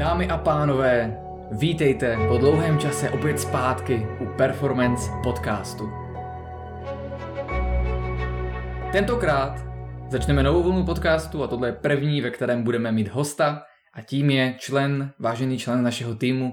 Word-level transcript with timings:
Dámy 0.00 0.28
a 0.28 0.38
pánové, 0.38 1.20
vítejte 1.50 2.16
po 2.28 2.38
dlouhém 2.38 2.78
čase 2.78 3.10
opět 3.10 3.40
zpátky 3.40 4.06
u 4.20 4.26
Performance 4.36 5.10
podcastu. 5.22 5.84
Tentokrát 8.92 9.64
začneme 10.10 10.42
novou 10.42 10.62
vlnu 10.62 10.84
podcastu 10.86 11.42
a 11.42 11.46
tohle 11.46 11.68
je 11.68 11.72
první, 11.72 12.20
ve 12.20 12.30
kterém 12.30 12.62
budeme 12.62 12.92
mít 12.92 13.08
hosta 13.08 13.62
a 13.94 14.02
tím 14.02 14.30
je 14.30 14.56
člen, 14.58 15.12
vážený 15.18 15.58
člen 15.58 15.82
našeho 15.82 16.14
týmu 16.14 16.52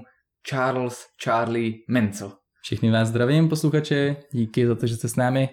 Charles 0.50 1.06
Charlie 1.24 1.72
Menzel. 1.88 2.32
Všichni 2.62 2.90
vás 2.90 3.08
zdravím, 3.08 3.48
posluchače, 3.48 4.16
díky 4.32 4.66
za 4.66 4.74
to, 4.74 4.86
že 4.86 4.96
jste 4.96 5.08
s 5.08 5.16
námi 5.16 5.48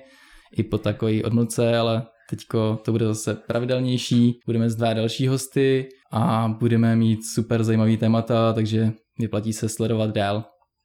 i 0.58 0.64
po 0.64 0.78
takové 0.78 1.24
odmlce, 1.24 1.78
ale 1.78 2.04
teďko 2.30 2.80
to 2.86 2.92
bude 2.92 3.06
zase 3.06 3.36
pravidelnější, 3.36 4.40
budeme 4.46 4.68
dva 4.68 4.94
další 4.94 5.28
hosty 5.28 5.90
a 6.12 6.48
budeme 6.60 6.96
mít 6.96 7.20
super 7.34 7.64
zajímavý 7.64 7.98
témata, 7.98 8.54
takže 8.54 8.92
vyplatí 9.20 9.54
se 9.54 9.70
sledovat 9.70 10.10
dál. 10.10 10.44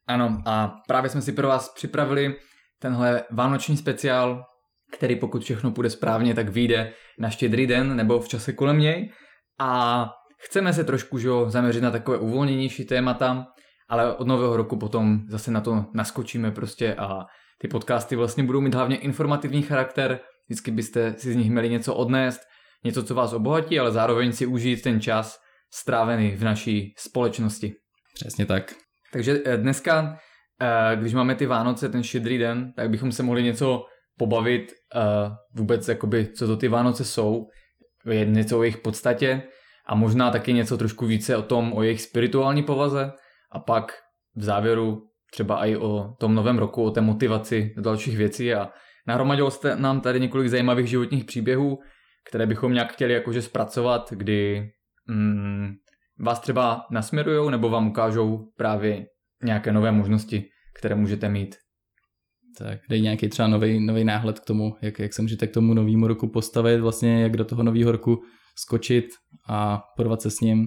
Ano, 0.08 0.42
a 0.46 0.76
právě 0.88 1.10
jsme 1.10 1.22
si 1.22 1.32
pro 1.32 1.48
vás 1.48 1.72
připravili 1.74 2.34
tenhle 2.78 3.22
vánoční 3.30 3.76
speciál, 3.76 4.44
který 4.92 5.16
pokud 5.16 5.42
všechno 5.42 5.70
půjde 5.70 5.90
správně, 5.90 6.34
tak 6.34 6.48
vyjde 6.48 6.92
na 7.18 7.30
štědrý 7.30 7.66
den 7.66 7.96
nebo 7.96 8.20
v 8.20 8.28
čase 8.28 8.52
kolem 8.52 8.78
něj. 8.78 9.10
A 9.60 10.10
chceme 10.40 10.72
se 10.72 10.84
trošku 10.84 11.18
že, 11.18 11.28
zaměřit 11.46 11.80
na 11.80 11.90
takové 11.90 12.18
uvolněnější 12.18 12.84
témata, 12.84 13.46
ale 13.88 14.16
od 14.16 14.26
nového 14.26 14.56
roku 14.56 14.76
potom 14.76 15.20
zase 15.28 15.50
na 15.50 15.60
to 15.60 15.84
naskočíme 15.94 16.50
prostě 16.50 16.94
a 16.94 17.26
ty 17.58 17.68
podcasty 17.68 18.16
vlastně 18.16 18.44
budou 18.44 18.60
mít 18.60 18.74
hlavně 18.74 18.96
informativní 18.96 19.62
charakter, 19.62 20.20
vždycky 20.48 20.70
byste 20.70 21.14
si 21.18 21.32
z 21.32 21.36
nich 21.36 21.50
měli 21.50 21.68
něco 21.68 21.94
odnést, 21.94 22.40
něco, 22.84 23.04
co 23.04 23.14
vás 23.14 23.32
obohatí, 23.32 23.78
ale 23.78 23.92
zároveň 23.92 24.32
si 24.32 24.46
užít 24.46 24.82
ten 24.82 25.00
čas 25.00 25.38
strávený 25.74 26.30
v 26.30 26.44
naší 26.44 26.94
společnosti. 26.98 27.74
Přesně 28.14 28.46
tak. 28.46 28.74
Takže 29.12 29.42
eh, 29.44 29.56
dneska, 29.56 30.18
eh, 30.60 30.96
když 30.96 31.14
máme 31.14 31.34
ty 31.34 31.46
Vánoce, 31.46 31.88
ten 31.88 32.02
šedrý 32.02 32.38
den, 32.38 32.72
tak 32.76 32.90
bychom 32.90 33.12
se 33.12 33.22
mohli 33.22 33.42
něco 33.42 33.84
pobavit 34.18 34.72
eh, 34.96 35.00
vůbec, 35.54 35.88
jakoby, 35.88 36.26
co 36.26 36.46
to 36.46 36.56
ty 36.56 36.68
Vánoce 36.68 37.04
jsou, 37.04 37.46
něco 38.24 38.58
o 38.58 38.62
jejich 38.62 38.78
podstatě 38.78 39.42
a 39.86 39.94
možná 39.94 40.30
taky 40.30 40.52
něco 40.52 40.78
trošku 40.78 41.06
více 41.06 41.36
o 41.36 41.42
tom, 41.42 41.72
o 41.72 41.82
jejich 41.82 42.02
spirituální 42.02 42.62
povaze 42.62 43.12
a 43.52 43.58
pak 43.58 43.92
v 44.36 44.42
závěru 44.42 45.02
třeba 45.32 45.66
i 45.66 45.76
o 45.76 46.14
tom 46.20 46.34
novém 46.34 46.58
roku, 46.58 46.84
o 46.84 46.90
té 46.90 47.00
motivaci 47.00 47.74
do 47.76 47.82
dalších 47.82 48.16
věcí 48.16 48.54
a 48.54 48.70
nahromadilo 49.06 49.50
jste 49.50 49.76
nám 49.76 50.00
tady 50.00 50.20
několik 50.20 50.48
zajímavých 50.48 50.86
životních 50.86 51.24
příběhů, 51.24 51.78
které 52.28 52.46
bychom 52.46 52.72
nějak 52.72 52.92
chtěli 52.92 53.12
jakože 53.12 53.42
zpracovat, 53.42 54.12
kdy 54.12 54.70
mm, 55.08 55.72
vás 56.18 56.40
třeba 56.40 56.86
nasměrujou 56.90 57.50
nebo 57.50 57.68
vám 57.68 57.88
ukážou 57.88 58.50
právě 58.56 59.06
nějaké 59.44 59.72
nové 59.72 59.92
možnosti, 59.92 60.44
které 60.78 60.94
můžete 60.94 61.28
mít. 61.28 61.56
Tak 62.58 62.78
dej 62.90 63.00
nějaký 63.00 63.28
třeba 63.28 63.48
nový, 63.48 63.86
nový 63.86 64.04
náhled 64.04 64.40
k 64.40 64.44
tomu, 64.44 64.76
jak, 64.82 64.98
jak 64.98 65.12
se 65.12 65.22
můžete 65.22 65.46
k 65.46 65.54
tomu 65.54 65.74
novému 65.74 66.06
roku 66.06 66.28
postavit, 66.28 66.80
vlastně 66.80 67.22
jak 67.22 67.36
do 67.36 67.44
toho 67.44 67.62
nového 67.62 67.92
roku 67.92 68.22
skočit 68.58 69.04
a 69.48 69.82
porvat 69.96 70.22
se 70.22 70.30
s 70.30 70.40
ním. 70.40 70.66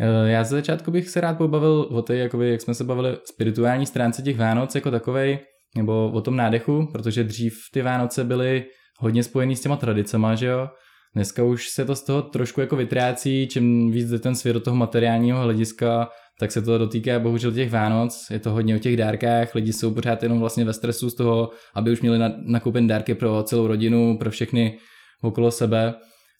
Eh, 0.00 0.30
já 0.30 0.44
ze 0.44 0.56
začátku 0.56 0.90
bych 0.90 1.08
se 1.08 1.20
rád 1.20 1.38
pobavil 1.38 1.88
o 1.90 2.02
té, 2.02 2.16
jakoby, 2.16 2.50
jak 2.50 2.60
jsme 2.60 2.74
se 2.74 2.84
bavili, 2.84 3.16
spirituální 3.24 3.86
stránce 3.86 4.22
těch 4.22 4.38
Vánoc 4.38 4.74
jako 4.74 4.90
takovej, 4.90 5.38
nebo 5.76 6.10
o 6.10 6.20
tom 6.20 6.36
nádechu, 6.36 6.88
protože 6.92 7.24
dřív 7.24 7.54
ty 7.72 7.82
Vánoce 7.82 8.24
byly 8.24 8.64
hodně 8.98 9.22
spojený 9.22 9.56
s 9.56 9.60
těma 9.60 9.76
tradicema, 9.76 10.34
že 10.34 10.46
jo. 10.46 10.68
Dneska 11.14 11.44
už 11.44 11.68
se 11.68 11.84
to 11.84 11.96
z 11.96 12.02
toho 12.02 12.22
trošku 12.22 12.60
jako 12.60 12.76
vytrácí, 12.76 13.48
čím 13.48 13.90
víc 13.90 14.10
jde 14.10 14.18
ten 14.18 14.34
svět 14.34 14.52
do 14.52 14.60
toho 14.60 14.76
materiálního 14.76 15.42
hlediska, 15.42 16.08
tak 16.40 16.52
se 16.52 16.62
to 16.62 16.78
dotýká 16.78 17.18
bohužel 17.18 17.52
těch 17.52 17.70
Vánoc, 17.70 18.26
je 18.30 18.38
to 18.38 18.50
hodně 18.50 18.76
o 18.76 18.78
těch 18.78 18.96
dárkách, 18.96 19.54
lidi 19.54 19.72
jsou 19.72 19.94
pořád 19.94 20.22
jenom 20.22 20.40
vlastně 20.40 20.64
ve 20.64 20.72
stresu 20.72 21.10
z 21.10 21.14
toho, 21.14 21.50
aby 21.74 21.92
už 21.92 22.00
měli 22.00 22.18
nakoupen 22.46 22.86
dárky 22.86 23.14
pro 23.14 23.42
celou 23.42 23.66
rodinu, 23.66 24.18
pro 24.18 24.30
všechny 24.30 24.78
okolo 25.22 25.50
sebe 25.50 25.94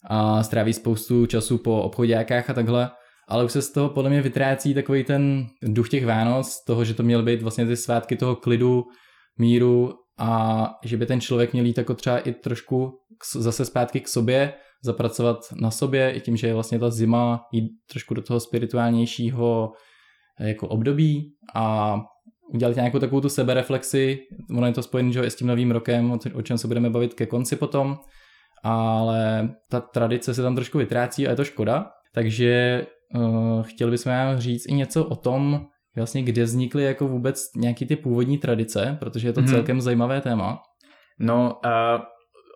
a 0.09 0.43
stráví 0.43 0.73
spoustu 0.73 1.25
času 1.25 1.57
po 1.57 1.81
obchodákách 1.81 2.49
a 2.49 2.53
takhle 2.53 2.89
ale 3.27 3.45
už 3.45 3.51
se 3.51 3.61
z 3.61 3.71
toho 3.71 3.89
podle 3.89 4.09
mě 4.09 4.21
vytrácí 4.21 4.73
takový 4.73 5.03
ten 5.03 5.47
duch 5.61 5.89
těch 5.89 6.05
Vánoc, 6.05 6.63
toho, 6.67 6.85
že 6.85 6.93
to 6.93 7.03
měly 7.03 7.23
být 7.23 7.41
vlastně 7.41 7.65
ty 7.65 7.77
svátky 7.77 8.15
toho 8.15 8.35
klidu, 8.35 8.83
míru 9.37 9.93
a 10.17 10.69
že 10.83 10.97
by 10.97 11.05
ten 11.05 11.21
člověk 11.21 11.53
měl 11.53 11.65
jít 11.65 11.77
jako 11.77 11.93
třeba 11.93 12.19
i 12.19 12.33
trošku 12.33 12.99
zase 13.35 13.65
zpátky 13.65 13.99
k 13.99 14.07
sobě, 14.07 14.53
zapracovat 14.83 15.37
na 15.61 15.71
sobě 15.71 16.11
i 16.11 16.21
tím, 16.21 16.37
že 16.37 16.47
je 16.47 16.53
vlastně 16.53 16.79
ta 16.79 16.89
zima 16.89 17.45
jít 17.51 17.71
trošku 17.91 18.13
do 18.13 18.21
toho 18.21 18.39
spirituálnějšího 18.39 19.71
eh, 20.39 20.47
jako 20.47 20.67
období 20.67 21.33
a 21.55 21.95
udělat 22.53 22.75
nějakou 22.75 22.99
takovou 22.99 23.21
tu 23.21 23.29
sebereflexi, 23.29 24.19
ono 24.57 24.67
je 24.67 24.73
to 24.73 24.83
spojené 24.83 25.11
že 25.11 25.23
s 25.23 25.35
tím 25.35 25.47
novým 25.47 25.71
rokem, 25.71 26.19
o 26.33 26.41
čem 26.41 26.57
se 26.57 26.67
budeme 26.67 26.89
bavit 26.89 27.13
ke 27.13 27.25
konci 27.25 27.55
potom, 27.55 27.97
ale 28.63 29.49
ta 29.69 29.81
tradice 29.81 30.33
se 30.33 30.41
tam 30.41 30.55
trošku 30.55 30.77
vytrácí 30.77 31.27
a 31.27 31.29
je 31.29 31.35
to 31.35 31.43
škoda, 31.43 31.91
takže 32.13 32.85
uh, 33.15 33.63
chtěli 33.63 33.91
bychom 33.91 34.11
vám 34.11 34.37
říct 34.37 34.65
i 34.67 34.73
něco 34.73 35.05
o 35.05 35.15
tom, 35.15 35.65
vlastně 35.95 36.23
kde 36.23 36.43
vznikly 36.43 36.83
jako 36.83 37.07
vůbec 37.07 37.41
nějaký 37.55 37.85
ty 37.85 37.95
původní 37.95 38.37
tradice, 38.37 38.97
protože 38.99 39.27
je 39.27 39.33
to 39.33 39.41
mm-hmm. 39.41 39.49
celkem 39.49 39.81
zajímavé 39.81 40.21
téma. 40.21 40.59
No, 41.19 41.59
uh, 41.65 42.01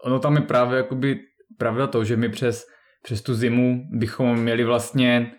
ono 0.03 0.19
tam 0.19 0.35
je 0.35 0.41
právě 0.41 0.77
jakoby 0.77 1.19
pravda 1.57 1.87
to, 1.87 2.03
že 2.03 2.17
my 2.17 2.29
přes, 2.29 2.65
přes 3.03 3.21
tu 3.21 3.33
zimu 3.33 3.83
bychom 3.91 4.39
měli 4.39 4.63
vlastně 4.63 5.31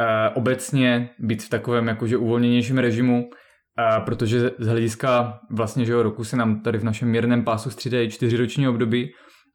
uh, 0.00 0.06
obecně 0.34 1.10
být 1.18 1.42
v 1.42 1.48
takovém 1.48 1.88
jakože 1.88 2.16
uvolněnějším 2.16 2.78
režimu, 2.78 3.24
uh, 3.24 4.04
protože 4.04 4.50
z 4.58 4.66
hlediska 4.66 5.40
vlastně 5.50 5.84
že 5.84 6.02
roku 6.02 6.24
se 6.24 6.36
nám 6.36 6.60
tady 6.60 6.78
v 6.78 6.84
našem 6.84 7.08
mírném 7.08 7.44
pásu 7.44 7.70
střídají 7.70 8.10
čtyřiroční 8.10 8.68
období 8.68 9.10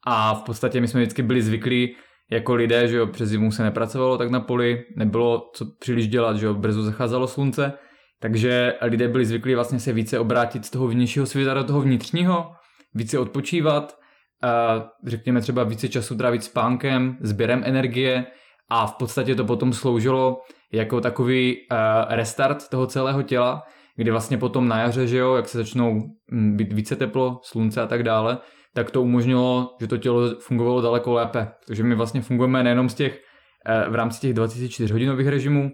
a 0.06 0.34
v 0.34 0.42
podstatě 0.42 0.80
my 0.80 0.88
jsme 0.88 1.00
vždycky 1.00 1.22
byli 1.22 1.42
zvyklí 1.42 1.96
jako 2.30 2.54
lidé, 2.54 2.88
že 2.88 2.96
jo, 2.96 3.06
přes 3.06 3.28
zimu 3.28 3.52
se 3.52 3.62
nepracovalo 3.62 4.18
tak 4.18 4.30
na 4.30 4.40
poli, 4.40 4.84
nebylo 4.96 5.50
co 5.54 5.66
příliš 5.80 6.08
dělat, 6.08 6.36
že 6.36 6.46
jo, 6.46 6.54
brzo 6.54 6.82
zacházelo 6.82 7.28
slunce, 7.28 7.72
takže 8.22 8.74
lidé 8.82 9.08
byli 9.08 9.26
zvyklí 9.26 9.54
vlastně 9.54 9.80
se 9.80 9.92
více 9.92 10.18
obrátit 10.18 10.64
z 10.64 10.70
toho 10.70 10.88
vnějšího 10.88 11.26
světa 11.26 11.54
do 11.54 11.64
toho 11.64 11.80
vnitřního, 11.80 12.52
více 12.94 13.18
odpočívat, 13.18 13.96
řekněme 15.06 15.40
třeba 15.40 15.64
více 15.64 15.88
času 15.88 16.16
trávit 16.16 16.44
spánkem, 16.44 17.16
sběrem 17.20 17.62
energie 17.64 18.26
a 18.70 18.86
v 18.86 18.94
podstatě 18.94 19.34
to 19.34 19.44
potom 19.44 19.72
sloužilo 19.72 20.40
jako 20.72 21.00
takový 21.00 21.56
restart 22.08 22.68
toho 22.68 22.86
celého 22.86 23.22
těla, 23.22 23.62
kdy 23.96 24.10
vlastně 24.10 24.38
potom 24.38 24.68
na 24.68 24.78
jaře, 24.78 25.06
že 25.06 25.18
jo, 25.18 25.34
jak 25.34 25.48
se 25.48 25.58
začnou 25.58 26.00
mm, 26.30 26.56
být 26.56 26.72
více 26.72 26.96
teplo, 26.96 27.40
slunce 27.42 27.82
a 27.82 27.86
tak 27.86 28.02
dále, 28.02 28.38
tak 28.74 28.90
to 28.90 29.02
umožnilo, 29.02 29.76
že 29.80 29.86
to 29.86 29.98
tělo 29.98 30.40
fungovalo 30.40 30.80
daleko 30.80 31.12
lépe. 31.12 31.48
Protože 31.66 31.82
my 31.82 31.94
vlastně 31.94 32.20
fungujeme 32.20 32.62
nejenom 32.62 32.88
z 32.88 32.94
těch, 32.94 33.20
v 33.88 33.94
rámci 33.94 34.20
těch 34.20 34.34
24 34.34 34.92
hodinových 34.92 35.28
režimů, 35.28 35.70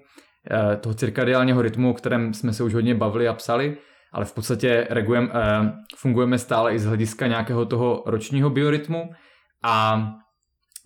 toho 0.81 0.95
cirkadiálního 0.95 1.63
rytmu, 1.63 1.91
o 1.91 1.95
kterém 1.95 2.35
jsme 2.35 2.53
se 2.53 2.63
už 2.63 2.75
hodně 2.75 2.95
bavili 2.95 3.29
a 3.29 3.35
psali, 3.35 3.77
ale 4.13 4.25
v 4.25 4.33
podstatě 4.33 4.87
regujem, 4.91 5.31
eh, 5.35 5.73
fungujeme 5.97 6.39
stále 6.39 6.75
i 6.75 6.79
z 6.79 6.87
hlediska 6.87 7.27
nějakého 7.27 7.67
toho 7.67 8.03
ročního 8.07 8.51
biorytmu 8.51 9.11
a 9.65 10.07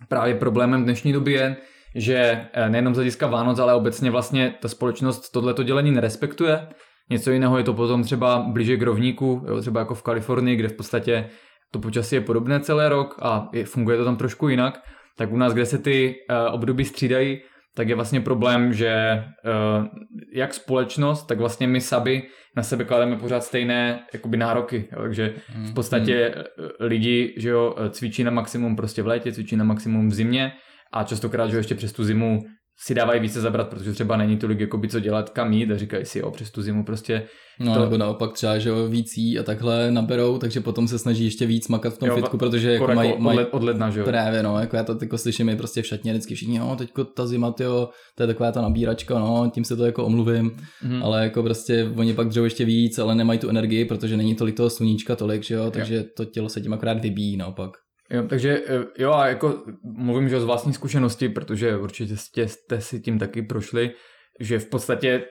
právě 0.09 0.35
problémem 0.35 0.83
dnešní 0.83 1.13
doby 1.13 1.31
je, 1.31 1.57
že 1.95 2.45
nejenom 2.69 2.93
z 2.93 2.97
hlediska 2.97 3.27
Vánoc, 3.27 3.59
ale 3.59 3.73
obecně 3.73 4.11
vlastně 4.11 4.55
ta 4.61 4.67
společnost 4.67 5.29
tohleto 5.29 5.63
dělení 5.63 5.91
nerespektuje. 5.91 6.67
Něco 7.09 7.31
jiného 7.31 7.57
je 7.57 7.63
to 7.63 7.73
potom 7.73 8.03
třeba 8.03 8.39
blíže 8.39 8.77
k 8.77 8.81
rovníku, 8.81 9.45
jo, 9.47 9.61
třeba 9.61 9.79
jako 9.79 9.95
v 9.95 10.03
Kalifornii, 10.03 10.55
kde 10.55 10.67
v 10.67 10.73
podstatě 10.73 11.29
to 11.71 11.79
počasí 11.79 12.15
je 12.15 12.21
podobné 12.21 12.59
celý 12.59 12.87
rok 12.87 13.19
a 13.21 13.49
je, 13.53 13.65
funguje 13.65 13.97
to 13.97 14.05
tam 14.05 14.15
trošku 14.15 14.49
jinak, 14.49 14.81
tak 15.17 15.31
u 15.31 15.37
nás, 15.37 15.53
kde 15.53 15.65
se 15.65 15.77
ty 15.77 16.15
období 16.51 16.85
střídají, 16.85 17.41
tak 17.75 17.89
je 17.89 17.95
vlastně 17.95 18.21
problém, 18.21 18.73
že 18.73 19.23
uh, 19.45 19.87
jak 20.33 20.53
společnost, 20.53 21.25
tak 21.25 21.37
vlastně 21.37 21.67
my 21.67 21.81
sami 21.81 22.23
na 22.55 22.63
sebe 22.63 22.83
klademe 22.83 23.17
pořád 23.17 23.43
stejné 23.43 23.99
jakoby 24.13 24.37
nároky. 24.37 24.87
Jo? 24.91 25.01
Takže 25.01 25.33
v 25.49 25.55
hmm. 25.55 25.73
podstatě 25.73 26.35
mm. 26.35 26.43
lidi 26.79 27.33
že 27.37 27.49
jo, 27.49 27.75
cvičí 27.89 28.23
na 28.23 28.31
maximum 28.31 28.75
prostě 28.75 29.03
v 29.03 29.07
létě, 29.07 29.31
cvičí 29.31 29.55
na 29.55 29.63
maximum 29.63 30.09
v 30.09 30.13
zimě 30.13 30.51
a 30.93 31.03
častokrát, 31.03 31.49
že 31.49 31.55
jo, 31.55 31.59
ještě 31.59 31.75
přes 31.75 31.93
tu 31.93 32.03
zimu 32.03 32.39
si 32.79 32.93
dávají 32.95 33.21
více 33.21 33.41
zabrat, 33.41 33.67
protože 33.67 33.91
třeba 33.91 34.17
není 34.17 34.37
tolik 34.37 34.59
jakoby 34.59 34.89
co 34.89 34.99
dělat, 34.99 35.29
kam 35.29 35.53
jít 35.53 35.71
a 35.71 35.77
říkají 35.77 36.05
si, 36.05 36.19
jo, 36.19 36.31
přes 36.31 36.51
tu 36.51 36.61
zimu 36.61 36.85
prostě. 36.85 37.23
No 37.59 37.73
to... 37.73 37.81
nebo 37.81 37.97
naopak 37.97 38.33
třeba, 38.33 38.57
že 38.57 38.69
jo, 38.69 38.87
víc 38.87 39.17
jí 39.17 39.39
a 39.39 39.43
takhle 39.43 39.91
naberou, 39.91 40.37
takže 40.37 40.61
potom 40.61 40.87
se 40.87 40.99
snaží 40.99 41.23
ještě 41.23 41.45
víc 41.45 41.67
makat 41.67 41.93
v 41.93 41.97
tom 41.97 42.09
jo, 42.09 42.15
fitku, 42.15 42.37
protože 42.37 42.73
jako 42.73 42.93
mají, 42.93 43.13
maj... 43.17 43.45
od 43.51 43.63
ledna, 43.63 43.89
že 43.89 43.99
jo. 43.99 44.05
Právě, 44.05 44.43
no, 44.43 44.59
jako 44.59 44.75
já 44.75 44.83
to 44.83 44.97
jako 45.01 45.17
slyším 45.17 45.49
je 45.49 45.55
prostě 45.55 45.81
v 45.81 45.85
šatně 45.87 46.11
vždycky 46.11 46.35
všichni, 46.35 46.57
jo, 46.57 46.75
teďko 46.77 47.03
ta 47.03 47.27
zima, 47.27 47.51
tyjo, 47.51 47.89
to 48.15 48.23
je 48.23 48.27
taková 48.27 48.51
ta 48.51 48.61
nabíračka, 48.61 49.19
no, 49.19 49.51
tím 49.53 49.63
se 49.63 49.75
to 49.75 49.85
jako 49.85 50.05
omluvím, 50.05 50.51
mm-hmm. 50.83 51.03
ale 51.03 51.23
jako 51.23 51.43
prostě 51.43 51.91
oni 51.95 52.13
pak 52.13 52.27
dřou 52.27 52.43
ještě 52.43 52.65
víc, 52.65 52.99
ale 52.99 53.15
nemají 53.15 53.39
tu 53.39 53.49
energii, 53.49 53.85
protože 53.85 54.17
není 54.17 54.35
tolik 54.35 54.57
toho 54.57 54.69
sluníčka 54.69 55.15
tolik, 55.15 55.43
že 55.43 55.55
jo, 55.55 55.71
takže 55.71 55.95
jo. 55.95 56.03
to 56.17 56.25
tělo 56.25 56.49
se 56.49 56.61
tím 56.61 56.73
akorát 56.73 56.99
vybíjí 57.01 57.37
naopak. 57.37 57.71
Jo, 58.13 58.23
takže 58.27 58.61
eh, 58.67 58.85
jo, 58.97 59.13
a 59.13 59.27
jako 59.27 59.63
mluvím 59.83 60.29
že 60.29 60.39
z 60.39 60.43
vlastní 60.43 60.73
zkušenosti, 60.73 61.29
protože 61.29 61.77
určitě 61.77 62.17
jste, 62.17 62.47
jste 62.47 62.81
si 62.81 62.99
tím 62.99 63.19
taky 63.19 63.41
prošli, 63.41 63.91
že 64.39 64.59
v 64.59 64.69
podstatě 64.69 65.23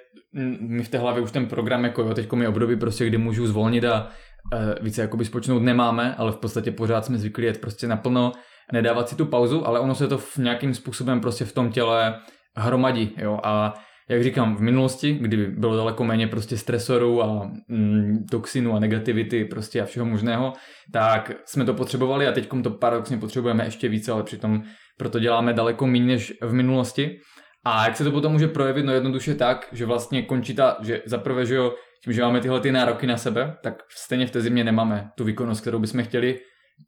mi 0.60 0.82
v 0.82 0.88
té 0.88 0.98
hlavě 0.98 1.22
už 1.22 1.32
ten 1.32 1.46
program, 1.46 1.84
jako 1.84 2.02
jo, 2.02 2.14
teďko 2.14 2.36
mi 2.36 2.46
období 2.46 2.76
prostě, 2.76 3.06
kdy 3.06 3.18
můžu 3.18 3.46
zvolnit 3.46 3.84
a 3.84 4.08
uh, 4.52 4.84
více 4.84 5.02
jakoby 5.02 5.24
spočnout 5.24 5.62
nemáme, 5.62 6.14
ale 6.18 6.32
v 6.32 6.36
podstatě 6.36 6.70
pořád 6.70 7.04
jsme 7.04 7.18
zvyklí 7.18 7.44
jet 7.44 7.60
prostě 7.60 7.86
naplno, 7.86 8.32
nedávat 8.72 9.08
si 9.08 9.16
tu 9.16 9.26
pauzu, 9.26 9.66
ale 9.66 9.80
ono 9.80 9.94
se 9.94 10.08
to 10.08 10.18
v 10.18 10.36
nějakým 10.36 10.74
způsobem 10.74 11.20
prostě 11.20 11.44
v 11.44 11.52
tom 11.52 11.72
těle 11.72 12.20
hromadí, 12.56 13.14
jo, 13.18 13.38
a 13.42 13.74
jak 14.12 14.22
říkám, 14.22 14.56
v 14.56 14.60
minulosti, 14.60 15.18
kdy 15.20 15.46
bylo 15.46 15.76
daleko 15.76 16.04
méně 16.04 16.26
prostě 16.26 16.56
stresorů 16.56 17.22
a 17.22 17.50
mm, 17.68 18.26
toxinu 18.30 18.74
a 18.74 18.78
negativity 18.78 19.44
prostě 19.44 19.82
a 19.82 19.84
všeho 19.84 20.06
možného, 20.06 20.52
tak 20.92 21.32
jsme 21.44 21.64
to 21.64 21.74
potřebovali 21.74 22.26
a 22.26 22.32
teď 22.32 22.48
to 22.62 22.70
paradoxně 22.70 23.16
potřebujeme 23.16 23.64
ještě 23.64 23.88
více, 23.88 24.12
ale 24.12 24.22
přitom 24.22 24.62
proto 24.98 25.18
děláme 25.18 25.52
daleko 25.52 25.86
méně 25.86 26.06
než 26.06 26.32
v 26.42 26.52
minulosti. 26.52 27.18
A 27.64 27.84
jak 27.84 27.96
se 27.96 28.04
to 28.04 28.10
potom 28.10 28.32
může 28.32 28.48
projevit? 28.48 28.84
No 28.84 28.92
jednoduše 28.92 29.34
tak, 29.34 29.68
že 29.72 29.86
vlastně 29.86 30.22
končí 30.22 30.54
ta, 30.54 30.76
že 30.82 31.02
zaprvé, 31.06 31.46
že 31.46 31.54
jo, 31.54 31.74
tím, 32.04 32.12
že 32.12 32.22
máme 32.22 32.40
tyhle 32.40 32.60
ty 32.60 32.72
nároky 32.72 33.06
na 33.06 33.16
sebe, 33.16 33.56
tak 33.62 33.82
stejně 33.88 34.26
v 34.26 34.30
té 34.30 34.40
zimě 34.40 34.64
nemáme 34.64 35.10
tu 35.16 35.24
výkonnost, 35.24 35.60
kterou 35.60 35.78
bychom 35.78 36.04
chtěli. 36.04 36.38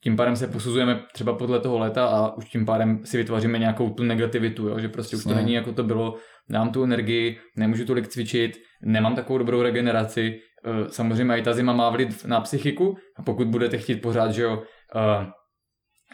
Tím 0.02 0.16
pádem 0.16 0.36
se 0.36 0.48
posuzujeme 0.48 1.00
třeba 1.12 1.32
podle 1.32 1.60
toho 1.60 1.78
léta 1.78 2.06
a 2.06 2.36
už 2.36 2.44
tím 2.48 2.66
pádem 2.66 3.00
si 3.04 3.16
vytváříme 3.16 3.58
nějakou 3.58 3.90
tu 3.90 4.02
negativitu, 4.02 4.68
jo? 4.68 4.78
že 4.78 4.88
prostě 4.88 5.16
už 5.16 5.24
to 5.24 5.34
není 5.34 5.52
jako 5.52 5.72
to 5.72 5.82
bylo, 5.82 6.14
nemám 6.48 6.72
tu 6.72 6.84
energii, 6.84 7.38
nemůžu 7.56 7.84
tolik 7.84 8.08
cvičit, 8.08 8.56
nemám 8.82 9.14
takovou 9.14 9.38
dobrou 9.38 9.62
regeneraci. 9.62 10.38
Eh, 10.66 10.88
samozřejmě 10.88 11.36
i 11.36 11.42
ta 11.42 11.52
zima 11.52 11.72
má 11.72 11.90
vliv 11.90 12.24
na 12.24 12.40
psychiku 12.40 12.96
a 13.16 13.22
pokud 13.22 13.48
budete 13.48 13.78
chtít 13.78 14.02
pořád, 14.02 14.30
že 14.30 14.42
jo, 14.42 14.62
eh, 14.96 15.26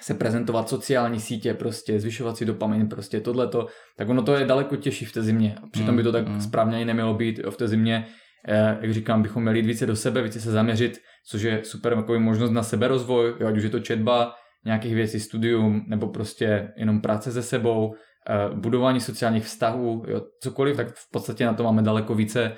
se 0.01 0.15
prezentovat 0.15 0.69
sociální 0.69 1.21
sítě, 1.21 1.55
prostě 1.55 2.01
zvyšovat 2.01 2.37
si 2.37 2.45
dopamin, 2.45 2.89
prostě 2.89 3.21
tohleto, 3.21 3.67
tak 3.97 4.09
ono 4.09 4.23
to 4.23 4.35
je 4.35 4.47
daleko 4.47 4.77
těžší 4.77 5.05
v 5.05 5.13
té 5.13 5.23
zimě. 5.23 5.57
Přitom 5.73 5.97
by 5.97 6.03
to 6.03 6.13
tak 6.13 6.29
mm. 6.29 6.41
správně 6.41 6.77
ani 6.77 6.85
nemělo 6.85 7.15
být. 7.15 7.39
Jo, 7.39 7.51
v 7.51 7.57
té 7.57 7.69
zimě, 7.69 8.07
eh, 8.49 8.79
jak 8.81 8.93
říkám, 8.93 9.23
bychom 9.23 9.43
měli 9.43 9.59
jít 9.59 9.67
více 9.67 9.87
do 9.87 9.97
sebe, 9.97 10.23
více 10.23 10.41
se 10.41 10.51
zaměřit, 10.51 10.99
což 11.27 11.43
je 11.43 11.65
super 11.65 11.93
jako 11.93 12.19
možnost 12.19 12.51
na 12.51 12.63
seberozvoj, 12.63 13.35
jo, 13.41 13.49
ať 13.49 13.57
už 13.57 13.63
je 13.63 13.71
to 13.71 13.81
četba, 13.81 14.35
nějakých 14.65 14.95
věcí, 14.95 15.21
studium, 15.21 15.85
nebo 15.89 16.09
prostě 16.09 16.73
jenom 16.77 17.01
práce 17.01 17.33
se 17.33 17.43
sebou, 17.43 17.95
eh, 18.29 18.55
budování 18.55 19.01
sociálních 19.01 19.45
vztahů, 19.45 20.05
jo, 20.09 20.23
cokoliv, 20.43 20.77
tak 20.77 20.89
v 20.95 21.11
podstatě 21.13 21.47
na 21.47 21.55
to 21.55 21.63
máme 21.63 21.83
daleko 21.83 22.15
více 22.15 22.53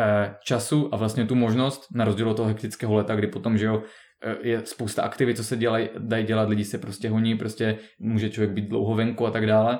eh, 0.00 0.34
času 0.44 0.94
a 0.94 0.96
vlastně 0.96 1.26
tu 1.26 1.34
možnost, 1.34 1.86
na 1.94 2.04
rozdíl 2.04 2.30
od 2.30 2.34
toho 2.34 2.48
hektického 2.48 2.94
leta, 2.94 3.16
kdy 3.16 3.26
potom, 3.26 3.58
že 3.58 3.66
jo, 3.66 3.82
Eh, 4.24 4.36
je 4.42 4.66
spousta 4.66 5.02
aktivit, 5.02 5.36
co 5.36 5.44
se 5.44 5.56
dělají, 5.56 5.88
dají 5.98 6.24
dělat, 6.24 6.48
lidi 6.48 6.64
se 6.64 6.78
prostě 6.78 7.10
honí, 7.10 7.34
prostě 7.34 7.78
může 7.98 8.30
člověk 8.30 8.50
být 8.50 8.68
dlouho 8.68 8.94
venku 8.94 9.26
a 9.26 9.30
tak 9.30 9.46
dále. 9.46 9.78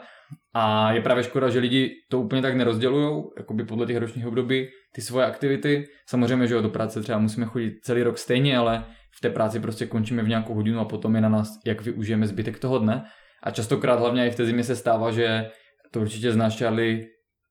A 0.54 0.92
je 0.92 1.00
právě 1.00 1.24
škoda, 1.24 1.48
že 1.48 1.58
lidi 1.58 1.90
to 2.10 2.20
úplně 2.20 2.42
tak 2.42 2.56
nerozdělují, 2.56 3.24
jakoby 3.38 3.64
podle 3.64 3.86
těch 3.86 3.96
ročních 3.96 4.26
období, 4.26 4.68
ty 4.94 5.00
svoje 5.00 5.26
aktivity. 5.26 5.84
Samozřejmě, 6.08 6.46
že 6.46 6.62
do 6.62 6.68
práce 6.68 7.02
třeba 7.02 7.18
musíme 7.18 7.46
chodit 7.46 7.74
celý 7.82 8.02
rok 8.02 8.18
stejně, 8.18 8.58
ale 8.58 8.84
v 9.16 9.20
té 9.20 9.30
práci 9.30 9.60
prostě 9.60 9.86
končíme 9.86 10.22
v 10.22 10.28
nějakou 10.28 10.54
hodinu 10.54 10.80
a 10.80 10.84
potom 10.84 11.14
je 11.14 11.20
na 11.20 11.28
nás, 11.28 11.48
jak 11.66 11.80
využijeme 11.80 12.26
zbytek 12.26 12.58
toho 12.58 12.78
dne. 12.78 13.04
A 13.42 13.50
častokrát 13.50 14.00
hlavně 14.00 14.26
i 14.26 14.30
v 14.30 14.34
té 14.34 14.44
zimě 14.44 14.64
se 14.64 14.76
stává, 14.76 15.10
že 15.10 15.50
to 15.92 16.00
určitě 16.00 16.32
znáš, 16.32 16.58
Charlie, 16.58 17.06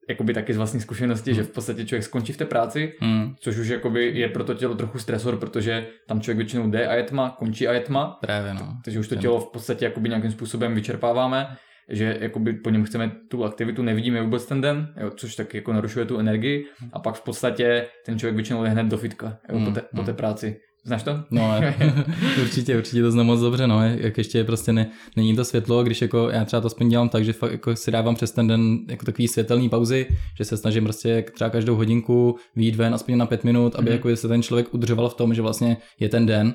jakoby 0.10 0.34
taky 0.34 0.54
z 0.54 0.58
vlastní 0.58 0.82
zkušenosti, 0.82 1.32
mm. 1.32 1.36
že 1.36 1.44
v 1.44 1.52
podstatě 1.52 1.86
člověk 1.86 2.04
skončí 2.04 2.34
v 2.34 2.38
té 2.38 2.46
práci, 2.46 2.94
mm. 3.02 3.36
což 3.40 3.58
už 3.58 3.68
jakoby 3.68 4.12
je 4.20 4.30
pro 4.30 4.44
to 4.44 4.54
tělo 4.54 4.76
trochu 4.76 5.00
stresor, 5.00 5.40
protože 5.40 5.88
tam 6.08 6.22
člověk 6.22 6.38
většinou 6.38 6.70
jde 6.70 6.88
a 6.88 6.94
je 6.94 7.04
tma, 7.04 7.36
končí 7.40 7.68
a 7.68 7.74
je 7.74 7.80
tma. 7.80 8.18
Právě 8.22 8.54
no. 8.54 8.78
Takže 8.86 9.00
už 9.00 9.08
to 9.08 9.16
tělo 9.16 9.40
v 9.40 9.52
podstatě 9.52 9.86
jakoby 9.86 10.10
nějakým 10.10 10.32
způsobem 10.32 10.76
vyčerpáváme, 10.76 11.48
že 11.90 12.18
jakoby 12.20 12.54
po 12.54 12.70
něm 12.70 12.84
chceme 12.84 13.12
tu 13.30 13.44
aktivitu, 13.44 13.84
nevidíme 13.84 14.22
vůbec 14.22 14.46
ten 14.46 14.62
den, 14.62 14.94
jo, 15.02 15.12
což 15.16 15.36
tak 15.36 15.54
jako 15.54 15.74
narušuje 15.74 16.06
tu 16.06 16.18
energii 16.18 16.66
a 16.94 17.00
pak 17.00 17.16
v 17.16 17.24
podstatě 17.24 17.88
ten 18.06 18.20
člověk 18.20 18.36
většinou 18.36 18.64
jde 18.64 18.70
hned 18.70 18.88
do 18.88 18.98
fitka 18.98 19.38
jo, 19.50 19.60
mm. 19.60 19.66
po, 19.66 19.72
té, 19.72 19.82
mm. 19.82 20.00
po 20.00 20.04
té 20.04 20.14
práci. 20.14 20.60
Znáš 20.88 21.04
to? 21.04 21.24
No, 21.32 21.54
určitě, 22.42 22.78
určitě 22.78 23.02
to 23.02 23.12
znám 23.12 23.26
moc 23.26 23.40
dobře, 23.42 23.68
no, 23.68 23.84
jak 23.84 24.18
ještě 24.18 24.44
prostě 24.44 24.74
ne, 24.74 24.92
není 25.16 25.36
to 25.36 25.46
světlo, 25.46 25.84
když 25.84 26.02
jako 26.02 26.30
já 26.30 26.46
třeba 26.46 26.62
to 26.62 26.68
aspoň 26.68 26.90
dělám 26.90 27.10
tak, 27.10 27.26
že 27.26 27.34
fakt 27.34 27.52
jako 27.52 27.76
si 27.76 27.92
dávám 27.92 28.16
přes 28.16 28.32
ten 28.32 28.48
den 28.48 28.78
jako 28.90 29.06
takový 29.06 29.28
světelný 29.28 29.70
pauzy, 29.70 30.08
že 30.38 30.46
se 30.46 30.58
snažím 30.58 30.84
prostě 30.84 31.26
třeba 31.34 31.50
každou 31.50 31.76
hodinku 31.76 32.36
výjít 32.56 32.76
ven 32.76 32.94
aspoň 32.94 33.18
na 33.18 33.26
pět 33.26 33.44
minut, 33.44 33.76
aby 33.76 33.90
mm-hmm. 33.90 33.94
jako 33.94 34.16
se 34.16 34.28
ten 34.28 34.44
člověk 34.44 34.74
udržoval 34.74 35.10
v 35.10 35.14
tom, 35.14 35.34
že 35.34 35.42
vlastně 35.42 35.78
je 36.00 36.10
ten 36.10 36.26
den, 36.26 36.54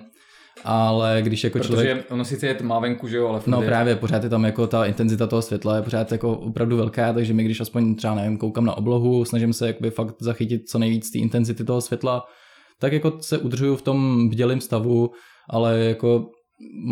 ale 0.65 1.19
když 1.23 1.45
jako 1.45 1.59
Protože 1.59 1.69
člověk... 1.69 2.07
ono 2.11 2.25
sice 2.25 2.47
je 2.47 2.55
tma 2.55 2.79
venku, 2.79 3.09
že 3.09 3.17
jo, 3.17 3.29
ale... 3.29 3.41
No 3.47 3.63
je... 3.63 3.69
právě, 3.69 3.97
pořád 3.97 4.25
je 4.25 4.31
tam 4.31 4.45
jako 4.45 4.67
ta 4.67 4.85
intenzita 4.85 5.27
toho 5.27 5.43
světla 5.43 5.77
je 5.77 5.83
pořád 5.83 6.13
jako 6.13 6.39
opravdu 6.39 6.77
velká, 6.77 7.13
takže 7.13 7.35
my 7.35 7.45
když 7.45 7.61
aspoň 7.61 7.95
třeba 7.95 8.15
nevím, 8.15 8.39
koukám 8.39 8.65
na 8.65 8.77
oblohu, 8.77 9.25
snažím 9.25 9.53
se 9.53 9.67
jakoby 9.67 9.91
fakt 9.91 10.15
zachytit 10.21 10.69
co 10.69 10.79
nejvíc 10.79 11.11
té 11.11 11.19
intenzity 11.19 11.65
toho 11.65 11.81
světla, 11.81 12.25
tak 12.81 12.93
jako 12.93 13.13
se 13.21 13.39
udržuju 13.39 13.77
v 13.77 13.83
tom 13.83 14.29
bdělém 14.29 14.61
stavu, 14.61 15.11
ale 15.51 15.79
jako 15.79 16.27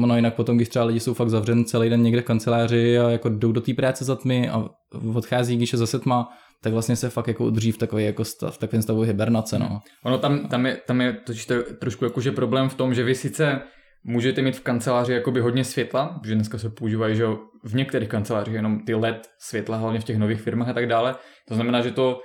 ono 0.03 0.17
jinak 0.17 0.35
potom, 0.35 0.57
když 0.57 0.69
třeba 0.69 0.85
lidi 0.85 1.01
jsou 1.01 1.15
fakt 1.15 1.31
zavřen 1.31 1.65
celý 1.65 1.91
den 1.91 2.03
někde 2.03 2.21
v 2.21 2.25
kanceláři 2.25 2.99
a 2.99 3.11
jako 3.11 3.29
jdou 3.29 3.53
do 3.53 3.61
té 3.61 3.75
práce 3.75 4.05
za 4.05 4.17
tmy 4.17 4.49
a 4.49 4.69
odchází, 5.15 5.57
když 5.57 5.73
je 5.73 5.79
zase 5.79 5.99
tma, 5.99 6.29
tak 6.63 6.73
vlastně 6.73 6.97
se 6.97 7.11
fakt 7.11 7.29
jako 7.29 7.45
udrží 7.45 7.73
v 7.73 7.79
takový 7.79 8.05
jako 8.05 8.25
stav, 8.25 8.55
v 8.55 8.59
takovém 8.59 8.83
stavu 8.83 9.01
hibernace, 9.01 9.59
no. 9.59 9.81
Ono 10.05 10.19
tam, 10.19 10.49
tam 10.49 10.67
je, 10.67 10.77
tam 10.87 11.01
je 11.01 11.13
totiž 11.13 11.47
to 11.47 11.55
trošku 11.63 12.05
jakože 12.05 12.33
problém 12.33 12.69
v 12.69 12.75
tom, 12.75 12.95
že 12.95 13.05
vy 13.05 13.15
sice 13.15 13.61
můžete 14.05 14.43
mít 14.43 14.57
v 14.57 14.61
kanceláři 14.61 15.13
jakoby 15.13 15.41
hodně 15.41 15.65
světla, 15.65 16.21
že 16.25 16.35
dneska 16.35 16.59
se 16.59 16.71
používají, 16.71 17.17
že 17.17 17.27
v 17.65 17.75
některých 17.75 18.09
kancelářích 18.09 18.55
jenom 18.55 18.81
ty 18.81 18.95
LED 18.95 19.31
světla, 19.39 19.77
hlavně 19.77 20.01
v 20.01 20.05
těch 20.05 20.19
nových 20.19 20.41
firmách 20.41 20.69
a 20.69 20.73
tak 20.73 20.87
dále. 20.87 21.15
To 21.49 21.55
znamená, 21.55 21.81
že 21.81 21.91
to 21.91 22.21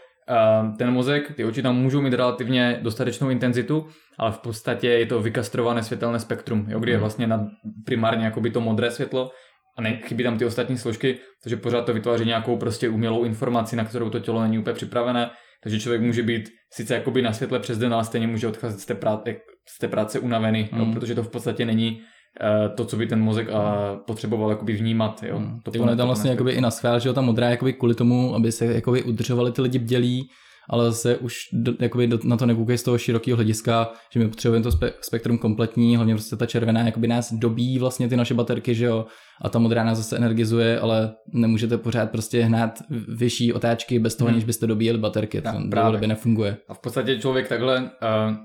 ten 0.78 0.92
mozek, 0.92 1.34
ty 1.36 1.46
oči 1.46 1.62
tam 1.62 1.76
můžou 1.76 2.02
mít 2.02 2.14
relativně 2.14 2.80
dostatečnou 2.82 3.30
intenzitu, 3.30 3.88
ale 4.18 4.32
v 4.32 4.38
podstatě 4.38 4.90
je 4.90 5.06
to 5.06 5.22
vykastrované 5.22 5.84
světelné 5.84 6.20
spektrum, 6.20 6.66
jo, 6.70 6.80
kdy 6.80 6.92
je 6.92 6.96
hmm. 6.96 7.02
vlastně 7.02 7.28
na 7.28 7.48
primárně 7.86 8.26
jakoby 8.26 8.52
to 8.52 8.62
modré 8.62 8.92
světlo 8.92 9.32
a 9.78 9.82
ne, 9.82 10.00
chybí 10.06 10.24
tam 10.24 10.38
ty 10.38 10.46
ostatní 10.46 10.78
složky, 10.78 11.18
takže 11.44 11.58
pořád 11.58 11.86
to 11.86 11.94
vytváří 11.94 12.26
nějakou 12.26 12.58
prostě 12.58 12.90
umělou 12.90 13.24
informaci, 13.24 13.76
na 13.76 13.86
kterou 13.86 14.10
to 14.10 14.20
tělo 14.20 14.42
není 14.42 14.60
úplně 14.60 14.74
připravené, 14.74 15.30
takže 15.64 15.80
člověk 15.80 16.02
může 16.02 16.24
být 16.24 16.50
sice 16.74 16.94
jakoby 16.94 17.22
na 17.22 17.34
světle 17.34 17.60
přes 17.60 17.78
den, 17.78 17.94
ale 17.94 18.04
stejně 18.04 18.28
může 18.28 18.48
odcházet 18.48 18.80
z 18.80 18.86
té, 18.86 18.96
práce, 18.96 19.36
z 19.70 19.80
té 19.80 19.88
práce 19.88 20.20
unavený, 20.20 20.70
mm. 20.72 20.80
jo, 20.80 20.86
hmm. 20.86 20.94
protože 20.94 21.16
to 21.16 21.24
v 21.24 21.32
podstatě 21.32 21.66
není 21.66 22.02
Eh, 22.42 22.70
to, 22.70 22.86
co 22.86 22.98
by 22.98 23.08
ten 23.08 23.22
mozek 23.22 23.50
a 23.50 23.92
eh, 23.94 24.00
potřeboval 24.08 24.50
jakoby 24.50 24.74
vnímat. 24.74 25.24
Jo. 25.24 25.38
Hmm. 25.38 25.60
To 25.64 25.72
ono 25.82 25.92
je 25.92 25.96
tam 25.96 26.08
vlastně 26.08 26.32
jakoby 26.32 26.52
i 26.52 26.62
na 26.62 26.72
schvál, 26.72 27.00
že 27.00 27.10
jo, 27.10 27.14
ta 27.14 27.22
modrá 27.22 27.50
jakoby 27.50 27.74
kvůli 27.74 27.96
tomu, 27.96 28.36
aby 28.36 28.52
se 28.52 28.66
jakoby 28.66 29.04
udržovali 29.04 29.52
ty 29.52 29.62
lidi 29.62 29.80
bdělí, 29.80 30.30
ale 30.70 30.86
zase 30.86 31.18
už 31.18 31.36
do, 31.54 31.74
jakoby 31.80 32.08
do, 32.08 32.20
na 32.24 32.38
to 32.38 32.46
nekoukají 32.46 32.78
z 32.78 32.84
toho 32.84 32.98
širokého 32.98 33.36
hlediska, 33.36 33.92
že 34.12 34.20
my 34.20 34.28
potřebujeme 34.28 34.64
to 34.64 34.72
spe, 34.72 34.94
spektrum 35.02 35.38
kompletní, 35.38 35.96
hlavně 35.96 36.14
prostě 36.14 36.36
ta 36.36 36.46
červená 36.46 36.86
jakoby 36.86 37.08
nás 37.08 37.34
dobí 37.34 37.80
vlastně 37.80 38.10
ty 38.10 38.16
naše 38.16 38.34
baterky, 38.34 38.76
že 38.76 38.86
jo, 38.86 39.06
a 39.42 39.50
ta 39.50 39.60
modrá 39.60 39.84
nás 39.84 39.98
zase 39.98 40.18
energizuje, 40.18 40.80
ale 40.80 41.14
nemůžete 41.34 41.78
pořád 41.78 42.12
prostě 42.12 42.42
hnát 42.42 42.80
vyšší 43.08 43.54
otáčky 43.54 44.00
bez 44.00 44.16
toho, 44.16 44.28
hmm. 44.28 44.36
než 44.36 44.44
byste 44.44 44.68
dobíjeli 44.68 44.98
baterky, 45.00 45.42
to 45.42 45.98
by 46.00 46.08
nefunguje. 46.08 46.58
A 46.70 46.74
v 46.74 46.80
podstatě 46.80 47.20
člověk 47.20 47.48
takhle 47.48 47.82
uh, 47.82 48.36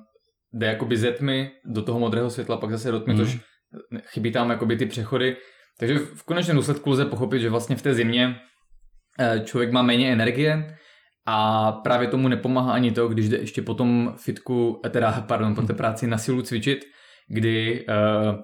jde 0.52 0.66
jakoby 0.66 0.96
ze 0.96 1.10
tmy 1.10 1.50
do 1.64 1.82
toho 1.82 1.98
modrého 1.98 2.30
světla, 2.30 2.56
pak 2.56 2.70
zase 2.70 2.90
do 2.90 3.00
tmy, 3.00 3.14
hmm. 3.14 3.24
tož 3.24 3.38
chybí 4.06 4.32
tam 4.32 4.50
jakoby 4.50 4.76
ty 4.76 4.86
přechody. 4.86 5.36
Takže 5.78 5.98
v 5.98 6.22
konečném 6.22 6.56
důsledku 6.56 6.90
lze 6.90 7.04
pochopit, 7.04 7.40
že 7.40 7.50
vlastně 7.50 7.76
v 7.76 7.82
té 7.82 7.94
zimě 7.94 8.36
eh, 9.18 9.40
člověk 9.44 9.72
má 9.72 9.82
méně 9.82 10.12
energie 10.12 10.76
a 11.26 11.72
právě 11.72 12.08
tomu 12.08 12.28
nepomáhá 12.28 12.72
ani 12.72 12.92
to, 12.92 13.08
když 13.08 13.28
jde 13.28 13.36
ještě 13.36 13.62
po 13.62 13.74
tom 13.74 14.14
fitku, 14.16 14.80
eh, 14.86 14.90
teda 14.90 15.24
pardon, 15.28 15.54
po 15.54 15.62
té 15.62 15.74
práci 15.74 16.06
na 16.06 16.18
silu 16.18 16.42
cvičit, 16.42 16.84
kdy 17.28 17.86
uh, 17.88 18.34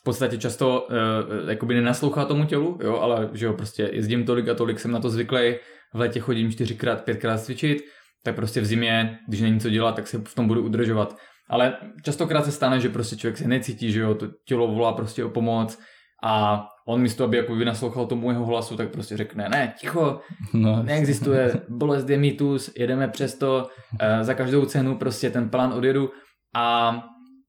v 0.00 0.04
podstatě 0.04 0.38
často 0.38 0.88
uh, 0.90 1.50
jakoby 1.50 1.74
nenaslouchá 1.74 2.24
tomu 2.24 2.44
tělu, 2.44 2.78
jo, 2.82 2.98
ale 2.98 3.30
že 3.32 3.46
jo, 3.46 3.52
prostě 3.52 3.90
jezdím 3.92 4.24
tolik 4.24 4.48
a 4.48 4.54
tolik, 4.54 4.80
jsem 4.80 4.90
na 4.90 5.00
to 5.00 5.10
zvyklý, 5.10 5.54
v 5.94 5.98
létě 5.98 6.20
chodím 6.20 6.52
čtyřikrát, 6.52 7.04
pětkrát 7.04 7.40
cvičit, 7.40 7.82
tak 8.24 8.34
prostě 8.34 8.60
v 8.60 8.66
zimě, 8.66 9.18
když 9.28 9.40
není 9.40 9.60
co 9.60 9.70
dělat, 9.70 9.96
tak 9.96 10.06
se 10.06 10.18
v 10.18 10.34
tom 10.34 10.48
budu 10.48 10.62
udržovat. 10.62 11.16
Ale 11.50 11.76
častokrát 12.02 12.44
se 12.44 12.52
stane, 12.52 12.80
že 12.80 12.88
prostě 12.88 13.16
člověk 13.16 13.38
se 13.38 13.48
necítí, 13.48 13.92
že 13.92 14.00
jo, 14.00 14.14
to 14.14 14.28
tělo 14.44 14.68
volá 14.68 14.92
prostě 14.92 15.24
o 15.24 15.28
pomoc 15.28 15.78
a 16.24 16.64
on 16.86 17.00
místo, 17.00 17.24
aby 17.24 17.36
jako 17.36 17.54
vynaslouchal 17.54 18.06
tomu 18.06 18.30
jeho 18.30 18.44
hlasu, 18.44 18.76
tak 18.76 18.90
prostě 18.90 19.16
řekne, 19.16 19.48
ne, 19.48 19.74
ticho, 19.80 20.20
no. 20.52 20.82
neexistuje, 20.82 21.60
bolest 21.68 22.08
je 22.08 22.18
mýtus, 22.18 22.70
jedeme 22.76 23.08
přesto, 23.08 23.66
e, 24.00 24.24
za 24.24 24.34
každou 24.34 24.64
cenu 24.64 24.96
prostě 24.96 25.30
ten 25.30 25.48
plán 25.48 25.72
odjedu 25.72 26.10
a 26.54 26.98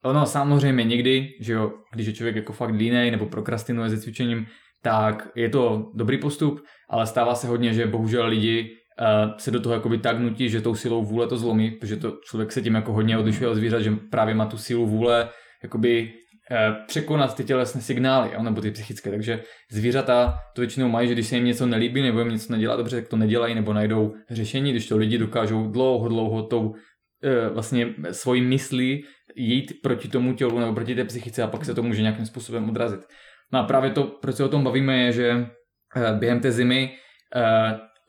ono 0.05 0.25
samozřejmě 0.25 0.83
někdy, 0.83 1.29
že 1.41 1.53
jo, 1.53 1.71
když 1.93 2.07
je 2.07 2.13
člověk 2.13 2.35
jako 2.35 2.53
fakt 2.53 2.75
línej 2.75 3.11
nebo 3.11 3.25
prokrastinuje 3.25 3.89
se 3.89 4.01
cvičením, 4.01 4.45
tak 4.81 5.27
je 5.35 5.49
to 5.49 5.91
dobrý 5.95 6.17
postup, 6.17 6.61
ale 6.89 7.07
stává 7.07 7.35
se 7.35 7.47
hodně, 7.47 7.73
že 7.73 7.87
bohužel 7.87 8.27
lidi 8.27 8.69
se 9.37 9.51
do 9.51 9.59
toho 9.59 9.75
jakoby 9.75 9.97
tak 9.97 10.19
nutí, 10.19 10.49
že 10.49 10.61
tou 10.61 10.75
silou 10.75 11.03
vůle 11.03 11.27
to 11.27 11.37
zlomí, 11.37 11.71
protože 11.71 11.95
to 11.95 12.17
člověk 12.25 12.51
se 12.51 12.61
tím 12.61 12.75
jako 12.75 12.93
hodně 12.93 13.17
odlišuje 13.17 13.49
od 13.49 13.55
zvířat, 13.55 13.81
že 13.81 13.91
právě 14.11 14.35
má 14.35 14.45
tu 14.45 14.57
sílu 14.57 14.87
vůle 14.87 15.29
jakoby 15.63 16.09
eh, 16.09 16.13
překonat 16.87 17.35
ty 17.35 17.43
tělesné 17.43 17.81
signály, 17.81 18.29
jo, 18.33 18.43
nebo 18.43 18.61
ty 18.61 18.71
psychické. 18.71 19.09
Takže 19.09 19.43
zvířata 19.71 20.39
to 20.55 20.61
většinou 20.61 20.87
mají, 20.87 21.07
že 21.07 21.13
když 21.13 21.27
se 21.27 21.35
jim 21.35 21.45
něco 21.45 21.65
nelíbí 21.65 22.01
nebo 22.01 22.19
jim 22.19 22.29
něco 22.29 22.53
nedělá 22.53 22.75
dobře, 22.75 22.95
tak 22.95 23.07
to 23.07 23.17
nedělají 23.17 23.55
nebo 23.55 23.73
najdou 23.73 24.13
řešení, 24.29 24.71
když 24.71 24.87
to 24.87 24.97
lidi 24.97 25.17
dokážou 25.17 25.67
dlouho, 25.67 26.07
dlouho 26.07 26.43
tou 26.43 26.73
eh, 27.23 27.49
vlastně 27.49 27.87
svojí 28.11 28.41
myslí 28.41 29.03
jít 29.35 29.73
proti 29.83 30.07
tomu 30.07 30.33
tělu 30.33 30.59
nebo 30.59 30.73
proti 30.73 30.95
té 30.95 31.03
psychice 31.03 31.43
a 31.43 31.47
pak 31.47 31.65
se 31.65 31.73
to 31.73 31.83
může 31.83 32.01
nějakým 32.01 32.25
způsobem 32.25 32.69
odrazit. 32.69 33.01
No 33.53 33.59
a 33.59 33.63
právě 33.63 33.89
to, 33.91 34.03
proč 34.03 34.35
se 34.35 34.43
o 34.43 34.49
tom 34.49 34.63
bavíme, 34.63 34.97
je, 34.97 35.11
že 35.11 35.47
eh, 35.95 36.13
během 36.19 36.39
té 36.39 36.51
zimy 36.51 36.91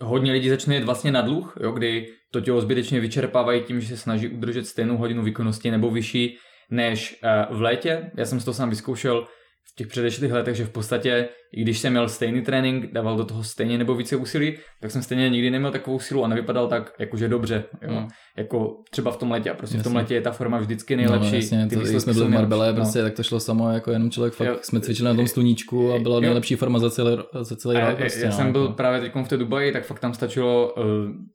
hodně 0.00 0.32
lidí 0.32 0.48
začne 0.48 0.74
jet 0.74 0.84
vlastně 0.84 1.12
na 1.12 1.20
dluh, 1.20 1.56
jo, 1.60 1.72
kdy 1.72 2.06
to 2.32 2.40
tělo 2.40 2.60
zbytečně 2.60 3.00
vyčerpávají 3.00 3.62
tím, 3.62 3.80
že 3.80 3.88
se 3.88 3.96
snaží 3.96 4.28
udržet 4.28 4.66
stejnou 4.66 4.96
hodinu 4.96 5.22
výkonnosti 5.22 5.70
nebo 5.70 5.90
vyšší 5.90 6.38
než 6.70 7.18
eh, 7.24 7.46
v 7.50 7.60
létě. 7.60 8.10
Já 8.16 8.24
jsem 8.24 8.40
si 8.40 8.46
to 8.46 8.54
sám 8.54 8.70
vyzkoušel 8.70 9.26
v 9.72 9.74
těch 9.76 9.86
předešlých 9.86 10.32
letech, 10.32 10.56
že 10.56 10.64
v 10.64 10.70
podstatě, 10.70 11.28
i 11.52 11.62
když 11.62 11.78
jsem 11.78 11.92
měl 11.92 12.08
stejný 12.08 12.42
trénink, 12.42 12.92
dával 12.92 13.16
do 13.16 13.24
toho 13.24 13.44
stejně 13.44 13.78
nebo 13.78 13.94
více 13.94 14.16
úsilí, 14.16 14.58
tak 14.80 14.90
jsem 14.90 15.02
stejně 15.02 15.28
nikdy 15.28 15.50
neměl 15.50 15.72
takovou 15.72 15.98
sílu 15.98 16.24
a 16.24 16.28
nevypadal 16.28 16.68
tak 16.68 16.92
jakože 16.98 17.28
dobře. 17.28 17.64
Jo? 17.82 18.00
Mm. 18.00 18.08
Jako 18.36 18.76
třeba 18.90 19.10
v 19.10 19.16
tom 19.16 19.30
letě. 19.30 19.50
A 19.50 19.54
prostě 19.54 19.76
jasně. 19.76 19.82
v 19.82 19.92
tom 19.92 19.96
letě 19.96 20.14
je 20.14 20.20
ta 20.20 20.30
forma 20.30 20.58
vždycky 20.58 20.96
nejlepší. 20.96 21.30
No, 21.30 21.36
jasně, 21.36 21.66
to, 21.66 21.80
když 21.80 22.02
jsme 22.02 22.12
byli 22.12 22.26
v 22.26 22.30
Marbele, 22.30 22.68
no. 22.68 22.74
prostě, 22.74 23.02
tak 23.02 23.14
to 23.14 23.22
šlo 23.22 23.40
samo, 23.40 23.70
jako 23.70 23.90
jenom 23.90 24.10
člověk 24.10 24.34
fakt 24.34 24.48
jo, 24.48 24.56
jsme 24.62 24.80
cvičili 24.80 25.08
na 25.08 25.14
tom 25.14 25.28
sluníčku 25.28 25.92
a 25.92 25.98
byla 25.98 26.20
nejlepší 26.20 26.56
forma 26.56 26.78
za 26.78 26.90
celý, 26.90 27.18
za 27.40 27.56
celý 27.56 27.80
rok. 27.80 27.96
Prostě, 27.96 28.20
já 28.20 28.30
no, 28.30 28.36
jsem 28.36 28.52
byl 28.52 28.62
jako. 28.62 28.74
právě 28.74 29.00
teď 29.00 29.12
v 29.24 29.28
té 29.28 29.36
Dubaji, 29.36 29.72
tak 29.72 29.84
fakt 29.84 30.00
tam 30.00 30.14
stačilo 30.14 30.74
uh, 30.74 30.84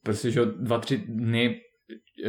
prostě, 0.04 0.32
že 0.32 0.42
dva, 0.46 0.80
tři 0.80 0.98
dny 0.98 1.56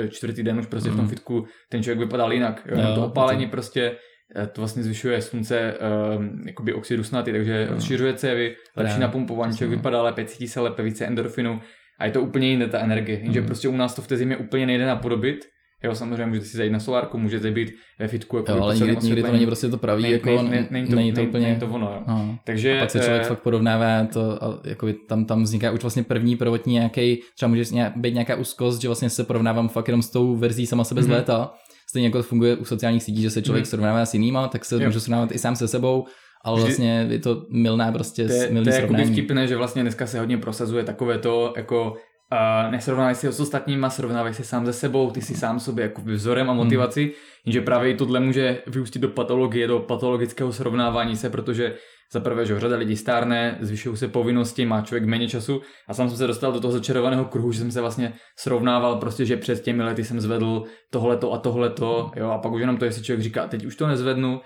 čtvrtý 0.09 0.43
den 0.43 0.59
už 0.59 0.67
prostě 0.67 0.89
mm. 0.89 0.95
v 0.95 0.99
tom 0.99 1.09
fitku 1.09 1.47
ten 1.69 1.83
člověk 1.83 1.99
vypadal 1.99 2.33
jinak. 2.33 2.69
Jo? 2.71 2.81
jo 2.81 2.95
to 2.95 3.07
opálení 3.07 3.45
to... 3.47 3.51
prostě 3.51 3.97
Eh, 4.37 4.47
to 4.47 4.61
vlastně 4.61 4.83
zvyšuje 4.83 5.23
slunce 5.23 5.75
um, 6.19 6.45
jakoby 6.47 6.73
oxid 6.73 6.97
dusnatý, 6.97 7.33
takže 7.33 7.67
no. 7.69 7.75
rozšiřuje 7.75 8.15
cévy, 8.15 8.57
lepší 8.77 9.01
napumpování, 9.01 9.57
člověk 9.57 9.79
vypadá 9.79 10.03
lépe, 10.03 10.25
cítí 10.25 10.49
se 10.49 10.61
lépe, 10.61 10.83
více 10.83 11.07
endorfinu 11.07 11.61
a 11.99 12.07
je 12.07 12.13
to 12.13 12.23
úplně 12.23 12.49
jiné 12.49 12.69
ta 12.69 12.81
energie, 12.81 13.19
jenže 13.19 13.41
mm. 13.41 13.47
prostě 13.47 13.69
u 13.69 13.77
nás 13.77 13.95
to 13.95 14.03
v 14.03 14.07
té 14.07 14.17
zimě 14.17 14.37
úplně 14.37 14.67
nejde 14.67 14.87
napodobit, 14.87 15.45
Jo, 15.85 15.95
samozřejmě 15.95 16.27
můžete 16.27 16.47
si 16.47 16.57
zajít 16.57 16.73
na 16.73 16.81
solárku, 16.81 17.19
můžete 17.19 17.51
být 17.51 17.75
ve 17.99 18.09
fitku. 18.09 18.37
Jako 18.37 18.53
jo, 18.53 18.63
ale 18.63 18.75
nikdy, 18.75 18.97
nikdy, 19.03 19.23
to 19.23 19.33
není 19.33 19.47
prostě 19.47 19.69
to 19.69 19.79
pravý, 19.79 20.03
ne, 20.03 20.11
jako 20.11 20.43
ne, 20.43 20.43
ne, 20.43 20.67
není, 20.71 20.87
to, 20.87 20.97
není 20.97 21.13
to 21.13 21.23
úplně... 21.23 21.47
Není 21.47 21.61
to 21.61 21.67
ono, 21.67 21.87
jo. 21.87 22.03
No. 22.07 22.39
Takže, 22.45 22.77
a 22.77 22.81
pak 22.81 22.91
se 22.91 23.01
člověk 23.01 23.23
e... 23.23 23.27
fakt 23.27 23.43
porovnává 23.43 24.07
to, 24.13 24.45
a 24.45 24.61
jako 24.65 24.89
tam, 25.09 25.25
tam 25.25 25.43
vzniká 25.43 25.71
už 25.71 25.81
vlastně 25.81 26.03
první 26.03 26.37
prvotní 26.37 26.73
nějaký, 26.73 27.23
třeba 27.37 27.49
může 27.49 27.65
být 27.97 28.15
nějaká 28.15 28.37
úzkost, 28.37 28.83
že 28.83 28.89
vlastně 28.89 29.11
se 29.11 29.25
porovnávám 29.25 29.69
fakt 29.69 29.89
jenom 29.89 30.03
s 30.03 30.11
tou 30.11 30.37
verzí 30.37 30.67
sama 30.67 30.85
sebe 30.85 31.01
mm-hmm. 31.01 31.05
z 31.05 31.09
mhm. 31.09 31.17
léta 31.17 31.55
stejně 31.93 32.09
jako 32.09 32.19
to 32.19 32.23
funguje 32.23 32.57
u 32.57 32.65
sociálních 32.65 33.03
sítí, 33.03 33.23
že 33.23 33.31
se 33.31 33.43
člověk 33.43 33.65
mm. 33.65 33.71
srovnává 33.71 34.07
s 34.07 34.15
jinýma, 34.15 34.49
tak 34.49 34.65
se 34.65 34.75
jo. 34.75 34.87
může 34.87 35.01
srovnávat 35.01 35.33
i 35.33 35.39
sám 35.39 35.57
se 35.57 35.69
sebou, 35.69 36.07
ale 36.45 36.57
Vždy, 36.57 36.69
vlastně 36.69 37.07
je 37.11 37.19
to 37.19 37.47
milné 37.51 37.93
prostě 37.93 38.27
to 38.27 38.33
je, 38.33 38.51
milný 38.51 38.65
to 38.65 38.75
je 38.75 38.81
jakoby 38.81 39.05
vtipné, 39.05 39.47
že 39.47 39.57
vlastně 39.57 39.83
dneska 39.83 40.07
se 40.07 40.19
hodně 40.19 40.39
prosazuje 40.39 40.85
takové 40.85 41.19
to, 41.19 41.55
jako 41.57 41.97
uh, 42.33 42.71
nesrovnávaj 42.73 43.15
si 43.15 43.27
ho 43.27 43.33
s 43.33 43.41
ostatníma, 43.41 43.91
srovnávaj 43.91 44.35
se 44.35 44.45
sám 44.45 44.67
ze 44.67 44.73
sebou, 44.73 45.11
ty 45.11 45.21
si 45.21 45.35
sám 45.35 45.61
sobě 45.61 45.83
jako 45.83 46.03
vzorem 46.05 46.51
a 46.51 46.53
motivací, 46.53 47.05
mm. 47.05 47.11
jenže 47.47 47.61
právě 47.61 47.91
i 47.91 47.97
tohle 47.97 48.21
může 48.21 48.63
vyústit 48.67 49.03
do 49.03 49.09
patologie, 49.09 49.67
do 49.67 49.79
patologického 49.81 50.53
srovnávání 50.53 51.17
se, 51.17 51.31
protože 51.31 51.75
za 52.13 52.21
prvé, 52.21 52.47
že 52.47 52.61
řada 52.61 52.77
lidí 52.77 52.97
stárne, 52.97 53.59
zvyšují 53.61 53.97
se 53.97 54.09
povinnosti, 54.09 54.67
má 54.67 54.81
člověk 54.81 55.05
méně 55.05 55.29
času 55.29 55.63
a 55.89 55.95
sám 55.95 56.09
jsem 56.09 56.19
se 56.19 56.27
dostal 56.27 56.53
do 56.53 56.61
toho 56.61 56.73
začarovaného 56.73 57.25
kruhu, 57.25 57.53
že 57.53 57.59
jsem 57.59 57.71
se 57.71 57.81
vlastně 57.81 58.13
srovnával 58.39 58.97
prostě, 58.97 59.25
že 59.25 59.37
před 59.37 59.63
těmi 59.63 59.83
lety 59.83 60.05
jsem 60.05 60.21
zvedl 60.21 60.65
tohleto 60.91 61.33
a 61.33 61.39
tohleto, 61.39 62.11
jo, 62.17 62.31
a 62.31 62.39
pak 62.39 62.53
už 62.53 62.61
jenom 62.61 62.77
to, 62.77 62.85
jestli 62.85 63.03
člověk 63.03 63.23
říká, 63.23 63.47
teď 63.47 63.65
už 63.65 63.77
to 63.77 63.87
nezvednu, 63.87 64.41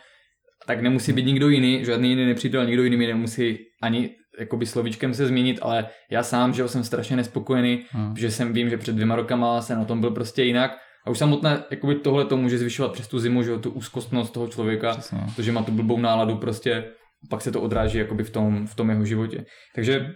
tak 0.66 0.80
nemusí 0.80 1.12
být 1.12 1.26
nikdo 1.26 1.48
jiný, 1.48 1.84
žádný 1.84 2.08
jiný 2.08 2.26
nepřítel, 2.26 2.66
nikdo 2.66 2.82
jiný 2.82 2.96
mi 2.96 3.06
nemusí 3.06 3.58
ani 3.82 4.10
jakoby 4.38 4.66
slovíčkem 4.66 5.14
se 5.14 5.26
změnit, 5.26 5.58
ale 5.62 5.88
já 6.10 6.22
sám, 6.22 6.52
že 6.52 6.68
jsem 6.68 6.84
strašně 6.84 7.16
nespokojený, 7.16 7.84
hmm. 7.90 8.16
že 8.16 8.30
jsem 8.30 8.52
vím, 8.52 8.70
že 8.70 8.78
před 8.78 8.94
dvěma 8.94 9.16
rokama 9.16 9.62
jsem 9.62 9.78
na 9.78 9.84
tom 9.84 10.00
byl 10.00 10.10
prostě 10.10 10.42
jinak 10.42 10.70
a 11.06 11.10
už 11.10 11.18
samotné 11.18 11.64
jakoby 11.70 11.94
tohle 11.94 12.24
to 12.24 12.36
může 12.36 12.58
zvyšovat 12.58 12.92
přes 12.92 13.08
tu 13.08 13.18
zimu, 13.18 13.42
že 13.42 13.58
tu 13.58 13.70
úzkostnost 13.70 14.32
toho 14.32 14.48
člověka, 14.48 14.90
Přesně. 14.90 15.18
to, 15.36 15.42
že 15.42 15.52
má 15.52 15.62
tu 15.62 15.72
blbou 15.72 15.98
náladu 15.98 16.36
prostě 16.36 16.84
pak 17.30 17.42
se 17.42 17.52
to 17.52 17.62
odráží 17.62 17.98
jakoby 17.98 18.24
v 18.24 18.30
tom, 18.30 18.66
v 18.66 18.74
tom 18.74 18.90
jeho 18.90 19.04
životě. 19.04 19.44
Takže 19.74 20.14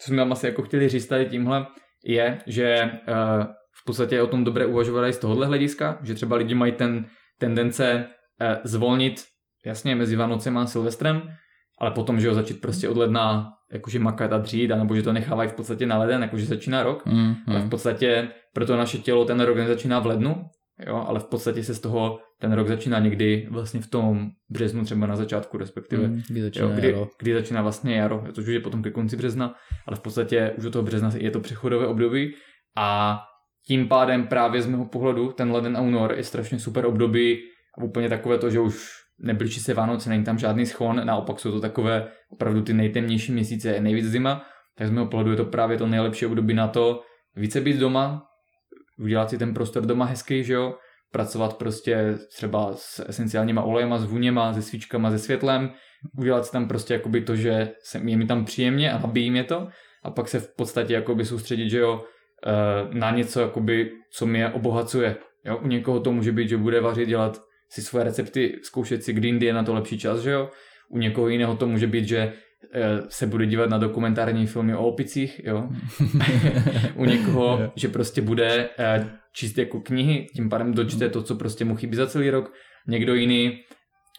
co 0.00 0.06
jsme 0.06 0.16
tam 0.16 0.32
asi 0.32 0.46
jako 0.46 0.62
chtěli 0.62 0.88
říct 0.88 1.06
tady 1.06 1.26
tímhle, 1.26 1.66
je, 2.04 2.38
že 2.46 2.90
uh, 2.92 3.44
v 3.82 3.84
podstatě 3.86 4.22
o 4.22 4.26
tom 4.26 4.44
dobré 4.44 4.66
uvažovat 4.66 5.08
i 5.08 5.12
z 5.12 5.18
tohohle 5.18 5.46
hlediska, 5.46 5.98
že 6.02 6.14
třeba 6.14 6.36
lidi 6.36 6.54
mají 6.54 6.72
ten 6.72 7.06
tendence 7.38 8.04
uh, 8.04 8.56
zvolnit, 8.64 9.24
jasně, 9.66 9.96
mezi 9.96 10.16
Vánocem 10.16 10.58
a 10.58 10.66
Silvestrem, 10.66 11.22
ale 11.80 11.90
potom, 11.90 12.20
že 12.20 12.28
ho 12.28 12.34
začít 12.34 12.60
prostě 12.60 12.88
od 12.88 12.96
ledna 12.96 13.52
jakože 13.72 13.98
makat 13.98 14.32
a 14.32 14.38
dřít, 14.38 14.70
nebo 14.70 14.94
že 14.94 15.02
to 15.02 15.12
nechávají 15.12 15.50
v 15.50 15.52
podstatě 15.52 15.86
na 15.86 15.98
leden, 15.98 16.22
jakože 16.22 16.46
začíná 16.46 16.82
rok. 16.82 17.06
Mm, 17.06 17.14
mm. 17.14 17.36
Ale 17.46 17.60
v 17.60 17.68
podstatě 17.68 18.28
proto 18.54 18.76
naše 18.76 18.98
tělo 18.98 19.24
ten 19.24 19.40
rok 19.40 19.56
nezačíná 19.56 20.00
v 20.00 20.06
lednu, 20.06 20.44
jo, 20.86 21.04
ale 21.08 21.20
v 21.20 21.24
podstatě 21.24 21.64
se 21.64 21.74
z 21.74 21.80
toho 21.80 22.18
ten 22.40 22.52
rok 22.52 22.68
začíná 22.68 22.98
někdy 22.98 23.48
vlastně 23.50 23.80
v 23.80 23.86
tom 23.86 24.30
březnu, 24.50 24.84
třeba 24.84 25.06
na 25.06 25.16
začátku 25.16 25.58
respektive, 25.58 26.08
mm, 26.08 26.22
kdy, 26.28 26.42
začíná 26.42 26.66
jo, 26.66 26.72
kdy, 26.74 26.90
jaro. 26.90 27.08
kdy 27.18 27.34
začíná 27.34 27.62
vlastně 27.62 27.96
jaro, 27.96 28.24
což 28.32 28.48
už 28.48 28.54
je 28.54 28.60
potom 28.60 28.82
ke 28.82 28.90
konci 28.90 29.16
března, 29.16 29.54
ale 29.86 29.96
v 29.96 30.00
podstatě 30.00 30.52
už 30.58 30.64
od 30.64 30.72
toho 30.72 30.82
března 30.82 31.10
je 31.16 31.30
to 31.30 31.40
přechodové 31.40 31.86
období 31.86 32.34
a 32.76 33.18
tím 33.66 33.88
pádem 33.88 34.26
právě 34.26 34.62
z 34.62 34.66
mého 34.66 34.84
pohledu 34.84 35.32
ten 35.32 35.52
leden 35.52 35.76
a 35.76 35.80
únor 35.80 36.14
je 36.16 36.24
strašně 36.24 36.58
super 36.58 36.86
období 36.86 37.38
a 37.78 37.82
úplně 37.82 38.08
takové 38.08 38.38
to, 38.38 38.50
že 38.50 38.60
už 38.60 38.99
neblíží 39.20 39.60
se 39.60 39.74
Vánoce, 39.74 40.10
není 40.10 40.24
tam 40.24 40.38
žádný 40.38 40.66
schon, 40.66 41.06
naopak 41.06 41.40
jsou 41.40 41.52
to 41.52 41.60
takové 41.60 42.08
opravdu 42.30 42.62
ty 42.62 42.72
nejtemnější 42.72 43.32
měsíce, 43.32 43.80
nejvíc 43.80 44.06
zima, 44.06 44.44
tak 44.78 44.86
z 44.88 44.90
mého 44.90 45.06
pohledu 45.06 45.30
je 45.30 45.36
to 45.36 45.44
právě 45.44 45.78
to 45.78 45.86
nejlepší 45.86 46.26
období 46.26 46.54
na 46.54 46.68
to 46.68 47.02
více 47.36 47.60
být 47.60 47.76
doma, 47.76 48.26
udělat 48.98 49.30
si 49.30 49.38
ten 49.38 49.54
prostor 49.54 49.86
doma 49.86 50.04
hezký, 50.04 50.44
že 50.44 50.52
jo, 50.52 50.74
pracovat 51.12 51.56
prostě 51.56 52.18
třeba 52.36 52.70
s 52.74 53.04
esenciálníma 53.08 53.62
olejema, 53.62 53.98
s 53.98 54.04
vůněma, 54.04 54.52
se 54.52 54.62
svíčkama, 54.62 55.10
se 55.10 55.18
světlem, 55.18 55.70
udělat 56.18 56.46
si 56.46 56.52
tam 56.52 56.68
prostě 56.68 56.94
jakoby 56.94 57.20
to, 57.20 57.36
že 57.36 57.72
se, 57.82 57.98
je 58.04 58.16
mi 58.16 58.26
tam 58.26 58.44
příjemně 58.44 58.92
a 58.92 58.98
nabíjí 58.98 59.30
mě 59.30 59.44
to 59.44 59.68
a 60.04 60.10
pak 60.10 60.28
se 60.28 60.40
v 60.40 60.56
podstatě 60.56 60.94
jakoby 60.94 61.24
soustředit, 61.24 61.70
že 61.70 61.78
jo, 61.78 62.04
eh, 62.46 62.98
na 62.98 63.10
něco, 63.10 63.40
jakoby, 63.40 63.90
co 64.12 64.26
mě 64.26 64.48
obohacuje. 64.48 65.16
Jo? 65.44 65.58
U 65.58 65.66
někoho 65.66 66.00
to 66.00 66.12
může 66.12 66.32
být, 66.32 66.48
že 66.48 66.56
bude 66.56 66.80
vařit, 66.80 67.08
dělat 67.08 67.40
si 67.70 67.82
svoje 67.82 68.04
recepty, 68.04 68.58
zkoušet 68.62 69.04
si, 69.04 69.12
kdy 69.12 69.46
je 69.46 69.52
na 69.52 69.62
to 69.62 69.74
lepší 69.74 69.98
čas, 69.98 70.20
že 70.20 70.30
jo. 70.30 70.50
U 70.90 70.98
někoho 70.98 71.28
jiného 71.28 71.56
to 71.56 71.66
může 71.66 71.86
být, 71.86 72.08
že 72.08 72.32
Eh, 72.74 73.02
se 73.08 73.26
bude 73.26 73.46
dívat 73.46 73.70
na 73.70 73.78
dokumentární 73.78 74.46
filmy 74.46 74.74
o 74.74 74.86
opicích, 74.86 75.40
jo. 75.44 75.68
U 76.94 77.04
někoho, 77.04 77.72
že 77.76 77.88
prostě 77.88 78.22
bude 78.22 78.68
eh, 78.78 79.10
číst 79.32 79.58
jako 79.58 79.80
knihy, 79.80 80.26
tím 80.34 80.48
pádem 80.48 80.74
dočte 80.74 81.08
to, 81.08 81.22
co 81.22 81.34
prostě 81.34 81.64
mu 81.64 81.76
chybí 81.76 81.96
za 81.96 82.06
celý 82.06 82.30
rok. 82.30 82.52
Někdo 82.88 83.14
jiný 83.14 83.60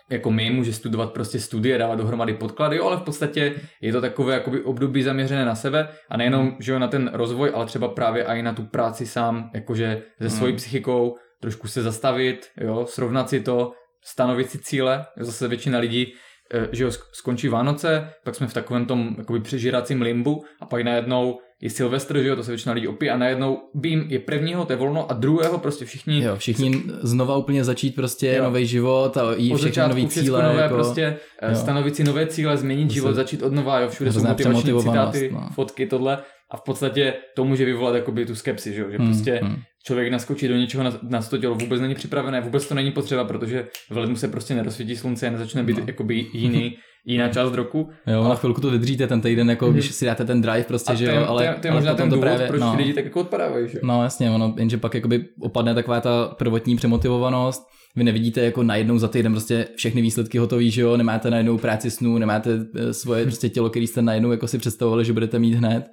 jako 0.09 0.31
my 0.31 0.49
může 0.49 0.73
studovat 0.73 1.13
prostě 1.13 1.39
studie, 1.39 1.77
dávat 1.77 1.95
dohromady 1.95 2.33
podklady, 2.33 2.77
jo, 2.77 2.85
ale 2.85 2.97
v 2.97 3.01
podstatě 3.01 3.55
je 3.81 3.91
to 3.91 4.01
takové 4.01 4.33
jakoby 4.33 4.61
období 4.61 5.03
zaměřené 5.03 5.45
na 5.45 5.55
sebe 5.55 5.87
a 6.09 6.17
nejenom 6.17 6.55
že 6.59 6.71
jo, 6.71 6.79
na 6.79 6.87
ten 6.87 7.09
rozvoj, 7.13 7.51
ale 7.53 7.65
třeba 7.65 7.87
právě 7.87 8.23
i 8.23 8.41
na 8.41 8.53
tu 8.53 8.63
práci 8.63 9.05
sám, 9.05 9.49
jakože 9.53 10.01
se 10.21 10.29
svojí 10.29 10.55
psychikou 10.55 11.15
trošku 11.41 11.67
se 11.67 11.83
zastavit, 11.83 12.47
jo, 12.57 12.85
srovnat 12.89 13.29
si 13.29 13.41
to, 13.41 13.73
stanovit 14.03 14.49
si 14.49 14.59
cíle. 14.59 15.05
Zase 15.17 15.47
většina 15.47 15.79
lidí 15.79 16.13
Eh, 16.53 16.67
že 16.71 16.83
jo, 16.83 16.91
skončí 17.11 17.47
Vánoce, 17.47 18.09
pak 18.23 18.35
jsme 18.35 18.47
v 18.47 18.53
takovém 18.53 18.85
tom 18.85 19.15
jakoby 19.17 19.39
přežíracím 19.39 20.01
limbu 20.01 20.43
a 20.59 20.65
pak 20.65 20.81
najednou 20.81 21.39
je 21.61 21.69
Silvestr, 21.69 22.21
že 22.21 22.27
jo, 22.27 22.35
to 22.35 22.43
se 22.43 22.51
většina 22.51 22.73
lidí 22.73 22.87
opí 22.87 23.09
a 23.09 23.17
najednou 23.17 23.57
bím 23.73 24.05
je 24.07 24.19
prvního, 24.19 24.65
to 24.65 24.73
je 24.73 24.77
volno 24.77 25.11
a 25.11 25.13
druhého 25.13 25.57
prostě 25.57 25.85
všichni... 25.85 26.23
Jo, 26.23 26.35
všichni 26.35 26.83
znova 27.01 27.37
úplně 27.37 27.63
začít 27.63 27.95
prostě 27.95 28.41
nový 28.41 28.65
život 28.65 29.17
a 29.17 29.35
jí 29.35 29.55
všechny 29.55 29.87
nový 29.87 30.07
cíle. 30.07 30.43
nové 30.43 30.61
jako, 30.61 30.75
prostě, 30.75 31.17
eh, 31.41 31.49
jo. 31.49 31.55
stanovit 31.55 31.95
si 31.95 32.03
nové 32.03 32.27
cíle, 32.27 32.57
změnit 32.57 32.91
život, 32.91 33.13
začít 33.13 33.43
od 33.43 33.53
nova, 33.53 33.79
jo, 33.79 33.89
všude 33.89 34.11
jsou 34.11 34.27
motivační 34.27 34.81
citáty, 34.81 35.29
no. 35.33 35.49
fotky, 35.53 35.87
tohle 35.87 36.17
a 36.49 36.57
v 36.57 36.61
podstatě 36.61 37.13
to 37.35 37.45
může 37.45 37.65
vyvolat 37.65 37.95
jakoby 37.95 38.25
tu 38.25 38.35
skepsi, 38.35 38.73
že, 38.73 38.81
jo? 38.81 38.91
že 38.91 38.97
hmm, 38.97 39.07
prostě 39.07 39.39
hmm. 39.43 39.61
Člověk 39.85 40.11
naskočí 40.11 40.47
do 40.47 40.55
něčeho, 40.55 40.83
na, 40.83 40.93
na 41.01 41.21
to 41.21 41.37
tělo 41.37 41.55
vůbec 41.55 41.81
není 41.81 41.95
připravené, 41.95 42.41
vůbec 42.41 42.67
to 42.67 42.75
není 42.75 42.91
potřeba, 42.91 43.23
protože 43.23 43.67
v 43.89 43.97
lednu 43.97 44.15
se 44.15 44.27
prostě 44.27 44.55
nerozsvítí 44.55 44.95
slunce 44.95 45.27
a 45.27 45.31
nezačne 45.31 45.63
být 45.63 45.77
no. 45.77 45.83
jakoby 45.87 46.25
jiný, 46.33 46.77
jiná 47.05 47.29
část 47.29 47.53
roku. 47.53 47.89
Jo, 48.07 48.23
na 48.23 48.35
chvilku 48.35 48.61
to 48.61 48.69
vydržíte 48.69 49.07
ten 49.07 49.21
týden, 49.21 49.49
jako 49.49 49.65
mm-hmm. 49.65 49.73
když 49.73 49.91
si 49.91 50.05
dáte 50.05 50.25
ten 50.25 50.41
drive 50.41 50.63
prostě, 50.63 50.91
a 50.91 50.95
že 50.95 51.05
jo, 51.05 51.25
ale, 51.27 51.55
to 51.61 51.67
je, 51.67 51.73
možná 51.73 51.93
ten 51.93 52.09
důvod, 52.09 52.21
právě, 52.21 52.47
proč 52.47 52.61
no. 52.61 52.75
lidi 52.77 52.93
tak 52.93 53.05
jako 53.05 53.19
odpadávají, 53.19 53.69
že? 53.69 53.79
No 53.83 54.03
jasně, 54.03 54.31
ono, 54.31 54.55
jenže 54.57 54.77
pak 54.77 54.93
jakoby 54.93 55.25
opadne 55.41 55.73
taková 55.73 56.01
ta 56.01 56.27
prvotní 56.37 56.75
přemotivovanost, 56.75 57.63
vy 57.95 58.03
nevidíte 58.03 58.41
jako 58.41 58.63
najednou 58.63 58.97
za 58.97 59.07
týden 59.07 59.31
prostě 59.31 59.67
všechny 59.75 60.01
výsledky 60.01 60.37
hotový, 60.37 60.71
že 60.71 60.81
jo, 60.81 60.97
nemáte 60.97 61.29
najednou 61.29 61.57
práci 61.57 61.91
snů, 61.91 62.17
nemáte 62.17 62.59
eh, 62.75 62.93
svoje 62.93 63.23
prostě 63.25 63.49
tělo, 63.49 63.69
který 63.69 63.87
jste 63.87 64.01
najednou 64.01 64.31
jako 64.31 64.47
si 64.47 64.57
představovali, 64.57 65.05
že 65.05 65.13
budete 65.13 65.39
mít 65.39 65.53
hned 65.53 65.91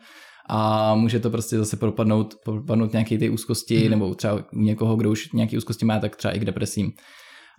a 0.49 0.95
může 0.95 1.21
to 1.21 1.31
prostě 1.31 1.59
zase 1.59 1.77
propadnout, 1.77 2.35
propadnout 2.45 2.93
nějaké 2.93 3.19
ty 3.19 3.31
úzkosti, 3.31 3.85
mm. 3.85 3.91
nebo 3.91 4.15
třeba 4.15 4.35
u 4.53 4.59
někoho, 4.59 4.97
kdo 4.97 5.11
už 5.11 5.33
nějaké 5.33 5.57
úzkosti 5.57 5.85
má, 5.85 5.99
tak 5.99 6.17
třeba 6.17 6.35
i 6.35 6.39
k 6.39 6.45
depresím. 6.45 6.93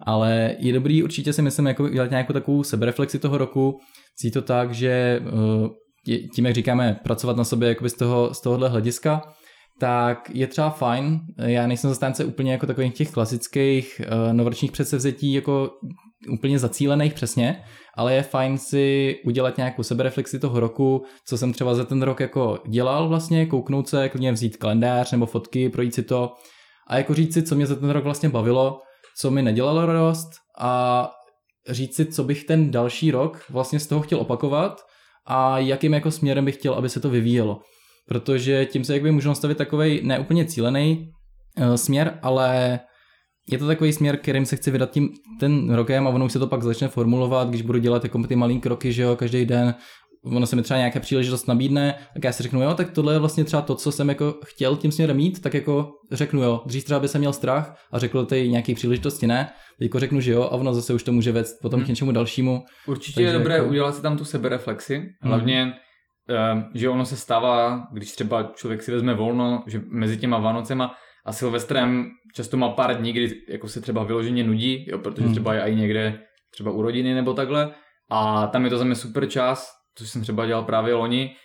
Ale 0.06 0.56
je 0.60 0.74
dobrý 0.74 1.04
určitě 1.04 1.34
si 1.34 1.42
myslím 1.42 1.68
jako 1.68 1.90
dělat 1.90 2.10
nějakou 2.10 2.34
takovou 2.34 2.64
sebereflexi 2.64 3.20
toho 3.20 3.38
roku, 3.38 3.80
cít 4.16 4.32
to 4.32 4.42
tak, 4.42 4.74
že 4.74 5.22
eh, 6.08 6.20
tím, 6.36 6.46
jak 6.46 6.56
říkáme, 6.56 7.00
pracovat 7.04 7.38
na 7.38 7.44
sobě 7.44 7.70
jakoby 7.70 7.90
z, 7.90 7.94
toho, 7.94 8.34
z 8.34 8.42
tohohle 8.42 8.70
hlediska, 8.70 9.22
tak 9.80 10.30
je 10.34 10.48
třeba 10.48 10.70
fajn, 10.70 11.20
já 11.38 11.68
nejsem 11.68 11.90
zastánce 11.90 12.26
úplně 12.26 12.52
jako 12.52 12.66
takových 12.66 12.94
těch 12.94 13.12
klasických 13.12 14.02
uh, 14.02 14.34
novoročních 14.34 14.72
předsevzetí 14.72 15.34
jako 15.34 15.72
úplně 16.32 16.60
zacílených 16.60 17.14
přesně, 17.14 17.64
ale 17.98 18.14
je 18.14 18.24
fajn 18.24 18.58
si 18.58 19.16
udělat 19.26 19.58
nějakou 19.58 19.84
sebereflexi 19.84 20.40
toho 20.40 20.60
roku, 20.60 21.06
co 21.26 21.38
jsem 21.38 21.54
třeba 21.54 21.76
za 21.76 21.86
ten 21.86 22.02
rok 22.02 22.20
jako 22.20 22.60
dělal 22.68 23.10
vlastně, 23.10 23.46
kouknout 23.46 23.90
se, 23.90 24.10
klidně 24.10 24.32
vzít 24.32 24.58
kalendář 24.58 25.12
nebo 25.12 25.26
fotky, 25.26 25.70
projít 25.70 25.94
si 25.94 26.04
to 26.04 26.34
a 26.88 26.98
jako 26.98 27.14
říct 27.14 27.34
si, 27.34 27.44
co 27.44 27.56
mě 27.56 27.66
za 27.66 27.76
ten 27.76 27.90
rok 27.90 28.04
vlastně 28.04 28.30
bavilo, 28.30 28.80
co 29.20 29.32
mi 29.32 29.42
nedělalo 29.42 29.86
radost 29.86 30.30
a 30.60 31.12
říct 31.70 31.96
si, 31.96 32.06
co 32.06 32.24
bych 32.24 32.44
ten 32.44 32.72
další 32.72 33.12
rok 33.12 33.46
vlastně 33.50 33.80
z 33.80 33.88
toho 33.88 34.02
chtěl 34.02 34.20
opakovat 34.20 34.82
a 35.26 35.60
jakým 35.60 35.94
jako 35.94 36.12
směrem 36.12 36.46
bych 36.46 36.56
chtěl, 36.56 36.74
aby 36.74 36.90
se 36.90 37.00
to 37.00 37.10
vyvíjelo. 37.10 37.60
Protože 38.08 38.66
tím 38.66 38.84
se 38.84 38.94
jakby 38.94 39.12
můžu 39.12 39.30
nastavit 39.30 39.58
takový 39.58 40.02
neúplně 40.04 40.46
cílený 40.46 41.12
uh, 41.58 41.74
směr, 41.74 42.20
ale 42.22 42.80
je 43.52 43.58
to 43.58 43.68
takový 43.68 43.94
směr, 43.94 44.18
kterým 44.18 44.46
se 44.46 44.56
chci 44.56 44.72
vydat 44.72 44.92
tím 44.92 45.10
ten 45.40 45.74
rokem 45.74 46.08
a 46.08 46.10
ono 46.10 46.26
už 46.26 46.32
se 46.32 46.40
to 46.40 46.48
pak 46.48 46.64
začne 46.64 46.88
formulovat, 46.88 47.50
když 47.50 47.62
budu 47.62 47.80
dělat 47.80 48.04
jako 48.04 48.24
ty 48.28 48.36
malé 48.36 48.54
kroky, 48.54 48.94
že 48.94 49.02
jo, 49.02 49.16
každý 49.16 49.46
den, 49.46 49.76
ono 50.26 50.46
se 50.46 50.56
mi 50.56 50.62
třeba 50.62 50.78
nějaká 50.78 51.00
příležitost 51.00 51.48
nabídne, 51.48 51.96
tak 52.14 52.24
já 52.24 52.32
si 52.32 52.44
řeknu, 52.44 52.64
jo, 52.64 52.74
tak 52.74 52.92
tohle 52.92 53.14
je 53.14 53.20
vlastně 53.20 53.44
třeba 53.44 53.62
to, 53.62 53.76
co 53.76 53.92
jsem 53.92 54.10
jako 54.10 54.36
chtěl 54.46 54.76
tím 54.76 54.92
směrem 54.92 55.18
mít, 55.18 55.42
tak 55.42 55.54
jako 55.54 55.92
řeknu 56.12 56.44
jo. 56.44 56.62
Dřív 56.66 56.84
třeba 56.84 57.00
by 57.00 57.08
jsem 57.08 57.20
měl 57.20 57.34
strach 57.34 57.76
a 57.92 58.00
řekl 58.00 58.26
ty 58.26 58.50
nějaký 58.50 58.76
příležitosti 58.76 59.28
ne, 59.28 59.50
teď 59.80 59.92
řeknu, 59.96 60.20
že 60.20 60.32
jo, 60.32 60.44
a 60.44 60.52
ono 60.52 60.74
zase 60.74 60.94
už 60.94 61.04
to 61.04 61.12
může 61.12 61.32
vést 61.32 61.62
potom 61.62 61.80
hmm. 61.80 61.86
k 61.86 61.90
něčemu 61.90 62.12
dalšímu. 62.12 62.64
Určitě 62.88 63.16
Takže 63.16 63.28
je 63.28 63.38
dobré 63.38 63.54
jako... 63.54 63.70
udělat 63.70 63.96
si 63.96 64.02
tam 64.02 64.18
tu 64.18 64.26
sebereflexi, 64.26 64.96
hmm. 64.96 65.08
hlavně 65.22 65.64
hmm 65.64 65.74
že 66.74 66.90
ono 66.90 67.06
se 67.06 67.18
stává, 67.18 67.88
když 67.94 68.12
třeba 68.12 68.52
člověk 68.56 68.84
si 68.84 68.92
vezme 68.92 69.14
volno, 69.14 69.64
že 69.68 69.82
mezi 69.92 70.18
těma 70.18 70.38
Vánocema 70.38 70.96
a 71.30 71.32
Silvestrem 71.32 72.10
často 72.34 72.58
má 72.58 72.70
pár 72.70 72.98
dní, 72.98 73.14
kdy 73.14 73.42
jako 73.50 73.68
se 73.68 73.82
třeba 73.82 74.04
vyloženě 74.04 74.44
nudí, 74.44 74.86
jo, 74.90 74.98
protože 74.98 75.24
hmm. 75.24 75.34
třeba 75.34 75.54
je 75.54 75.62
i 75.62 75.76
někde 75.76 76.20
třeba 76.52 76.72
u 76.72 76.82
rodiny 76.82 77.14
nebo 77.14 77.34
takhle 77.34 77.72
a 78.10 78.48
tam 78.48 78.64
je 78.64 78.70
to 78.70 78.78
za 78.78 78.84
mě 78.84 78.96
super 78.96 79.30
čas, 79.30 79.72
což 79.96 80.10
jsem 80.10 80.22
třeba 80.22 80.46
dělal 80.46 80.64
právě 80.64 80.94
loni, 80.94 81.36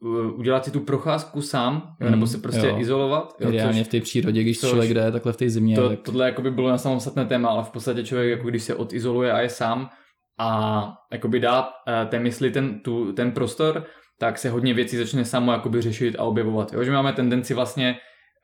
uh, 0.00 0.38
udělat 0.38 0.64
si 0.64 0.70
tu 0.70 0.80
procházku 0.80 1.42
sám, 1.42 1.96
jo, 2.00 2.10
nebo 2.10 2.26
se 2.26 2.38
prostě 2.38 2.66
jo. 2.66 2.78
izolovat. 2.78 3.34
Jo, 3.40 3.48
Ideálně 3.48 3.80
což, 3.80 3.86
v 3.86 3.90
té 3.90 4.00
přírodě, 4.00 4.42
když 4.42 4.60
což, 4.60 4.70
člověk 4.70 4.94
jde 4.94 5.12
takhle 5.12 5.32
v 5.32 5.36
té 5.36 5.50
zimě. 5.50 5.76
To, 5.76 5.88
tak... 5.88 6.00
Tohle 6.00 6.26
jako 6.26 6.42
by 6.42 6.50
bylo 6.50 6.68
na 6.68 6.78
samostatné 6.78 7.26
téma, 7.26 7.48
ale 7.48 7.64
v 7.64 7.70
podstatě 7.70 8.04
člověk, 8.04 8.30
jako 8.30 8.48
když 8.48 8.62
se 8.62 8.74
odizoluje 8.74 9.32
a 9.32 9.40
je 9.40 9.48
sám 9.48 9.90
a 10.38 10.88
jakoby 11.12 11.40
dát 11.40 11.64
uh, 11.64 12.08
té 12.08 12.18
mysli 12.18 12.50
ten, 12.50 12.80
tu, 12.80 13.12
ten 13.12 13.32
prostor, 13.32 13.84
tak 14.18 14.38
se 14.38 14.50
hodně 14.50 14.74
věcí 14.74 14.96
začne 14.96 15.24
samo 15.24 15.52
jakoby 15.52 15.82
řešit 15.82 16.16
a 16.18 16.22
objevovat. 16.22 16.72
Jo? 16.72 16.84
Že 16.84 16.92
máme 16.92 17.12
tendenci 17.12 17.54
vlastně 17.54 17.96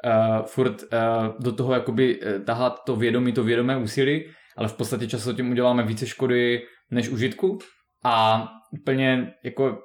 uh, 0.04 0.46
furt 0.46 0.82
uh, 0.82 0.88
do 1.38 1.52
toho 1.52 1.74
jakoby 1.74 2.20
uh, 2.20 2.44
tahat 2.44 2.84
to 2.86 2.96
vědomí, 2.96 3.32
to 3.32 3.44
vědomé 3.44 3.76
úsilí, 3.76 4.24
ale 4.56 4.68
v 4.68 4.76
podstatě 4.76 5.06
často 5.06 5.32
tím 5.32 5.50
uděláme 5.50 5.82
více 5.82 6.06
škody 6.06 6.62
než 6.90 7.08
užitku. 7.08 7.58
A 8.04 8.46
úplně 8.72 9.32
jako 9.44 9.78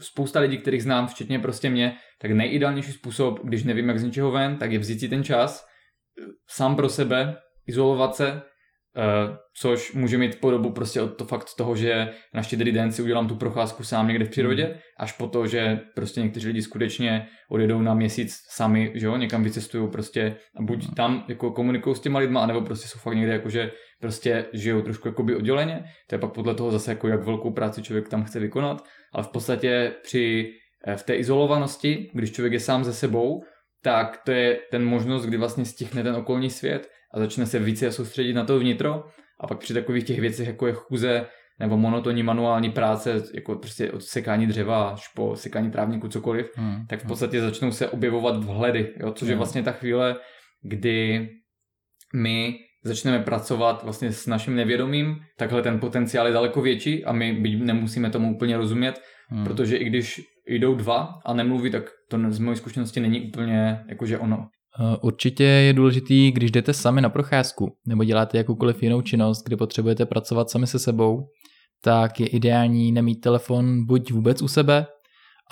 spousta 0.00 0.40
lidí, 0.40 0.58
kterých 0.58 0.82
znám, 0.82 1.06
včetně 1.06 1.38
prostě 1.38 1.70
mě, 1.70 1.96
tak 2.18 2.30
nejideálnější 2.30 2.92
způsob, 2.92 3.40
když 3.44 3.64
nevím, 3.64 3.88
jak 3.88 3.98
z 3.98 4.04
ničeho 4.04 4.30
ven, 4.30 4.56
tak 4.56 4.72
je 4.72 4.78
vzít 4.78 5.00
si 5.00 5.08
ten 5.08 5.24
čas 5.24 5.66
sám 6.50 6.76
pro 6.76 6.88
sebe, 6.88 7.36
izolovat 7.66 8.14
se, 8.14 8.42
Uh, 8.96 9.36
což 9.56 9.92
může 9.92 10.18
mít 10.18 10.40
podobu 10.40 10.70
prostě 10.70 11.00
od 11.00 11.16
to 11.16 11.24
fakt 11.24 11.46
toho, 11.56 11.76
že 11.76 12.08
na 12.34 12.42
štědrý 12.42 12.72
den 12.72 12.92
si 12.92 13.02
udělám 13.02 13.28
tu 13.28 13.36
procházku 13.36 13.84
sám 13.84 14.08
někde 14.08 14.24
v 14.24 14.30
přírodě, 14.30 14.66
mm. 14.66 14.72
až 14.98 15.12
po 15.12 15.26
to, 15.26 15.46
že 15.46 15.80
prostě 15.94 16.22
někteří 16.22 16.46
lidi 16.46 16.62
skutečně 16.62 17.26
odjedou 17.50 17.82
na 17.82 17.94
měsíc 17.94 18.36
sami, 18.50 18.92
že 18.94 19.06
jo, 19.06 19.16
někam 19.16 19.44
vycestují 19.44 19.90
prostě 19.90 20.36
a 20.56 20.62
buď 20.62 20.88
mm. 20.88 20.94
tam 20.94 21.24
jako 21.28 21.50
komunikují 21.50 21.96
s 21.96 22.00
těma 22.00 22.18
lidma, 22.18 22.42
anebo 22.42 22.60
prostě 22.60 22.88
jsou 22.88 22.98
fakt 22.98 23.14
někde 23.14 23.32
jakože 23.32 23.70
prostě 24.00 24.44
žijou 24.52 24.82
trošku 24.82 25.08
jakoby 25.08 25.36
odděleně, 25.36 25.84
to 26.08 26.14
je 26.14 26.18
pak 26.18 26.32
podle 26.32 26.54
toho 26.54 26.70
zase 26.70 26.90
jako 26.90 27.08
jak 27.08 27.24
velkou 27.24 27.50
práci 27.50 27.82
člověk 27.82 28.08
tam 28.08 28.24
chce 28.24 28.40
vykonat, 28.40 28.84
ale 29.12 29.24
v 29.24 29.28
podstatě 29.28 29.92
při 30.02 30.52
eh, 30.86 30.96
v 30.96 31.02
té 31.02 31.14
izolovanosti, 31.14 32.10
když 32.14 32.32
člověk 32.32 32.52
je 32.52 32.60
sám 32.60 32.84
ze 32.84 32.92
sebou, 32.92 33.42
tak 33.82 34.20
to 34.24 34.32
je 34.32 34.58
ten 34.70 34.84
možnost, 34.84 35.26
kdy 35.26 35.36
vlastně 35.36 35.64
stichne 35.64 36.02
ten 36.02 36.14
okolní 36.14 36.50
svět 36.50 36.90
a 37.14 37.18
začne 37.18 37.46
se 37.46 37.58
více 37.58 37.92
soustředit 37.92 38.32
na 38.32 38.44
to 38.44 38.58
vnitro 38.58 39.04
a 39.40 39.46
pak 39.46 39.58
při 39.58 39.74
takových 39.74 40.04
těch 40.04 40.20
věcech, 40.20 40.46
jako 40.46 40.66
je 40.66 40.72
chůze 40.72 41.26
nebo 41.60 41.76
monotonní 41.76 42.22
manuální 42.22 42.70
práce, 42.70 43.22
jako 43.34 43.54
prostě 43.54 43.92
od 43.92 44.02
sekání 44.02 44.46
dřeva 44.46 44.88
až 44.88 45.08
po 45.08 45.36
sekání 45.36 45.70
trávníku, 45.70 46.08
cokoliv, 46.08 46.50
hmm. 46.56 46.86
tak 46.88 46.98
v 46.98 47.02
hmm. 47.02 47.08
podstatě 47.08 47.40
začnou 47.40 47.72
se 47.72 47.88
objevovat 47.88 48.44
vhledy, 48.44 48.94
jo, 49.00 49.12
což 49.12 49.22
hmm. 49.22 49.30
je 49.30 49.36
vlastně 49.36 49.62
ta 49.62 49.72
chvíle, 49.72 50.16
kdy 50.62 51.28
my 52.14 52.58
začneme 52.84 53.18
pracovat 53.18 53.82
vlastně 53.82 54.12
s 54.12 54.26
naším 54.26 54.56
nevědomím, 54.56 55.16
takhle 55.38 55.62
ten 55.62 55.80
potenciál 55.80 56.26
je 56.26 56.32
daleko 56.32 56.62
větší 56.62 57.04
a 57.04 57.12
my 57.12 57.56
nemusíme 57.58 58.10
tomu 58.10 58.34
úplně 58.34 58.56
rozumět, 58.56 59.00
hmm. 59.28 59.44
protože 59.44 59.76
i 59.76 59.84
když 59.84 60.20
jdou 60.46 60.74
dva 60.74 61.08
a 61.26 61.34
nemluví, 61.34 61.70
tak 61.70 61.84
to 62.10 62.18
z 62.28 62.38
mojej 62.38 62.56
zkušenosti 62.56 63.00
není 63.00 63.20
úplně 63.20 63.84
jakože 63.88 64.18
ono. 64.18 64.48
Eh, 64.80 64.96
určitě 65.02 65.44
je 65.44 65.72
důležitý, 65.72 66.30
když 66.30 66.50
jdete 66.50 66.72
sami 66.72 67.00
na 67.00 67.08
procházku 67.08 67.76
nebo 67.86 68.04
děláte 68.04 68.38
jakoukoliv 68.38 68.82
jinou 68.82 69.02
činnost, 69.02 69.44
kde 69.44 69.56
potřebujete 69.56 70.06
pracovat 70.06 70.50
sami 70.50 70.66
se 70.66 70.78
sebou, 70.78 71.28
tak 71.84 72.20
je 72.20 72.26
ideální 72.26 72.92
nemít 72.92 73.20
telefon 73.20 73.86
buď 73.86 74.12
vůbec 74.12 74.42
u 74.42 74.48
sebe, 74.48 74.86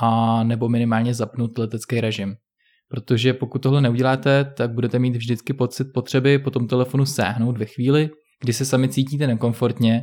a 0.03 0.43
nebo 0.45 0.69
minimálně 0.69 1.15
zapnout 1.15 1.59
letecký 1.59 2.01
režim. 2.01 2.35
Protože 2.89 3.35
pokud 3.35 3.59
tohle 3.59 3.81
neuděláte, 3.81 4.53
tak 4.57 4.75
budete 4.75 4.99
mít 4.99 5.17
vždycky 5.17 5.53
pocit 5.53 5.85
potřeby 5.95 6.39
po 6.39 6.51
tom 6.51 6.69
telefonu 6.69 7.07
sáhnout 7.07 7.59
ve 7.59 7.65
chvíli, 7.65 8.11
kdy 8.41 8.53
se 8.53 8.65
sami 8.65 8.89
cítíte 8.89 9.27
nekomfortně 9.27 10.03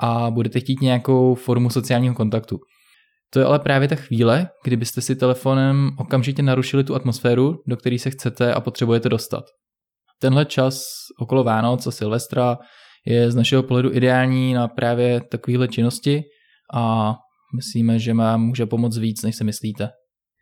a 0.00 0.30
budete 0.30 0.60
chtít 0.60 0.80
nějakou 0.80 1.34
formu 1.34 1.70
sociálního 1.70 2.14
kontaktu. 2.14 2.58
To 3.32 3.38
je 3.38 3.44
ale 3.44 3.58
právě 3.58 3.88
ta 3.88 3.96
chvíle, 3.96 4.48
kdybyste 4.64 5.00
si 5.00 5.16
telefonem 5.16 5.90
okamžitě 5.98 6.42
narušili 6.42 6.84
tu 6.84 6.94
atmosféru, 6.94 7.62
do 7.66 7.76
které 7.76 7.98
se 7.98 8.10
chcete 8.10 8.54
a 8.54 8.60
potřebujete 8.60 9.08
dostat. 9.08 9.44
Tenhle 10.20 10.44
čas 10.44 10.84
okolo 11.18 11.44
Vánoc 11.44 11.86
a 11.86 11.90
Silvestra 11.90 12.58
je 13.06 13.30
z 13.30 13.34
našeho 13.34 13.62
pohledu 13.62 13.94
ideální 13.94 14.54
na 14.54 14.68
právě 14.68 15.20
takovéhle 15.20 15.68
činnosti 15.68 16.22
a 16.74 17.14
myslíme, 17.56 17.98
že 17.98 18.14
vám 18.14 18.40
může 18.40 18.66
pomoct 18.66 18.98
víc, 18.98 19.22
než 19.22 19.36
si 19.36 19.44
myslíte. 19.44 19.88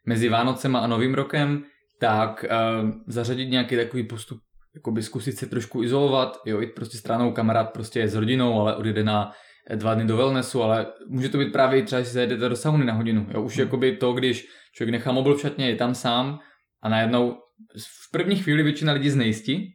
Mezi 0.06 0.28
Vánocema 0.28 0.78
a 0.78 0.86
Novým 0.86 1.14
rokem 1.14 1.62
tak 2.00 2.44
uh, 2.44 2.90
zařadit 3.06 3.46
nějaký 3.46 3.76
takový 3.76 4.06
postup, 4.06 4.38
jakoby 4.74 5.02
zkusit 5.02 5.32
se 5.32 5.46
trošku 5.46 5.82
izolovat, 5.82 6.36
jo, 6.46 6.60
jít 6.60 6.74
prostě 6.74 6.98
stranou 6.98 7.32
kamarád 7.32 7.72
prostě 7.72 8.00
je 8.00 8.08
s 8.08 8.14
rodinou, 8.14 8.60
ale 8.60 8.76
odjede 8.76 9.04
na 9.04 9.32
dva 9.76 9.94
dny 9.94 10.04
do 10.04 10.16
wellnessu, 10.16 10.62
ale 10.62 10.86
může 11.08 11.28
to 11.28 11.38
být 11.38 11.52
právě 11.52 11.80
i 11.80 11.82
třeba, 11.82 12.02
že 12.02 12.10
zajedete 12.10 12.48
do 12.48 12.56
sauny 12.56 12.84
na 12.84 12.92
hodinu. 12.92 13.26
Jo? 13.34 13.42
Už 13.42 13.56
hmm. 13.56 13.66
jakoby 13.66 13.96
to, 13.96 14.12
když 14.12 14.46
člověk 14.74 14.92
nechá 14.92 15.12
mobil 15.12 15.34
v 15.34 15.40
šatně, 15.40 15.68
je 15.68 15.76
tam 15.76 15.94
sám 15.94 16.38
a 16.82 16.88
najednou 16.88 17.36
v 17.78 18.10
první 18.12 18.36
chvíli 18.36 18.62
většina 18.62 18.92
lidí 18.92 19.10
znejistí, 19.10 19.74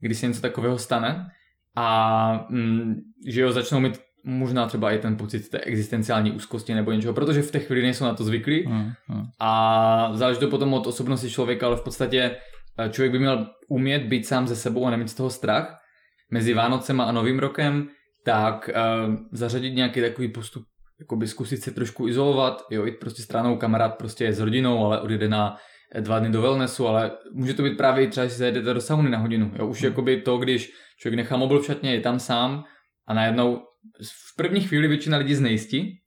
když 0.00 0.18
se 0.18 0.26
něco 0.26 0.40
takového 0.40 0.78
stane 0.78 1.26
a 1.76 2.46
mm, 2.50 2.94
že 3.28 3.40
jo, 3.40 3.52
začnou 3.52 3.80
mít 3.80 4.00
možná 4.24 4.66
třeba 4.66 4.90
i 4.90 4.98
ten 4.98 5.16
pocit 5.16 5.48
té 5.48 5.58
existenciální 5.58 6.32
úzkosti 6.32 6.74
nebo 6.74 6.92
něčeho, 6.92 7.14
protože 7.14 7.42
v 7.42 7.50
té 7.50 7.58
chvíli 7.58 7.82
nejsou 7.82 8.04
na 8.04 8.14
to 8.14 8.24
zvyklí 8.24 8.64
hmm, 8.64 8.92
hmm. 9.06 9.24
a 9.40 10.10
záleží 10.14 10.40
to 10.40 10.48
potom 10.48 10.74
od 10.74 10.86
osobnosti 10.86 11.30
člověka, 11.30 11.66
ale 11.66 11.76
v 11.76 11.84
podstatě 11.84 12.36
eh, 12.78 12.88
člověk 12.90 13.12
by 13.12 13.18
měl 13.18 13.46
umět 13.68 14.02
být 14.02 14.26
sám 14.26 14.48
ze 14.48 14.56
sebou 14.56 14.86
a 14.86 14.90
nemít 14.90 15.10
z 15.10 15.14
toho 15.14 15.30
strach. 15.30 15.76
Mezi 16.30 16.54
Vánocema 16.54 17.04
a 17.04 17.12
Novým 17.12 17.38
rokem 17.38 17.88
tak 18.30 18.70
uh, 18.70 19.14
zařadit 19.32 19.70
nějaký 19.70 20.00
takový 20.00 20.28
postup, 20.28 20.64
jakoby 21.00 21.28
zkusit 21.28 21.62
se 21.62 21.70
trošku 21.70 22.08
izolovat, 22.08 22.62
jo, 22.70 22.84
jít 22.84 22.98
prostě 23.00 23.22
stranou 23.22 23.56
kamarád 23.56 23.94
prostě 23.94 24.24
je 24.24 24.32
s 24.32 24.40
rodinou, 24.40 24.84
ale 24.84 25.00
odjede 25.00 25.28
na 25.28 25.56
dva 26.00 26.18
dny 26.18 26.30
do 26.30 26.42
wellnessu, 26.42 26.88
ale 26.88 27.10
může 27.32 27.54
to 27.54 27.62
být 27.62 27.76
právě 27.76 28.04
i 28.04 28.08
třeba, 28.08 28.26
že 28.26 28.34
zajedete 28.34 28.74
do 28.74 28.80
sauny 28.80 29.10
na 29.10 29.18
hodinu, 29.18 29.52
jo, 29.58 29.66
už 29.66 29.80
hmm. 29.80 29.90
jakoby 29.90 30.20
to, 30.20 30.38
když 30.38 30.72
člověk 30.98 31.16
nechá 31.16 31.36
mobil 31.36 31.60
v 31.60 31.66
šatně, 31.66 31.94
je 31.94 32.00
tam 32.00 32.20
sám 32.20 32.64
a 33.06 33.14
najednou 33.14 33.62
v 34.02 34.36
první 34.36 34.60
chvíli 34.60 34.88
většina 34.88 35.18
lidí 35.18 35.34
znejistí, 35.34 35.98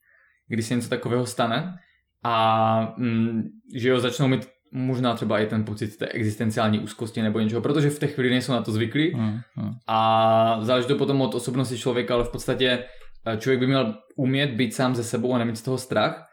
když 0.48 0.66
se 0.66 0.76
něco 0.76 0.90
takového 0.90 1.26
stane 1.26 1.76
a 2.24 2.96
mm, 2.98 3.44
že 3.76 3.90
jo, 3.90 4.00
začnou 4.00 4.28
mít 4.28 4.48
možná 4.74 5.16
třeba 5.16 5.40
i 5.40 5.46
ten 5.46 5.66
pocit 5.66 5.98
té 5.98 6.08
existenciální 6.08 6.80
úzkosti 6.80 7.22
nebo 7.22 7.40
něčeho, 7.40 7.62
protože 7.62 7.90
v 7.90 8.00
té 8.00 8.08
chvíli 8.08 8.30
nejsou 8.30 8.52
na 8.52 8.62
to 8.62 8.72
zvyklí 8.72 9.12
hmm, 9.12 9.40
hmm. 9.56 9.72
a 9.88 10.60
záleží 10.62 10.88
to 10.88 10.96
potom 10.96 11.22
od 11.22 11.36
osobnosti 11.36 11.78
člověka, 11.78 12.14
ale 12.14 12.24
v 12.24 12.30
podstatě 12.30 12.84
eh, 13.28 13.38
člověk 13.38 13.60
by 13.60 13.68
měl 13.68 13.96
umět 14.16 14.52
být 14.52 14.74
sám 14.74 14.96
ze 14.96 15.04
sebou 15.04 15.34
a 15.34 15.38
nemít 15.38 15.58
z 15.58 15.62
toho 15.62 15.78
strach 15.78 16.26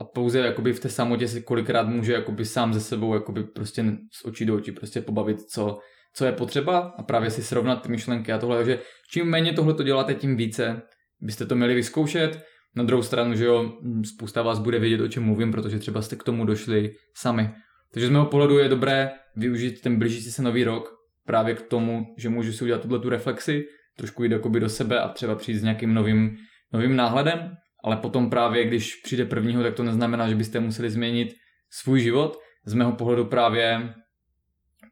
a 0.00 0.04
pouze 0.04 0.38
jakoby 0.38 0.72
v 0.72 0.80
té 0.80 0.88
samotě 0.88 1.28
si 1.28 1.42
kolikrát 1.42 1.88
může 1.88 2.12
jakoby 2.12 2.44
sám 2.44 2.74
ze 2.74 2.80
sebou 2.80 3.14
jakoby 3.14 3.44
prostě 3.44 3.84
z 4.12 4.24
očí 4.24 4.44
do 4.44 4.56
očí 4.56 4.72
prostě 4.72 5.00
pobavit, 5.00 5.40
co, 5.40 5.78
co 6.14 6.24
je 6.24 6.32
potřeba 6.32 6.78
a 6.98 7.02
právě 7.02 7.30
si 7.30 7.42
srovnat 7.42 7.82
ty 7.82 7.88
myšlenky 7.88 8.32
a 8.32 8.38
tohle, 8.38 8.64
že 8.64 8.78
čím 9.10 9.26
méně 9.26 9.52
tohle 9.52 9.74
to 9.74 9.82
děláte, 9.82 10.14
tím 10.14 10.36
více 10.36 10.82
byste 11.20 11.46
to 11.46 11.54
měli 11.56 11.74
vyzkoušet. 11.74 12.42
Na 12.76 12.82
druhou 12.82 13.02
stranu, 13.02 13.34
že 13.34 13.44
jo, 13.44 13.72
spousta 14.04 14.42
vás 14.42 14.58
bude 14.58 14.78
vědět, 14.78 15.00
o 15.00 15.08
čem 15.08 15.24
mluvím, 15.24 15.52
protože 15.52 15.78
třeba 15.78 16.02
jste 16.02 16.16
k 16.16 16.22
tomu 16.22 16.44
došli 16.44 16.92
sami. 17.16 17.50
Takže 17.96 18.06
z 18.06 18.10
mého 18.10 18.26
pohledu 18.26 18.58
je 18.58 18.68
dobré 18.68 19.10
využít 19.36 19.80
ten 19.80 19.98
blížící 19.98 20.32
se 20.32 20.42
nový 20.42 20.64
rok 20.64 20.96
právě 21.26 21.54
k 21.54 21.62
tomu, 21.62 22.14
že 22.18 22.28
můžu 22.28 22.52
si 22.52 22.64
udělat 22.64 22.82
tuhle 22.82 22.98
tu 22.98 23.08
reflexi, 23.08 23.64
trošku 23.96 24.24
jít 24.24 24.32
do 24.32 24.68
sebe 24.68 25.00
a 25.00 25.08
třeba 25.08 25.34
přijít 25.34 25.58
s 25.58 25.62
nějakým 25.62 25.94
novým, 25.94 26.36
novým 26.72 26.96
náhledem, 26.96 27.54
ale 27.84 27.96
potom 27.96 28.30
právě, 28.30 28.64
když 28.64 28.94
přijde 28.94 29.24
prvního, 29.24 29.62
tak 29.62 29.74
to 29.74 29.82
neznamená, 29.82 30.28
že 30.28 30.34
byste 30.34 30.60
museli 30.60 30.90
změnit 30.90 31.34
svůj 31.70 32.00
život. 32.00 32.38
Z 32.64 32.74
mého 32.74 32.92
pohledu 32.92 33.24
právě 33.24 33.94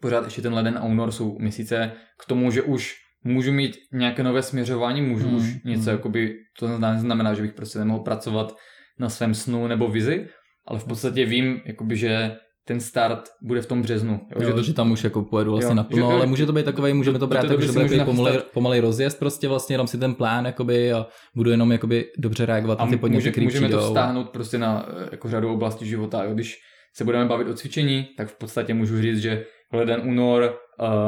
pořád 0.00 0.24
ještě 0.24 0.42
ten 0.42 0.54
leden 0.54 0.78
a 0.78 0.84
únor 0.84 1.12
jsou 1.12 1.38
měsíce 1.38 1.92
k 2.18 2.24
tomu, 2.26 2.50
že 2.50 2.62
už 2.62 2.94
můžu 3.24 3.52
mít 3.52 3.76
nějaké 3.92 4.22
nové 4.22 4.42
směřování, 4.42 5.02
můžu 5.02 5.28
mm, 5.28 5.36
už 5.36 5.44
něco, 5.64 5.90
mm. 5.90 5.96
jakoby, 5.96 6.36
to 6.58 6.78
neznamená, 6.78 7.34
že 7.34 7.42
bych 7.42 7.52
prostě 7.52 7.78
nemohl 7.78 8.04
pracovat 8.04 8.56
na 8.98 9.08
svém 9.08 9.34
snu 9.34 9.66
nebo 9.66 9.88
vizi, 9.88 10.28
ale 10.66 10.78
v 10.78 10.84
podstatě 10.84 11.24
vím, 11.24 11.60
jakoby, 11.66 11.96
že 11.96 12.36
ten 12.66 12.80
start 12.80 13.28
bude 13.42 13.62
v 13.62 13.66
tom 13.66 13.82
březnu. 13.82 14.12
Jo, 14.12 14.42
jo, 14.42 14.46
že, 14.46 14.52
to, 14.52 14.62
že 14.62 14.74
tam 14.74 14.92
už 14.92 15.04
jako 15.04 15.22
pojedu 15.22 15.50
vlastně 15.50 15.70
jo, 15.70 15.74
naplno, 15.74 16.10
že, 16.10 16.14
ale 16.14 16.26
může 16.26 16.46
to 16.46 16.52
být 16.52 16.64
takový, 16.64 16.92
můžeme 16.92 17.18
to, 17.18 17.26
brát 17.26 17.48
tak, 17.48 17.60
že 17.60 17.72
to 17.72 17.80
bude 17.80 18.04
pomalej, 18.04 18.38
pomalej 18.52 18.80
rozjezd 18.80 19.18
prostě 19.18 19.48
vlastně, 19.48 19.74
jenom 19.74 19.86
si 19.86 19.98
ten 19.98 20.14
plán 20.14 20.46
jakoby 20.46 20.92
a 20.92 21.06
budu 21.34 21.50
jenom 21.50 21.72
jakoby 21.72 22.04
dobře 22.18 22.46
reagovat 22.46 22.80
a 22.80 22.84
na 22.84 22.90
ty 22.90 22.96
podněty, 22.96 23.40
může, 23.40 23.60
Můžeme 23.60 23.68
to 23.68 23.80
vztáhnout 23.80 24.30
prostě 24.30 24.58
na 24.58 24.86
jako 25.12 25.28
řadu 25.28 25.52
oblastí 25.52 25.86
života. 25.86 26.24
Jo. 26.24 26.34
Když 26.34 26.58
se 26.94 27.04
budeme 27.04 27.24
bavit 27.24 27.48
o 27.48 27.54
cvičení, 27.54 28.06
tak 28.16 28.28
v 28.28 28.38
podstatě 28.38 28.74
můžu 28.74 29.02
říct, 29.02 29.18
že 29.18 29.44
leden, 29.72 30.00
únor, 30.04 30.58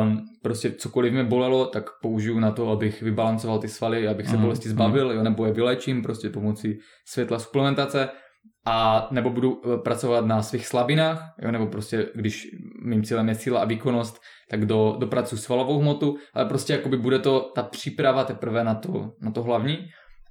um, 0.02 0.24
prostě 0.42 0.72
cokoliv 0.72 1.12
mě 1.12 1.24
bolelo, 1.24 1.66
tak 1.66 1.90
použiju 2.02 2.40
na 2.40 2.50
to, 2.50 2.70
abych 2.70 3.02
vybalancoval 3.02 3.58
ty 3.58 3.68
svaly, 3.68 4.08
abych 4.08 4.28
se 4.28 4.36
bolesti 4.36 4.68
zbavil, 4.68 5.12
jo, 5.12 5.22
nebo 5.22 5.46
je 5.46 5.52
vylečím 5.52 6.02
prostě 6.02 6.30
pomocí 6.30 6.78
světla 7.04 7.38
suplementace 7.38 8.08
a 8.66 9.08
nebo 9.10 9.30
budu 9.30 9.62
eh, 9.64 9.78
pracovat 9.78 10.26
na 10.26 10.42
svých 10.42 10.66
slabinách, 10.66 11.34
jo, 11.42 11.50
nebo 11.50 11.66
prostě 11.66 12.08
když 12.14 12.48
mým 12.82 13.02
cílem 13.02 13.28
je 13.28 13.34
síla 13.34 13.60
a 13.60 13.64
výkonnost, 13.64 14.20
tak 14.50 14.66
do, 14.66 14.96
dopracuji 14.98 15.36
svalovou 15.36 15.78
hmotu, 15.78 16.16
ale 16.34 16.44
prostě 16.44 16.72
jakoby 16.72 16.96
bude 16.96 17.18
to 17.18 17.52
ta 17.54 17.62
příprava 17.62 18.24
teprve 18.24 18.64
na 18.64 18.74
to, 18.74 19.12
na 19.20 19.30
to 19.30 19.42
hlavní 19.42 19.78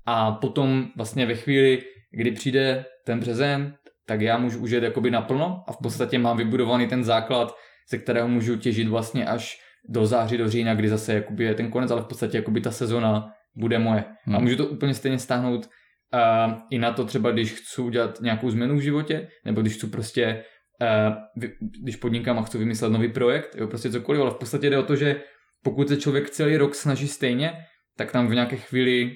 a 0.06 0.32
potom 0.32 0.88
vlastně 0.98 1.26
ve 1.26 1.36
chvíli, 1.36 1.82
kdy 2.12 2.32
přijde 2.32 2.86
ten 3.06 3.20
březen, 3.20 3.74
tak 4.08 4.22
já 4.22 4.38
můžu 4.38 4.60
už 4.60 4.72
jet 4.72 4.84
jakoby 4.84 5.12
naplno 5.12 5.64
a 5.68 5.72
v 5.72 5.78
podstatě 5.78 6.20
mám 6.20 6.38
vybudovaný 6.38 6.88
ten 6.88 7.04
základ, 7.04 7.56
ze 7.90 7.98
kterého 7.98 8.28
můžu 8.28 8.56
těžit 8.56 8.88
vlastně 8.88 9.26
až 9.26 9.62
do 9.90 10.06
září, 10.06 10.38
do 10.38 10.50
října, 10.50 10.76
kdy 10.76 10.90
zase 10.90 11.14
jakoby 11.14 11.44
je 11.44 11.54
ten 11.54 11.72
konec, 11.72 11.92
ale 11.92 12.02
v 12.02 12.06
podstatě 12.06 12.38
jakoby 12.38 12.62
ta 12.62 12.72
sezona 12.72 13.32
bude 13.56 13.80
moje. 13.80 14.04
Hmm. 14.24 14.36
A 14.36 14.40
můžu 14.40 14.56
to 14.56 14.66
úplně 14.66 14.94
stejně 14.94 15.20
stáhnout 15.20 15.70
uh, 16.14 16.54
i 16.72 16.80
na 16.80 16.94
to 16.94 17.06
třeba, 17.06 17.32
když 17.32 17.54
chci 17.54 17.82
udělat 17.82 18.22
nějakou 18.22 18.50
změnu 18.50 18.78
v 18.78 18.82
životě, 18.82 19.28
nebo 19.46 19.62
když 19.62 19.74
chci 19.76 19.88
prostě, 19.88 20.44
uh, 20.82 21.44
když 21.84 21.96
podnikám 21.96 22.40
a 22.40 22.44
chci 22.44 22.58
vymyslet 22.58 22.90
nový 22.90 23.14
projekt, 23.14 23.56
jo, 23.56 23.68
prostě 23.68 23.92
cokoliv, 23.92 24.22
ale 24.22 24.32
v 24.32 24.38
podstatě 24.38 24.70
jde 24.70 24.78
o 24.78 24.84
to, 24.84 24.96
že 24.96 25.22
pokud 25.64 25.88
se 25.88 25.98
člověk 25.98 26.30
celý 26.30 26.58
rok 26.58 26.76
snaží 26.76 27.08
stejně, 27.08 27.54
tak 27.98 28.12
tam 28.12 28.28
v 28.28 28.34
nějaké 28.34 28.56
chvíli, 28.56 29.12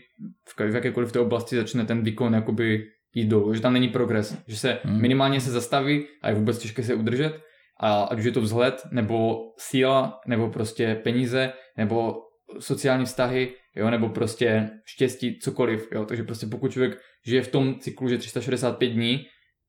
v 0.71 0.75
jakékoliv 0.75 1.12
té 1.12 1.19
oblasti 1.19 1.56
začne 1.56 1.86
ten 1.86 2.04
výkon 2.04 2.34
jakoby 2.34 2.86
jít 3.13 3.28
dolů, 3.28 3.54
že 3.54 3.62
tam 3.62 3.73
není 3.73 3.88
progres, 3.88 4.38
že 4.47 4.58
se 4.58 4.80
hmm. 4.84 5.02
minimálně 5.02 5.41
se 5.41 5.52
zastaví 5.52 6.06
a 6.21 6.30
je 6.30 6.36
vůbec 6.36 6.58
těžké 6.58 6.84
se 6.84 6.93
udržet 6.93 7.41
a 7.80 8.04
ať 8.04 8.19
už 8.19 8.25
je 8.25 8.32
to 8.32 8.41
vzhled, 8.41 8.82
nebo 8.91 9.38
síla, 9.58 10.19
nebo 10.28 10.49
prostě 10.49 10.95
peníze, 11.04 11.54
nebo 11.78 12.15
sociální 12.60 13.06
vztahy, 13.06 13.54
jo, 13.79 13.89
nebo 13.89 14.09
prostě 14.09 14.69
štěstí, 14.85 15.39
cokoliv, 15.39 15.87
jo, 15.91 16.05
takže 16.05 16.23
prostě 16.23 16.47
pokud 16.47 16.71
člověk 16.71 16.99
žije 17.27 17.41
v 17.41 17.51
tom 17.51 17.79
cyklu, 17.79 18.09
že 18.09 18.17
365 18.17 18.87
dní 18.87 19.25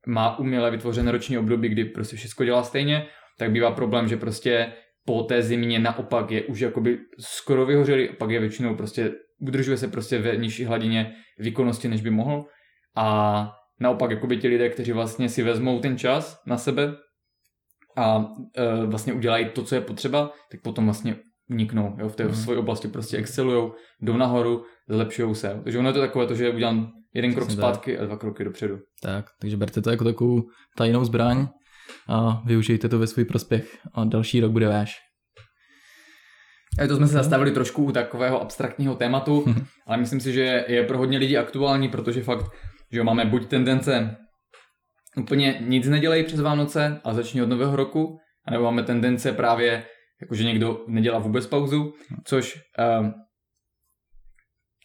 má 0.07 0.39
uměle 0.39 0.71
vytvořené 0.71 1.11
roční 1.11 1.37
období, 1.37 1.69
kdy 1.69 1.85
prostě 1.85 2.15
všechno 2.15 2.45
dělá 2.45 2.63
stejně, 2.63 3.07
tak 3.39 3.51
bývá 3.51 3.71
problém, 3.71 4.07
že 4.07 4.17
prostě 4.17 4.73
po 5.05 5.23
té 5.23 5.41
zimě 5.41 5.79
naopak 5.79 6.31
je 6.31 6.43
už 6.43 6.59
jakoby 6.59 6.99
skoro 7.19 7.65
vyhořelý, 7.65 8.09
pak 8.19 8.29
je 8.29 8.39
většinou 8.39 8.75
prostě, 8.75 9.11
udržuje 9.39 9.77
se 9.77 9.87
prostě 9.87 10.19
ve 10.19 10.35
nižší 10.37 10.65
hladině 10.65 11.15
výkonnosti, 11.39 11.87
než 11.87 12.01
by 12.01 12.09
mohl. 12.09 12.45
A 12.95 13.49
naopak 13.79 14.11
jakoby 14.11 14.37
ti 14.37 14.47
lidé, 14.47 14.69
kteří 14.69 14.91
vlastně 14.91 15.29
si 15.29 15.43
vezmou 15.43 15.79
ten 15.79 15.97
čas 15.97 16.41
na 16.47 16.57
sebe 16.57 16.93
a 17.97 18.25
e, 18.57 18.85
vlastně 18.85 19.13
udělají 19.13 19.49
to, 19.49 19.63
co 19.63 19.75
je 19.75 19.81
potřeba, 19.81 20.31
tak 20.51 20.61
potom 20.61 20.85
vlastně 20.85 21.15
uniknou, 21.51 21.95
jo, 21.99 22.09
v 22.09 22.15
té 22.15 22.23
mm. 22.23 22.35
své 22.35 22.57
oblasti 22.57 22.87
prostě 22.87 23.17
excelujou, 23.17 23.73
jdou 24.01 24.17
nahoru, 24.17 24.63
zlepšují 24.89 25.35
se. 25.35 25.59
Takže 25.63 25.79
ono 25.79 25.89
je 25.89 25.93
to 25.93 25.99
takové 25.99 26.27
to, 26.27 26.35
že 26.35 26.49
udělám 26.49 26.91
jeden 27.13 27.33
krok 27.33 27.47
Přesně 27.47 27.61
zpátky 27.61 27.91
tak. 27.91 28.01
a 28.01 28.05
dva 28.05 28.17
kroky 28.17 28.43
dopředu. 28.43 28.79
Tak, 29.01 29.25
takže 29.41 29.57
berte 29.57 29.81
to 29.81 29.89
jako 29.89 30.03
takovou 30.03 30.41
tajnou 30.77 31.05
zbraň 31.05 31.47
a 32.09 32.41
využijte 32.45 32.89
to 32.89 32.99
ve 32.99 33.07
svůj 33.07 33.25
prospěch 33.25 33.77
a 33.93 34.05
další 34.05 34.39
rok 34.39 34.51
bude 34.51 34.67
váš. 34.67 34.95
A 36.83 36.87
to 36.87 36.95
jsme 36.95 37.07
se 37.07 37.13
zastavili 37.13 37.51
trošku 37.51 37.83
u 37.83 37.91
takového 37.91 38.41
abstraktního 38.41 38.95
tématu, 38.95 39.45
ale 39.87 39.97
myslím 39.97 40.19
si, 40.19 40.33
že 40.33 40.65
je 40.67 40.83
pro 40.83 40.97
hodně 40.97 41.17
lidí 41.17 41.37
aktuální, 41.37 41.89
protože 41.89 42.23
fakt, 42.23 42.45
že 42.91 43.03
máme 43.03 43.25
buď 43.25 43.47
tendence 43.47 44.17
úplně 45.17 45.57
nic 45.67 45.87
nedělej 45.87 46.23
přes 46.23 46.39
Vánoce 46.39 47.01
a 47.03 47.13
začni 47.13 47.41
od 47.41 47.49
nového 47.49 47.75
roku, 47.75 48.17
anebo 48.47 48.63
máme 48.63 48.83
tendence 48.83 49.31
právě 49.31 49.83
jakože 50.21 50.43
někdo 50.43 50.83
nedělá 50.87 51.19
vůbec 51.19 51.47
pauzu, 51.47 51.93
což 52.23 52.61
uh, 52.99 53.07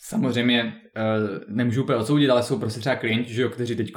samozřejmě 0.08 0.62
uh, 0.64 1.56
nemůžu 1.56 1.82
úplně 1.82 1.98
odsoudit, 1.98 2.30
ale 2.30 2.42
jsou 2.42 2.58
prostě 2.58 2.80
třeba 2.80 2.96
klienti, 2.96 3.34
že 3.34 3.42
jo, 3.42 3.48
kteří 3.48 3.76
teď 3.76 3.92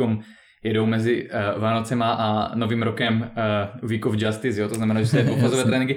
jedou 0.64 0.86
mezi 0.86 1.30
uh, 1.30 1.62
Vánocema 1.62 2.12
a 2.12 2.56
Novým 2.56 2.84
rokem 2.84 3.32
uh, 3.82 3.90
Week 3.90 4.06
of 4.06 4.16
Justice, 4.18 4.62
jo, 4.62 4.70
to 4.70 4.76
znamená, 4.76 5.02
že 5.02 5.08
se 5.08 5.18
jedou 5.20 5.36
fazové 5.36 5.64
tréninky. 5.64 5.96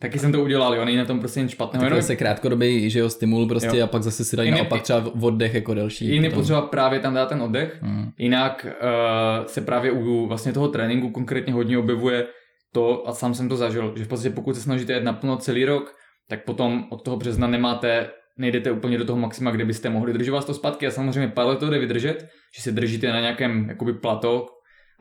Taky 0.00 0.18
jsem 0.18 0.32
to 0.32 0.42
udělal, 0.42 0.74
jo, 0.74 0.84
není 0.84 0.96
na 0.96 1.04
tom 1.04 1.20
prostě 1.20 1.42
nic 1.42 1.50
špatného. 1.50 1.82
Takhle 1.82 2.02
se 2.02 2.16
krátkodobý, 2.16 2.90
že 2.90 2.98
jo, 2.98 3.10
stimul 3.10 3.48
prostě 3.48 3.76
jo. 3.76 3.84
a 3.84 3.86
pak 3.86 4.02
zase 4.02 4.24
si 4.24 4.36
dají 4.36 4.50
naopak 4.50 4.82
třeba 4.82 5.04
oddech 5.20 5.54
jako 5.54 5.74
další. 5.74 6.08
Jiný 6.08 6.30
potřeba 6.30 6.62
právě 6.62 7.00
tam 7.00 7.14
dát 7.14 7.28
ten 7.28 7.42
oddech, 7.42 7.82
mm. 7.82 8.10
jinak 8.18 8.66
uh, 8.82 9.46
se 9.46 9.60
právě 9.60 9.92
u 9.92 10.26
vlastně 10.26 10.52
toho 10.52 10.68
tréninku 10.68 11.10
konkrétně 11.10 11.52
hodně 11.52 11.78
objevuje 11.78 12.26
to, 12.72 13.08
a 13.08 13.12
sám 13.12 13.34
jsem 13.34 13.48
to 13.48 13.56
zažil, 13.56 13.94
že 13.96 14.04
v 14.04 14.08
podstatě 14.08 14.34
pokud 14.34 14.54
se 14.54 14.62
snažíte 14.62 14.92
jet 14.92 15.04
naplno 15.04 15.36
celý 15.36 15.64
rok, 15.64 15.96
tak 16.28 16.44
potom 16.44 16.84
od 16.90 17.04
toho 17.04 17.16
března 17.16 17.46
nemáte, 17.46 18.10
nejdete 18.38 18.70
úplně 18.70 18.98
do 18.98 19.04
toho 19.04 19.18
maxima, 19.18 19.50
kde 19.50 19.64
byste 19.64 19.90
mohli 19.90 20.12
držet 20.12 20.30
vás 20.30 20.44
to 20.44 20.54
zpátky 20.54 20.86
a 20.86 20.90
samozřejmě 20.90 21.28
pár 21.28 21.46
let 21.46 21.58
to 21.58 21.70
jde 21.70 21.78
vydržet, 21.78 22.28
že 22.56 22.62
se 22.62 22.72
držíte 22.72 23.12
na 23.12 23.20
nějakém 23.20 23.68
jakoby 23.68 23.92
plato, 23.92 24.46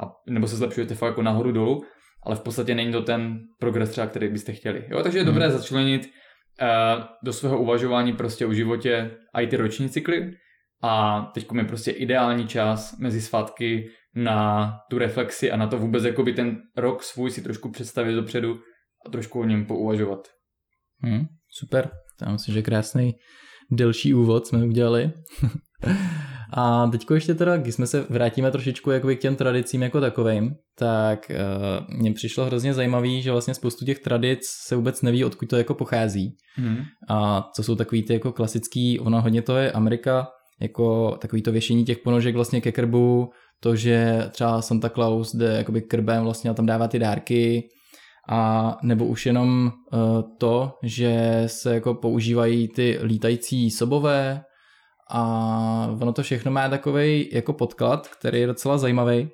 a, 0.04 0.12
nebo 0.30 0.48
se 0.48 0.56
zlepšujete 0.56 0.96
fakt 0.96 1.10
jako 1.10 1.22
nahoru 1.22 1.52
dolů, 1.52 1.84
ale 2.24 2.36
v 2.36 2.40
podstatě 2.40 2.76
není 2.76 2.92
to 2.92 3.02
ten 3.02 3.40
progres 3.60 3.90
třeba, 3.90 4.08
který 4.08 4.28
byste 4.28 4.54
chtěli. 4.54 4.86
Jo? 4.90 5.04
Takže 5.04 5.18
je 5.18 5.24
hmm. 5.24 5.34
dobré 5.34 5.52
začlenit 5.52 6.06
uh, 6.06 7.04
do 7.24 7.34
svého 7.34 7.60
uvažování 7.60 8.14
prostě 8.14 8.46
o 8.46 8.54
životě 8.54 9.12
i 9.34 9.48
ty 9.48 9.58
roční 9.58 9.90
cykly 9.90 10.32
a 10.84 11.22
teď 11.34 11.48
je 11.58 11.64
prostě 11.64 11.92
ideální 11.92 12.48
čas 12.48 12.98
mezi 13.00 13.22
svátky 13.22 13.90
na 14.24 14.72
tu 14.90 14.98
reflexi 14.98 15.52
a 15.52 15.58
na 15.58 15.68
to 15.68 15.78
vůbec 15.78 16.04
jakoby 16.04 16.34
ten 16.34 16.58
rok 16.78 17.04
svůj 17.04 17.32
si 17.32 17.42
trošku 17.42 17.72
představit 17.72 18.14
dopředu 18.14 18.60
a 19.06 19.10
trošku 19.10 19.40
o 19.40 19.46
něm 19.46 19.66
pouvažovat. 19.66 20.28
Hmm, 21.04 21.26
super, 21.60 21.90
to 22.20 22.32
myslím, 22.32 22.56
že 22.56 22.62
krásný 22.62 23.16
delší 23.72 24.14
úvod 24.14 24.48
jsme 24.48 24.66
udělali. 24.66 25.12
a 26.54 26.88
teďko 26.88 27.14
ještě 27.14 27.34
teda, 27.34 27.58
když 27.58 27.76
jsme 27.76 27.88
se 27.88 28.06
vrátíme 28.10 28.52
trošičku 28.52 28.92
jakoby 28.92 29.16
k 29.16 29.22
těm 29.22 29.36
tradicím 29.36 29.82
jako 29.82 30.02
takovým, 30.02 30.56
tak 30.76 31.32
uh, 31.32 31.98
mně 31.98 32.14
přišlo 32.14 32.46
hrozně 32.46 32.74
zajímavý, 32.74 33.22
že 33.22 33.32
vlastně 33.32 33.54
spoustu 33.54 33.86
těch 33.86 34.00
tradic 34.00 34.40
se 34.68 34.76
vůbec 34.76 35.02
neví, 35.02 35.26
odkud 35.26 35.50
to 35.50 35.58
jako 35.58 35.74
pochází. 35.74 36.36
Hmm. 36.56 36.78
A 37.10 37.50
co 37.56 37.64
jsou 37.64 37.76
takový 37.76 38.04
ty 38.04 38.14
jako 38.14 38.32
klasický, 38.32 39.00
ono 39.00 39.22
hodně 39.22 39.42
to 39.42 39.58
je 39.58 39.72
Amerika, 39.72 40.28
jako 40.62 41.18
takový 41.22 41.42
to 41.42 41.52
věšení 41.52 41.86
těch 41.86 41.98
ponožek 41.98 42.36
vlastně 42.36 42.62
ke 42.62 42.72
krbu, 42.72 43.30
to, 43.60 43.76
že 43.76 44.26
třeba 44.32 44.62
Santa 44.62 44.90
Claus 44.90 45.36
jde 45.36 45.58
jakoby 45.58 45.82
krbem 45.82 46.24
vlastně 46.24 46.50
a 46.50 46.54
tam 46.54 46.66
dává 46.66 46.88
ty 46.88 47.00
dárky, 47.00 47.70
a 48.32 48.78
nebo 48.84 49.06
už 49.06 49.26
jenom 49.26 49.72
uh, 49.94 50.22
to, 50.38 50.74
že 50.84 51.44
se 51.46 51.74
jako 51.74 51.94
používají 51.94 52.68
ty 52.68 53.00
lítající 53.04 53.72
sobové 53.72 54.42
a 55.12 55.96
ono 56.02 56.14
to 56.14 56.24
všechno 56.24 56.52
má 56.52 56.70
takový 56.70 57.30
jako 57.34 57.54
podklad, 57.54 58.08
který 58.08 58.40
je 58.40 58.48
docela 58.48 58.78
zajímavý. 58.78 59.30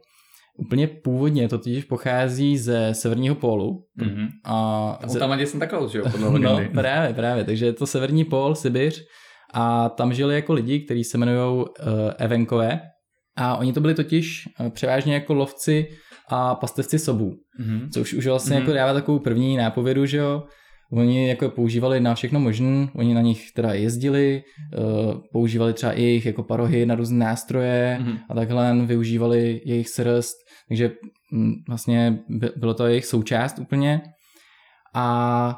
Úplně 0.58 0.88
původně 0.88 1.48
to 1.48 1.58
totiž 1.58 1.84
pochází 1.84 2.58
ze 2.58 2.94
severního 2.94 3.36
pólu. 3.36 3.86
Mm-hmm. 4.00 4.28
A, 4.44 4.90
a 5.04 5.08
ze... 5.08 5.20
tam 5.20 5.40
je 5.40 5.48
Santa 5.48 5.68
Claus, 5.68 5.96
jo? 5.96 6.04
no, 6.38 6.60
právě, 6.74 7.14
právě. 7.14 7.44
Takže 7.44 7.66
je 7.66 7.74
to 7.74 7.88
severní 7.88 8.26
pól, 8.26 8.56
Sibiř. 8.56 9.06
A 9.54 9.90
tam 9.90 10.14
žili 10.14 10.36
jako 10.36 10.54
lidi, 10.54 10.80
kteří 10.80 11.04
se 11.04 11.18
jmenují 11.18 11.56
uh, 11.56 11.66
Evenkové. 12.18 12.82
A 13.38 13.58
oni 13.58 13.74
to 13.74 13.82
byli 13.82 13.93
totiž 13.93 14.50
uh, 14.60 14.69
převážně 14.69 15.13
jako 15.13 15.34
lovci 15.34 15.88
a 16.30 16.56
pastevci 16.56 17.00
sobů. 17.00 17.36
Mm-hmm. 17.60 17.89
Což 17.93 18.13
už 18.13 18.28
vlastně 18.28 18.56
mm-hmm. 18.56 18.60
jako 18.60 18.74
dává 18.74 18.93
takovou 18.93 19.19
první 19.19 19.58
nápovědu, 19.58 20.06
že 20.06 20.17
jo. 20.17 20.43
Oni 20.91 21.28
jako 21.28 21.50
používali 21.50 22.00
na 22.00 22.15
všechno 22.15 22.39
možné, 22.39 22.88
oni 22.95 23.13
na 23.13 23.21
nich 23.21 23.52
teda 23.52 23.74
jezdili, 23.74 24.43
uh, 24.78 25.13
používali 25.32 25.74
třeba 25.74 25.91
i 25.93 26.02
jejich 26.02 26.26
jako 26.26 26.43
parohy 26.43 26.86
na 26.86 26.95
různé 26.95 27.26
nástroje 27.26 28.00
mm-hmm. 28.02 28.19
a 28.30 28.34
takhle 28.34 28.86
využívali 28.86 29.62
jejich 29.65 29.89
srst, 29.89 30.36
takže 30.67 30.91
mm, 31.32 31.54
vlastně 31.67 32.19
bylo 32.56 32.74
to 32.74 32.88
jejich 32.88 33.06
součást 33.06 33.60
úplně. 33.60 34.02
A 34.93 35.58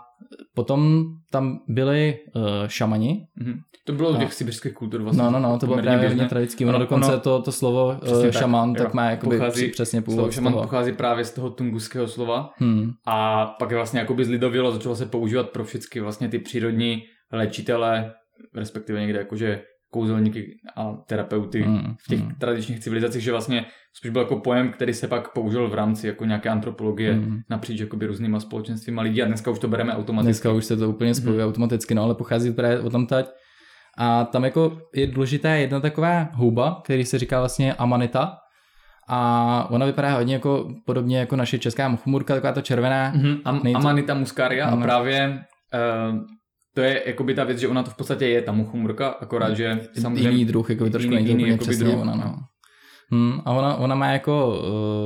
potom 0.56 1.04
tam 1.32 1.60
byli 1.68 2.20
uh, 2.36 2.42
šamani. 2.68 3.28
Mm-hmm. 3.42 3.58
To 3.88 3.93
bylo 3.93 4.10
u 4.10 4.15
těch 4.15 4.34
sibirských 4.34 4.73
kultur 4.73 5.02
vlastně. 5.02 5.23
No, 5.23 5.32
no, 5.32 5.39
no, 5.39 5.60
to 5.60 5.65
bylo 5.65 5.82
právě 5.82 6.08
hodně 6.08 6.26
tradický. 6.26 6.65
Ono, 6.65 6.80
dokonce 6.80 7.12
ono, 7.12 7.19
to, 7.19 7.41
to 7.41 7.52
slovo 7.52 7.97
uh, 8.23 8.32
šaman, 8.32 8.73
tak, 8.73 8.84
tak 8.84 8.93
má 8.93 9.10
jakoby 9.10 9.38
pochází, 9.38 9.67
přesně 9.67 10.02
původ 10.02 10.32
šaman 10.32 10.54
pochází 10.54 10.91
právě 10.91 11.26
z 11.26 11.32
toho 11.32 11.50
tunguského 11.50 12.08
slova 12.08 12.54
hmm. 12.58 12.91
a 13.06 13.45
pak 13.45 13.69
je 13.69 13.76
vlastně 13.76 14.00
jakoby 14.00 14.26
zlidovělo, 14.26 14.71
začalo 14.71 14.95
se 14.95 15.06
používat 15.06 15.50
pro 15.50 15.63
všechny 15.63 16.02
vlastně 16.02 16.30
ty 16.30 16.39
přírodní 16.39 17.04
léčitele, 17.32 18.13
respektive 18.56 19.00
někde 19.00 19.19
jakože 19.19 19.62
kouzelníky 19.91 20.60
a 20.76 20.93
terapeuty 20.93 21.63
mm, 21.63 21.95
v 22.00 22.08
těch 22.08 22.23
mm. 22.23 22.36
tradičních 22.39 22.80
civilizacích, 22.80 23.23
že 23.23 23.32
vlastně 23.32 23.65
spíš 23.93 24.12
byl 24.12 24.21
jako 24.21 24.36
pojem, 24.36 24.71
který 24.71 24.93
se 24.93 25.08
pak 25.08 25.34
použil 25.34 25.69
v 25.69 25.73
rámci 25.73 26.08
jako 26.08 26.26
nějaké 26.26 26.50
antropologie 26.50 27.15
mm. 27.15 27.39
napříč 27.50 27.80
jakoby 27.80 28.08
různýma 28.08 28.39
společenstvíma 28.39 29.02
lidí 29.02 29.23
a 29.23 29.26
dneska 29.26 29.52
už 29.52 29.60
to 29.60 29.67
bereme 29.67 29.93
automaticky. 29.93 30.28
Dneska 30.28 30.52
už 30.52 30.65
se 30.65 30.78
to 30.78 30.89
úplně 30.89 31.15
spojuje 31.15 31.43
mm. 31.43 31.50
automaticky, 31.50 31.95
no 31.95 32.04
ale 32.04 32.15
pochází 32.15 32.52
právě 32.52 32.80
o 32.80 32.89
tam 32.89 33.08
tať. 33.08 33.30
A 33.98 34.26
tam 34.26 34.44
jako 34.44 34.78
je 34.96 35.08
důležitá 35.08 35.52
jedna 35.52 35.80
taková 35.80 36.30
houba, 36.34 36.82
který 36.84 37.06
se 37.06 37.20
říká 37.20 37.40
vlastně 37.40 37.74
amanita, 37.74 38.38
a 39.10 39.68
ona 39.70 39.86
vypadá 39.86 40.16
hodně 40.18 40.34
jako 40.34 40.70
podobně 40.86 41.20
jako 41.20 41.36
naše 41.36 41.60
česká 41.60 41.88
muchumurka, 41.88 42.34
taková 42.34 42.54
ta 42.54 42.62
červená. 42.62 43.14
Mm-hmm. 43.14 43.42
Am-. 43.46 43.76
Amanita 43.76 44.14
muscaria 44.14 44.68
a 44.68 44.78
právě 44.78 45.44
uh, 46.12 46.20
to 46.74 46.82
je 46.82 47.04
jakoby 47.06 47.34
ta 47.34 47.44
věc, 47.44 47.60
že 47.60 47.68
ona 47.68 47.84
to 47.84 47.92
v 47.92 47.96
podstatě 47.96 48.28
je 48.28 48.42
ta 48.42 48.52
muchumurka, 48.52 49.08
akorát, 49.08 49.54
že 49.54 49.80
samozřejmě... 50.00 50.30
Jiný 50.30 50.46
druh, 50.46 50.70
jako 50.70 50.90
trošku 50.90 51.14
jiný, 51.14 51.28
jiný, 51.28 51.44
jiný 51.44 51.58
přesně 51.58 51.86
druh. 51.86 52.02
ona, 52.02 52.16
no. 52.16 52.36
Hmm, 53.12 53.42
a 53.46 53.52
ona, 53.52 53.76
ona 53.76 53.96
má 53.96 54.08
jako, 54.08 54.60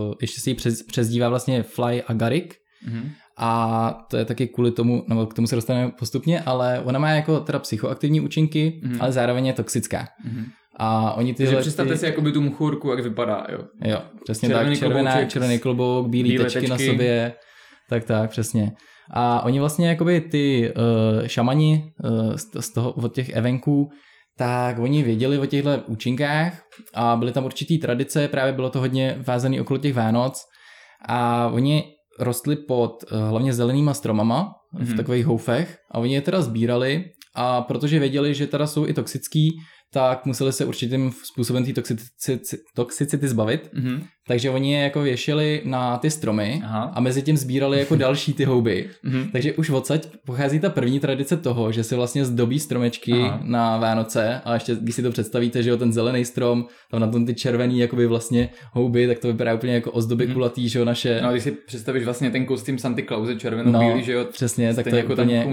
uh, 0.09 0.13
ještě 0.21 0.41
si 0.41 0.49
ji 0.49 0.55
přez, 0.55 0.83
přezdívá 0.83 1.29
vlastně 1.29 1.63
Fly 1.63 2.03
Agarik, 2.03 2.55
mm-hmm. 2.87 3.09
A 3.41 3.93
to 4.09 4.17
je 4.17 4.25
taky 4.25 4.47
kvůli 4.47 4.71
tomu, 4.71 5.03
nebo 5.07 5.25
k 5.25 5.33
tomu 5.33 5.47
se 5.47 5.55
dostaneme 5.55 5.91
postupně, 5.99 6.41
ale 6.41 6.81
ona 6.85 6.99
má 6.99 7.09
jako 7.09 7.39
teda 7.39 7.59
psychoaktivní 7.59 8.21
účinky, 8.21 8.81
mm-hmm. 8.83 8.97
ale 8.99 9.11
zároveň 9.11 9.45
je 9.45 9.53
toxická. 9.53 10.07
Mm-hmm. 10.27 10.45
A 10.77 11.13
oni 11.13 11.33
tyhle... 11.33 11.53
Takže 11.53 11.61
představte 11.61 11.93
ty... 11.93 11.99
si 11.99 12.05
jakoby 12.05 12.31
tu 12.31 12.41
muchurku, 12.41 12.89
jak 12.89 12.99
vypadá, 12.99 13.45
jo. 13.51 13.59
Jo, 13.85 14.01
přesně 14.23 14.49
červený 14.49 14.69
tak, 14.69 14.79
červená, 14.79 15.25
červený 15.25 15.59
klobouk, 15.59 16.07
bílý, 16.07 16.29
bílé 16.29 16.43
tečky, 16.43 16.59
tečky 16.59 16.69
na 16.69 16.77
sobě, 16.77 17.33
tak 17.89 18.03
tak, 18.03 18.29
přesně. 18.29 18.71
A 19.13 19.45
oni 19.45 19.59
vlastně 19.59 19.89
jakoby 19.89 20.21
ty 20.21 20.73
uh, 20.73 21.27
šamani 21.27 21.83
uh, 22.03 22.35
z 22.59 22.73
toho, 22.73 22.91
od 22.91 23.15
těch 23.15 23.29
evenků, 23.29 23.89
tak 24.37 24.79
oni 24.79 25.03
věděli 25.03 25.39
o 25.39 25.45
těchto 25.45 25.69
účinkách 25.87 26.61
a 26.93 27.15
byly 27.15 27.31
tam 27.31 27.45
určitý 27.45 27.79
tradice, 27.79 28.27
právě 28.27 28.53
bylo 28.53 28.69
to 28.69 28.79
hodně 28.79 29.17
vázané 29.27 29.61
okolo 29.61 29.77
těch 29.77 29.93
Vánoc 29.93 30.41
a 31.07 31.47
oni 31.47 31.83
rostli 32.21 32.55
pod 32.55 33.03
uh, 33.11 33.29
hlavně 33.29 33.53
zelenýma 33.53 33.93
stromama 33.93 34.53
mm-hmm. 34.73 34.85
v 34.85 34.87
mhm. 34.87 34.97
takových 34.97 35.25
houfech 35.25 35.77
a 35.91 35.99
oni 35.99 36.13
je 36.13 36.21
teda 36.21 36.41
sbírali 36.41 37.05
a 37.35 37.61
protože 37.61 37.99
věděli, 37.99 38.33
že 38.33 38.47
teda 38.47 38.67
jsou 38.67 38.87
i 38.87 38.93
toxický, 38.93 39.49
tak 39.93 40.25
museli 40.25 40.53
se 40.53 40.65
určitým 40.65 41.11
způsobem 41.23 41.65
té 41.65 41.73
toxicity, 41.73 42.57
toxicity 42.75 43.27
zbavit. 43.27 43.69
Mm-hmm. 43.73 44.01
Takže 44.27 44.49
oni 44.49 44.73
je 44.73 44.79
jako 44.79 45.01
věšili 45.01 45.61
na 45.65 45.97
ty 45.97 46.11
stromy 46.11 46.61
Aha. 46.63 46.91
a 46.95 46.99
mezi 47.01 47.21
tím 47.21 47.37
sbírali 47.37 47.79
jako 47.79 47.95
další 47.95 48.33
ty 48.33 48.43
houby. 48.45 48.89
Mm-hmm. 49.05 49.31
Takže 49.31 49.53
už 49.53 49.69
odsaď 49.69 50.07
pochází 50.25 50.59
ta 50.59 50.69
první 50.69 50.99
tradice 50.99 51.37
toho, 51.37 51.71
že 51.71 51.83
si 51.83 51.95
vlastně 51.95 52.25
zdobí 52.25 52.59
stromečky 52.59 53.13
Aha. 53.13 53.39
na 53.43 53.77
Vánoce 53.77 54.41
a 54.45 54.53
ještě 54.53 54.75
když 54.75 54.95
si 54.95 55.03
to 55.03 55.11
představíte, 55.11 55.63
že 55.63 55.69
jo, 55.69 55.77
ten 55.77 55.93
zelený 55.93 56.25
strom, 56.25 56.65
tam 56.91 57.01
na 57.01 57.07
tom 57.07 57.25
ty 57.25 57.33
červený 57.33 57.79
jakoby 57.79 58.07
vlastně 58.07 58.49
houby, 58.73 59.07
tak 59.07 59.19
to 59.19 59.27
vypadá 59.27 59.53
úplně 59.53 59.73
jako 59.73 59.91
ozdoby 59.91 60.27
mm-hmm. 60.27 60.33
kulatý, 60.33 60.69
že 60.69 60.79
jo, 60.79 60.85
naše. 60.85 61.19
No 61.21 61.27
a 61.27 61.31
když 61.31 61.43
si 61.43 61.51
představíš 61.51 62.05
vlastně 62.05 62.31
ten 62.31 62.45
kostým 62.45 62.77
Santa 62.77 63.01
Clause 63.07 63.35
červenou-bílý, 63.35 63.95
no, 63.95 64.01
že 64.01 64.13
jo. 64.13 64.25
Přesně, 64.31 64.73
tak 64.73 64.87
to 64.87 64.95
je 64.95 64.97
jako 64.97 65.13
úplně, 65.13 65.45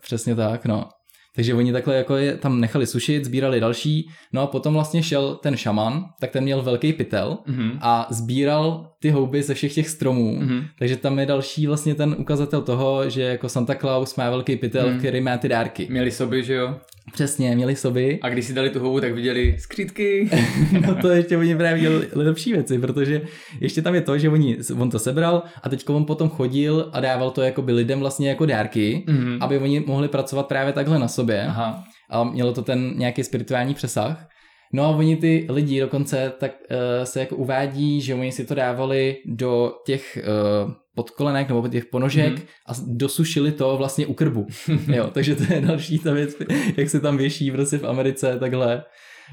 přesně 0.00 0.34
tak, 0.34 0.66
no. 0.66 0.88
Takže 1.36 1.54
oni 1.54 1.72
takhle 1.72 1.96
jako 1.96 2.16
je 2.16 2.36
tam 2.36 2.60
nechali 2.60 2.86
sušit, 2.86 3.24
sbírali 3.24 3.60
další, 3.60 4.10
no 4.32 4.42
a 4.42 4.46
potom 4.46 4.74
vlastně 4.74 5.02
šel 5.02 5.34
ten 5.42 5.56
šaman, 5.56 6.04
tak 6.20 6.30
ten 6.30 6.44
měl 6.44 6.62
velký 6.62 6.92
pytel 6.92 7.38
mm-hmm. 7.46 7.78
a 7.80 8.06
sbíral 8.10 8.90
ty 9.00 9.10
houby 9.10 9.42
ze 9.42 9.54
všech 9.54 9.74
těch 9.74 9.88
stromů, 9.88 10.38
mm-hmm. 10.40 10.64
takže 10.78 10.96
tam 10.96 11.18
je 11.18 11.26
další 11.26 11.66
vlastně 11.66 11.94
ten 11.94 12.16
ukazatel 12.18 12.62
toho, 12.62 13.10
že 13.10 13.22
jako 13.22 13.48
Santa 13.48 13.74
Claus 13.74 14.16
má 14.16 14.30
velký 14.30 14.56
pytel, 14.56 14.90
mm. 14.90 14.98
který 14.98 15.20
má 15.20 15.36
ty 15.38 15.48
dárky. 15.48 15.86
Měli 15.90 16.10
soby, 16.10 16.42
že 16.42 16.54
jo? 16.54 16.76
Přesně, 17.12 17.54
měli 17.54 17.76
soby. 17.76 18.18
A 18.22 18.28
když 18.28 18.44
si 18.44 18.52
dali 18.52 18.70
tu 18.70 18.80
houbu, 18.80 19.00
tak 19.00 19.14
viděli 19.14 19.56
skřítky. 19.58 20.30
no 20.86 20.94
to 20.94 21.08
ještě 21.08 21.36
oni 21.36 21.56
právě 21.56 21.74
viděli 21.74 22.08
lepší 22.14 22.52
věci, 22.52 22.78
protože 22.78 23.22
ještě 23.60 23.82
tam 23.82 23.94
je 23.94 24.00
to, 24.00 24.18
že 24.18 24.28
oni, 24.28 24.56
on 24.78 24.90
to 24.90 24.98
sebral 24.98 25.42
a 25.62 25.68
teď 25.68 25.88
on 25.88 26.04
potom 26.04 26.28
chodil 26.28 26.90
a 26.92 27.00
dával 27.00 27.30
to 27.30 27.42
jako 27.42 27.62
by 27.62 27.72
lidem 27.72 28.00
vlastně 28.00 28.28
jako 28.28 28.46
dárky, 28.46 29.04
mm-hmm. 29.06 29.38
aby 29.40 29.58
oni 29.58 29.80
mohli 29.86 30.08
pracovat 30.08 30.46
právě 30.46 30.72
takhle 30.72 30.98
na 30.98 31.08
sobě. 31.08 31.25
Aha. 31.34 31.84
A 32.10 32.24
mělo 32.24 32.52
to 32.52 32.62
ten 32.62 32.92
nějaký 32.96 33.24
spirituální 33.24 33.74
přesah. 33.74 34.28
No 34.72 34.84
a 34.84 34.88
oni 34.88 35.16
ty 35.16 35.46
lidi 35.50 35.80
dokonce 35.80 36.32
tak 36.38 36.52
uh, 36.70 37.04
se 37.04 37.20
jako 37.20 37.36
uvádí, 37.36 38.00
že 38.00 38.14
oni 38.14 38.32
si 38.32 38.44
to 38.44 38.54
dávali 38.54 39.16
do 39.26 39.72
těch 39.86 40.18
uh, 40.66 40.72
podkolenek 40.94 41.48
nebo 41.48 41.68
těch 41.68 41.84
ponožek 41.84 42.34
mm-hmm. 42.34 42.46
a 42.66 42.72
dosušili 42.86 43.52
to 43.52 43.76
vlastně 43.76 44.06
u 44.06 44.14
krbu. 44.14 44.46
jo, 44.92 45.10
takže 45.12 45.36
to 45.36 45.52
je 45.52 45.60
další 45.60 45.98
ta 45.98 46.12
věc, 46.12 46.36
jak 46.76 46.88
se 46.88 47.00
tam 47.00 47.16
věší 47.16 47.50
prostě 47.50 47.78
v 47.78 47.86
Americe 47.86 48.38
takhle 48.38 48.82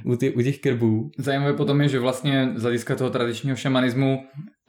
u, 0.05 0.15
ty, 0.15 0.33
u 0.33 0.41
těch 0.41 0.59
krbů. 0.59 1.09
Zajímavé 1.17 1.53
potom 1.53 1.81
je, 1.81 1.89
že 1.89 1.99
vlastně 1.99 2.49
z 2.55 2.61
hlediska 2.61 2.95
toho 2.95 3.09
tradičního 3.09 3.55
šamanismu, 3.55 4.19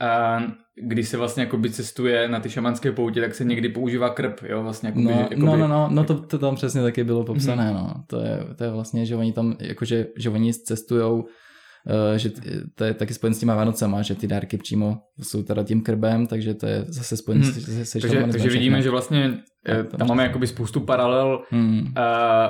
a 0.01 0.43
když 0.89 1.09
se 1.09 1.17
vlastně 1.17 1.43
jakoby 1.43 1.71
cestuje 1.71 2.29
na 2.29 2.41
ty 2.41 2.51
šamanské 2.51 2.93
poutě, 2.93 3.21
tak 3.21 3.35
se 3.35 3.45
někdy 3.45 3.69
používá 3.69 4.09
krb, 4.11 4.41
jo, 4.49 4.63
vlastně 4.63 4.89
jakoby, 4.89 5.05
no, 5.05 5.11
že, 5.11 5.19
jakoby, 5.21 5.41
no, 5.41 5.57
no, 5.57 5.69
no, 5.69 5.89
no 5.91 6.05
to, 6.05 6.21
to 6.21 6.39
tam 6.39 6.55
přesně 6.55 6.83
taky 6.83 7.05
bylo 7.05 7.25
popsané, 7.25 7.71
mm-hmm. 7.71 7.75
no. 7.75 7.95
To 8.07 8.21
je, 8.21 8.41
to 8.59 8.65
je 8.65 8.71
vlastně, 8.71 9.07
že 9.07 9.17
oni 9.17 9.33
tam, 9.33 9.57
jakože, 9.61 10.07
že 10.17 10.31
oni 10.31 10.55
cestujou 10.55 11.25
Eh, 11.87 12.19
že 12.19 12.31
to 12.75 12.85
je 12.85 12.95
taky 12.95 13.15
spojen 13.15 13.35
s 13.35 13.39
těma 13.39 13.55
Vánocema, 13.55 14.03
že 14.03 14.15
ty 14.15 14.27
dárky 14.27 14.57
přímo 14.57 14.99
jsou 15.23 15.43
teda 15.43 15.63
tím 15.63 15.83
krbem, 15.83 16.27
takže 16.27 16.55
to 16.55 16.67
je 16.67 16.85
zase 16.89 17.17
spojen 17.17 17.43
hmm. 17.43 17.53
se, 17.53 17.85
se 17.85 18.01
Takže, 18.01 18.27
takže 18.33 18.49
vidíme, 18.49 18.83
že 18.83 18.91
vlastně 18.91 19.39
eh, 19.69 19.85
tam 19.85 20.09
máme 20.09 20.23
jakoby 20.23 20.47
spoustu 20.47 20.81
paralel 20.81 21.43
hmm. 21.51 21.93
a, 21.97 22.45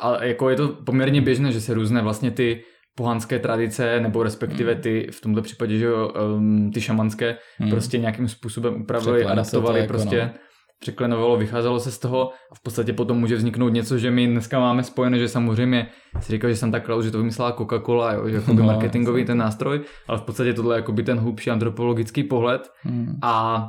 a 0.00 0.24
jako 0.24 0.50
je 0.50 0.56
to 0.56 0.68
poměrně 0.68 1.20
běžné, 1.20 1.52
že 1.52 1.60
se 1.60 1.74
různé 1.74 2.02
vlastně 2.02 2.30
ty 2.30 2.62
pohanské 2.96 3.38
tradice, 3.38 4.00
nebo 4.00 4.22
respektive 4.22 4.72
hmm. 4.72 4.82
ty, 4.82 5.08
v 5.10 5.20
tomto 5.20 5.42
případě, 5.42 5.78
že 5.78 5.92
um, 5.92 6.70
ty 6.74 6.80
šamanské, 6.80 7.36
hmm. 7.58 7.70
prostě 7.70 7.98
nějakým 7.98 8.28
způsobem 8.28 8.82
upravili, 8.82 9.24
adaptovali 9.24 9.80
jako, 9.80 9.88
prostě. 9.88 10.30
No 10.34 10.40
překlenovalo, 10.84 11.36
vycházelo 11.36 11.80
se 11.80 11.90
z 11.90 11.98
toho 11.98 12.30
a 12.52 12.54
v 12.54 12.60
podstatě 12.60 12.92
potom 12.92 13.18
může 13.18 13.36
vzniknout 13.36 13.68
něco, 13.68 13.98
že 13.98 14.10
my 14.10 14.26
dneska 14.26 14.60
máme 14.60 14.82
spojené, 14.82 15.18
že 15.18 15.28
samozřejmě 15.28 15.86
si 16.20 16.32
říkal, 16.32 16.50
že 16.50 16.56
Santa 16.56 16.80
Claus, 16.80 17.04
že 17.04 17.10
to 17.10 17.18
vymyslela 17.18 17.56
Coca-Cola, 17.56 18.14
jo, 18.14 18.28
že 18.28 18.34
jako 18.34 18.52
no, 18.52 18.64
marketingový 18.64 19.24
ten 19.24 19.38
nástroj, 19.38 19.80
ale 20.08 20.18
v 20.18 20.22
podstatě 20.22 20.54
tohle 20.54 20.76
je 20.76 20.78
jakoby 20.78 21.02
ten 21.02 21.18
hlubší 21.18 21.50
antropologický 21.50 22.22
pohled 22.22 22.70
hmm. 22.82 23.18
a 23.22 23.66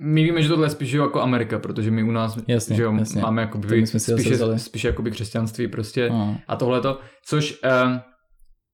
my 0.00 0.22
víme, 0.24 0.42
že 0.42 0.48
tohle 0.48 0.66
je 0.66 0.70
spíš 0.70 0.92
jako 0.92 1.20
Amerika, 1.20 1.58
protože 1.58 1.90
my 1.90 2.02
u 2.02 2.10
nás 2.10 2.38
jasně, 2.48 2.76
že 2.76 2.82
jo, 2.82 2.94
jasně. 2.98 3.22
máme 3.22 3.42
jakoby 3.42 3.86
spíše, 3.86 4.58
spíše 4.58 4.88
jakoby 4.88 5.10
křesťanství 5.10 5.68
prostě 5.68 6.10
no. 6.10 6.36
a 6.48 6.56
tohleto, 6.56 6.98
což 7.24 7.60
uh, 7.64 7.92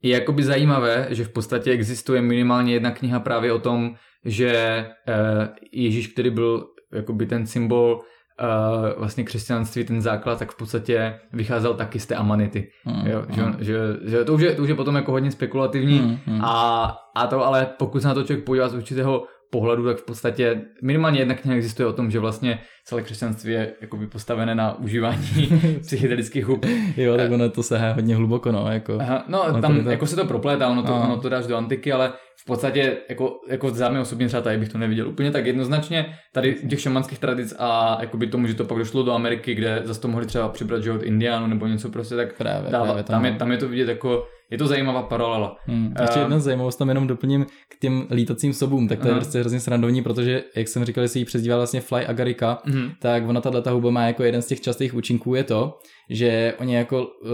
je 0.02 0.14
jakoby 0.14 0.44
zajímavé, 0.44 1.06
že 1.10 1.24
v 1.24 1.32
podstatě 1.32 1.70
existuje 1.70 2.22
minimálně 2.22 2.72
jedna 2.72 2.90
kniha 2.90 3.20
právě 3.20 3.52
o 3.52 3.58
tom, 3.58 3.94
že 4.24 4.84
uh, 5.08 5.46
Ježíš, 5.72 6.06
který 6.06 6.30
byl 6.30 6.66
jakoby 6.92 7.26
ten 7.26 7.46
symbol 7.46 8.00
uh, 8.00 8.98
vlastně 8.98 9.24
křesťanství, 9.24 9.84
ten 9.84 10.02
základ, 10.02 10.38
tak 10.38 10.52
v 10.52 10.56
podstatě 10.56 11.20
vycházel 11.32 11.74
taky 11.74 12.00
z 12.00 12.06
té 12.06 12.14
amanity. 12.14 12.70
Mm, 12.84 13.06
jo, 13.06 13.24
mm. 13.28 13.56
Že, 13.58 13.64
že, 13.64 13.78
že 14.10 14.24
to, 14.24 14.34
už 14.34 14.40
je, 14.40 14.54
to 14.54 14.62
už 14.62 14.68
je 14.68 14.74
potom 14.74 14.94
jako 14.94 15.12
hodně 15.12 15.30
spekulativní 15.30 15.98
mm, 15.98 16.18
mm. 16.26 16.44
A, 16.44 16.96
a 17.16 17.26
to 17.26 17.46
ale 17.46 17.66
pokud 17.78 18.02
se 18.02 18.08
na 18.08 18.14
to 18.14 18.22
člověk 18.22 18.44
podívá 18.44 18.68
z 18.68 18.74
určitého 18.74 19.26
pohledu, 19.50 19.84
tak 19.84 19.96
v 19.96 20.04
podstatě 20.04 20.60
minimálně 20.82 21.18
jedna 21.18 21.34
kniha 21.34 21.56
existuje 21.56 21.86
o 21.86 21.92
tom, 21.92 22.10
že 22.10 22.18
vlastně 22.18 22.58
celé 22.84 23.02
křesťanství 23.02 23.52
je 23.52 23.72
jakoby 23.80 24.06
postavené 24.06 24.54
na 24.54 24.78
užívání 24.78 25.48
psychedelických 25.80 26.46
hub. 26.46 26.66
jo, 26.96 27.16
tak 27.16 27.32
ono 27.32 27.50
to 27.50 27.62
sahá 27.62 27.92
hodně 27.92 28.16
hluboko, 28.16 28.52
no. 28.52 28.72
Jako, 28.72 28.98
Aha, 29.00 29.24
no, 29.28 29.60
tam 29.60 29.84
to, 29.84 29.90
jako 29.90 30.06
se 30.06 30.16
to 30.16 30.24
proplétá, 30.24 30.68
ono 30.68 30.82
to, 30.82 30.94
ono 30.94 31.20
to 31.20 31.28
dáš 31.28 31.46
do 31.46 31.56
antiky, 31.56 31.92
ale 31.92 32.12
v 32.42 32.44
podstatě 32.44 32.96
jako, 33.08 33.40
jako 33.48 33.70
za 33.70 33.88
mě 33.88 34.00
osobně 34.00 34.26
třeba 34.26 34.42
tady 34.42 34.58
bych 34.58 34.68
to 34.68 34.78
neviděl 34.78 35.08
úplně 35.08 35.30
tak 35.30 35.46
jednoznačně. 35.46 36.14
Tady 36.32 36.54
těch 36.54 36.80
šamanských 36.80 37.18
tradic 37.18 37.54
a 37.58 37.98
jakoby 38.00 38.26
tomu, 38.26 38.46
že 38.46 38.54
to 38.54 38.64
pak 38.64 38.78
došlo 38.78 39.02
do 39.02 39.12
Ameriky, 39.12 39.54
kde 39.54 39.82
zase 39.84 40.00
to 40.00 40.08
mohli 40.08 40.26
třeba 40.26 40.48
přibrat 40.48 40.82
že 40.82 40.92
od 40.92 41.02
Indiánu 41.02 41.46
nebo 41.46 41.66
něco 41.66 41.88
prostě 41.88 42.16
tak 42.16 42.36
právě, 42.36 42.70
dává, 42.70 42.84
právě 42.84 43.02
tam, 43.02 43.24
je, 43.24 43.32
tam 43.32 43.52
je 43.52 43.58
to 43.58 43.68
vidět 43.68 43.88
jako, 43.88 44.26
je 44.50 44.58
to 44.58 44.66
zajímavá 44.66 45.02
paralela. 45.02 45.56
Hmm. 45.66 45.94
Ještě 46.00 46.18
jedna 46.18 46.38
zajímavost 46.38 46.76
tam 46.76 46.88
jenom 46.88 47.06
doplním 47.06 47.46
k 47.68 47.78
těm 47.80 48.06
lítacím 48.10 48.52
sobům, 48.52 48.88
tak 48.88 48.98
to 48.98 49.04
Aha. 49.04 49.14
je 49.14 49.20
prostě 49.20 49.40
hrozně 49.40 49.60
srandovní, 49.60 50.02
protože, 50.02 50.44
jak 50.56 50.68
jsem 50.68 50.84
říkal, 50.84 51.04
že 51.04 51.08
se 51.08 51.18
jí 51.18 51.24
přezdívá 51.24 51.56
vlastně 51.56 51.80
Fly 51.80 52.06
Agarika, 52.06 52.58
mm. 52.66 52.90
tak 53.00 53.28
ona 53.28 53.40
tato 53.40 53.70
houba 53.70 53.90
má 53.90 54.06
jako 54.06 54.22
jeden 54.22 54.42
z 54.42 54.46
těch 54.46 54.60
častých 54.60 54.94
účinků 54.94 55.34
je 55.34 55.44
to, 55.44 55.78
že 56.10 56.54
oni 56.58 56.74
jako 56.74 57.02
uh, 57.02 57.28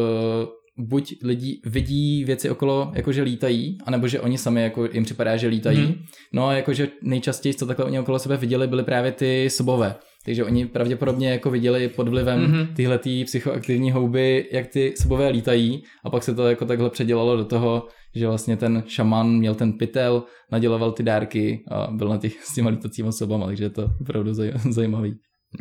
buď 0.78 1.14
lidi 1.22 1.60
vidí 1.66 2.24
věci 2.24 2.50
okolo, 2.50 2.92
jakože 2.94 3.22
lítají, 3.22 3.78
anebo 3.86 4.08
že 4.08 4.20
oni 4.20 4.38
sami 4.38 4.62
jako 4.62 4.88
jim 4.92 5.04
připadá, 5.04 5.36
že 5.36 5.46
lítají. 5.46 5.80
Mm. 5.80 5.94
No 6.32 6.46
a 6.46 6.52
jakože 6.52 6.88
nejčastěji, 7.02 7.54
co 7.54 7.66
takhle 7.66 7.84
oni 7.84 7.98
okolo 7.98 8.18
sebe 8.18 8.36
viděli, 8.36 8.66
byly 8.66 8.82
právě 8.82 9.12
ty 9.12 9.50
sobové. 9.50 9.94
Takže 10.24 10.44
oni 10.44 10.66
pravděpodobně 10.66 11.30
jako 11.30 11.50
viděli 11.50 11.88
pod 11.88 12.08
vlivem 12.08 12.40
mm-hmm. 12.40 12.74
tyhle 12.74 13.00
psychoaktivní 13.24 13.92
houby, 13.92 14.48
jak 14.52 14.66
ty 14.66 14.94
sobové 15.02 15.28
lítají 15.28 15.82
a 16.04 16.10
pak 16.10 16.22
se 16.22 16.34
to 16.34 16.48
jako 16.48 16.64
takhle 16.64 16.90
předělalo 16.90 17.36
do 17.36 17.44
toho, 17.44 17.88
že 18.14 18.26
vlastně 18.26 18.56
ten 18.56 18.82
šaman 18.86 19.38
měl 19.38 19.54
ten 19.54 19.72
pytel, 19.72 20.22
naděloval 20.52 20.92
ty 20.92 21.02
dárky 21.02 21.64
a 21.70 21.90
byl 21.90 22.08
na 22.08 22.16
těch 22.16 22.44
s 22.44 22.54
těma 22.54 22.70
lítajícíma 22.70 23.08
osobama, 23.08 23.46
takže 23.46 23.64
je 23.64 23.70
to 23.70 23.90
opravdu 24.00 24.34
zajímavý. 24.70 25.14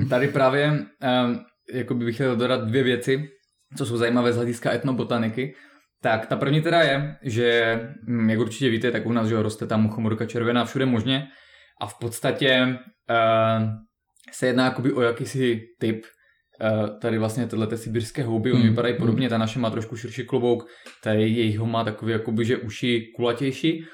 Tady 0.09 0.27
právě 0.27 0.71
um, 0.71 1.39
jako 1.73 1.95
bych 1.95 2.15
chtěl 2.15 2.35
dodat 2.35 2.67
dvě 2.67 2.83
věci, 2.83 3.27
co 3.77 3.85
jsou 3.85 3.97
zajímavé 3.97 4.33
z 4.33 4.35
hlediska 4.35 4.73
etnobotaniky. 4.73 5.55
Tak 6.01 6.25
ta 6.25 6.35
první 6.35 6.61
teda 6.61 6.81
je, 6.81 7.15
že 7.21 7.79
hm, 8.07 8.29
jak 8.29 8.39
určitě 8.39 8.69
víte, 8.69 8.91
tak 8.91 9.05
u 9.05 9.11
nás 9.11 9.27
že 9.27 9.43
roste 9.43 9.67
tam 9.67 9.81
muchomorka 9.83 10.25
červená 10.25 10.65
všude 10.65 10.85
možně 10.85 11.27
a 11.81 11.87
v 11.87 11.99
podstatě 11.99 12.77
uh, 13.09 13.69
se 14.31 14.47
jedná 14.47 14.65
jakoby 14.65 14.93
o 14.93 15.01
jakýsi 15.01 15.61
typ 15.79 16.05
uh, 16.61 16.99
tady 16.99 17.17
vlastně 17.17 17.47
tyhle 17.47 17.67
ty 17.67 17.77
sibirské 17.77 18.23
houby, 18.23 18.49
mm. 18.49 18.55
oni 18.55 18.63
hmm, 18.63 18.71
vypadají 18.71 18.93
hmm. 18.93 18.99
podobně, 18.99 19.29
ta 19.29 19.37
naše 19.37 19.59
má 19.59 19.69
trošku 19.69 19.95
širší 19.95 20.25
klobouk, 20.25 20.67
tady 21.03 21.21
jejího 21.21 21.65
má 21.65 21.83
takový 21.83 22.11
jakoby, 22.11 22.45
že 22.45 22.57
uši 22.57 23.11
kulatější, 23.15 23.85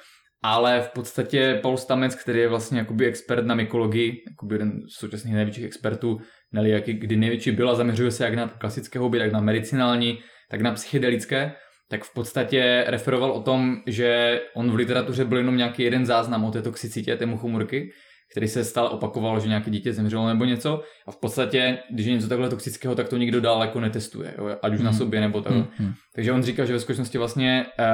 ale 0.43 0.81
v 0.81 0.89
podstatě 0.89 1.59
Paul 1.61 1.77
Stamec, 1.77 2.15
který 2.15 2.39
je 2.39 2.47
vlastně 2.47 2.79
jakoby 2.79 3.05
expert 3.05 3.45
na 3.45 3.55
mykologii, 3.55 4.23
jakoby 4.29 4.55
jeden 4.55 4.81
z 4.87 4.93
současných 4.93 5.33
největších 5.33 5.65
expertů, 5.65 6.19
neli 6.51 6.69
jaký, 6.69 6.93
kdy 6.93 7.15
největší 7.15 7.51
byla, 7.51 7.75
zaměřuje 7.75 8.11
se 8.11 8.23
jak 8.23 8.35
na 8.35 8.47
klasické 8.47 8.99
houby, 8.99 9.19
tak 9.19 9.31
na 9.31 9.39
medicinální, 9.39 10.19
tak 10.49 10.61
na 10.61 10.71
psychedelické, 10.71 11.51
tak 11.89 12.03
v 12.03 12.13
podstatě 12.13 12.83
referoval 12.87 13.31
o 13.31 13.41
tom, 13.41 13.77
že 13.87 14.41
on 14.55 14.71
v 14.71 14.75
literatuře 14.75 15.25
byl 15.25 15.37
jenom 15.37 15.57
nějaký 15.57 15.83
jeden 15.83 16.05
záznam 16.05 16.43
o 16.43 16.51
té 16.51 16.61
toxicitě 16.61 17.17
té 17.17 17.25
muchomurky, 17.25 17.91
který 18.31 18.47
se 18.47 18.63
stále 18.63 18.89
opakoval, 18.89 19.39
že 19.39 19.47
nějaké 19.47 19.71
dítě 19.71 19.93
zemřelo 19.93 20.27
nebo 20.27 20.45
něco 20.45 20.83
a 21.07 21.11
v 21.11 21.17
podstatě, 21.17 21.77
když 21.91 22.05
je 22.05 22.13
něco 22.13 22.27
takhle 22.27 22.49
toxického, 22.49 22.95
tak 22.95 23.09
to 23.09 23.17
nikdo 23.17 23.41
dál 23.41 23.61
jako 23.61 23.79
netestuje, 23.79 24.33
jo? 24.37 24.57
ať 24.61 24.73
už 24.73 24.79
mm. 24.79 24.85
na 24.85 24.93
sobě 24.93 25.21
nebo 25.21 25.41
tak. 25.41 25.53
Mm. 25.53 25.93
Takže 26.15 26.31
on 26.31 26.43
říká, 26.43 26.65
že 26.65 26.73
ve 26.73 26.79
skutečnosti 26.79 27.17
vlastně 27.17 27.65
uh, 27.79 27.85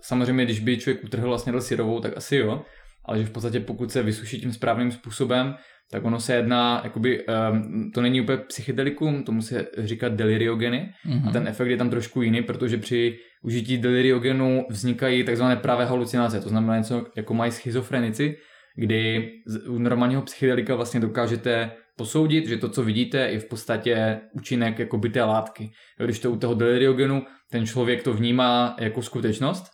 samozřejmě, 0.00 0.44
když 0.44 0.60
by 0.60 0.76
člověk 0.76 1.04
utrhl 1.04 1.28
vlastně 1.28 1.60
syrovou, 1.60 2.00
tak 2.00 2.16
asi 2.16 2.36
jo, 2.36 2.62
ale 3.04 3.18
že 3.18 3.24
v 3.24 3.30
podstatě 3.30 3.60
pokud 3.60 3.92
se 3.92 4.02
vysuší 4.02 4.40
tím 4.40 4.52
správným 4.52 4.92
způsobem, 4.92 5.54
tak 5.90 6.04
ono 6.04 6.20
se 6.20 6.34
jedná, 6.34 6.80
jakoby, 6.84 7.26
um, 7.26 7.90
to 7.94 8.02
není 8.02 8.20
úplně 8.20 8.38
psychedelikum, 8.38 9.22
tomu 9.22 9.42
se 9.42 9.66
říká 9.78 10.08
deliriogeny 10.08 10.92
mm-hmm. 11.06 11.28
a 11.28 11.32
ten 11.32 11.48
efekt 11.48 11.68
je 11.68 11.76
tam 11.76 11.90
trošku 11.90 12.22
jiný, 12.22 12.42
protože 12.42 12.76
při 12.76 13.18
užití 13.42 13.78
deliriogenu 13.78 14.66
vznikají 14.70 15.24
takzvané 15.24 15.56
pravé 15.56 15.84
halucinace, 15.84 16.40
to 16.40 16.48
znamená 16.48 16.78
něco 16.78 17.06
jako 17.16 17.34
mají 17.34 17.52
schizofrenici, 17.52 18.36
kdy 18.78 19.32
u 19.66 19.78
normálního 19.78 20.22
psychedelika 20.22 20.74
vlastně 20.74 21.00
dokážete 21.00 21.70
posoudit, 21.96 22.46
že 22.46 22.56
to, 22.56 22.68
co 22.68 22.82
vidíte, 22.82 23.18
je 23.18 23.40
v 23.40 23.48
podstatě 23.48 24.20
účinek 24.32 24.78
jako 24.78 24.98
té 24.98 25.22
látky. 25.22 25.70
Když 26.04 26.18
to 26.18 26.30
u 26.30 26.36
toho 26.36 26.54
deliriogenu, 26.54 27.22
ten 27.50 27.66
člověk 27.66 28.02
to 28.02 28.14
vnímá 28.14 28.76
jako 28.80 29.02
skutečnost 29.02 29.64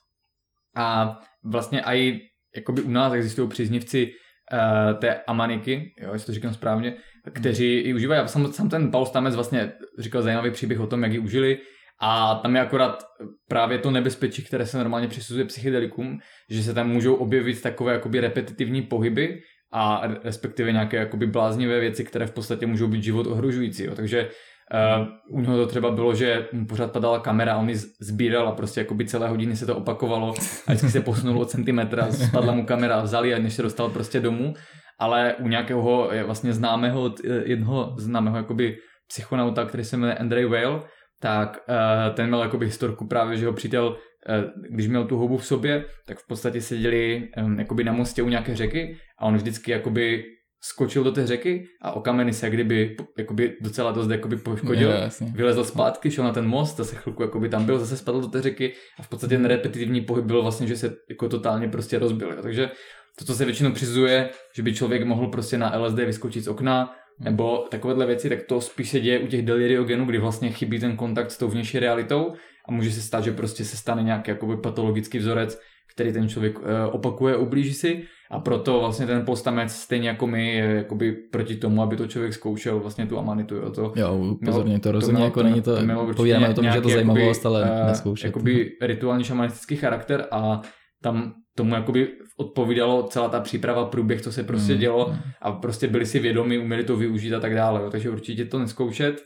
a 0.77 1.19
vlastně 1.45 1.83
i 1.85 2.21
jakoby 2.57 2.83
u 2.83 2.91
nás 2.91 3.13
existují 3.13 3.49
příznivci 3.49 4.07
uh, 4.07 4.99
té 4.99 5.23
amaniky, 5.27 5.95
jo, 6.01 6.13
jestli 6.13 6.27
to 6.27 6.33
říkám 6.33 6.55
správně, 6.55 6.97
kteří 7.33 7.87
ji 7.87 7.95
užívají. 7.95 8.21
A 8.21 8.27
sam, 8.27 8.53
sam 8.53 8.69
ten 8.69 8.91
Paul 8.91 9.07
Stamec 9.07 9.35
vlastně 9.35 9.73
říkal 9.99 10.23
zajímavý 10.23 10.51
příběh 10.51 10.81
o 10.81 10.87
tom, 10.87 11.03
jak 11.03 11.13
ji 11.13 11.19
užili 11.19 11.59
a 12.05 12.35
tam 12.35 12.57
je 12.57 12.63
akorát 12.63 13.05
právě 13.49 13.79
to 13.79 13.91
nebezpečí, 13.91 14.45
které 14.45 14.67
se 14.67 14.79
normálně 14.79 15.09
přisuzuje 15.09 15.45
psychedelikům, 15.45 16.19
že 16.51 16.63
se 16.63 16.75
tam 16.75 16.89
můžou 16.89 17.15
objevit 17.15 17.63
takové 17.63 17.93
jakoby 17.93 18.21
repetitivní 18.21 18.83
pohyby 18.83 19.41
a 19.73 20.03
respektive 20.25 20.73
nějaké 20.73 20.97
jakoby 20.97 21.27
bláznivé 21.27 21.81
věci, 21.81 22.05
které 22.05 22.27
v 22.27 22.33
podstatě 22.33 22.67
můžou 22.67 22.89
být 22.89 23.05
život 23.05 23.27
ohrožující. 23.27 23.85
Jo. 23.85 23.95
Takže 23.95 24.29
Uh, 24.73 25.07
u 25.39 25.41
něho 25.41 25.57
to 25.57 25.67
třeba 25.67 25.91
bylo, 25.91 26.15
že 26.15 26.49
mu 26.53 26.67
pořád 26.67 26.93
padala 26.93 27.21
kamera 27.21 27.55
a 27.55 27.57
on 27.59 27.69
ji 27.69 27.77
sbíral 28.01 28.49
a 28.49 28.53
prostě 28.53 28.81
jakoby 28.81 29.05
celé 29.05 29.29
hodiny 29.29 29.57
se 29.57 29.67
to 29.67 29.77
opakovalo 29.77 30.35
a 30.67 30.73
vždycky 30.73 30.91
se 30.91 31.01
posunul 31.01 31.41
o 31.41 31.45
centimetra, 31.45 32.13
spadla 32.13 32.53
mu 32.53 32.67
kamera 32.67 32.97
a 32.97 33.03
vzali 33.03 33.35
a 33.35 33.39
než 33.39 33.55
se 33.55 33.63
dostal 33.63 33.91
prostě 33.91 34.21
domů. 34.21 34.55
Ale 34.99 35.35
u 35.39 35.49
nějakého 35.49 36.11
vlastně 36.27 36.53
známého, 36.53 37.15
jednoho 37.45 37.95
známého 37.99 38.37
jakoby 38.37 38.77
psychonauta, 39.09 39.65
který 39.65 39.85
se 39.85 39.97
jmenuje 39.97 40.15
Andrej 40.15 40.45
Whale, 40.45 40.83
tak 41.25 41.59
uh, 41.69 42.15
ten 42.15 42.27
měl 42.27 42.43
jakoby 42.43 42.67
historku 42.67 43.07
právě, 43.07 43.37
že 43.37 43.47
ho 43.47 43.53
přítel, 43.53 43.89
uh, 43.89 44.51
když 44.71 44.89
měl 44.89 45.05
tu 45.05 45.17
houbu 45.17 45.37
v 45.37 45.47
sobě, 45.47 45.85
tak 46.07 46.19
v 46.19 46.27
podstatě 46.27 46.61
seděli 46.61 47.29
jakoby 47.59 47.85
na 47.85 47.93
mostě 47.93 48.23
u 48.23 48.29
nějaké 48.29 48.57
řeky 48.57 48.97
a 49.19 49.27
on 49.27 49.37
vždycky 49.37 49.71
jakoby 49.71 50.25
skočil 50.63 51.05
do 51.05 51.13
té 51.13 51.27
řeky 51.27 51.65
a 51.83 51.93
o 51.93 52.01
kameny 52.01 52.33
se 52.33 52.51
kdyby 52.51 52.97
jakoby 53.19 53.57
docela 53.61 53.93
dost 53.93 54.11
jakoby 54.11 54.37
poškodil, 54.37 54.91
je, 54.91 55.11
vylezl 55.35 55.65
zpátky, 55.65 56.11
šel 56.11 56.25
na 56.25 56.33
ten 56.33 56.47
most, 56.47 56.77
zase 56.77 56.97
chvilku 56.97 57.23
jakoby 57.23 57.49
tam 57.49 57.65
byl, 57.65 57.79
zase 57.79 57.97
spadl 57.97 58.21
do 58.21 58.29
té 58.29 58.43
řeky 58.43 58.73
a 58.99 59.03
v 59.03 59.09
podstatě 59.09 59.37
ten 59.37 59.45
repetitivní 59.45 60.01
pohyb 60.01 60.25
byl 60.25 60.43
vlastně, 60.43 60.67
že 60.67 60.77
se 60.77 60.97
jako 61.11 61.29
totálně 61.29 61.69
prostě 61.69 61.99
rozbil. 61.99 62.33
Jo. 62.33 62.43
Takže 62.43 62.71
to, 63.19 63.25
co 63.25 63.35
se 63.35 63.45
většinou 63.45 63.73
přizuje, 63.73 64.31
že 64.57 64.63
by 64.63 64.75
člověk 64.75 65.05
mohl 65.05 65.27
prostě 65.27 65.59
na 65.59 65.79
LSD 65.79 65.99
vyskočit 65.99 66.45
z 66.45 66.49
okna, 66.49 66.97
nebo 67.21 67.59
takovéhle 67.71 68.07
věci, 68.07 68.29
tak 68.29 68.43
to 68.43 68.61
spíš 68.61 68.91
se 68.91 69.01
děje 69.01 69.19
u 69.19 69.27
těch 69.27 69.43
deliriogenů, 69.43 70.05
kdy 70.05 70.19
vlastně 70.19 70.51
chybí 70.51 70.81
ten 70.81 70.97
kontakt 70.97 71.31
s 71.31 71.39
tou 71.39 71.49
vnější 71.49 71.79
realitou 71.79 72.33
a 72.69 72.73
může 72.73 72.91
se 72.91 73.01
stát, 73.01 73.25
že 73.25 73.33
prostě 73.33 73.65
se 73.65 73.77
stane 73.77 74.03
nějaký 74.03 74.31
jakoby 74.31 74.57
patologický 74.57 75.19
vzorec, 75.19 75.61
který 75.95 76.13
ten 76.13 76.29
člověk 76.29 76.59
uh, 76.59 76.65
opakuje, 76.93 77.37
ublíží 77.37 77.75
si 77.75 78.03
a 78.31 78.41
proto 78.41 78.81
vlastně 78.81 79.07
ten 79.07 79.25
postamec 79.25 79.73
stejně 79.73 80.09
jako 80.09 80.27
my 80.27 80.55
je 80.55 80.65
jakoby 80.65 81.13
proti 81.13 81.57
tomu, 81.57 81.83
aby 81.83 81.97
to 81.97 82.07
člověk 82.07 82.35
zkoušel 82.35 82.81
vlastně 82.81 83.07
tu 83.07 83.19
amanitu. 83.19 83.55
Jo, 83.57 83.71
to 83.71 83.93
jo 83.97 84.37
pozorně, 84.45 84.81
to 84.81 85.01
to 85.01 85.13
jako 85.13 85.43
není 85.43 85.63
to, 85.63 85.77
to 85.77 86.15
povídáme 86.17 86.49
o 86.49 86.55
tom, 86.55 86.65
že 86.73 86.81
to 86.81 86.89
zajímavost, 86.89 87.47
ale 87.47 87.63
uh, 87.63 87.89
neskoušet. 87.89 88.27
Jakoby 88.27 88.73
rituální 88.81 89.25
šamanistický 89.25 89.77
charakter 89.77 90.27
a 90.31 90.63
tam 91.05 91.35
tomu 91.57 91.75
jakoby 91.75 92.09
odpovídalo 92.39 93.03
celá 93.03 93.29
ta 93.29 93.41
příprava, 93.41 93.85
průběh, 93.85 94.23
co 94.23 94.33
se 94.33 94.43
prostě 94.43 94.73
mm. 94.73 94.79
dělo 94.79 95.15
a 95.43 95.53
prostě 95.53 95.89
byli 95.89 96.07
si 96.07 96.19
vědomi, 96.19 96.59
uměli 96.59 96.85
to 96.85 96.97
využít 96.97 97.35
a 97.35 97.41
tak 97.41 97.55
dále. 97.55 97.83
Jo. 97.83 97.91
Takže 97.91 98.11
určitě 98.11 98.45
to 98.45 98.59
neskoušet. 98.59 99.25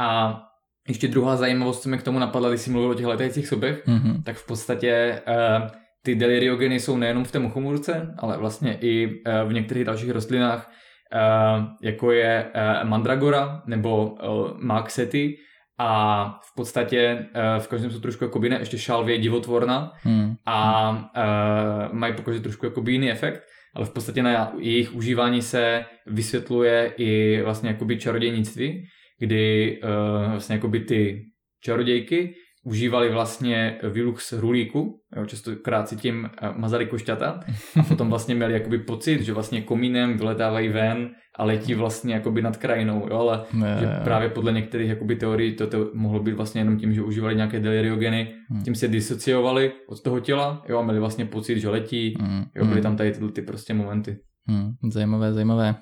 A 0.00 0.40
ještě 0.88 1.08
druhá 1.08 1.36
zajímavost, 1.36 1.82
co 1.82 1.88
mi 1.88 1.98
k 1.98 2.02
tomu 2.02 2.18
napadla, 2.18 2.48
když 2.48 2.60
jsi 2.60 2.70
mluvil 2.70 2.90
o 2.90 2.94
těch 2.94 3.06
letajících 3.06 3.46
sobech, 3.46 3.86
mm-hmm. 3.86 4.22
tak 4.22 4.36
v 4.36 4.46
podstatě 4.46 5.22
uh, 5.28 5.68
ty 6.02 6.14
deliriogeny 6.14 6.80
jsou 6.80 6.96
nejenom 6.96 7.24
v 7.24 7.32
té 7.32 7.38
muchomůrce, 7.38 8.14
ale 8.18 8.38
vlastně 8.38 8.78
i 8.80 9.06
uh, 9.06 9.48
v 9.48 9.52
některých 9.52 9.84
dalších 9.84 10.10
rostlinách, 10.10 10.70
uh, 10.70 11.64
jako 11.82 12.12
je 12.12 12.50
uh, 12.54 12.88
mandragora 12.88 13.62
nebo 13.66 14.06
uh, 14.06 14.50
maxety, 14.58 15.36
a 15.82 16.40
v 16.42 16.54
podstatě 16.54 17.26
uh, 17.36 17.62
v 17.62 17.68
každém 17.68 17.90
jsou 17.90 18.00
trošku 18.00 18.24
jakoby 18.24 18.48
ne, 18.48 18.58
ještě 18.58 18.78
šalvě 18.78 19.18
divotvorná 19.18 19.92
hmm. 20.02 20.34
a 20.46 20.90
uh, 20.90 21.94
mají 21.94 22.14
pokaždé 22.14 22.40
trošku 22.40 22.66
jakoby 22.66 22.92
jiný 22.92 23.10
efekt, 23.10 23.42
ale 23.74 23.86
v 23.86 23.90
podstatě 23.90 24.22
na 24.22 24.52
jejich 24.58 24.94
užívání 24.94 25.42
se 25.42 25.84
vysvětluje 26.06 26.92
i 26.96 27.42
vlastně 27.42 27.68
jakoby 27.68 27.98
čarodějnictví, 27.98 28.84
kdy 29.18 29.78
uh, 29.84 30.30
vlastně 30.30 30.54
jakoby 30.54 30.80
ty 30.80 31.24
čarodějky 31.64 32.34
užívali 32.64 33.12
vlastně 33.12 33.78
výluch 33.92 34.20
z 34.20 34.32
hrulíku, 34.32 35.00
jo, 35.16 35.26
častokrát 35.26 35.88
si 35.88 35.96
tím 35.96 36.30
eh, 36.42 36.52
mazali 36.56 36.86
košťata 36.86 37.40
a 37.80 37.82
potom 37.82 38.08
vlastně 38.08 38.34
měli 38.34 38.52
jakoby 38.52 38.78
pocit, 38.78 39.22
že 39.22 39.32
vlastně 39.32 39.62
komínem 39.62 40.16
vyletávají 40.16 40.68
ven 40.68 41.10
a 41.38 41.44
letí 41.44 41.74
vlastně 41.74 42.14
jakoby 42.14 42.42
nad 42.42 42.56
krajinou, 42.56 43.06
jo, 43.10 43.18
ale 43.18 43.44
ne, 43.52 43.76
že 43.80 43.86
právě 44.04 44.28
podle 44.28 44.52
některých 44.52 44.88
jakoby 44.88 45.16
teorií 45.16 45.56
to, 45.56 45.66
to 45.66 45.90
mohlo 45.94 46.22
být 46.22 46.34
vlastně 46.34 46.60
jenom 46.60 46.78
tím, 46.78 46.92
že 46.92 47.02
užívali 47.02 47.36
nějaké 47.36 47.60
deliriogeny, 47.60 48.34
hmm. 48.50 48.62
tím 48.62 48.74
se 48.74 48.88
disociovali 48.88 49.72
od 49.88 50.02
toho 50.02 50.20
těla, 50.20 50.62
jo, 50.68 50.78
a 50.78 50.82
měli 50.82 51.00
vlastně 51.00 51.24
pocit, 51.24 51.58
že 51.58 51.68
letí, 51.68 52.14
hmm. 52.20 52.44
jo, 52.54 52.64
byly 52.64 52.74
hmm. 52.74 52.82
tam 52.82 52.96
tady 52.96 53.12
tyhle 53.12 53.32
ty 53.32 53.42
prostě 53.42 53.74
momenty. 53.74 54.16
Hmm. 54.48 54.72
Zajímavé, 54.92 55.32
zajímavé. 55.32 55.74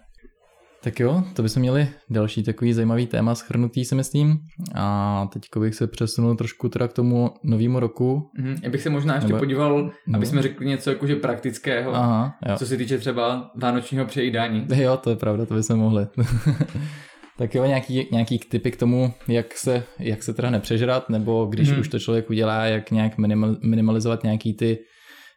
Tak 0.83 1.01
jo, 1.01 1.23
to 1.35 1.43
bychom 1.43 1.61
měli 1.61 1.89
další 2.11 2.43
takový 2.43 2.73
zajímavý 2.73 3.07
téma 3.07 3.35
schrnutý, 3.35 3.85
si 3.85 3.95
myslím. 3.95 4.39
A 4.75 5.29
teď 5.33 5.43
bych 5.61 5.75
se 5.75 5.87
přesunul 5.87 6.37
trošku 6.37 6.69
teda 6.69 6.89
k 6.89 6.93
tomu 6.93 7.31
novému 7.45 7.81
roku. 7.81 8.31
Mm-hmm. 8.41 8.59
Já 8.63 8.71
bych 8.71 8.83
se 8.83 8.91
možná 8.91 9.15
ještě 9.15 9.29
Nebo... 9.29 9.39
podíval, 9.39 9.91
aby 10.15 10.27
jsme 10.27 10.43
řekli 10.43 10.67
něco 10.67 10.91
jakože 10.91 11.17
praktického, 11.17 11.95
Aha, 11.95 12.35
jo. 12.49 12.57
co 12.57 12.67
se 12.67 12.77
týče 12.77 12.99
třeba 12.99 13.51
vánočního 13.57 14.07
přejídání. 14.07 14.67
Jo, 14.79 14.97
to 14.97 15.11
je 15.11 15.17
pravda, 15.17 15.47
to 15.47 15.55
bychom 15.55 15.77
mohli. 15.77 16.07
tak 17.39 17.55
jo, 17.55 17.65
nějaký, 17.65 18.09
nějaký 18.13 18.39
typy 18.39 18.71
k 18.71 18.77
tomu, 18.77 19.13
jak 19.29 19.57
se, 19.57 19.85
jak 19.99 20.23
se 20.23 20.35
teda 20.35 20.51
nepřežrat, 20.51 21.11
nebo 21.11 21.47
když 21.47 21.71
mm. 21.71 21.81
už 21.81 21.89
to 21.89 21.99
člověk 21.99 22.31
udělá, 22.31 22.65
jak 22.65 22.91
nějak 22.91 23.19
minimal, 23.19 23.57
minimalizovat 23.63 24.23
nějaký 24.23 24.55
ty 24.55 24.79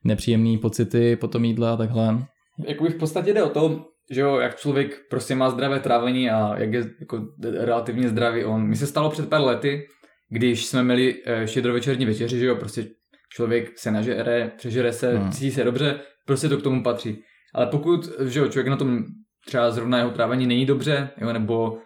nepříjemné 0.04 0.58
pocity 0.58 1.16
po 1.16 1.28
tom 1.28 1.46
jídle 1.46 1.70
a 1.70 1.78
takhle. 1.78 2.26
Jakoby 2.68 2.90
v 2.90 2.96
podstatě 2.96 3.34
jde 3.34 3.44
o 3.44 3.50
to, 3.50 3.86
že 4.12 4.22
jo, 4.22 4.40
jak 4.40 4.60
člověk 4.60 5.00
prostě 5.10 5.36
má 5.36 5.50
zdravé 5.50 5.80
trávení 5.80 6.30
a 6.30 6.60
jak 6.60 6.74
je 6.74 6.84
jako 7.00 7.28
relativně 7.44 8.10
zdravý 8.10 8.46
on. 8.46 8.68
Mi 8.68 8.76
se 8.76 8.88
stalo 8.88 9.10
před 9.10 9.30
pár 9.30 9.42
lety, 9.42 9.88
když 10.30 10.66
jsme 10.66 10.84
měli 10.84 11.16
eh, 11.26 11.48
štědrovečerní 11.48 12.06
večeři, 12.06 12.40
že 12.40 12.46
jo, 12.46 12.56
prostě 12.56 12.86
člověk 13.34 13.80
se 13.80 13.92
nažere, 13.92 14.52
přežere 14.58 14.94
se, 14.94 15.18
hmm. 15.18 15.32
cítí 15.32 15.52
se 15.52 15.64
dobře, 15.64 16.00
prostě 16.26 16.50
to 16.50 16.58
k 16.58 16.64
tomu 16.64 16.84
patří. 16.84 17.24
Ale 17.54 17.68
pokud, 17.68 18.10
že 18.26 18.40
jo, 18.40 18.48
člověk 18.48 18.68
na 18.68 18.78
tom 18.78 19.04
třeba 19.48 19.72
zrovna 19.72 19.98
jeho 19.98 20.12
trávení 20.12 20.48
není 20.48 20.66
dobře, 20.66 21.10
jo, 21.18 21.34
nebo 21.34 21.72
uh, 21.72 21.80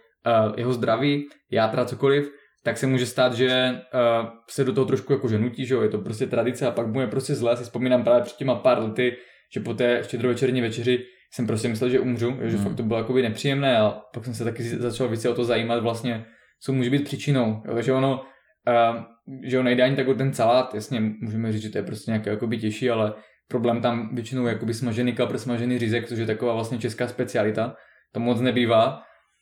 jeho 0.57 0.73
zdraví, 0.73 1.28
játra, 1.51 1.86
cokoliv, 1.86 2.32
tak 2.63 2.78
se 2.78 2.88
může 2.88 3.05
stát, 3.05 3.34
že 3.34 3.71
uh, 3.71 4.30
se 4.49 4.63
do 4.63 4.73
toho 4.73 4.86
trošku 4.86 5.13
jako 5.13 5.28
nutí, 5.28 5.65
že 5.65 5.73
jo, 5.73 5.82
je 5.82 5.89
to 5.89 5.97
prostě 5.97 6.28
tradice 6.28 6.67
a 6.67 6.71
pak 6.71 6.88
bude 6.88 7.07
prostě 7.07 7.36
zle. 7.36 7.57
Si 7.57 7.63
vzpomínám 7.63 8.03
právě 8.03 8.23
před 8.23 8.38
těma 8.38 8.55
pár 8.55 8.80
lety, 8.84 9.17
že 9.53 9.59
po 9.59 9.73
té 9.73 10.03
štědrovečerní 10.03 10.61
večeři 10.61 11.05
jsem 11.36 11.47
prostě 11.47 11.67
myslel, 11.67 11.89
že 11.89 11.99
umřu, 11.99 12.38
že 12.41 12.55
hmm. 12.55 12.65
fakt 12.65 12.75
to 12.75 12.83
bylo 12.83 12.99
jakoby 12.99 13.21
nepříjemné 13.21 13.77
a 13.77 14.01
pak 14.13 14.25
jsem 14.25 14.33
se 14.33 14.43
taky 14.43 14.63
začal 14.63 15.07
více 15.07 15.29
o 15.29 15.33
to 15.33 15.43
zajímat 15.43 15.83
vlastně, 15.83 16.25
co 16.61 16.73
může 16.73 16.89
být 16.89 17.03
příčinou. 17.03 17.61
Jo, 17.67 17.81
že 17.81 17.93
ono, 17.93 18.21
uh, 18.67 19.03
že 19.43 19.59
ono 19.59 19.65
nejde 19.65 19.83
ani 19.83 19.95
tak 19.95 20.07
o 20.07 20.13
ten 20.13 20.33
salát, 20.33 20.75
jasně 20.75 20.99
můžeme 20.99 21.51
říct, 21.51 21.61
že 21.61 21.69
to 21.69 21.77
je 21.77 21.83
prostě 21.83 22.11
nějaké 22.11 22.29
jakoby 22.29 22.57
těžší, 22.57 22.89
ale 22.89 23.13
problém 23.47 23.81
tam 23.81 24.15
většinou 24.15 24.45
jakoby 24.45 24.73
smažený 24.73 25.13
kapr, 25.13 25.38
smažený 25.38 25.79
řízek, 25.79 26.07
což 26.07 26.19
je 26.19 26.25
taková 26.25 26.53
vlastně 26.53 26.77
česká 26.77 27.07
specialita. 27.07 27.75
To 28.11 28.19
moc 28.19 28.41
nebývá. 28.41 29.01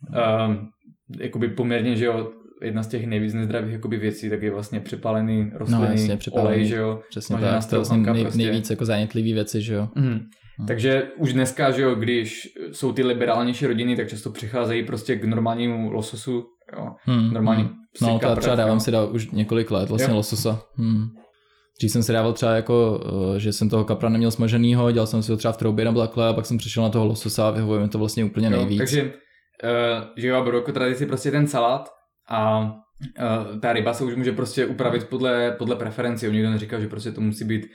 Uh, 0.10 0.56
jakoby 1.20 1.48
poměrně, 1.48 1.96
že 1.96 2.06
jo, 2.06 2.32
jedna 2.64 2.84
z 2.84 2.88
těch 2.88 3.08
nejvíc 3.08 3.34
nezdravých 3.34 3.74
jakoby 3.74 3.98
věcí, 3.98 4.30
tak 4.30 4.42
je 4.42 4.52
vlastně 4.52 4.80
přepálený 4.80 5.52
rostlinný 5.54 5.86
no, 5.86 5.92
jasně, 5.92 6.18
přepálený, 6.18 6.56
olej, 6.56 6.66
že 6.68 6.76
jo. 6.76 7.02
Přesně 7.10 7.36
tak, 7.36 7.66
to 7.66 7.76
je 7.76 7.80
vlastně 7.80 7.98
nej, 7.98 8.22
prostě. 8.22 8.38
nejvíc 8.38 8.70
jako 8.70 8.86
zánětlivý 8.86 9.34
věci, 9.34 9.62
že 9.62 9.74
jo. 9.74 9.90
Mm. 9.96 10.20
Hmm. 10.58 10.68
Takže 10.68 11.04
už 11.18 11.34
dneska, 11.34 11.72
že 11.72 11.82
jo, 11.82 11.96
když 11.96 12.48
jsou 12.72 12.94
ty 12.94 13.04
liberálnější 13.04 13.68
rodiny, 13.68 13.96
tak 13.96 14.08
často 14.08 14.30
přicházejí 14.30 14.84
prostě 14.84 15.16
k 15.16 15.24
normálnímu 15.24 15.92
lososu, 15.92 16.44
jo, 16.78 16.90
hmm. 17.04 17.34
normální 17.34 17.64
hmm. 17.64 17.74
No, 18.02 18.20
to 18.20 18.36
třeba 18.36 18.56
dávám 18.56 18.80
si 18.80 18.92
dál 18.92 19.10
už 19.14 19.32
několik 19.32 19.72
let, 19.72 19.90
vlastně 19.90 20.12
jo. 20.12 20.16
lososa. 20.16 20.62
Hmm. 20.76 21.08
Dřív 21.80 21.92
jsem 21.92 22.04
si 22.04 22.14
dával 22.14 22.34
třeba 22.34 22.56
jako, 22.56 23.04
eh, 23.36 23.40
že 23.40 23.54
jsem 23.54 23.70
toho 23.70 23.86
kapra 23.86 24.10
neměl 24.10 24.32
smaženýho, 24.32 24.92
dělal 24.92 25.08
jsem 25.08 25.24
si 25.24 25.32
ho 25.32 25.38
třeba 25.38 25.52
v 25.52 25.58
troubě 25.58 25.86
nebo 25.86 26.00
takhle 26.00 26.28
a 26.28 26.34
pak 26.34 26.46
jsem 26.46 26.58
přišel 26.58 26.84
na 26.84 26.90
toho 26.90 27.06
lososa 27.06 27.48
a 27.48 27.52
vyhovuje 27.52 27.80
mi 27.80 27.90
to 27.90 27.98
vlastně 27.98 28.26
úplně 28.26 28.48
jo, 28.48 28.52
nejvíc. 28.52 28.78
Takže, 28.78 29.04
uh, 29.04 29.10
že 30.18 30.28
jo, 30.28 30.44
beru 30.44 30.58
jako 30.58 30.72
tradici 30.72 31.06
prostě 31.06 31.32
ten 31.32 31.48
salát 31.48 31.90
a 32.30 32.72
ta 33.62 33.74
ryba 33.74 33.94
se 33.94 34.04
už 34.04 34.16
může 34.16 34.32
prostě 34.32 34.66
upravit 34.66 35.04
podle, 35.04 35.52
podle 35.52 35.76
preferenci. 35.76 36.32
Nikdo 36.32 36.50
neříká, 36.50 36.80
že 36.80 36.88
prostě 36.88 37.12
to 37.12 37.22
musí 37.22 37.46
být 37.46 37.66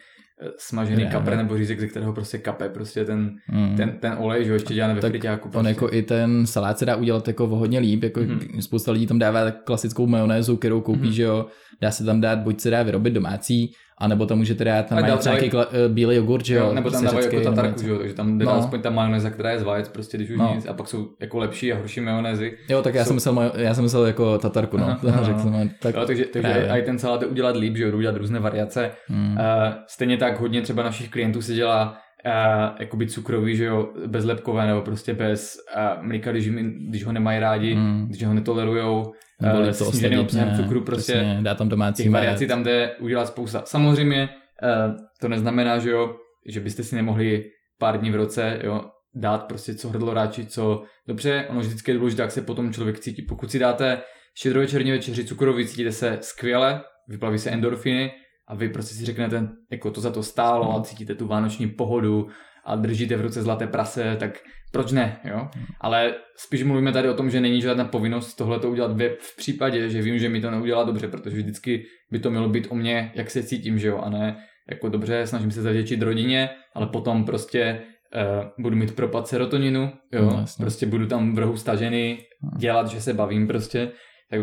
smažený 0.57 1.05
ne, 1.05 1.11
kapr 1.11 1.37
nebo 1.37 1.59
řízek, 1.59 1.81
ze 1.81 1.87
kterého 1.87 2.13
prostě 2.13 2.39
kape 2.39 2.69
prostě 2.69 3.05
ten, 3.05 3.31
mm. 3.53 3.77
ten, 3.77 3.99
ten 4.01 4.15
olej, 4.19 4.45
že 4.45 4.51
ho 4.51 4.55
ještě 4.55 4.75
dělá 4.75 4.93
ve 4.93 5.01
friťáku. 5.01 5.49
Prostě. 5.49 5.59
On 5.59 5.67
jako 5.67 5.89
i 5.93 6.03
ten 6.03 6.47
salát 6.47 6.79
se 6.79 6.87
dá 6.87 6.97
udělat 6.97 7.29
jako 7.29 7.47
hodně 7.47 7.79
líp, 7.79 8.03
jako 8.03 8.21
mm. 8.21 8.63
spousta 8.63 8.93
lidí 8.93 9.07
tam 9.07 9.19
dává 9.19 9.51
klasickou 9.51 10.07
majonézu, 10.07 10.57
kterou 10.57 10.81
koupí, 10.81 11.07
mm. 11.07 11.13
že 11.13 11.23
jo, 11.23 11.47
dá 11.81 11.91
se 11.91 12.05
tam 12.05 12.21
dát, 12.21 12.39
buď 12.39 12.61
se 12.61 12.71
dá 12.71 12.83
vyrobit 12.83 13.15
domácí, 13.15 13.73
a 14.01 14.09
nebo 14.09 14.27
tam 14.27 14.39
můžete 14.39 14.65
dát 14.65 14.87
tam 14.87 15.01
mají 15.01 15.19
nějaký 15.25 15.51
kla, 15.51 15.67
uh, 15.67 15.75
bílý 15.89 16.17
jogurt, 16.17 16.45
že 16.45 16.55
jo? 16.55 16.73
Nebo 16.75 16.91
tam 16.91 17.05
dávají 17.05 17.27
jako 17.27 17.51
tatarku, 17.51 17.83
že 17.83 17.89
jo? 17.89 17.99
Takže 17.99 18.15
tam 18.15 18.39
jde 18.39 18.45
no. 18.45 18.53
aspoň 18.53 18.83
ta 18.83 18.91
majonéza, 18.91 19.31
která 19.31 19.51
je 19.51 19.59
z 19.59 19.63
vajec, 19.63 19.89
prostě 19.89 20.17
když 20.17 20.31
už 20.31 20.39
no. 20.39 20.53
nic, 20.55 20.67
a 20.67 20.73
pak 20.73 20.89
jsou 20.89 21.09
jako 21.21 21.39
lepší 21.39 21.73
a 21.73 21.77
horší 21.77 22.01
majonézy. 22.01 22.59
Jo, 22.69 22.83
tak 22.83 22.95
já 22.95 23.05
jsou... 23.05 23.09
jsem 23.09 23.15
myslel, 23.15 23.53
já 23.57 23.75
jsem 23.75 23.85
myslel 23.85 24.07
jako 24.07 24.39
tatarku, 24.39 24.77
no. 24.77 24.85
Aha, 24.85 24.99
aha, 25.09 25.23
Řekl 25.25 25.39
jsem, 25.39 25.71
tak 25.83 25.95
jo, 25.95 26.07
takže, 26.07 26.25
takže 26.25 26.69
i 26.69 26.83
ten 26.83 26.99
salát 26.99 27.23
udělat 27.23 27.57
líp, 27.57 27.77
že 27.77 27.85
jo? 27.85 27.97
Udělat 27.97 28.17
různé 28.17 28.41
variace. 28.41 28.91
Hmm. 29.07 29.33
Uh, 29.33 29.39
stejně 29.87 30.17
tak 30.17 30.41
hodně 30.41 30.63
třeba 30.63 30.83
našich 30.83 31.11
klientů 31.11 31.43
se 31.43 31.55
dělá 31.55 31.97
uh, 32.27 32.77
jakoby 32.81 33.07
cukrový, 33.07 33.57
že 33.57 33.65
jo, 33.65 33.93
bezlepkové 34.07 34.67
nebo 34.67 34.83
prostě 34.83 35.15
bez 35.15 35.57
uh, 35.77 36.07
mlíka, 36.07 36.33
když, 36.33 36.51
když 36.89 37.05
ho 37.05 37.13
nemají 37.13 37.41
rádi, 37.41 37.75
hmm. 37.75 38.07
když 38.09 38.25
ho 38.25 38.35
netolerujou, 38.35 39.13
nebo 39.43 39.59
uh, 39.59 39.67
to 39.67 39.73
sníženým 39.73 40.21
obsahem 40.21 40.57
cukru, 40.57 40.85
prostě 40.85 41.13
přesně, 41.13 41.39
dá 41.43 41.55
tam 41.55 41.69
domácí 41.69 42.03
těch 42.03 42.13
variací 42.13 42.47
tam 42.47 42.63
jde 42.63 42.97
udělat 43.01 43.27
spousta. 43.27 43.63
Samozřejmě 43.65 44.29
uh, 44.63 44.97
to 45.21 45.29
neznamená, 45.29 45.79
že 45.79 45.91
jo, 45.91 46.17
že 46.49 46.61
byste 46.61 46.83
si 46.83 46.97
nemohli 46.97 47.45
pár 47.79 48.01
dní 48.01 48.11
v 48.11 48.15
roce, 48.15 48.61
jo, 48.65 48.85
dát 49.15 49.45
prostě 49.45 49.75
co 49.75 49.89
hrdlo 49.89 50.15
ráči, 50.15 50.47
co 50.47 50.83
dobře, 51.09 51.47
ono 51.51 51.61
vždycky 51.61 51.91
je 51.91 51.99
důležité, 51.99 52.23
jak 52.23 52.31
se 52.31 52.43
potom 52.43 52.73
člověk 52.73 52.99
cítí. 52.99 53.23
Pokud 53.23 53.51
si 53.51 53.59
dáte 53.59 54.01
štědrovečerní 54.39 54.91
večeři 54.91 55.25
cukrový, 55.25 55.67
cítíte 55.67 55.93
se 55.93 56.19
skvěle, 56.21 56.81
vyplaví 57.09 57.39
se 57.39 57.51
endorfiny, 57.51 58.11
a 58.49 58.55
vy 58.55 58.69
prostě 58.69 58.95
si 58.95 59.05
řeknete, 59.05 59.49
jako 59.71 59.91
to 59.91 60.01
za 60.01 60.11
to 60.11 60.23
stálo 60.23 60.77
a 60.77 60.83
cítíte 60.83 61.15
tu 61.15 61.27
vánoční 61.27 61.67
pohodu 61.67 62.29
a 62.65 62.77
držíte 62.77 63.17
v 63.17 63.21
ruce 63.21 63.43
zlaté 63.43 63.67
prase, 63.67 64.17
tak 64.21 64.39
proč 64.73 64.93
ne, 64.93 65.21
jo? 65.25 65.49
Ale 65.81 66.15
spíš 66.37 66.63
mluvíme 66.63 66.93
tady 66.93 67.09
o 67.09 67.15
tom, 67.15 67.31
že 67.31 67.41
není 67.41 67.61
žádná 67.61 67.85
povinnost 67.85 68.35
tohle 68.35 68.61
to 68.61 68.71
udělat 68.71 68.91
v 69.21 69.37
případě, 69.37 69.91
že 69.91 70.03
vím, 70.03 70.19
že 70.19 70.29
mi 70.29 70.41
to 70.41 70.51
neudělá 70.51 70.85
dobře, 70.85 71.09
protože 71.09 71.37
vždycky 71.37 71.85
by 72.11 72.19
to 72.19 72.31
mělo 72.31 72.49
být 72.49 72.67
o 72.71 72.75
mě, 72.75 73.13
jak 73.15 73.31
se 73.31 73.43
cítím, 73.43 73.79
že 73.79 73.89
jo, 73.89 73.99
a 73.99 74.11
ne 74.11 74.37
jako 74.71 74.89
dobře, 74.89 75.27
snažím 75.27 75.51
se 75.51 75.63
zavděčit 75.63 76.03
rodině, 76.03 76.51
ale 76.75 76.87
potom 76.87 77.25
prostě 77.25 77.81
uh, 78.15 78.65
budu 78.65 78.77
mít 78.77 78.97
propad 78.97 79.29
serotoninu, 79.29 79.93
jo, 80.13 80.23
no, 80.23 80.45
prostě 80.59 80.87
budu 80.87 81.07
tam 81.07 81.35
v 81.35 81.39
rohu 81.39 81.57
stažený, 81.57 82.19
dělat, 82.59 82.89
že 82.89 83.01
se 83.01 83.15
bavím 83.15 83.47
prostě 83.47 83.91
tak 84.31 84.41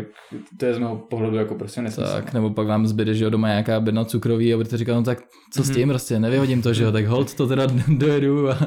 to 0.58 0.66
je 0.66 0.74
z 0.74 0.78
mého 0.78 0.96
pohledu 0.96 1.36
jako 1.36 1.54
prostě 1.54 1.82
nesmysl. 1.82 2.12
Tak, 2.12 2.32
nebo 2.32 2.50
pak 2.50 2.66
vám 2.66 2.86
zbyde, 2.86 3.14
že 3.14 3.24
jo, 3.24 3.30
doma 3.30 3.48
nějaká 3.48 3.80
bedna 3.80 4.04
cukroví 4.04 4.54
a 4.54 4.56
budete 4.56 4.76
říkat, 4.76 4.94
no 4.94 5.02
tak 5.02 5.18
co 5.52 5.62
s 5.62 5.68
mhm. 5.68 5.74
tím, 5.74 5.88
mm-hmm. 5.88 5.92
prostě 5.92 6.20
nevyhodím 6.20 6.62
to, 6.62 6.72
že 6.72 6.84
jo, 6.84 6.92
tak 6.92 7.06
hold 7.06 7.34
to 7.34 7.46
teda 7.46 7.66
dojedu 7.88 8.50
a 8.50 8.58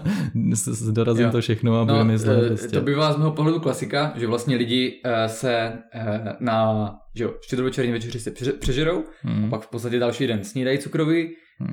dorazím 0.92 1.26
jo. 1.26 1.32
to 1.32 1.42
všechno 1.42 1.82
a 1.82 1.86
no, 1.86 1.94
bude 1.94 2.04
mi 2.04 2.18
zle. 2.18 2.48
Prostě. 2.48 2.68
To 2.68 2.82
bývá 2.82 3.14
z 3.14 3.18
mého 3.18 3.32
pohledu 3.32 3.60
klasika, 3.60 4.14
že 4.16 4.28
vlastně 4.28 4.56
lidi 4.56 5.02
uh, 5.06 5.12
se 5.26 5.74
uh, 5.96 6.28
na 6.40 6.90
že 7.16 7.24
jo, 7.24 7.34
štědrovečerní 7.42 7.92
večeři 7.92 8.20
se 8.20 8.32
přežerou 8.60 9.04
hmm. 9.22 9.46
a 9.46 9.50
pak 9.50 9.62
v 9.62 9.70
podstatě 9.70 10.00
další 10.00 10.28
den 10.28 10.44
snídají 10.44 10.78
cukroví 10.78 11.30
hmm. 11.60 11.72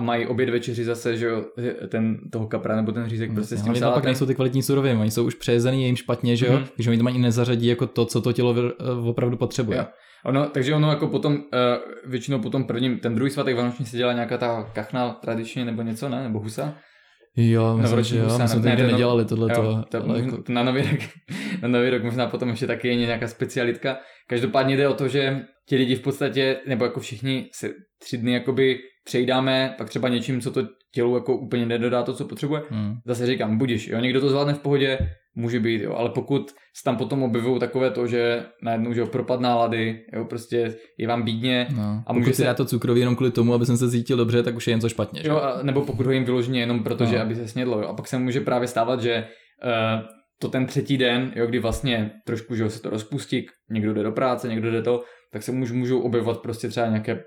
A, 0.00 0.04
mají 0.04 0.26
oběd 0.26 0.50
večeři 0.50 0.84
zase, 0.84 1.16
že 1.16 1.26
jo, 1.26 1.44
ten 1.88 2.18
toho 2.32 2.46
kapra 2.46 2.76
nebo 2.76 2.92
ten 2.92 3.08
řízek 3.08 3.32
prostě 3.34 3.56
s 3.56 3.62
tím 3.62 3.74
salátem. 3.74 3.94
pak 3.94 4.04
nejsou 4.04 4.26
ty 4.26 4.34
kvalitní 4.34 4.62
suroviny, 4.62 5.00
oni 5.00 5.10
jsou 5.10 5.26
už 5.26 5.34
přejezený, 5.34 5.82
je 5.82 5.86
jim 5.86 5.96
špatně, 5.96 6.36
že 6.36 6.46
jo, 6.46 6.52
hmm. 6.52 6.64
když 6.74 6.86
oni 6.86 6.96
to 6.96 7.04
mají 7.04 7.18
nezařadí 7.18 7.66
jako 7.66 7.86
to, 7.86 8.06
co 8.06 8.20
to 8.20 8.32
tělo 8.32 8.54
opravdu 9.04 9.36
potřebuje. 9.36 9.78
Jo. 9.78 9.84
Ono, 10.24 10.46
takže 10.46 10.74
ono 10.74 10.90
jako 10.90 11.06
potom, 11.06 11.32
uh, 11.34 11.40
většinou 12.10 12.38
potom 12.38 12.64
prvním, 12.64 12.98
ten 12.98 13.14
druhý 13.14 13.30
svatek 13.30 13.56
vánoční 13.56 13.86
se 13.86 13.96
dělá 13.96 14.12
nějaká 14.12 14.38
ta 14.38 14.70
kachna 14.72 15.10
tradičně 15.10 15.64
nebo 15.64 15.82
něco, 15.82 16.08
ne? 16.08 16.22
Nebo 16.22 16.40
husa? 16.40 16.74
Jo, 17.36 17.76
myslím, 17.76 18.02
že 18.02 18.18
jo, 18.18 18.38
my 18.38 18.48
jsme 18.48 18.76
to 18.76 18.82
nedělali 18.82 19.24
tohleto. 19.24 19.84
To, 19.88 19.96
jako... 19.96 20.42
na, 20.48 20.62
nový 20.62 20.82
rok, 20.82 21.00
na 21.62 21.68
nový 21.68 21.90
rok 21.90 22.02
možná 22.02 22.26
potom 22.26 22.48
ještě 22.48 22.66
taky 22.66 22.88
je 22.88 22.96
nějaká 22.96 23.28
specialitka. 23.28 23.96
Každopádně 24.28 24.76
jde 24.76 24.88
o 24.88 24.94
to, 24.94 25.08
že 25.08 25.40
ti 25.68 25.76
lidi 25.76 25.94
v 25.94 26.00
podstatě, 26.00 26.56
nebo 26.66 26.84
jako 26.84 27.00
všichni 27.00 27.48
se 27.54 27.70
tři 28.02 28.18
dny 28.18 28.32
jakoby 28.32 28.78
přejídáme, 29.10 29.74
pak 29.78 29.88
třeba 29.88 30.08
něčím, 30.08 30.40
co 30.40 30.50
to 30.50 30.62
tělu 30.94 31.14
jako 31.14 31.36
úplně 31.36 31.66
nedodá 31.66 32.02
to, 32.02 32.14
co 32.14 32.24
potřebuje. 32.24 32.62
Hmm. 32.70 32.94
Zase 33.06 33.26
říkám, 33.26 33.58
budíš, 33.58 33.88
jo, 33.88 34.00
někdo 34.00 34.20
to 34.20 34.28
zvládne 34.28 34.54
v 34.54 34.58
pohodě, 34.58 34.98
může 35.34 35.60
být, 35.60 35.82
jo, 35.82 35.94
ale 35.94 36.10
pokud 36.10 36.50
se 36.50 36.84
tam 36.84 36.96
potom 36.96 37.22
objevují 37.22 37.60
takové 37.60 37.90
to, 37.90 38.06
že 38.06 38.44
najednou, 38.62 38.92
že 38.92 39.00
jo, 39.00 39.06
propad 39.06 39.40
nálady, 39.40 40.00
jo, 40.12 40.24
prostě 40.24 40.74
je 40.98 41.08
vám 41.08 41.22
bídně. 41.22 41.66
No, 41.76 42.02
a 42.06 42.12
může 42.12 42.34
si 42.34 42.44
dát 42.44 42.56
to 42.56 42.64
cukroví 42.64 43.00
jenom 43.00 43.16
kvůli 43.16 43.30
tomu, 43.30 43.54
aby 43.54 43.66
jsem 43.66 43.76
se 43.76 43.90
cítil 43.90 44.16
dobře, 44.16 44.42
tak 44.42 44.56
už 44.56 44.66
je 44.66 44.72
jen 44.72 44.80
co 44.80 44.88
špatně. 44.88 45.22
Jo, 45.24 45.36
a, 45.36 45.62
nebo 45.62 45.84
pokud 45.84 46.06
ho 46.06 46.12
jim 46.12 46.24
vyloženě 46.24 46.60
jenom 46.60 46.82
proto, 46.82 47.04
no. 47.04 47.10
že 47.10 47.20
aby 47.20 47.34
se 47.34 47.48
snědlo, 47.48 47.80
jo, 47.80 47.88
a 47.88 47.94
pak 47.94 48.08
se 48.08 48.18
může 48.18 48.40
právě 48.40 48.68
stávat, 48.68 49.00
že 49.00 49.26
uh, 49.64 50.06
to 50.40 50.48
ten 50.48 50.66
třetí 50.66 50.98
den, 50.98 51.32
jo, 51.36 51.46
kdy 51.46 51.58
vlastně 51.58 52.10
trošku, 52.26 52.54
že 52.54 52.62
jo, 52.62 52.70
se 52.70 52.82
to 52.82 52.90
rozpustí, 52.90 53.46
někdo 53.70 53.94
jde 53.94 54.02
do 54.02 54.12
práce, 54.12 54.48
někdo 54.48 54.70
jde 54.70 54.82
to, 54.82 55.02
tak 55.32 55.42
se 55.42 55.52
můžou, 55.52 55.74
můžou 55.74 56.00
objevovat 56.00 56.38
prostě 56.42 56.68
třeba 56.68 56.86
nějaké 56.86 57.22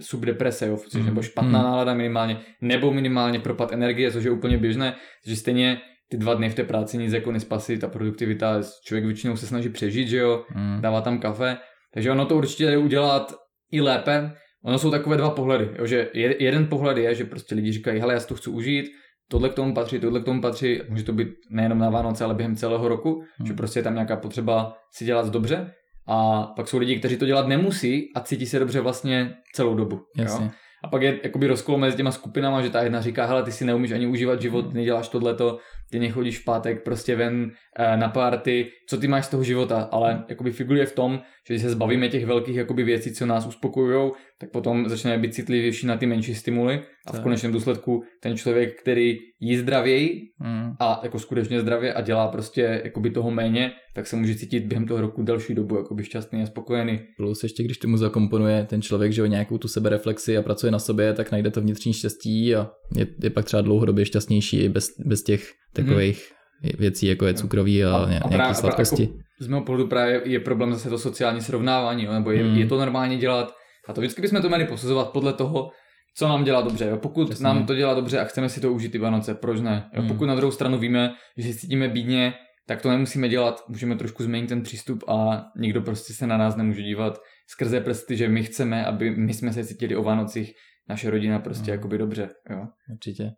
subdeprese, 0.00 0.66
jo, 0.66 0.76
což 0.88 1.00
mm. 1.00 1.06
nebo 1.06 1.22
špatná 1.22 1.58
mm. 1.58 1.64
nálada 1.64 1.94
minimálně, 1.94 2.40
nebo 2.60 2.92
minimálně 2.92 3.40
propad 3.40 3.72
energie, 3.72 4.12
což 4.12 4.24
je 4.24 4.30
úplně 4.30 4.58
běžné, 4.58 4.94
že 5.26 5.36
stejně 5.36 5.80
ty 6.08 6.16
dva 6.16 6.34
dny 6.34 6.50
v 6.50 6.54
té 6.54 6.64
práci 6.64 6.98
nic 6.98 7.12
jako 7.12 7.32
nespasí, 7.32 7.78
ta 7.78 7.88
produktivita, 7.88 8.60
člověk 8.84 9.04
většinou 9.04 9.36
se 9.36 9.46
snaží 9.46 9.68
přežít, 9.68 10.08
že 10.08 10.16
jo, 10.16 10.44
mm. 10.54 10.80
dává 10.80 11.00
tam 11.00 11.18
kafe, 11.18 11.56
takže 11.94 12.10
ono 12.10 12.26
to 12.26 12.36
určitě 12.36 12.66
jde 12.66 12.78
udělat 12.78 13.34
i 13.72 13.80
lépe. 13.80 14.32
Ono 14.64 14.78
jsou 14.78 14.90
takové 14.90 15.16
dva 15.16 15.30
pohledy, 15.30 15.68
jo, 15.78 15.86
že 15.86 16.08
jeden 16.14 16.66
pohled 16.66 16.98
je, 16.98 17.14
že 17.14 17.24
prostě 17.24 17.54
lidi 17.54 17.72
říkají, 17.72 18.00
hele, 18.00 18.14
já 18.14 18.20
si 18.20 18.28
to 18.28 18.34
chci 18.34 18.50
užít, 18.50 18.86
tohle 19.30 19.48
k 19.48 19.54
tomu 19.54 19.74
patří, 19.74 19.98
tohle 19.98 20.20
k 20.20 20.24
tomu 20.24 20.40
patří, 20.40 20.80
může 20.88 21.04
to 21.04 21.12
být 21.12 21.28
nejenom 21.50 21.78
na 21.78 21.90
Vánoce, 21.90 22.24
ale 22.24 22.34
během 22.34 22.56
celého 22.56 22.88
roku, 22.88 23.22
hmm. 23.38 23.46
že 23.46 23.52
prostě 23.52 23.78
je 23.78 23.82
tam 23.82 23.94
nějaká 23.94 24.16
potřeba 24.16 24.72
si 24.92 25.04
dělat 25.04 25.28
dobře 25.28 25.72
a 26.10 26.42
pak 26.56 26.68
jsou 26.68 26.78
lidi, 26.78 26.98
kteří 26.98 27.16
to 27.16 27.26
dělat 27.26 27.46
nemusí 27.46 28.08
a 28.14 28.20
cítí 28.20 28.46
se 28.46 28.58
dobře 28.58 28.80
vlastně 28.80 29.34
celou 29.54 29.74
dobu. 29.74 30.00
Jasně. 30.16 30.44
Jo? 30.44 30.50
A 30.84 30.88
pak 30.88 31.02
je 31.02 31.20
jakoby 31.22 31.46
rozkol 31.46 31.78
mezi 31.78 31.96
těma 31.96 32.12
skupinama, 32.12 32.62
že 32.62 32.70
ta 32.70 32.82
jedna 32.82 33.00
říká, 33.00 33.26
hele, 33.26 33.42
ty 33.42 33.52
si 33.52 33.64
neumíš 33.64 33.92
ani 33.92 34.06
užívat 34.06 34.42
život, 34.42 34.74
neděláš 34.74 35.08
tohleto, 35.08 35.58
ty 35.90 35.98
nechodíš 35.98 36.38
v 36.38 36.44
pátek 36.44 36.84
prostě 36.84 37.16
ven 37.16 37.50
eh, 37.78 37.96
na 37.96 38.08
párty, 38.08 38.70
co 38.88 38.98
ty 38.98 39.08
máš 39.08 39.26
z 39.26 39.28
toho 39.28 39.44
života, 39.44 39.88
ale 39.92 40.24
jakoby 40.28 40.52
figuruje 40.52 40.86
v 40.86 40.94
tom, 40.94 41.20
že 41.48 41.54
když 41.54 41.62
se 41.62 41.70
zbavíme 41.70 42.08
těch 42.08 42.26
velkých 42.26 42.56
jakoby 42.56 42.82
věcí, 42.82 43.12
co 43.12 43.26
nás 43.26 43.46
uspokojují, 43.46 44.12
tak 44.40 44.50
potom 44.50 44.88
začneme 44.88 45.18
být 45.18 45.34
citlivější 45.34 45.86
na 45.86 45.96
ty 45.96 46.06
menší 46.06 46.34
stimuly 46.34 46.82
a 47.06 47.12
v 47.12 47.20
konečném 47.20 47.52
důsledku 47.52 48.02
ten 48.20 48.36
člověk, 48.36 48.80
který 48.80 49.16
jí 49.40 49.56
zdravěji 49.56 50.20
mm. 50.38 50.72
a 50.80 51.00
jako 51.02 51.18
skutečně 51.18 51.60
zdravě 51.60 51.94
a 51.94 52.00
dělá 52.00 52.28
prostě 52.28 52.80
jakoby 52.84 53.10
toho 53.10 53.30
méně, 53.30 53.72
tak 53.94 54.06
se 54.06 54.16
může 54.16 54.34
cítit 54.34 54.64
během 54.64 54.86
toho 54.86 55.00
roku 55.00 55.22
delší 55.22 55.54
dobu 55.54 55.76
jakoby 55.76 56.04
šťastný 56.04 56.42
a 56.42 56.46
spokojený. 56.46 57.00
Plus 57.16 57.42
ještě 57.42 57.62
když 57.62 57.78
tomu 57.78 57.96
zakomponuje 57.96 58.66
ten 58.70 58.82
člověk, 58.82 59.12
že 59.12 59.22
o 59.22 59.26
nějakou 59.26 59.58
tu 59.58 59.68
sebereflexi 59.68 60.36
a 60.36 60.42
pracuje 60.42 60.72
na 60.72 60.78
sobě, 60.78 61.12
tak 61.12 61.32
najde 61.32 61.50
to 61.50 61.60
vnitřní 61.60 61.92
štěstí 61.92 62.54
a 62.54 62.70
je, 62.96 63.06
je 63.22 63.30
pak 63.30 63.44
třeba 63.44 63.62
dlouhodobě 63.62 64.04
šťastnější 64.06 64.68
bez, 64.68 64.88
bez 65.06 65.22
těch 65.22 65.52
takových 65.72 66.32
hmm. 66.62 66.72
věcí, 66.78 67.06
jako 67.06 67.26
je 67.26 67.34
cukroví 67.34 67.84
a, 67.84 67.90
a, 67.90 68.04
a 68.04 68.08
nějaké 68.08 68.28
právě, 68.28 68.54
sladkosti. 68.54 69.02
Jako 69.02 69.14
z 69.40 69.46
mého 69.46 69.62
pohledu 69.62 69.88
právě 69.88 70.22
je 70.24 70.40
problém 70.40 70.72
zase 70.72 70.90
to 70.90 70.98
sociální 70.98 71.40
srovnávání, 71.40 72.06
nebo 72.06 72.30
je, 72.30 72.44
hmm. 72.44 72.56
je 72.56 72.66
to 72.66 72.78
normálně 72.78 73.16
dělat 73.16 73.59
a 73.88 73.92
to 73.92 74.00
vždycky 74.00 74.22
bychom 74.22 74.42
to 74.42 74.48
měli 74.48 74.66
posuzovat 74.66 75.10
podle 75.10 75.32
toho, 75.32 75.70
co 76.14 76.28
nám 76.28 76.44
dělá 76.44 76.60
dobře. 76.60 76.84
Jo? 76.84 76.96
Pokud 76.96 77.30
Jasně. 77.30 77.44
nám 77.44 77.66
to 77.66 77.74
dělá 77.74 77.94
dobře 77.94 78.20
a 78.20 78.24
chceme 78.24 78.48
si 78.48 78.60
to 78.60 78.72
užít 78.72 78.92
ty 78.92 78.98
Vánoce, 78.98 79.34
proč 79.34 79.60
ne? 79.60 79.90
Jo? 79.94 80.00
Hmm. 80.00 80.08
Pokud 80.08 80.26
na 80.26 80.34
druhou 80.34 80.52
stranu 80.52 80.78
víme, 80.78 81.14
že 81.36 81.52
si 81.52 81.58
cítíme 81.58 81.88
bídně, 81.88 82.34
tak 82.66 82.82
to 82.82 82.90
nemusíme 82.90 83.28
dělat, 83.28 83.64
můžeme 83.68 83.96
trošku 83.96 84.22
změnit 84.22 84.46
ten 84.46 84.62
přístup 84.62 85.04
a 85.08 85.44
nikdo 85.56 85.82
prostě 85.82 86.12
se 86.14 86.26
na 86.26 86.36
nás 86.36 86.56
nemůže 86.56 86.82
dívat 86.82 87.18
skrze 87.46 87.80
prsty, 87.80 88.16
že 88.16 88.28
my 88.28 88.42
chceme, 88.42 88.84
aby 88.84 89.10
my 89.10 89.34
jsme 89.34 89.52
se 89.52 89.64
cítili 89.64 89.96
o 89.96 90.02
Vánocích, 90.02 90.52
naše 90.88 91.10
rodina 91.10 91.38
prostě 91.38 91.70
hmm. 91.70 91.72
jakoby 91.72 91.98
dobře. 91.98 92.28
Jo? 92.50 92.66
Určitě. 92.92 93.30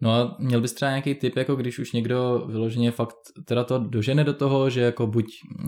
No 0.00 0.12
a 0.12 0.36
měl 0.38 0.60
bys 0.60 0.72
třeba 0.72 0.90
nějaký 0.90 1.14
tip, 1.14 1.36
jako 1.36 1.56
když 1.56 1.78
už 1.78 1.92
někdo 1.92 2.44
vyloženě 2.48 2.90
fakt 2.90 3.16
teda 3.44 3.64
to 3.64 3.78
dožene 3.78 4.24
do 4.24 4.34
toho, 4.34 4.70
že 4.70 4.80
jako 4.80 5.06
buď 5.06 5.24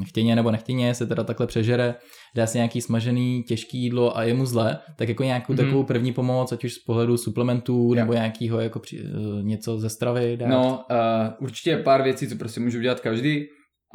chtěně 0.07 0.37
nebo 0.37 0.51
nechtěně 0.51 0.95
se 0.95 1.07
teda 1.07 1.25
takhle 1.25 1.47
přežere, 1.47 1.95
dá 2.37 2.47
si 2.47 2.59
nějaký 2.59 2.81
smažený 2.81 3.43
těžký 3.49 3.79
jídlo 3.83 4.17
a 4.17 4.23
je 4.23 4.35
mu 4.35 4.47
zle, 4.47 4.79
tak 4.97 5.09
jako 5.09 5.23
nějakou 5.23 5.53
mm-hmm. 5.53 5.57
takovou 5.57 5.85
první 5.85 6.13
pomoc, 6.13 6.53
ať 6.53 6.65
už 6.65 6.73
z 6.73 6.79
pohledu 6.79 7.17
suplementů 7.17 7.95
yeah. 7.95 8.07
nebo 8.07 8.13
nějakého 8.13 8.61
jako 8.61 8.79
při, 8.79 9.03
uh, 9.03 9.43
něco 9.43 9.79
ze 9.79 9.91
stravy 9.91 10.37
dát? 10.37 10.49
No 10.49 10.85
uh, 10.91 10.97
určitě 11.41 11.77
pár 11.77 12.03
věcí, 12.03 12.29
co 12.29 12.37
prostě 12.37 12.61
můžu 12.61 12.81
dělat 12.81 13.01
každý. 13.01 13.45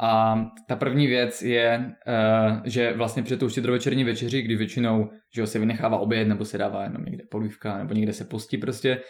A 0.00 0.44
ta 0.68 0.76
první 0.76 1.06
věc 1.06 1.42
je, 1.42 1.92
uh, 2.08 2.60
že 2.64 2.92
vlastně 2.96 3.22
před 3.22 3.40
tou 3.40 3.48
štědrovečerní 3.48 4.04
večeři, 4.04 4.42
kdy 4.42 4.56
většinou 4.56 5.08
že 5.36 5.46
se 5.46 5.58
vynechává 5.58 5.98
oběd 5.98 6.28
nebo 6.28 6.44
se 6.44 6.58
dává 6.58 6.82
jenom 6.82 7.04
někde 7.04 7.24
polívka 7.30 7.78
nebo 7.78 7.94
někde 7.94 8.12
se 8.12 8.24
postí 8.24 8.58
prostě, 8.58 9.00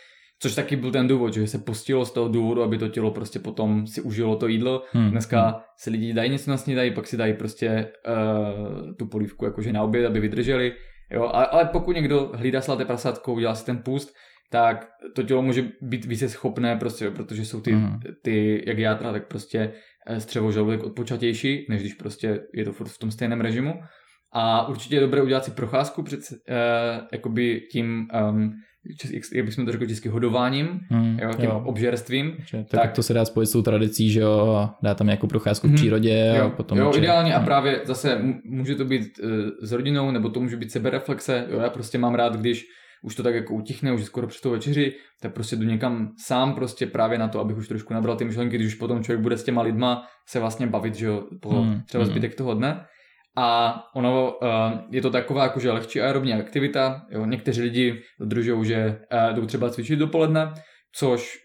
Což 0.43 0.55
taky 0.55 0.77
byl 0.77 0.91
ten 0.91 1.09
důvod, 1.09 1.35
že 1.35 1.47
se 1.47 1.59
postilo 1.59 2.05
z 2.05 2.13
toho 2.13 2.29
důvodu, 2.29 2.63
aby 2.63 2.79
to 2.79 2.89
tělo 2.89 3.11
prostě 3.11 3.39
potom 3.39 3.87
si 3.87 4.01
užilo 4.01 4.37
to 4.37 4.49
jídlo. 4.49 4.83
Hmm. 4.93 5.11
Dneska 5.11 5.43
hmm. 5.43 5.61
se 5.77 5.91
lidi 5.91 6.13
dají 6.13 6.31
něco 6.31 6.51
na 6.51 6.57
snídají, 6.57 6.91
pak 6.91 7.07
si 7.07 7.17
dají 7.17 7.35
prostě 7.35 7.93
uh, 8.09 8.95
tu 8.99 9.07
polívku 9.07 9.45
jakože 9.45 9.73
na 9.73 9.83
oběd, 9.83 10.07
aby 10.07 10.21
vydrželi. 10.21 10.73
Jo, 11.11 11.31
ale, 11.33 11.47
ale 11.47 11.65
pokud 11.65 11.97
někdo 11.97 12.33
hlídá 12.35 12.61
slaté 12.61 12.85
prasátko, 12.85 13.35
udělá 13.35 13.55
si 13.55 13.67
ten 13.67 13.79
půst, 13.79 14.15
tak 14.51 14.89
to 15.15 15.23
tělo 15.23 15.43
může 15.43 15.69
být 15.83 16.05
více 16.05 16.29
schopné, 16.29 16.77
prostě, 16.77 17.11
protože 17.11 17.45
jsou 17.45 17.61
ty, 17.61 17.73
hmm. 17.73 18.01
ty 18.23 18.65
jak 18.67 18.79
játra, 18.79 19.13
tak 19.13 19.29
prostě 19.29 19.73
eh, 20.07 20.21
střevo 20.21 20.53
žaludek 20.53 20.85
odpočatější, 20.85 21.67
než 21.69 21.81
když 21.81 21.95
prostě 21.95 22.41
je 22.55 22.65
to 22.65 22.73
furt 22.73 22.89
v 22.89 22.99
tom 22.99 23.11
stejném 23.11 23.41
režimu. 23.41 23.75
A 24.33 24.69
určitě 24.69 24.97
je 24.97 25.01
dobré 25.01 25.23
udělat 25.23 25.45
si 25.45 25.51
procházku 25.51 26.03
před 26.03 26.21
uh, 26.21 27.07
jakoby 27.13 27.61
tím 27.73 28.09
um, 28.31 28.53
jak 29.35 29.45
bychom 29.45 29.67
to 29.67 29.73
řekli 29.73 29.89
česky, 29.89 30.09
hodováním, 30.09 30.81
hmm, 30.91 31.19
jo, 31.23 31.31
tím 31.37 31.45
jo. 31.45 31.63
obžerstvím. 31.67 32.37
tak, 32.51 32.67
tak, 32.69 32.93
to 32.93 33.03
se 33.03 33.15
dá 33.15 33.25
spojit 33.25 33.47
s 33.47 33.53
tou 33.53 33.63
tradicí, 33.63 34.11
že 34.11 34.21
jo, 34.21 34.69
dá 34.83 34.95
tam 34.95 35.07
nějakou 35.07 35.27
procházku 35.27 35.67
v 35.67 35.71
hmm, 35.71 35.77
přírodě. 35.77 36.35
Jo, 36.39 36.45
a 36.45 36.51
potom 36.51 36.79
jo 36.79 36.93
ideálně 36.97 37.33
hmm. 37.33 37.43
a 37.43 37.45
právě 37.45 37.81
zase 37.85 38.23
může 38.45 38.75
to 38.75 38.85
být 38.85 39.19
uh, 39.23 39.31
s 39.63 39.73
rodinou, 39.73 40.11
nebo 40.11 40.29
to 40.29 40.41
může 40.41 40.57
být 40.57 40.73
sebereflexe, 40.73 41.47
jo, 41.51 41.61
já 41.61 41.71
prostě 41.71 41.99
mám 41.99 42.15
rád, 42.15 42.37
když 42.37 42.65
už 43.03 43.15
to 43.15 43.23
tak 43.23 43.35
jako 43.35 43.55
utichne, 43.55 43.93
už 43.93 44.01
je 44.01 44.07
skoro 44.07 44.27
před 44.27 44.43
tou 44.43 44.51
večeři, 44.51 44.95
tak 45.21 45.33
prostě 45.33 45.57
jdu 45.57 45.65
někam 45.65 46.13
sám 46.19 46.55
prostě 46.55 46.87
právě 46.87 47.19
na 47.19 47.29
to, 47.29 47.41
abych 47.41 47.57
už 47.57 47.69
trošku 47.69 47.95
nabral 47.95 48.17
ty 48.17 48.25
myšlenky, 48.25 48.57
když 48.57 48.69
už 48.69 48.75
potom 48.75 49.05
člověk 49.05 49.23
bude 49.23 49.39
s 49.39 49.45
těma 49.45 49.63
lidma 49.63 50.03
se 50.29 50.41
vlastně 50.41 50.67
bavit, 50.67 50.95
že 50.95 51.07
jo, 51.07 51.25
po 51.41 51.63
hmm, 51.63 51.81
třeba 51.87 52.05
hmm. 52.05 52.11
zbytek 52.11 52.35
toho 52.35 52.55
dne. 52.55 52.85
A 53.37 53.83
ono 53.95 54.33
uh, 54.33 54.49
je 54.91 55.03
to 55.03 55.11
taková 55.11 55.43
jakože 55.43 55.73
lehčí 55.73 56.01
aerobní 56.01 56.35
aktivita. 56.35 57.03
Jo. 57.11 57.27
Někteří 57.27 57.63
lidi 57.63 58.03
dodržují, 58.21 58.65
že 58.65 58.99
uh, 59.13 59.37
jdou 59.37 59.47
třeba 59.47 59.71
cvičit 59.71 59.99
dopoledne, 59.99 60.53
což 60.93 61.39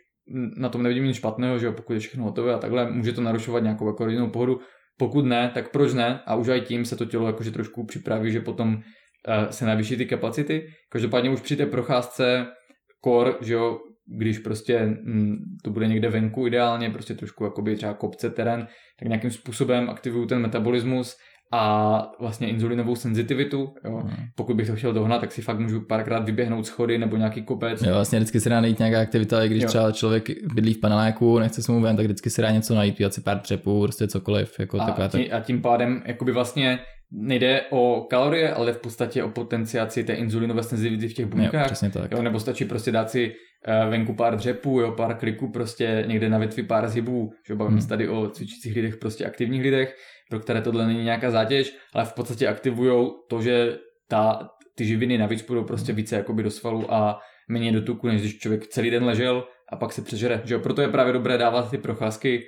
na 0.58 0.70
tom 0.70 0.84
nevidím 0.84 1.04
nic 1.04 1.16
špatného, 1.16 1.60
že 1.60 1.66
jo, 1.66 1.74
pokud 1.74 1.94
je 1.94 2.00
všechno 2.00 2.24
hotové 2.24 2.54
a 2.54 2.58
takhle, 2.58 2.92
může 2.92 3.14
to 3.14 3.22
narušovat 3.22 3.64
nějakou 3.64 3.88
jako 3.88 4.06
rodinnou 4.06 4.30
pohodu. 4.30 4.60
Pokud 4.98 5.26
ne, 5.26 5.52
tak 5.54 5.72
proč 5.72 5.94
ne? 5.94 6.20
A 6.26 6.36
už 6.36 6.48
aj 6.48 6.62
tím 6.62 6.86
se 6.86 6.96
to 6.96 7.06
tělo 7.06 7.28
jakože 7.28 7.52
trošku 7.52 7.86
připraví, 7.86 8.32
že 8.32 8.40
potom 8.40 8.74
uh, 8.74 9.50
se 9.50 9.66
navýší 9.66 9.98
ty 9.98 10.06
kapacity. 10.06 10.68
Každopádně 10.90 11.30
už 11.30 11.42
při 11.42 11.56
té 11.56 11.66
procházce 11.66 12.46
kor, 13.02 13.38
že 13.42 13.54
jo, 13.54 13.80
když 14.18 14.40
prostě 14.40 14.86
mm, 14.86 15.36
to 15.64 15.70
bude 15.72 15.88
někde 15.88 16.10
venku 16.10 16.48
ideálně, 16.48 16.90
prostě 16.90 17.14
trošku 17.14 17.44
jakoby 17.44 17.76
třeba 17.76 17.94
kopce, 17.94 18.30
terén, 18.30 18.68
tak 19.00 19.08
nějakým 19.08 19.32
způsobem 19.32 19.90
aktivují 19.90 20.28
ten 20.28 20.42
metabolismus 20.42 21.18
a 21.52 22.12
vlastně 22.20 22.50
inzulinovou 22.50 22.96
senzitivitu. 22.96 23.74
Jo. 23.86 23.98
Hmm. 23.98 24.26
Pokud 24.36 24.56
bych 24.56 24.68
to 24.68 24.76
chtěl 24.76 24.94
dohnat, 24.94 25.22
tak 25.22 25.32
si 25.32 25.42
fakt 25.42 25.60
můžu 25.60 25.82
párkrát 25.82 26.20
vyběhnout 26.20 26.66
schody 26.66 26.98
nebo 26.98 27.18
nějaký 27.18 27.42
kopec. 27.42 27.82
Jo, 27.82 27.94
vlastně 27.94 28.20
vždycky 28.20 28.40
se 28.40 28.50
dá 28.50 28.62
najít 28.62 28.80
nějaká 28.80 29.02
aktivita, 29.02 29.44
i 29.44 29.50
když 29.50 29.64
jo. 29.64 29.70
třeba 29.70 29.92
člověk 29.92 30.30
bydlí 30.54 30.74
v 30.74 30.80
paneláku, 30.80 31.40
nechce 31.40 31.64
se 31.64 31.72
mu 31.72 31.82
ven, 31.82 31.96
tak 31.96 32.06
vždycky 32.06 32.30
se 32.30 32.42
dá 32.42 32.52
něco 32.52 32.76
najít, 32.76 32.96
udělat 32.96 33.14
si 33.14 33.22
pár 33.22 33.40
třepů, 33.40 33.82
prostě 33.82 34.08
cokoliv. 34.08 34.60
Jako 34.60 34.82
a, 34.82 34.86
taková, 34.86 35.08
tím, 35.08 35.24
tak... 35.24 35.34
a 35.34 35.40
tím 35.40 35.62
pádem 35.62 36.04
jakoby 36.06 36.32
vlastně 36.32 36.80
nejde 37.12 37.62
o 37.70 38.08
kalorie, 38.10 38.54
ale 38.54 38.74
v 38.74 38.78
podstatě 38.78 39.24
o 39.24 39.30
potenciaci 39.30 40.04
té 40.04 40.14
inzulinové 40.14 40.64
senzitivity 40.64 41.08
v 41.08 41.14
těch 41.14 41.26
buňkách. 41.26 41.54
Jo, 41.62 41.66
přesně 41.66 41.90
tak. 41.90 42.12
Jo, 42.12 42.22
nebo 42.22 42.40
stačí 42.40 42.66
prostě 42.66 42.92
dát 42.92 43.10
si 43.10 43.34
venku 43.90 44.14
pár 44.14 44.36
dřepů, 44.36 44.80
jo, 44.80 44.92
pár 44.92 45.18
kliků, 45.18 45.52
prostě 45.52 46.04
někde 46.08 46.30
na 46.30 46.38
větvi 46.38 46.64
pár 46.64 46.88
zhybů, 46.88 47.30
že 47.48 47.56
bavíme 47.56 47.74
hmm. 47.74 47.82
se 47.82 47.88
tady 47.88 48.10
o 48.10 48.30
cvičících 48.30 48.76
lidech, 48.76 48.98
prostě 48.98 49.26
aktivních 49.26 49.62
lidech 49.62 49.96
pro 50.32 50.40
které 50.40 50.62
tohle 50.62 50.88
není 50.88 51.04
nějaká 51.04 51.32
zátěž, 51.32 51.78
ale 51.94 52.06
v 52.06 52.14
podstatě 52.14 52.48
aktivují 52.48 53.12
to, 53.30 53.42
že 53.42 53.78
ta, 54.08 54.50
ty 54.76 54.86
živiny 54.86 55.18
navíc 55.18 55.42
půjdou 55.42 55.64
prostě 55.64 55.94
více 55.94 56.16
jakoby 56.16 56.44
do 56.44 56.52
svalu 56.52 56.94
a 56.94 57.20
méně 57.50 57.72
do 57.72 57.82
tuku, 57.82 58.08
než 58.08 58.22
když 58.22 58.38
člověk 58.38 58.68
celý 58.68 58.90
den 58.90 59.04
ležel 59.04 59.44
a 59.72 59.76
pak 59.76 59.94
se 59.94 60.02
přežere. 60.02 60.42
Že 60.46 60.54
jo? 60.54 60.60
Proto 60.60 60.82
je 60.82 60.88
právě 60.88 61.14
dobré 61.14 61.38
dávat 61.38 61.72
ty 61.72 61.78
procházky 61.78 62.44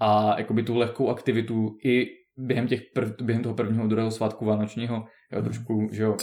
a 0.00 0.38
jakoby 0.38 0.62
tu 0.62 0.76
lehkou 0.76 1.08
aktivitu 1.08 1.76
i 1.84 2.06
během, 2.38 2.66
těch 2.66 2.80
prv, 2.94 3.14
během 3.22 3.42
toho 3.42 3.54
prvního, 3.54 3.86
druhého 3.86 4.10
svátku 4.10 4.44
vánočního, 4.44 5.04
jo, 5.32 5.42
trošku, 5.42 5.88
že 5.92 6.02
jo, 6.02 6.16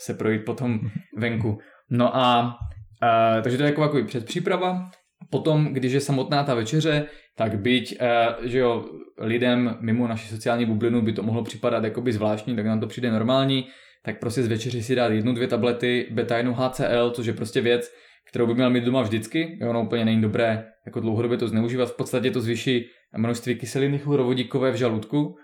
se 0.00 0.14
projít 0.14 0.44
potom 0.44 0.80
venku. 1.16 1.58
No 1.90 2.16
a, 2.16 2.56
a 3.02 3.40
takže 3.40 3.58
to 3.58 3.62
je 3.62 3.68
jako 3.70 3.82
jako 3.82 4.04
předpříprava. 4.04 4.90
Potom, 5.30 5.66
když 5.72 5.92
je 5.92 6.00
samotná 6.00 6.44
ta 6.44 6.54
večeře, 6.54 7.06
tak 7.36 7.58
byť, 7.58 7.96
eh, 8.00 8.26
že 8.42 8.58
jo, 8.58 8.84
lidem 9.18 9.76
mimo 9.80 10.08
naši 10.08 10.28
sociální 10.28 10.66
bublinu 10.66 11.02
by 11.02 11.12
to 11.12 11.22
mohlo 11.22 11.42
připadat 11.42 11.84
jakoby 11.84 12.12
zvláštní, 12.12 12.56
tak 12.56 12.66
nám 12.66 12.80
to 12.80 12.86
přijde 12.86 13.10
normální, 13.10 13.66
tak 14.04 14.20
prostě 14.20 14.42
z 14.42 14.48
večeři 14.48 14.82
si 14.82 14.94
dát 14.94 15.12
jednu, 15.12 15.32
dvě 15.32 15.48
tablety 15.48 16.08
beta 16.10 16.36
HCL, 16.36 17.10
což 17.10 17.26
je 17.26 17.32
prostě 17.32 17.60
věc, 17.60 17.92
kterou 18.28 18.46
by 18.46 18.54
měl 18.54 18.70
mít 18.70 18.84
doma 18.84 19.02
vždycky, 19.02 19.58
jo, 19.60 19.70
ono 19.70 19.82
úplně 19.82 20.04
není 20.04 20.22
dobré 20.22 20.64
jako 20.86 21.00
dlouhodobě 21.00 21.38
to 21.38 21.48
zneužívat, 21.48 21.90
v 21.90 21.96
podstatě 21.96 22.30
to 22.30 22.40
zvyší 22.40 22.86
množství 23.16 23.54
kyseliny 23.54 23.98
chlorovodíkové 23.98 24.70
v 24.70 24.74
žaludku 24.74 25.36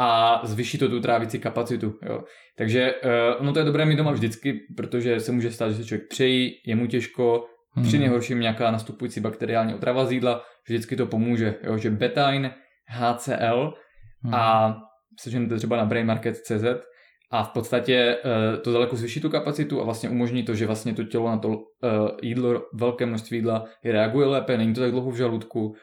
a 0.00 0.40
zvyší 0.44 0.78
to 0.78 0.88
tu 0.88 1.00
trávicí 1.00 1.38
kapacitu. 1.38 1.94
Jo. 2.02 2.24
Takže 2.58 2.94
uh, 2.94 3.10
ono 3.40 3.52
to 3.52 3.58
je 3.58 3.64
dobré 3.64 3.86
mít 3.86 3.96
doma 3.96 4.12
vždycky, 4.12 4.60
protože 4.76 5.20
se 5.20 5.32
může 5.32 5.52
stát, 5.52 5.70
že 5.70 5.76
se 5.76 5.84
člověk 5.84 6.08
přejí, 6.08 6.52
je 6.66 6.76
mu 6.76 6.86
těžko, 6.86 7.44
Hmm. 7.74 7.86
Při 7.86 7.98
nejhorším 7.98 8.40
nějaká 8.40 8.70
nastupující 8.70 9.20
bakteriální 9.20 9.74
otrava 9.74 10.06
z 10.06 10.12
jídla, 10.12 10.42
vždycky 10.66 10.96
to 10.96 11.06
pomůže, 11.06 11.54
jo, 11.62 11.78
že 11.78 11.90
betain, 11.90 12.50
HCl 12.86 13.74
hmm. 14.24 14.34
a 14.34 14.76
seženete 15.20 15.56
třeba 15.56 15.76
na 15.76 15.84
brainmarket.cz 15.84 16.64
a 17.30 17.42
v 17.42 17.48
podstatě 17.48 18.16
uh, 18.24 18.62
to 18.62 18.72
daleko 18.72 18.96
zvýší 18.96 19.20
tu 19.20 19.30
kapacitu 19.30 19.80
a 19.80 19.84
vlastně 19.84 20.08
umožní 20.08 20.42
to, 20.42 20.54
že 20.54 20.66
vlastně 20.66 20.94
to 20.94 21.04
tělo 21.04 21.28
na 21.28 21.38
to 21.38 21.48
uh, 21.48 21.58
jídlo, 22.22 22.62
velké 22.74 23.06
množství 23.06 23.38
jídla 23.38 23.64
reaguje 23.84 24.26
lépe, 24.26 24.58
není 24.58 24.74
to 24.74 24.80
tak 24.80 24.90
dlouho 24.90 25.10
v 25.10 25.16
žaludku. 25.16 25.74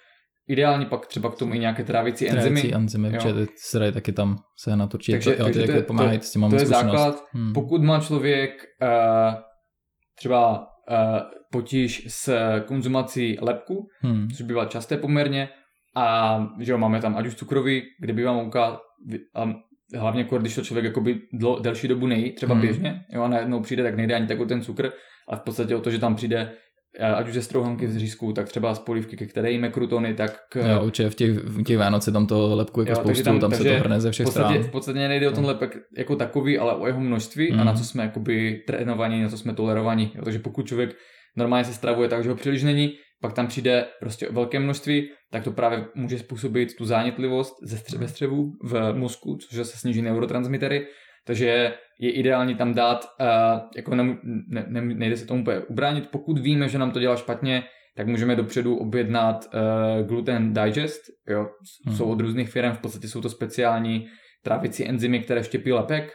Ideálně 0.51 0.85
pak 0.85 1.07
třeba 1.07 1.31
k 1.31 1.35
tomu 1.35 1.53
i 1.53 1.59
nějaké 1.59 1.83
trávicí 1.83 2.29
enzymy. 2.29 2.61
Trávicí 2.61 2.73
enzymy, 2.73 3.11
protože 3.11 3.45
se 3.55 3.79
dají 3.79 3.91
taky 3.91 4.11
tam 4.11 4.37
sehnat 4.63 4.93
určitě. 4.93 5.11
Takže, 5.11 5.31
to, 5.31 5.43
takže 5.43 5.67
to, 5.67 5.81
pomáhají, 5.81 6.17
to, 6.19 6.25
s 6.25 6.31
tím 6.31 6.41
mám 6.41 6.51
to 6.51 6.55
je 6.55 6.65
základ. 6.65 7.23
Hmm. 7.31 7.53
Pokud 7.53 7.83
má 7.83 7.99
člověk 7.99 8.51
uh, 8.81 9.33
třeba 10.15 10.59
uh, 10.59 10.65
potíž 11.51 12.05
s 12.07 12.33
konzumací 12.65 13.37
lepku, 13.41 13.87
Hmm. 14.01 14.27
což 14.29 14.41
bývá 14.41 14.65
časté 14.65 14.97
poměrně, 14.97 15.49
a 15.95 16.39
že 16.59 16.71
jo, 16.71 16.77
máme 16.77 17.01
tam 17.01 17.17
ať 17.17 17.27
už 17.27 17.35
cukroví, 17.35 17.83
kde 17.99 18.13
bývá 18.13 18.33
mouka, 18.33 18.79
a 19.35 19.53
hlavně 19.97 20.21
jako 20.21 20.37
když 20.37 20.55
to 20.55 20.61
člověk 20.61 20.85
jakoby 20.85 21.19
dlo, 21.33 21.59
delší 21.59 21.87
dobu 21.87 22.07
nejí, 22.07 22.31
třeba 22.31 22.53
Hmm. 22.53 22.61
běžně, 22.61 23.01
jo, 23.13 23.21
a 23.21 23.27
najednou 23.27 23.61
přijde, 23.61 23.83
tak 23.83 23.95
nejde 23.95 24.15
ani 24.15 24.27
tak 24.27 24.39
o 24.39 24.45
ten 24.45 24.61
cukr, 24.61 24.89
a 25.29 25.35
v 25.35 25.41
podstatě 25.41 25.75
o 25.75 25.81
to, 25.81 25.91
že 25.91 25.99
tam 25.99 26.15
přijde 26.15 26.51
ať 26.99 27.27
už 27.27 27.33
ze 27.33 27.41
strouhanky 27.41 27.87
z 27.87 27.97
řízku, 27.97 28.33
tak 28.33 28.49
třeba 28.49 28.75
z 28.75 28.79
polívky, 28.79 29.17
ke 29.17 29.25
které 29.25 29.51
jíme 29.51 29.69
krutony, 29.69 30.13
tak 30.13 30.39
Jo, 30.55 30.83
určitě 30.85 31.09
v 31.09 31.15
těch, 31.15 31.31
v 31.31 31.63
těch 31.63 31.77
Vánoci 31.77 32.11
tam 32.11 32.27
to 32.27 32.55
lepku 32.55 32.79
jako 32.79 32.91
Jo, 32.91 32.95
spoustu, 32.95 33.23
tam, 33.23 33.39
tam- 33.39 33.51
se 33.51 33.63
to 33.63 33.69
hrne 33.69 33.99
ze 34.01 34.09
v 34.09 34.11
všech 34.11 34.23
podstatě, 34.25 34.53
stran. 34.53 34.63
v 34.63 34.71
podstatě 34.71 34.99
nejde 35.07 35.29
o 35.29 35.31
ten 35.31 35.45
lepek 35.45 35.77
jako 35.97 36.15
takový, 36.15 36.57
ale 36.57 36.75
o 36.75 36.87
jeho 36.87 36.99
množství 36.99 37.51
a 37.51 37.55
Mhm. 37.55 37.65
na 37.65 37.73
co 37.73 37.83
jsme 37.85 38.03
jakoby 38.03 38.63
trénovaní, 38.67 39.21
na 39.21 39.29
co 39.29 39.37
jsme 39.37 39.53
tolerovaní. 39.53 40.11
Jo, 40.15 40.21
takže 40.23 40.39
pokud 40.39 40.67
člověk 40.67 40.95
normálně 41.37 41.65
se 41.65 41.73
stravuje 41.73 42.09
tak, 42.09 42.23
že 42.23 42.29
ho 42.29 42.35
příliš 42.35 42.63
není, 42.63 42.93
pak 43.21 43.33
tam 43.33 43.47
přijde 43.47 43.85
prostě 43.99 44.27
velké 44.31 44.59
množství, 44.59 45.09
tak 45.31 45.43
to 45.43 45.51
právě 45.51 45.85
může 45.95 46.19
způsobit 46.19 46.75
tu 46.77 46.85
zánětlivost 46.85 47.53
ze 47.63 47.75
stře- 47.77 47.97
ve 47.97 48.07
střevu 48.07 48.51
v 48.63 48.93
mozku, 48.93 49.37
což 49.37 49.67
se 49.67 49.77
sníží 49.77 50.01
neurotransmitery, 50.01 50.85
takže 51.23 51.73
je 51.99 52.11
ideální 52.11 52.55
tam 52.55 52.73
dát, 52.73 53.05
uh, 53.19 53.27
jako 53.75 53.95
ne, 53.95 54.17
ne, 54.47 54.65
ne, 54.67 54.81
nejde 54.81 55.17
se 55.17 55.25
tomu 55.25 55.41
úplně 55.41 55.59
ubránit, 55.59 56.09
pokud 56.09 56.39
víme, 56.39 56.69
že 56.69 56.77
nám 56.77 56.91
to 56.91 56.99
dělá 56.99 57.15
špatně, 57.15 57.63
tak 57.95 58.07
můžeme 58.07 58.35
dopředu 58.35 58.77
objednat 58.77 59.45
uh, 59.53 60.07
gluten 60.07 60.53
digest, 60.53 61.01
jo, 61.29 61.47
Hmm. 61.87 61.95
jsou 61.95 62.05
od 62.05 62.21
různých 62.21 62.49
firm, 62.49 62.71
v 62.71 62.79
podstatě 62.79 63.07
jsou 63.07 63.21
to 63.21 63.29
speciální 63.29 64.07
trávicí 64.43 64.87
enzymy, 64.87 65.19
které 65.19 65.43
štěpí 65.43 65.71
lepek, 65.71 66.11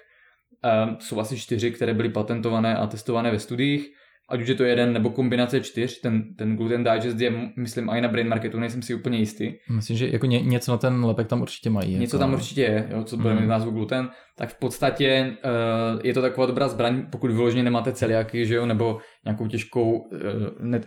um, 0.88 0.96
jsou 1.00 1.20
asi 1.20 1.38
čtyři, 1.38 1.70
které 1.70 1.94
byly 1.94 2.08
patentované 2.08 2.76
a 2.76 2.86
testované 2.86 3.30
ve 3.30 3.38
studiích, 3.38 3.86
ať 4.28 4.40
už 4.42 4.48
je 4.48 4.54
to 4.54 4.64
jeden 4.64 4.92
nebo 4.92 5.10
kombinace 5.10 5.60
čtyř, 5.60 6.00
ten, 6.00 6.34
ten 6.36 6.56
gluten 6.56 6.84
digest 6.84 7.20
je, 7.20 7.32
myslím, 7.56 7.90
i 7.90 8.00
na 8.00 8.08
brain 8.08 8.28
marketu, 8.28 8.58
nejsem 8.60 8.82
si 8.82 8.94
úplně 8.94 9.18
jistý, 9.18 9.52
Myslím, 9.70 9.96
že 9.96 10.08
jako 10.08 10.26
ně, 10.26 10.40
něco 10.40 10.72
na 10.72 10.78
ten 10.78 11.04
lepek 11.04 11.26
tam 11.26 11.42
určitě 11.42 11.70
mají. 11.70 11.96
Něco 11.98 12.16
jako, 12.16 12.18
tam 12.18 12.34
určitě 12.34 12.60
je, 12.60 12.88
jo, 12.90 13.04
co 13.04 13.16
bude 13.16 13.32
Mhm. 13.34 13.42
mít 13.42 13.48
názvu 13.48 13.70
gluten, 13.70 14.08
tak 14.38 14.48
v 14.48 14.58
podstatě 14.58 15.36
uh, 15.94 16.00
je 16.04 16.14
to 16.14 16.22
taková 16.22 16.46
dobrá 16.46 16.68
zbraň, 16.68 17.06
pokud 17.12 17.30
vyloženě 17.30 17.62
nemáte 17.62 17.92
celiaky, 17.92 18.46
že 18.46 18.54
jo, 18.54 18.66
nebo 18.66 18.98
nějakou 19.24 19.46
těžkou 19.46 19.98
uh, 19.98 20.08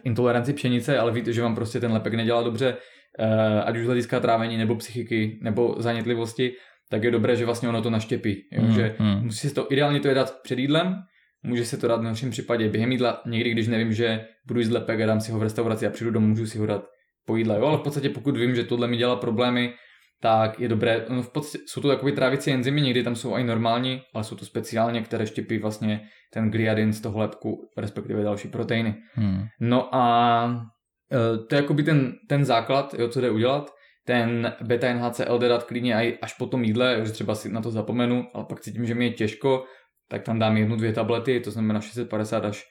intoleranci 0.04 0.54
pšenice, 0.54 0.98
ale 1.00 1.12
víte, 1.12 1.34
že 1.34 1.42
vám 1.42 1.56
prostě 1.56 1.80
ten 1.80 1.92
lepek 1.92 2.14
nedělá 2.14 2.44
dobře, 2.44 2.76
uh, 3.20 3.26
ať 3.66 3.76
už 3.78 3.84
z 3.84 3.86
hlediska 3.86 4.20
trávení, 4.20 4.58
nebo 4.58 4.76
psychiky, 4.76 5.40
nebo 5.44 5.76
zanětlivosti, 5.78 6.52
tak 6.90 7.04
je 7.04 7.12
dobré, 7.12 7.36
že 7.36 7.46
vlastně 7.46 7.70
ono 7.70 7.82
to 7.82 7.90
naštěpí. 7.90 8.36
Jo, 8.52 8.62
Hmm, 8.62 8.72
že 8.74 8.96
hmm. 9.00 9.24
musí 9.24 9.48
se 9.50 9.56
to, 9.56 9.68
ideálně 9.74 10.00
to 10.00 10.08
je 10.08 10.14
dát 10.14 10.40
před 10.44 10.60
jídlem, 10.60 10.96
může 11.44 11.66
se 11.66 11.78
to 11.78 11.88
dát 11.88 12.00
v 12.00 12.04
našem 12.04 12.30
případě 12.30 12.70
během 12.70 12.92
jídla, 12.92 13.22
někdy, 13.26 13.52
když 13.52 13.68
nevím, 13.68 13.94
že 13.94 14.26
budu 14.48 14.60
jíst 14.60 14.70
lepek 14.70 15.02
a 15.02 15.06
dám 15.06 15.22
si 15.22 15.32
ho 15.32 15.40
v 15.40 15.44
restauraci 15.44 15.88
a 15.88 15.90
přijdu 15.90 16.12
domů, 16.12 16.28
můžu 16.28 16.48
si 16.48 16.58
ho 16.58 16.66
dát 16.66 16.86
po 17.26 17.36
jídle, 17.36 17.56
jo, 17.56 17.66
ale 17.66 17.78
v 17.78 17.82
podstatě 17.82 18.10
pokud 18.10 18.38
vím, 18.38 18.56
že 18.56 18.64
tohle 18.64 18.88
mi 18.88 18.98
dělá 18.98 19.16
problémy, 19.16 19.74
tak 20.22 20.60
je 20.60 20.68
dobré, 20.68 21.06
no 21.10 21.22
v 21.22 21.32
podstatě 21.32 21.64
jsou 21.68 21.82
to 21.82 21.88
takové 21.88 22.12
trávicí 22.12 22.52
enzymy, 22.52 22.82
někdy 22.82 23.04
tam 23.04 23.16
jsou 23.16 23.36
i 23.36 23.44
normální, 23.44 24.02
ale 24.14 24.24
jsou 24.24 24.36
to 24.36 24.46
speciálně, 24.46 25.02
které 25.02 25.28
štěpí 25.28 25.58
vlastně 25.58 26.02
ten 26.34 26.52
gliadin 26.52 26.94
z 26.94 27.02
toho 27.02 27.20
lepku, 27.20 27.70
respektive 27.78 28.24
další 28.24 28.48
proteiny. 28.48 28.96
Hmm. 29.14 29.46
No 29.60 29.96
a 29.96 30.68
e, 31.12 31.38
to 31.38 31.56
je 31.56 31.62
jakoby 31.62 31.84
ten, 31.84 32.14
ten 32.30 32.46
základ, 32.46 32.96
jo, 33.00 33.08
co 33.08 33.22
jde 33.22 33.30
udělat. 33.30 33.70
Ten 34.06 34.54
beta 34.62 34.94
NHCL 34.94 35.40
jde 35.40 35.48
dát 35.48 35.64
klidně 35.64 35.96
aj 35.96 36.18
až 36.22 36.34
po 36.34 36.46
tom 36.46 36.64
jídle, 36.64 37.02
že 37.06 37.12
třeba 37.12 37.36
si 37.36 37.50
na 37.50 37.62
to 37.62 37.72
zapomenu, 37.72 38.26
ale 38.34 38.46
pak 38.46 38.60
cítím, 38.60 38.86
že 38.86 38.96
mi 38.96 39.06
je 39.06 39.12
těžko, 39.12 39.64
tak 40.10 40.24
tam 40.24 40.40
dám 40.40 40.58
jednu, 40.58 40.76
dvě 40.76 40.94
tablety, 40.94 41.40
to 41.40 41.52
znamená 41.52 41.82
650 41.82 42.46
až 42.46 42.64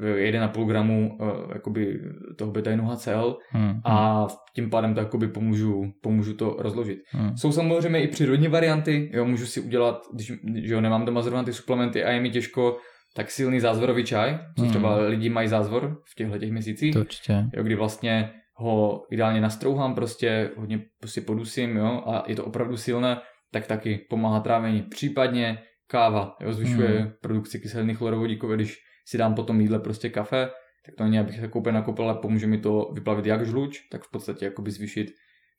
1,5 0.00 0.66
gramu 0.66 1.18
e, 1.20 1.54
jakoby 1.54 2.00
toho 2.38 2.50
beta 2.52 2.76
NHCL 2.76 3.36
Hmm. 3.50 3.80
a 3.84 4.26
tím 4.54 4.70
pádem 4.70 4.94
to 4.94 5.00
jakoby 5.00 5.28
pomůžu, 5.28 5.84
pomůžu 6.02 6.34
to 6.34 6.56
rozložit. 6.58 6.98
Hmm. 7.10 7.36
Jsou 7.36 7.52
samozřejmě 7.52 8.02
i 8.02 8.08
přírodní 8.08 8.48
varianty, 8.48 9.10
jo, 9.14 9.24
můžu 9.24 9.46
si 9.46 9.60
udělat, 9.60 10.02
když 10.14 10.32
že 10.64 10.74
jo, 10.74 10.80
nemám 10.80 11.04
doma 11.04 11.22
zrovna 11.22 11.42
ty 11.44 11.52
suplementy 11.52 12.04
a 12.04 12.10
je 12.10 12.20
mi 12.20 12.30
těžko, 12.30 12.76
tak 13.16 13.30
silný 13.30 13.60
zázvorový 13.60 14.04
čaj, 14.04 14.38
co 14.56 14.62
Hmm. 14.62 14.70
třeba 14.70 14.96
lidi 14.96 15.28
mají 15.28 15.48
zázvor 15.48 16.00
v 16.12 16.14
těchto 16.14 16.38
těch 16.38 16.52
měsících, 16.52 16.92
To 16.94 17.00
určitě. 17.00 17.44
jo, 17.54 17.62
kdy 17.62 17.74
vlastně 17.74 18.30
ho 18.56 19.02
ideálně 19.10 19.40
nastrouhám, 19.40 19.94
prostě 19.94 20.50
hodně 20.56 20.80
si 21.04 21.20
podusím, 21.20 21.76
jo, 21.76 22.02
a 22.06 22.24
je 22.26 22.36
to 22.36 22.44
opravdu 22.44 22.76
silné, 22.76 23.20
tak 23.52 23.66
taky 23.66 24.06
pomáhá 24.10 24.40
trávení. 24.40 24.82
Případně 24.82 25.58
káva, 25.86 26.36
jo, 26.40 26.52
zvyšuje 26.52 26.88
Hmm. 27.00 27.10
produkci 27.20 27.58
kyseliny 27.60 27.94
chlorovodíkové, 27.94 28.56
když 28.56 28.78
si 29.06 29.18
dám 29.18 29.34
po 29.34 29.42
tom 29.42 29.60
jídle 29.60 29.78
prostě 29.78 30.08
kafe, 30.10 30.48
tak 30.86 30.94
to 30.98 31.04
není, 31.04 31.18
abych 31.18 31.40
se 31.40 31.48
koupil 31.48 31.72
nakopil, 31.72 32.04
ale 32.04 32.18
pomůže 32.18 32.46
mi 32.46 32.58
to 32.58 32.90
vyplavit 32.94 33.26
jak 33.26 33.46
žluč, 33.46 33.80
tak 33.92 34.02
v 34.04 34.10
podstatě 34.10 34.44
jakoby 34.44 34.70
zvýšit 34.70 35.10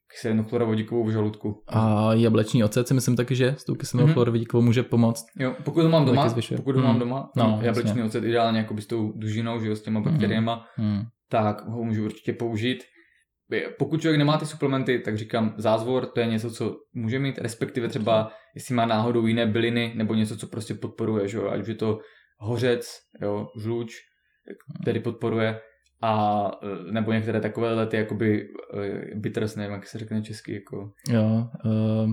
kyselinu 0.07 0.43
chlorovodíkovou 0.43 1.03
v 1.03 1.11
žaludku. 1.11 1.63
A 1.67 2.13
jablečný 2.13 2.63
ocet 2.63 2.87
si 2.87 2.93
myslím 2.93 3.15
taky, 3.15 3.35
že 3.35 3.55
s 3.57 3.63
tou 3.65 3.75
kyselinou 3.75 4.07
Mhm. 4.07 4.13
chlorovodíkovou 4.13 4.61
může 4.63 4.83
pomoct. 4.83 5.25
Jo, 5.39 5.55
pokud 5.63 5.83
ho 5.83 5.89
mám 5.89 6.05
To 6.05 6.11
doma, 6.11 6.33
pokud 6.55 6.75
ho 6.75 6.81
Hmm. 6.81 6.87
mám 6.91 6.99
doma, 6.99 7.29
No, 7.35 7.59
jablečný 7.61 7.89
jasně. 7.89 8.03
ocet 8.03 8.23
ideálně 8.23 8.57
jako 8.59 8.81
s 8.81 8.85
tou 8.87 9.13
dužinou, 9.15 9.59
že 9.59 9.67
jo, 9.67 9.75
s 9.75 9.81
těma 9.81 9.99
Mhm. 9.99 10.09
bakteriema, 10.11 10.65
Hmm. 10.75 11.01
tak 11.29 11.67
ho 11.67 11.83
můžu 11.83 12.05
určitě 12.05 12.33
použít. 12.33 12.83
Pokud 13.79 14.01
člověk 14.01 14.19
nemá 14.19 14.37
ty 14.37 14.45
suplementy, 14.45 14.99
tak 14.99 15.17
říkám, 15.17 15.53
zázvor 15.57 16.05
to 16.05 16.19
je 16.19 16.25
něco, 16.25 16.51
co 16.51 16.75
může 16.93 17.19
mít, 17.19 17.37
respektive 17.37 17.87
třeba, 17.87 18.31
jestli 18.55 18.75
má 18.75 18.85
náhodou 18.85 19.25
jiné 19.25 19.45
byliny, 19.45 19.93
nebo 19.95 20.13
něco, 20.13 20.37
co 20.37 20.47
prostě 20.47 20.73
podporuje, 20.73 21.27
že 21.27 21.37
jo, 21.37 21.49
ať 21.49 21.61
už 21.61 21.67
je 21.67 21.75
to 21.75 21.99
hořec, 22.37 22.99
jo, 23.21 23.47
žluč, 23.61 23.93
který 24.81 24.99
podporuje, 24.99 25.59
a 26.01 26.51
e, 26.63 26.91
nebo 26.91 27.11
některé 27.11 27.41
takové 27.41 27.73
lety, 27.73 27.97
jakoby 27.97 28.47
e, 28.73 29.15
bitters, 29.15 29.55
nevím, 29.55 29.73
jak 29.73 29.87
se 29.87 29.97
řekne 29.97 30.21
česky, 30.21 30.53
jako 30.53 30.91
Jo. 31.09 31.47
Uh, 31.65 32.09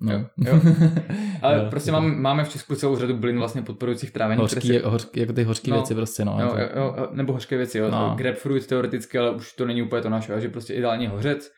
no. 0.00 0.12
Jo, 0.12 0.24
jo. 0.38 0.60
Ale 1.42 1.56
Jo, 1.58 1.66
prostě 1.70 1.92
máme, 1.92 2.14
máme 2.16 2.44
v 2.44 2.48
Česku 2.48 2.74
celou 2.74 2.96
řadu 2.96 3.16
bylin 3.16 3.38
vlastně 3.38 3.62
podporujících 3.62 4.10
trávení. 4.10 4.40
Hořký, 4.40 4.68
se- 4.68 4.80
hořký, 4.88 5.20
jako 5.20 5.32
ty 5.32 5.42
hořký 5.42 5.70
No, 5.70 5.76
věci 5.76 5.94
prostě, 5.94 6.24
no. 6.24 6.38
Jo, 6.40 6.48
to- 6.48 6.58
jo, 6.58 6.68
jo, 6.98 7.08
nebo 7.12 7.32
hořké 7.32 7.56
věci, 7.56 7.78
jo. 7.78 7.90
No. 7.90 8.14
Grapefruit 8.18 8.66
teoreticky, 8.66 9.18
ale 9.18 9.30
už 9.30 9.52
to 9.52 9.66
není 9.66 9.82
úplně 9.82 10.02
to 10.02 10.10
naše, 10.10 10.40
že 10.40 10.48
prostě 10.48 10.74
ideální 10.74 11.06
hořec, 11.06 11.50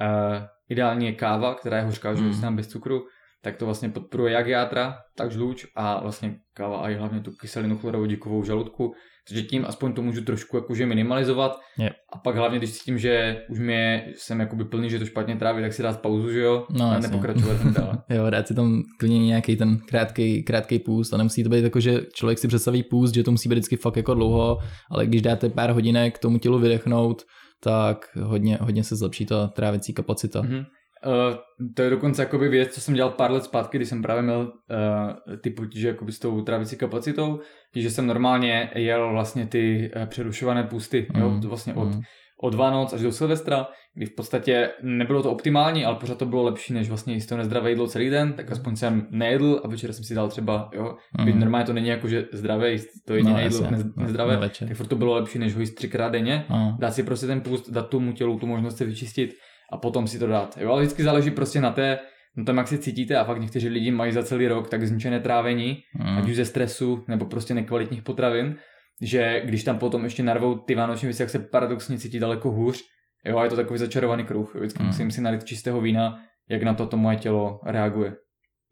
uh, 0.00 0.36
ideální 0.68 1.06
je 1.06 1.12
káva, 1.12 1.54
která 1.54 1.76
je 1.76 1.82
hořká, 1.84 2.14
že 2.14 2.22
Mm. 2.22 2.56
bez 2.56 2.66
cukru, 2.68 3.02
tak 3.42 3.56
to 3.56 3.64
vlastně 3.64 3.88
podporuje 3.88 4.32
jak 4.32 4.46
játra, 4.46 4.98
tak 5.16 5.30
žluč 5.32 5.66
a 5.76 6.00
vlastně 6.02 6.34
káva 6.54 6.78
a 6.78 6.88
i 6.90 6.94
hlavně 6.94 7.20
tu 7.20 7.30
kyselinu 7.30 7.78
chlorovodíkovou 7.78 8.44
žaludku, 8.44 8.94
takže 9.28 9.42
tím 9.42 9.64
aspoň 9.68 9.92
to 9.92 10.02
můžu 10.02 10.20
trošku 10.24 10.56
jakože 10.56 10.86
minimalizovat 10.86 11.58
Je. 11.78 11.90
a 12.12 12.18
pak 12.18 12.36
hlavně, 12.36 12.58
když 12.58 12.72
cítím, 12.72 12.98
že 12.98 13.42
už 13.50 13.58
mě 13.58 14.06
jsem 14.16 14.40
jakoby 14.40 14.64
plný, 14.64 14.90
že 14.90 14.98
to 14.98 15.06
špatně 15.06 15.36
tráví, 15.36 15.62
tak 15.62 15.72
si 15.72 15.82
dát 15.82 16.00
pauzu, 16.00 16.30
že 16.30 16.40
jo, 16.40 16.66
No, 16.70 16.90
a 16.90 16.94
jasně. 16.94 17.08
nepokračovat 17.08 17.56
dále. 17.66 17.98
Jo, 18.10 18.30
dát 18.30 18.48
si 18.48 18.54
tam 18.54 18.82
klidně 18.98 19.26
nějaký 19.26 19.56
ten 19.56 19.78
krátký, 19.88 20.42
krátký 20.42 20.78
půst 20.78 21.14
a 21.14 21.16
nemusí 21.16 21.42
to 21.44 21.48
být 21.48 21.64
jako, 21.64 21.80
že 21.80 22.00
člověk 22.14 22.38
si 22.38 22.48
představí 22.48 22.82
půst, 22.82 23.14
že 23.14 23.22
to 23.22 23.30
musí 23.30 23.48
být 23.48 23.54
vždycky 23.54 23.76
fakt 23.76 23.96
jako 23.96 24.14
dlouho, 24.14 24.58
ale 24.90 25.06
když 25.06 25.22
dáte 25.22 25.48
pár 25.48 25.70
hodinek 25.70 26.18
tomu 26.18 26.38
tělu 26.38 26.58
vydechnout, 26.58 27.22
tak 27.60 28.06
hodně, 28.22 28.58
hodně 28.60 28.84
se 28.84 28.96
zlepší 28.96 29.26
ta 29.26 29.46
trávicí 29.46 29.92
kapacita. 29.94 30.42
Mm-hmm. 30.42 30.64
Uh, 31.06 31.36
to 31.74 31.82
je 31.82 31.90
dokonce 31.90 32.22
jakoby 32.22 32.48
věc, 32.48 32.74
co 32.74 32.80
jsem 32.80 32.94
dělal 32.94 33.10
pár 33.10 33.30
let 33.30 33.44
zpátky, 33.44 33.78
kdy 33.78 33.86
jsem 33.86 34.02
právě 34.02 34.22
měl 34.22 34.38
uh, 34.40 35.36
ty 35.36 35.50
potíže 35.50 35.88
jakoby 35.88 36.12
s 36.12 36.18
tou 36.18 36.40
trávicí 36.42 36.76
kapacitou, 36.76 37.40
že 37.76 37.90
jsem 37.90 38.06
normálně 38.06 38.70
jel 38.74 39.10
vlastně 39.12 39.46
ty 39.46 39.90
uh, 39.96 40.06
přerušované 40.06 40.62
pusty, 40.62 41.06
mm. 41.14 41.20
jo, 41.20 41.30
Mm, 41.30 41.40
to 41.40 41.48
vlastně 41.48 41.74
od, 41.74 41.88
mm. 41.94 42.00
od 42.42 42.54
Vánoc 42.54 42.92
až 42.92 43.00
do 43.02 43.12
Silvestra, 43.12 43.66
kdy 43.94 44.06
v 44.06 44.14
podstatě 44.14 44.70
nebylo 44.82 45.22
to 45.22 45.30
optimální, 45.32 45.84
ale 45.84 45.96
pořád 45.96 46.18
to 46.18 46.26
bylo 46.26 46.42
lepší, 46.42 46.72
než 46.72 46.88
vlastně 46.88 47.14
jíst 47.14 47.26
to 47.26 47.36
nezdravé 47.36 47.70
jídlo 47.70 47.86
celý 47.86 48.10
den, 48.10 48.32
tak 48.32 48.52
aspoň 48.52 48.76
jsem 48.76 49.06
nejedl 49.10 49.60
a 49.64 49.68
večer 49.68 49.92
jsem 49.92 50.04
si 50.04 50.14
dal 50.14 50.28
třeba, 50.28 50.70
jo, 50.74 50.96
byť 51.24 51.34
Mm. 51.34 51.40
normálně 51.40 51.66
to 51.66 51.72
není 51.72 51.88
jako, 51.88 52.08
že 52.08 52.24
zdravé 52.32 52.72
jíst 52.72 52.88
to 53.06 53.14
jediné 53.14 53.34
No, 53.34 53.40
jídlo 53.40 53.70
nez, 53.70 53.84
Na 53.84 54.02
nezdravé, 54.02 54.38
tak 54.38 54.76
furt 54.76 54.86
to 54.86 54.96
bylo 54.96 55.14
lepší, 55.14 55.38
než 55.38 55.54
ho 55.54 55.60
jíst 55.60 55.74
třikrát 55.74 56.08
denně, 56.08 56.44
No. 56.50 56.76
dát 56.80 56.90
si 56.90 57.02
prostě 57.02 57.26
ten 57.26 57.40
půst, 57.40 57.70
dát 57.70 57.88
tomu 57.88 58.12
tělu 58.12 58.38
tu 58.38 58.46
možnost 58.46 58.76
se 58.76 58.84
vyčistit 58.84 59.34
a 59.72 59.76
potom 59.76 60.06
si 60.06 60.18
to 60.18 60.26
dát. 60.26 60.58
Jo, 60.60 60.70
ale 60.72 60.82
vždycky 60.82 61.02
záleží 61.02 61.30
prostě 61.30 61.60
na 61.60 61.70
té, 61.72 61.98
na 62.36 62.44
tom, 62.44 62.56
jak 62.56 62.68
se 62.68 62.78
cítíte 62.78 63.16
a 63.16 63.24
fakt 63.24 63.40
někteří 63.40 63.68
lidi 63.68 63.90
mají 63.90 64.12
za 64.12 64.22
celý 64.22 64.48
rok 64.48 64.68
tak 64.68 64.86
zničené 64.86 65.20
trávení, 65.20 65.76
Mm. 66.00 66.18
ať 66.18 66.28
už 66.28 66.36
ze 66.36 66.44
stresu 66.44 67.04
nebo 67.08 67.24
prostě 67.26 67.54
nekvalitních 67.54 68.02
potravin, 68.02 68.56
že 69.02 69.42
když 69.44 69.64
tam 69.64 69.78
potom 69.78 70.04
ještě 70.04 70.22
narvou 70.22 70.54
ty 70.58 70.74
vánoční 70.74 71.06
věci, 71.06 71.22
jak 71.22 71.30
se 71.30 71.38
paradoxně 71.38 71.98
cítí 71.98 72.18
daleko 72.18 72.50
hůř, 72.50 72.80
jo, 73.26 73.38
a 73.38 73.44
je 73.44 73.50
to 73.50 73.56
takový 73.56 73.78
začarovaný 73.78 74.24
kruh. 74.24 74.54
Vždycky 74.54 74.82
Mm. 74.82 74.86
musím 74.86 75.10
si 75.10 75.20
nalít 75.20 75.44
čistého 75.44 75.80
vína, 75.80 76.18
jak 76.50 76.62
na 76.62 76.74
to 76.74 76.86
to 76.86 76.96
moje 76.96 77.16
tělo 77.16 77.60
reaguje. 77.66 78.14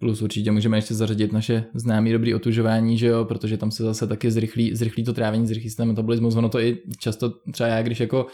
Plus 0.01 0.23
určitě 0.23 0.51
můžeme 0.51 0.77
ještě 0.79 0.95
zařadit 0.95 1.33
naše 1.33 1.65
známé 1.75 2.13
dobrý 2.13 2.35
otužování, 2.35 2.99
že 2.99 3.07
jo, 3.07 3.25
protože 3.25 3.57
tam 3.57 3.71
se 3.71 3.83
zase 3.83 4.07
taky 4.07 4.31
zrychlí, 4.31 4.75
zrychlí 4.75 5.05
to 5.05 5.13
trávení, 5.13 5.47
zrychlí 5.47 5.71
se 5.71 5.77
ten 5.77 5.89
metabolismus. 5.89 6.37
Ono 6.37 6.49
to 6.49 6.61
i 6.61 6.79
často 7.01 7.31
třeba 7.53 7.69
já, 7.69 7.83
když 7.83 8.01
jako 8.01 8.27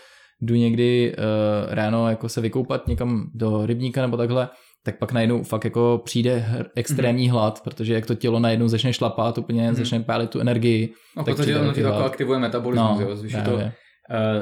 jdu 0.42 0.54
někdy 0.54 1.14
uh, 1.18 1.74
ráno 1.74 2.10
jako 2.10 2.28
se 2.28 2.40
vykoupat 2.40 2.86
někam 2.86 3.30
do 3.34 3.66
rybníka 3.66 4.02
nebo 4.02 4.16
takhle, 4.16 4.48
tak 4.84 4.98
pak 4.98 5.12
najednou 5.12 5.42
fakt 5.42 5.64
jako 5.64 6.00
přijde 6.04 6.44
extrémní 6.76 7.28
mm-hmm. 7.28 7.32
hlad, 7.32 7.60
protože 7.64 7.94
jak 7.94 8.06
to 8.06 8.14
tělo 8.14 8.40
najednou 8.40 8.68
začne 8.68 8.92
šlapat, 8.92 9.38
úplně 9.38 9.70
mm-hmm. 9.70 9.74
začne 9.74 10.00
pálit 10.00 10.30
tu 10.30 10.40
energii. 10.40 10.92
No, 11.16 11.24
tak 11.24 11.36
protože 11.36 11.60
ono 11.60 11.72
ti 11.72 11.82
to 11.82 12.04
aktivuje 12.04 12.38
metabolismus, 12.38 13.00
no, 13.00 13.06
jo, 13.06 13.16
zvýší 13.16 13.42
to 13.44 13.54
uh, 13.54 13.62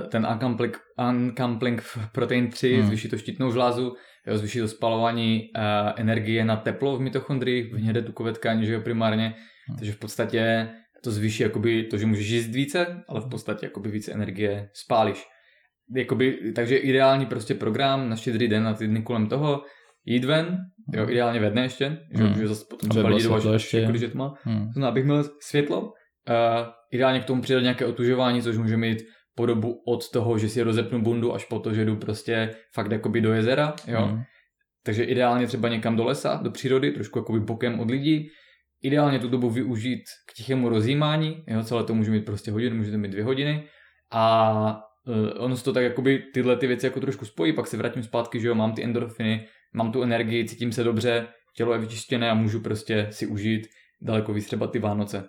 ten 0.08 0.26
uncoupling, 0.32 0.78
uncoupling 1.10 1.82
protein 2.12 2.50
3, 2.50 2.76
mm. 2.76 2.86
zvýší 2.86 3.08
to 3.08 3.18
štítnou 3.18 3.52
žlázu, 3.52 3.94
jo, 4.26 4.38
zvýší 4.38 4.58
to 4.58 4.68
spalování 4.68 5.42
uh, 5.56 5.92
energie 5.96 6.44
na 6.44 6.56
teplo 6.56 6.96
v 6.96 7.00
mitochondriích, 7.00 7.72
v 7.72 7.76
hnědé 7.76 8.02
tukové 8.02 8.32
tkáni, 8.32 8.66
že 8.66 8.72
jo, 8.72 8.80
primárně, 8.80 9.34
mm. 9.70 9.76
takže 9.76 9.92
v 9.92 9.98
podstatě 9.98 10.68
to 11.04 11.10
zvýší 11.10 11.42
jakoby 11.42 11.82
to, 11.82 11.98
že 11.98 12.06
můžeš 12.06 12.28
jíst 12.28 12.48
více, 12.48 13.02
ale 13.08 13.20
v 13.20 13.28
podstatě 13.28 13.66
jakoby 13.66 13.90
více 13.90 14.12
energie 14.12 14.68
spálíš. 14.72 15.24
Jakoby, 15.96 16.52
takže 16.54 16.76
ideální 16.76 17.26
prostě 17.26 17.54
program 17.54 18.08
na 18.08 18.16
štědrý 18.16 18.48
den 18.48 18.62
na 18.62 18.74
ty 18.74 18.86
dny 18.86 19.02
kolem 19.02 19.26
toho, 19.26 19.62
jít 20.04 20.24
ven, 20.24 20.58
jo, 20.94 21.02
hmm. 21.02 21.10
ideálně 21.10 21.40
ve 21.40 21.50
dne 21.50 21.62
ještě, 21.62 21.98
že, 22.16 22.24
hmm. 22.24 22.34
že 22.34 22.48
zase 22.48 22.64
potom 22.70 22.88
třeba 22.88 23.08
lidi 23.08 23.22
dovaží, 23.22 23.48
ještě, 23.52 23.86
když 23.86 24.02
je 24.02 24.08
tma, 24.08 24.34
hmm. 24.42 24.72
to 24.72 24.86
abych 24.86 25.04
měl 25.04 25.24
světlo, 25.40 25.80
uh, 25.80 25.88
ideálně 26.92 27.20
k 27.20 27.24
tomu 27.24 27.42
přidat 27.42 27.60
nějaké 27.60 27.86
otužování, 27.86 28.42
což 28.42 28.58
může 28.58 28.76
mít 28.76 28.98
po 29.34 29.46
dobu 29.46 29.82
od 29.86 30.10
toho, 30.10 30.38
že 30.38 30.48
si 30.48 30.62
rozepnu 30.62 31.02
bundu, 31.02 31.34
až 31.34 31.44
po 31.44 31.58
to, 31.58 31.74
že 31.74 31.84
jdu 31.84 31.96
prostě 31.96 32.54
fakt 32.74 32.92
jakoby 32.92 33.20
do 33.20 33.32
jezera, 33.32 33.74
jo. 33.86 34.02
Hmm. 34.02 34.22
Takže 34.84 35.04
ideálně 35.04 35.46
třeba 35.46 35.68
někam 35.68 35.96
do 35.96 36.04
lesa, 36.04 36.40
do 36.42 36.50
přírody, 36.50 36.90
trošku 36.90 37.18
jakoby 37.18 37.40
bokem 37.40 37.80
od 37.80 37.90
lidí. 37.90 38.28
Ideálně 38.82 39.18
tu 39.18 39.28
dobu 39.28 39.50
využít 39.50 40.02
k 40.30 40.34
tichému 40.34 40.68
rozjímání, 40.68 41.44
jo, 41.46 41.62
celé 41.62 41.84
to 41.84 41.94
může 41.94 42.10
mít 42.10 42.24
prostě 42.24 42.50
hodinu, 42.50 42.76
může 42.76 42.90
to 42.90 42.98
mít 42.98 43.10
dvě 43.10 43.24
hodiny. 43.24 43.64
A 44.12 44.80
ono 45.36 45.56
se 45.56 45.64
to 45.64 45.72
tak 45.72 45.84
jakoby 45.84 46.18
tyhle 46.18 46.56
ty 46.56 46.66
věci 46.66 46.86
jako 46.86 47.00
trošku 47.00 47.24
spojí, 47.24 47.52
pak 47.52 47.66
se 47.66 47.76
vrátím 47.76 48.02
zpátky, 48.02 48.40
že 48.40 48.48
jo, 48.48 48.54
mám 48.54 48.72
ty 48.72 48.84
endorfiny, 48.84 49.48
mám 49.72 49.92
tu 49.92 50.02
energii, 50.02 50.48
cítím 50.48 50.72
se 50.72 50.84
dobře, 50.84 51.26
tělo 51.56 51.72
je 51.72 51.78
vyčištěné 51.78 52.30
a 52.30 52.34
můžu 52.34 52.60
prostě 52.60 53.08
si 53.10 53.26
užít 53.26 53.66
daleko 54.00 54.32
víc 54.32 54.46
třeba 54.46 54.66
ty 54.66 54.78
Vánoce. 54.78 55.28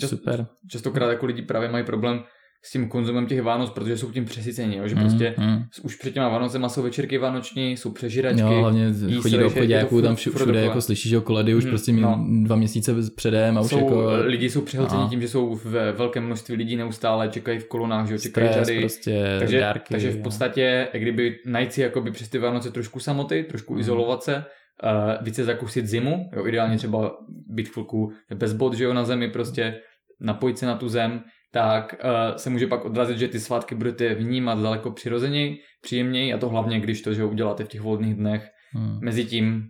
Čas, 0.00 0.10
Super. 0.10 0.46
Častokrát 0.70 1.10
jako 1.10 1.26
lidi 1.26 1.42
právě 1.42 1.68
mají 1.68 1.84
problém 1.84 2.24
s 2.62 2.72
tím 2.72 2.88
konzumem 2.88 3.26
těch 3.26 3.42
Vánoc, 3.42 3.70
protože 3.70 3.98
jsou 3.98 4.12
tím 4.12 4.24
přesycení, 4.24 4.76
jo? 4.76 4.88
že 4.88 4.94
mm, 4.94 5.00
prostě 5.00 5.34
mm. 5.38 5.62
už 5.82 5.96
před 5.96 6.14
těma 6.14 6.28
Vánocema 6.28 6.68
jsou 6.68 6.82
večerky 6.82 7.18
vánoční, 7.18 7.76
jsou 7.76 7.90
přežiračky. 7.90 8.40
Jo, 8.40 8.60
hlavně 8.60 8.92
chodí 9.22 9.38
do 9.38 9.46
obchodáků, 9.46 10.02
tam 10.02 10.16
všude, 10.16 10.36
všude 10.36 10.60
jako 10.60 10.80
slyšíš, 10.80 11.10
že 11.10 11.20
koledy 11.20 11.54
už 11.54 11.64
mm, 11.64 11.70
prostě 11.70 11.92
no. 11.92 12.26
dva 12.42 12.56
měsíce 12.56 12.94
předem 13.16 13.58
a 13.58 13.60
už 13.60 13.70
jsou, 13.70 13.78
jako... 13.78 14.10
Lidi 14.20 14.50
jsou 14.50 14.60
přehlceni 14.60 15.02
no. 15.02 15.08
tím, 15.08 15.20
že 15.20 15.28
jsou 15.28 15.54
v 15.54 15.92
velkém 15.92 16.24
množství 16.24 16.56
lidí 16.56 16.76
neustále, 16.76 17.28
čekají 17.28 17.58
v 17.58 17.68
kolonách, 17.68 18.08
že 18.08 18.18
čekají 18.18 18.48
řady. 18.52 18.80
prostě, 18.80 19.36
takže, 19.38 19.60
dárky, 19.60 19.94
takže 19.94 20.10
v 20.10 20.22
podstatě, 20.22 20.88
jak 20.92 21.02
kdyby 21.02 21.36
najít 21.46 21.72
si 21.72 21.80
jakoby 21.80 22.10
přes 22.10 22.28
ty 22.28 22.38
Vánoce 22.38 22.70
trošku 22.70 23.00
samoty, 23.00 23.44
trošku 23.44 23.74
mm. 23.74 23.80
izolovat 23.80 24.22
se, 24.22 24.36
uh, 24.36 25.24
více 25.24 25.44
zakusit 25.44 25.86
zimu, 25.86 26.30
jo, 26.36 26.46
ideálně 26.46 26.76
třeba 26.76 27.16
být 27.46 27.68
chvilku 27.68 28.12
bez 28.34 28.52
bod, 28.52 28.74
že 28.74 28.84
jo, 28.84 28.94
na 28.94 29.04
zemi, 29.04 29.28
prostě 29.28 29.74
napojit 30.20 30.58
se 30.58 30.66
na 30.66 30.76
tu 30.76 30.88
zem, 30.88 31.20
tak 31.52 31.94
uh, 32.04 32.36
se 32.36 32.50
může 32.50 32.66
pak 32.66 32.84
odrazit, 32.84 33.18
že 33.18 33.28
ty 33.28 33.40
svátky 33.40 33.74
budete 33.74 34.14
vnímat 34.14 34.58
daleko 34.58 34.90
přirozeněji, 34.90 35.58
příjemněji 35.82 36.32
a 36.32 36.38
to 36.38 36.48
hlavně, 36.48 36.80
když 36.80 37.02
to, 37.02 37.14
že 37.14 37.24
uděláte 37.24 37.64
v 37.64 37.68
těch 37.68 37.80
volných 37.80 38.14
dnech. 38.14 38.48
Hmm. 38.72 38.98
Mezi 39.02 39.24
tím. 39.24 39.66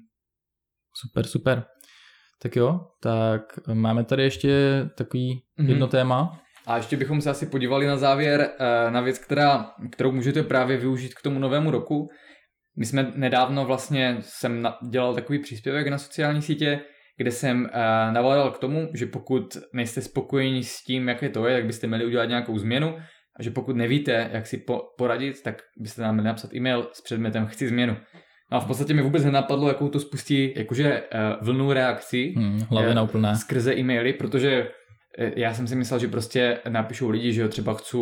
Super, 0.95 1.26
super. 1.26 1.64
Tak 2.43 2.57
jo, 2.57 2.81
tak 3.03 3.43
máme 3.74 4.05
tady 4.05 4.22
ještě 4.22 4.51
takový 4.97 5.43
mm-hmm. 5.61 5.68
jedno 5.68 5.87
téma. 5.87 6.41
A 6.66 6.76
ještě 6.76 6.97
bychom 6.97 7.20
se 7.20 7.31
asi 7.31 7.47
podívali 7.47 7.87
na 7.87 7.97
závěr 7.97 8.41
uh, 8.41 8.93
na 8.93 9.01
věc, 9.01 9.18
která, 9.18 9.70
kterou 9.93 10.12
můžete 10.12 10.43
právě 10.43 10.76
využít 10.76 11.14
k 11.14 11.22
tomu 11.22 11.39
novému 11.39 11.70
roku. 11.70 12.09
My 12.76 12.87
jsme 12.87 13.12
nedávno 13.14 13.64
vlastně, 13.64 14.16
jsem 14.20 14.68
dělal 14.91 15.14
takový 15.14 15.39
příspěvek 15.39 15.89
na 15.89 15.99
sociální 15.99 16.43
sítě, 16.43 16.81
kde 17.20 17.30
jsem 17.30 17.62
uh, 17.62 17.68
navolal 18.14 18.50
k 18.50 18.58
tomu, 18.58 18.88
že 18.94 19.06
pokud 19.06 19.56
nejste 19.72 20.00
spokojeni 20.02 20.64
s 20.64 20.84
tím, 20.84 21.08
jaké 21.08 21.28
to 21.28 21.46
je, 21.46 21.56
tak 21.56 21.66
byste 21.66 21.86
měli 21.86 22.04
udělat 22.04 22.24
nějakou 22.24 22.58
změnu 22.58 22.96
a 23.38 23.42
že 23.42 23.50
pokud 23.50 23.76
nevíte, 23.76 24.30
jak 24.32 24.46
si 24.46 24.56
po- 24.56 24.82
poradit, 24.98 25.42
tak 25.42 25.62
byste 25.76 26.02
nám 26.02 26.14
měli 26.14 26.26
napsat 26.26 26.54
e-mail 26.54 26.88
s 26.92 27.00
předmětem 27.00 27.46
chci 27.46 27.68
změnu. 27.68 27.96
No 28.52 28.58
a 28.58 28.60
v 28.60 28.66
podstatě 28.66 28.94
mi 28.94 29.02
vůbec 29.02 29.24
nenapadlo, 29.24 29.68
jakou 29.68 29.88
to 29.88 30.00
spustí 30.00 30.52
jakože 30.56 31.02
uh, 31.02 31.46
vlnu 31.46 31.72
reakcí 31.72 32.34
hmm, 32.36 32.60
hlavě 32.70 32.94
uh, 33.14 33.32
skrze 33.34 33.74
e-maily, 33.74 34.12
protože 34.12 34.70
já 35.36 35.54
jsem 35.54 35.66
si 35.66 35.76
myslel, 35.76 36.00
že 36.00 36.08
prostě 36.08 36.58
napíšou 36.68 37.10
lidi, 37.10 37.32
že 37.32 37.40
jo, 37.40 37.48
třeba 37.48 37.74
chci 37.74 37.96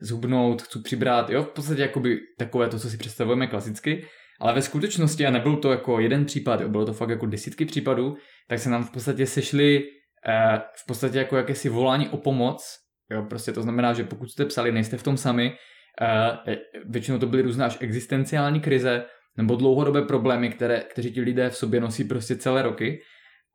zhubnout, 0.00 0.62
chci 0.62 0.78
přibrat, 0.78 1.30
jo, 1.30 1.42
v 1.42 1.48
podstatě 1.48 1.82
jakoby 1.82 2.18
takové 2.38 2.68
to, 2.68 2.78
co 2.78 2.90
si 2.90 2.96
představujeme 2.96 3.46
klasicky, 3.46 4.06
ale 4.40 4.54
ve 4.54 4.62
skutečnosti, 4.62 5.26
a 5.26 5.30
nebyl 5.30 5.56
to 5.56 5.70
jako 5.70 6.00
jeden 6.00 6.24
případ, 6.24 6.62
bylo 6.62 6.86
to 6.86 6.92
fakt 6.92 7.10
jako 7.10 7.26
desítky 7.26 7.64
případů, 7.64 8.16
tak 8.48 8.58
se 8.58 8.70
nám 8.70 8.84
v 8.84 8.90
podstatě 8.90 9.26
sešli 9.26 9.82
uh, 9.82 10.58
v 10.76 10.86
podstatě 10.86 11.18
jako 11.18 11.36
jakési 11.36 11.68
volání 11.68 12.08
o 12.08 12.16
pomoc. 12.16 12.78
Jo, 13.10 13.22
prostě 13.22 13.52
to 13.52 13.62
znamená, 13.62 13.92
že 13.92 14.04
pokud 14.04 14.30
jste 14.30 14.44
psali, 14.44 14.72
nejste 14.72 14.96
v 14.96 15.02
tom 15.02 15.16
sami, 15.16 15.52
uh, 16.00 16.54
většinou 16.84 17.18
to 17.18 17.26
byly 17.26 17.42
různé 17.42 17.64
až 17.64 17.78
existenciální 17.80 18.60
krize 18.60 19.04
nebo 19.36 19.56
dlouhodobé 19.56 20.02
problémy, 20.02 20.50
které, 20.50 20.80
kteří 20.80 21.12
ti 21.12 21.20
lidé 21.20 21.50
v 21.50 21.56
sobě 21.56 21.80
nosí 21.80 22.04
prostě 22.04 22.36
celé 22.36 22.62
roky. 22.62 22.98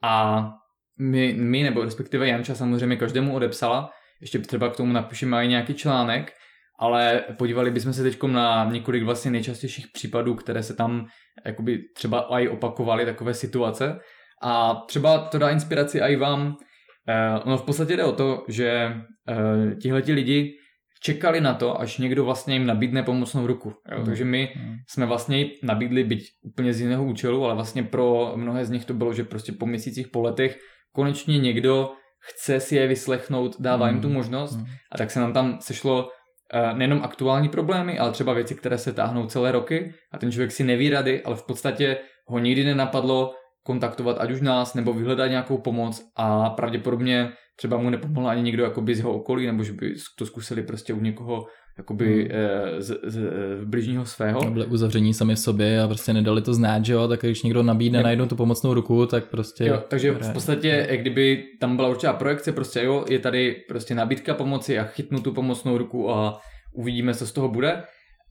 A 0.04 0.46
my, 1.00 1.36
my 1.38 1.64
nebo 1.64 1.84
respektive 1.84 2.28
Janča 2.28 2.56
samozřejmě 2.56 2.96
každému 2.96 3.36
odepsala, 3.36 3.90
ještě 4.22 4.40
třeba 4.40 4.70
k 4.70 4.76
tomu 4.76 4.94
napíšeme 4.94 5.46
i 5.46 5.48
nějaký 5.48 5.74
článek, 5.74 6.34
ale 6.82 7.24
podívali 7.38 7.72
bychom 7.72 7.94
se 7.94 8.04
teď 8.04 8.24
na 8.24 8.70
několik 8.72 9.04
vlastně 9.04 9.32
nejčastějších 9.32 9.86
případů, 9.94 10.36
které 10.36 10.64
se 10.64 10.76
tam 10.76 11.06
jakoby 11.46 11.80
třeba 11.96 12.28
i 12.30 12.48
opakovaly, 12.48 13.06
takové 13.06 13.34
situace. 13.34 14.00
A 14.44 14.76
třeba 14.88 15.18
to 15.18 15.38
dá 15.38 15.50
inspiraci 15.50 16.00
i 16.00 16.16
vám. 16.16 16.56
Eh, 17.08 17.40
ono 17.40 17.58
v 17.58 17.66
podstatě 17.66 17.98
jde 17.98 18.04
o 18.04 18.12
to, 18.12 18.44
že 18.48 18.70
eh, 19.30 19.76
tihleti 19.82 20.14
lidi 20.14 20.52
čekali 21.04 21.42
na 21.42 21.54
to, 21.54 21.82
až 21.82 21.98
někdo 21.98 22.26
vlastně 22.26 22.56
jim 22.56 22.66
nabídne 22.66 23.04
pomocnou 23.04 23.48
ruku. 23.48 23.74
Jo? 23.92 24.00
Mm. 24.00 24.06
Takže 24.06 24.26
my 24.26 24.54
mm. 24.56 24.76
jsme 24.90 25.06
vlastně 25.06 25.46
nabídli, 25.64 26.04
byť 26.04 26.24
úplně 26.44 26.74
z 26.74 26.82
jiného 26.82 27.06
účelu, 27.06 27.46
ale 27.46 27.56
vlastně 27.56 27.84
pro 27.84 28.34
mnohé 28.36 28.66
z 28.66 28.70
nich 28.70 28.86
to 28.86 28.94
bylo, 28.94 29.14
že 29.14 29.24
prostě 29.24 29.52
po 29.52 29.66
měsících, 29.66 30.08
po 30.08 30.22
letech 30.22 30.58
konečně 30.92 31.40
někdo 31.40 31.92
chce 32.20 32.60
si 32.60 32.76
je 32.76 32.88
vyslechnout, 32.88 33.56
dává 33.60 33.86
mm. 33.86 33.94
jim 33.94 34.02
tu 34.02 34.08
hmm. 34.08 34.18
možnost 34.18 34.56
mm. 34.56 34.66
a 34.92 34.98
tak 34.98 35.12
se 35.12 35.20
nám 35.20 35.34
tam 35.34 35.58
sešlo 35.62 36.10
nejenom 36.74 37.02
aktuální 37.04 37.50
problémy, 37.50 38.00
ale 38.00 38.12
třeba 38.12 38.34
věci, 38.34 38.56
které 38.56 38.78
se 38.78 38.94
táhnou 38.94 39.26
celé 39.26 39.52
roky 39.52 39.94
a 40.12 40.18
ten 40.18 40.32
člověk 40.32 40.52
si 40.52 40.64
neví 40.64 40.90
rady, 40.90 41.24
ale 41.24 41.36
v 41.36 41.44
podstatě 41.44 41.98
ho 42.28 42.40
nikdy 42.40 42.64
nenapadlo 42.64 43.34
kontaktovat 43.64 44.18
ať 44.20 44.32
už 44.32 44.42
nás, 44.42 44.74
nebo 44.74 44.94
vyhledat 44.94 45.28
nějakou 45.28 45.58
pomoc 45.58 46.02
a 46.18 46.50
pravděpodobně 46.50 47.32
třeba 47.56 47.78
mu 47.78 47.90
nepomohl 47.90 48.30
ani 48.30 48.42
nikdo 48.42 48.64
jakoby 48.64 48.96
z 48.96 48.98
jeho 48.98 49.14
okolí, 49.14 49.46
nebo 49.46 49.64
že 49.64 49.74
by 49.74 49.94
to 50.18 50.26
zkusili 50.26 50.64
prostě 50.64 50.94
u 50.94 51.00
někoho 51.00 51.46
jakoby 51.78 52.30
hmm. 52.32 52.82
z, 52.82 53.00
z, 53.04 53.20
z 53.62 53.66
bližního 53.66 54.06
svého. 54.06 54.52
Byli 54.52 54.66
uzavření 54.66 55.14
sami 55.14 55.36
v 55.36 55.40
sobě 55.40 55.82
a 55.82 55.88
prostě 55.88 56.14
nedali 56.14 56.42
to 56.42 56.54
znát, 56.54 56.86
že 56.86 56.94
jo, 56.94 57.08
tak 57.08 57.20
když 57.20 57.44
někdo 57.44 57.64
nabídne 57.64 57.98
ne... 57.98 58.04
najednou 58.04 58.26
tu 58.26 58.36
pomocnou 58.36 58.74
ruku, 58.74 59.06
tak 59.06 59.26
prostě... 59.26 59.66
Jo, 59.66 59.84
takže 59.88 60.12
v 60.12 60.34
podstatě, 60.34 60.88
jak 60.90 61.02
kdyby 61.02 61.44
tam 61.60 61.76
byla 61.76 61.88
určitá 61.88 62.14
projekce, 62.14 62.52
prostě 62.52 62.84
jo, 62.84 63.06
je 63.10 63.20
tady 63.20 63.56
prostě 63.68 63.96
nabídka 63.96 64.34
pomoci 64.34 64.80
a 64.80 64.84
chytnu 64.84 65.20
tu 65.20 65.34
pomocnou 65.34 65.78
ruku 65.78 66.12
a 66.12 66.40
uvidíme, 66.74 67.14
co 67.14 67.28
z 67.28 67.32
toho 67.32 67.50
bude. 67.50 67.84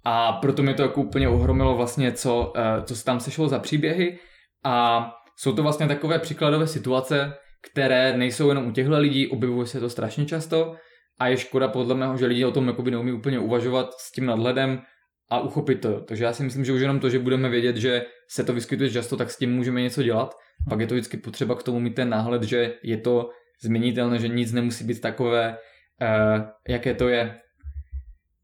A 0.05 0.32
proto 0.32 0.62
mi 0.62 0.74
to 0.74 0.82
jako 0.82 1.01
úplně 1.01 1.28
ohromilo 1.28 1.76
vlastně, 1.76 2.12
co, 2.12 2.53
eh, 2.57 2.82
co 2.84 2.97
se 2.97 3.05
tam 3.05 3.20
sešlo 3.20 3.49
za 3.49 3.59
příběhy 3.59 4.18
a 4.64 5.07
jsou 5.36 5.53
to 5.53 5.62
vlastně 5.62 5.88
takové 5.88 6.18
příkladové 6.18 6.66
situace, 6.66 7.32
které 7.72 8.16
nejsou 8.16 8.49
jenom 8.49 8.66
u 8.66 8.72
těchto 8.72 8.99
lidí, 8.99 9.28
objevuje 9.28 9.66
se 9.66 9.80
to 9.80 9.91
strašně 9.91 10.26
často 10.26 10.74
a 11.20 11.28
je 11.28 11.36
škoda 11.36 11.68
podle 11.68 11.94
mého, 11.94 12.16
že 12.16 12.26
lidi 12.26 12.44
o 12.44 12.50
tom 12.50 12.66
jakoby 12.66 12.90
neumí 12.90 13.12
úplně 13.12 13.38
uvažovat 13.38 13.94
s 13.94 14.12
tím 14.12 14.26
nadhledem 14.26 14.82
a 15.30 15.40
uchopit 15.40 15.80
to. 15.80 16.00
Takže 16.00 16.24
já 16.24 16.32
si 16.32 16.42
myslím, 16.42 16.64
že 16.64 16.72
už 16.72 16.80
jenom 16.80 17.00
to, 17.00 17.10
že 17.10 17.18
budeme 17.18 17.48
vědět, 17.48 17.76
že 17.76 18.06
se 18.28 18.44
to 18.44 18.52
vyskytuje 18.52 18.90
často, 18.90 19.16
tak 19.16 19.30
s 19.30 19.36
tím 19.36 19.52
můžeme 19.52 19.82
něco 19.82 20.02
dělat. 20.02 20.34
Pak 20.68 20.80
je 20.80 20.86
to 20.86 20.94
vždycky 20.94 21.16
potřeba 21.16 21.54
k 21.54 21.62
tomu 21.62 21.80
mít 21.80 21.94
ten 21.94 22.08
náhled, 22.08 22.42
že 22.42 22.74
je 22.82 22.96
to 22.96 23.30
změnitelné, 23.62 24.18
že 24.18 24.28
nic 24.28 24.52
nemusí 24.52 24.84
být 24.84 25.00
takové, 25.00 25.56
uh, 26.02 26.42
jaké 26.68 26.94
to 26.94 27.08
je. 27.08 27.40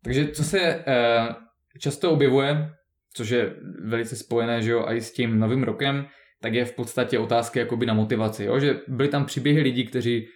Takže 0.05 0.29
co 0.29 0.45
se 0.45 0.77
uh, 0.77 1.35
často 1.79 2.11
objevuje, 2.11 2.71
což 3.15 3.29
je 3.29 3.55
velice 3.85 4.17
spojené 4.17 4.63
že 4.63 4.71
jo, 4.71 4.87
i 4.89 5.01
s 5.01 5.13
tím 5.13 5.39
novým 5.39 5.63
rokem, 5.63 6.07
tak 6.43 6.55
je 6.55 6.65
v 6.65 6.73
podstatě 6.73 7.19
otázka 7.19 7.61
jakoby 7.61 7.87
na 7.87 7.95
motivaci. 7.95 8.45
Jo? 8.45 8.61
Že 8.61 8.81
byly 8.89 9.09
tam 9.09 9.25
příběhy 9.25 9.61
lidí, 9.61 9.87
kteří 9.87 10.27
eh, 10.27 10.31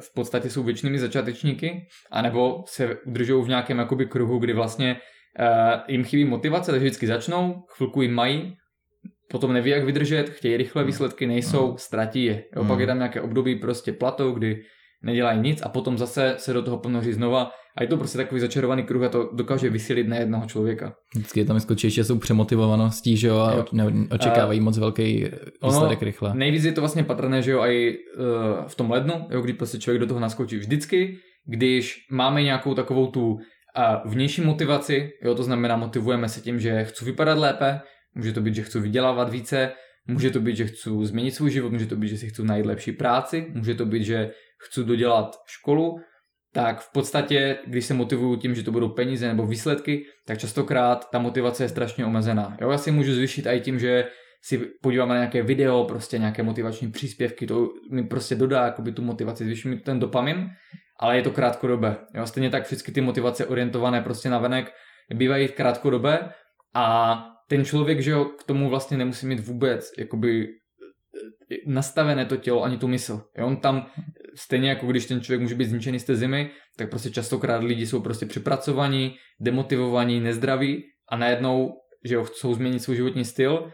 v 0.00 0.14
podstatě 0.14 0.50
jsou 0.50 0.62
většinými 0.62 0.98
začátečníky, 0.98 1.86
anebo 2.10 2.64
se 2.66 2.96
udržují 3.06 3.44
v 3.44 3.48
nějakém 3.48 3.78
jakoby 3.78 4.06
kruhu, 4.06 4.38
kdy 4.38 4.52
vlastně 4.52 4.96
uh, 5.40 5.80
jim 5.88 6.04
chybí 6.04 6.24
motivace, 6.24 6.70
takže 6.70 6.84
vždycky 6.84 7.06
začnou, 7.06 7.62
chvilku 7.68 8.02
jim 8.02 8.14
mají, 8.14 8.56
potom 9.28 9.52
neví, 9.52 9.70
jak 9.70 9.84
vydržet, 9.84 10.30
chtějí 10.30 10.56
rychle 10.56 10.84
výsledky, 10.84 11.26
nejsou, 11.26 11.70
mm. 11.70 11.78
ztratí 11.78 12.24
je. 12.24 12.44
Jo? 12.56 12.62
Mm. 12.62 12.68
Pak 12.68 12.80
je 12.80 12.86
tam 12.86 12.98
nějaké 12.98 13.20
období 13.20 13.56
prostě 13.56 13.92
platou, 13.92 14.32
kdy 14.32 14.62
nedělají 15.02 15.40
nic 15.40 15.62
a 15.62 15.68
potom 15.68 15.98
zase 15.98 16.34
se 16.38 16.52
do 16.52 16.62
toho 16.62 16.78
ponoří 16.78 17.12
znova 17.12 17.50
a 17.76 17.82
je 17.82 17.88
to 17.88 17.96
prostě 17.96 18.18
takový 18.18 18.40
začarovaný 18.40 18.82
kruh 18.82 19.02
a 19.02 19.08
to 19.08 19.30
dokáže 19.32 19.70
vysílit 19.70 20.08
na 20.08 20.16
jednoho 20.16 20.46
člověka. 20.46 20.94
Vždycky 21.14 21.40
je 21.40 21.46
tam 21.46 21.60
skočí, 21.60 21.90
že 21.90 22.04
jsou 22.04 22.18
přemotivovaností, 22.18 23.16
že 23.16 23.28
jo, 23.28 23.38
a 23.38 23.54
jo. 23.54 23.64
očekávají 24.10 24.60
uh, 24.60 24.64
moc 24.64 24.78
velký 24.78 25.24
výsledek 25.64 25.98
ono, 25.98 26.04
rychle. 26.04 26.34
Nejvíc 26.34 26.64
je 26.64 26.72
to 26.72 26.80
vlastně 26.80 27.04
patrné, 27.04 27.42
že 27.42 27.50
jo, 27.50 27.60
i 27.64 27.98
uh, 28.18 28.24
v 28.66 28.74
tom 28.74 28.90
lednu, 28.90 29.14
jo, 29.30 29.40
kdy 29.40 29.52
prostě 29.52 29.78
člověk 29.78 30.00
do 30.00 30.06
toho 30.06 30.20
naskočí 30.20 30.56
vždycky, 30.56 31.16
když 31.46 32.06
máme 32.10 32.42
nějakou 32.42 32.74
takovou 32.74 33.06
tu 33.06 33.38
a 33.74 34.08
vnější 34.08 34.40
motivaci, 34.40 35.10
jo, 35.22 35.34
to 35.34 35.42
znamená 35.42 35.76
motivujeme 35.76 36.28
se 36.28 36.40
tím, 36.40 36.60
že 36.60 36.84
chci 36.84 37.04
vypadat 37.04 37.38
lépe, 37.38 37.80
může 38.14 38.32
to 38.32 38.40
být, 38.40 38.54
že 38.54 38.62
chci 38.62 38.80
vydělávat 38.80 39.30
více, 39.30 39.72
může 40.08 40.30
to 40.30 40.40
být, 40.40 40.56
že 40.56 40.66
chci 40.66 40.90
změnit 41.02 41.30
svůj 41.30 41.50
život, 41.50 41.72
může 41.72 41.86
to 41.86 41.96
být, 41.96 42.08
že 42.08 42.18
si 42.18 42.28
chci 42.28 42.44
najít 42.44 42.66
lepší 42.66 42.92
práci, 42.92 43.46
může 43.54 43.74
to 43.74 43.86
být, 43.86 44.04
že 44.04 44.30
chci 44.62 44.84
dodělat 44.84 45.36
školu, 45.46 46.00
tak 46.54 46.80
v 46.80 46.92
podstatě, 46.92 47.58
když 47.66 47.86
se 47.86 47.94
motivuju 47.94 48.36
tím, 48.36 48.54
že 48.54 48.62
to 48.62 48.72
budou 48.72 48.88
peníze 48.88 49.28
nebo 49.28 49.46
výsledky, 49.46 50.04
tak 50.26 50.38
častokrát 50.38 51.10
ta 51.10 51.18
motivace 51.18 51.64
je 51.64 51.68
strašně 51.68 52.06
omezená. 52.06 52.56
Jo, 52.60 52.70
já 52.70 52.78
si 52.78 52.90
můžu 52.90 53.14
zvýšit 53.14 53.46
i 53.46 53.60
tím, 53.60 53.78
že 53.78 54.04
si 54.44 54.58
podívám 54.82 55.08
na 55.08 55.14
nějaké 55.14 55.42
video, 55.42 55.84
prostě 55.84 56.18
nějaké 56.18 56.42
motivační 56.42 56.90
příspěvky, 56.90 57.46
to 57.46 57.68
mi 57.90 58.02
prostě 58.02 58.34
dodá 58.34 58.64
jakoby 58.64 58.92
tu 58.92 59.02
motivaci, 59.02 59.44
zvýší 59.44 59.68
mi 59.68 59.76
ten 59.76 59.98
dopamin, 59.98 60.48
ale 61.00 61.16
je 61.16 61.22
to 61.22 61.30
krátkodobé. 61.30 61.96
Jo? 62.14 62.26
Stejně 62.26 62.50
tak 62.50 62.64
všechny 62.64 62.94
ty 62.94 63.00
motivace 63.00 63.46
orientované 63.46 64.00
prostě 64.00 64.30
na 64.30 64.38
venek 64.38 64.72
bývají 65.14 65.48
krátkodobé 65.48 66.32
a 66.74 67.16
ten 67.48 67.64
člověk, 67.64 68.00
že 68.00 68.10
jo, 68.10 68.24
k 68.24 68.44
tomu 68.44 68.68
vlastně 68.68 68.96
nemusí 68.96 69.26
mít 69.26 69.40
vůbec 69.40 69.90
jakoby 69.98 70.48
nastavené 71.66 72.24
to 72.26 72.36
tělo 72.36 72.62
ani 72.62 72.78
tu 72.78 72.88
mysl. 72.88 73.22
Jo? 73.38 73.46
On 73.46 73.56
tam, 73.56 73.86
stejně 74.36 74.68
jako 74.68 74.86
když 74.86 75.06
ten 75.06 75.20
člověk 75.20 75.40
může 75.40 75.54
být 75.54 75.64
zničený 75.64 75.98
z 75.98 76.04
té 76.04 76.16
zimy, 76.16 76.50
tak 76.76 76.90
prostě 76.90 77.10
častokrát 77.10 77.62
lidi 77.62 77.86
jsou 77.86 78.00
prostě 78.00 78.26
přepracovaní, 78.26 79.16
demotivovaní, 79.40 80.20
nezdraví 80.20 80.84
a 81.08 81.16
najednou, 81.16 81.72
že 82.04 82.14
jo, 82.14 82.24
chcou 82.24 82.54
změnit 82.54 82.80
svůj 82.80 82.96
životní 82.96 83.24
styl 83.24 83.72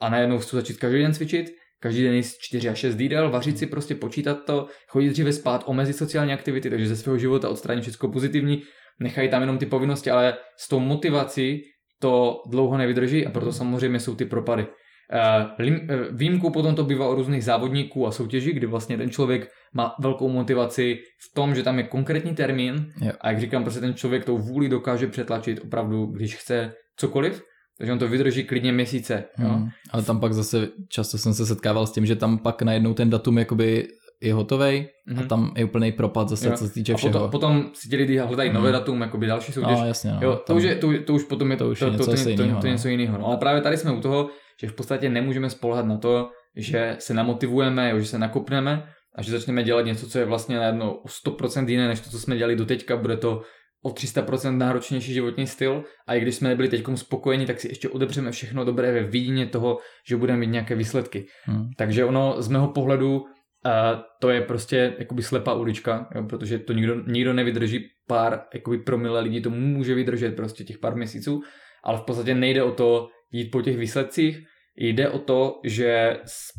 a 0.00 0.08
najednou 0.08 0.38
chcou 0.38 0.56
začít 0.56 0.76
každý 0.76 0.98
den 0.98 1.14
cvičit 1.14 1.50
každý 1.80 2.02
den 2.02 2.14
jíst 2.14 2.38
4 2.40 2.68
až 2.68 2.78
6 2.78 3.00
jídel, 3.00 3.30
vařit 3.30 3.58
si 3.58 3.66
prostě, 3.66 3.94
počítat 3.94 4.44
to, 4.44 4.66
chodit 4.88 5.10
dříve 5.10 5.32
spát, 5.32 5.64
omezit 5.66 5.92
sociální 5.92 6.32
aktivity, 6.32 6.70
takže 6.70 6.88
ze 6.88 6.96
svého 6.96 7.18
života 7.18 7.48
odstranit 7.48 7.82
všechno 7.82 8.08
pozitivní, 8.08 8.62
nechají 9.00 9.28
tam 9.28 9.40
jenom 9.40 9.58
ty 9.58 9.66
povinnosti, 9.66 10.10
ale 10.10 10.36
s 10.56 10.68
tou 10.68 10.80
motivací 10.80 11.62
to 12.00 12.42
dlouho 12.50 12.76
nevydrží 12.76 13.26
a 13.26 13.30
proto 13.30 13.52
samozřejmě 13.52 14.00
jsou 14.00 14.14
ty 14.14 14.24
propady. 14.24 14.66
Eh, 15.12 15.66
eh, 15.68 15.98
výjimkou 16.12 16.50
potom 16.50 16.74
to 16.74 16.84
bývá 16.84 17.08
o 17.08 17.14
různých 17.14 17.44
závodníků 17.44 18.06
a 18.06 18.10
soutěží, 18.10 18.52
kdy 18.52 18.66
vlastně 18.66 18.96
ten 18.96 19.10
člověk 19.10 19.48
má 19.74 19.94
velkou 20.00 20.28
motivaci 20.28 20.98
v 21.30 21.34
tom, 21.34 21.54
že 21.54 21.62
tam 21.62 21.78
je 21.78 21.84
konkrétní 21.84 22.34
termín 22.34 22.92
jo. 23.00 23.12
a 23.20 23.30
jak 23.30 23.40
říkám, 23.40 23.62
prostě 23.62 23.80
ten 23.80 23.94
člověk 23.94 24.24
tou 24.24 24.38
vůli 24.38 24.68
dokáže 24.68 25.06
přetlačit 25.06 25.60
opravdu, 25.64 26.06
když 26.06 26.36
chce 26.36 26.72
cokoliv 26.96 27.42
takže 27.78 27.92
on 27.92 27.98
to 27.98 28.08
vydrží 28.08 28.44
klidně 28.44 28.72
měsíce. 28.72 29.24
Jo? 29.38 29.48
Hmm. 29.48 29.68
Ale 29.90 30.02
tam 30.02 30.20
pak 30.20 30.32
zase 30.32 30.68
často 30.88 31.18
jsem 31.18 31.34
se 31.34 31.46
setkával 31.46 31.86
s 31.86 31.92
tím, 31.92 32.06
že 32.06 32.16
tam 32.16 32.38
pak 32.38 32.62
najednou 32.62 32.94
ten 32.94 33.10
datum 33.10 33.38
jakoby 33.38 33.88
je 34.20 34.34
hotovej 34.34 34.80
mm-hmm. 34.80 35.18
a 35.18 35.20
mhm. 35.20 35.28
tam 35.28 35.52
je 35.56 35.64
úplný 35.64 35.92
propad 35.92 36.28
zase, 36.28 36.48
jo. 36.48 36.54
co 36.56 36.66
se 36.66 36.72
týče 36.72 36.94
všeho. 36.94 37.24
A 37.24 37.28
potom, 37.28 37.30
potom 37.30 37.70
si 37.74 37.88
ti 37.88 37.96
lidi 37.96 38.18
hledají 38.18 38.50
mm. 38.50 38.54
nové 38.54 38.72
datum, 38.72 39.00
jakoby 39.00 39.26
další 39.26 39.52
soutěž. 39.52 39.78
No, 39.78 39.86
jasně, 39.86 40.12
no. 40.12 40.18
jo, 40.22 40.40
to, 40.46 40.54
už 40.54 40.62
je, 40.62 40.74
to, 40.74 40.92
to, 41.06 41.14
už 41.14 41.24
potom 41.24 41.50
je 41.50 41.56
to, 41.56 41.68
už 41.68 41.78
to, 41.78 41.84
je 41.84 41.90
něco, 41.90 42.04
to, 42.04 42.16
to, 42.22 42.28
jinýho, 42.28 42.54
to, 42.56 42.60
to, 42.60 42.66
něco 42.66 42.88
jiného. 42.88 43.18
No. 43.18 43.26
Ale 43.26 43.36
právě 43.36 43.62
tady 43.62 43.76
jsme 43.76 43.92
u 43.92 44.00
toho, 44.00 44.30
že 44.60 44.68
v 44.68 44.72
podstatě 44.72 45.08
nemůžeme 45.08 45.50
spolehat 45.50 45.86
na 45.86 45.96
to, 45.96 46.30
že 46.56 46.96
se 46.98 47.14
namotivujeme, 47.14 47.90
jo, 47.90 48.00
že 48.00 48.06
se 48.06 48.18
nakopneme 48.18 48.88
a 49.14 49.22
že 49.22 49.30
začneme 49.30 49.62
dělat 49.62 49.82
něco, 49.82 50.08
co 50.08 50.18
je 50.18 50.24
vlastně 50.24 50.56
najednou 50.56 50.90
o 50.90 51.08
100% 51.08 51.68
jiné, 51.68 51.88
než 51.88 52.00
to, 52.00 52.10
co 52.10 52.20
jsme 52.20 52.36
dělali 52.36 52.56
doteďka. 52.56 52.96
Bude 52.96 53.16
to 53.16 53.42
o 53.82 53.88
300% 53.90 54.56
náročnější 54.56 55.12
životní 55.12 55.46
styl 55.46 55.84
a 56.06 56.14
i 56.14 56.20
když 56.20 56.34
jsme 56.34 56.48
nebyli 56.48 56.68
teď 56.68 56.84
spokojeni, 56.94 57.46
tak 57.46 57.60
si 57.60 57.68
ještě 57.68 57.88
odepřeme 57.88 58.30
všechno 58.30 58.64
dobré 58.64 58.92
ve 58.92 59.02
vidině 59.02 59.46
toho, 59.46 59.78
že 60.08 60.16
budeme 60.16 60.38
mít 60.38 60.46
nějaké 60.46 60.74
výsledky. 60.74 61.26
Hmm. 61.44 61.68
Takže 61.76 62.04
ono 62.04 62.42
z 62.42 62.48
mého 62.48 62.68
pohledu 62.68 63.24
a 63.64 64.02
to 64.20 64.30
je 64.30 64.40
prostě 64.40 64.94
jakoby 64.98 65.22
slepá 65.22 65.54
ulička, 65.54 66.08
jo, 66.14 66.22
protože 66.22 66.58
to 66.58 66.72
nikdo, 66.72 66.94
nikdo 67.06 67.32
nevydrží 67.32 67.84
pár 68.06 68.40
jakoby 68.54 68.78
promile 68.78 69.20
lidí, 69.20 69.42
to 69.42 69.50
může 69.50 69.94
vydržet 69.94 70.36
prostě 70.36 70.64
těch 70.64 70.78
pár 70.78 70.96
měsíců, 70.96 71.40
ale 71.84 71.98
v 71.98 72.02
podstatě 72.02 72.34
nejde 72.34 72.62
o 72.62 72.72
to 72.72 73.08
jít 73.30 73.50
po 73.50 73.62
těch 73.62 73.76
výsledcích, 73.76 74.38
jde 74.76 75.08
o 75.08 75.18
to, 75.18 75.60
že 75.64 76.16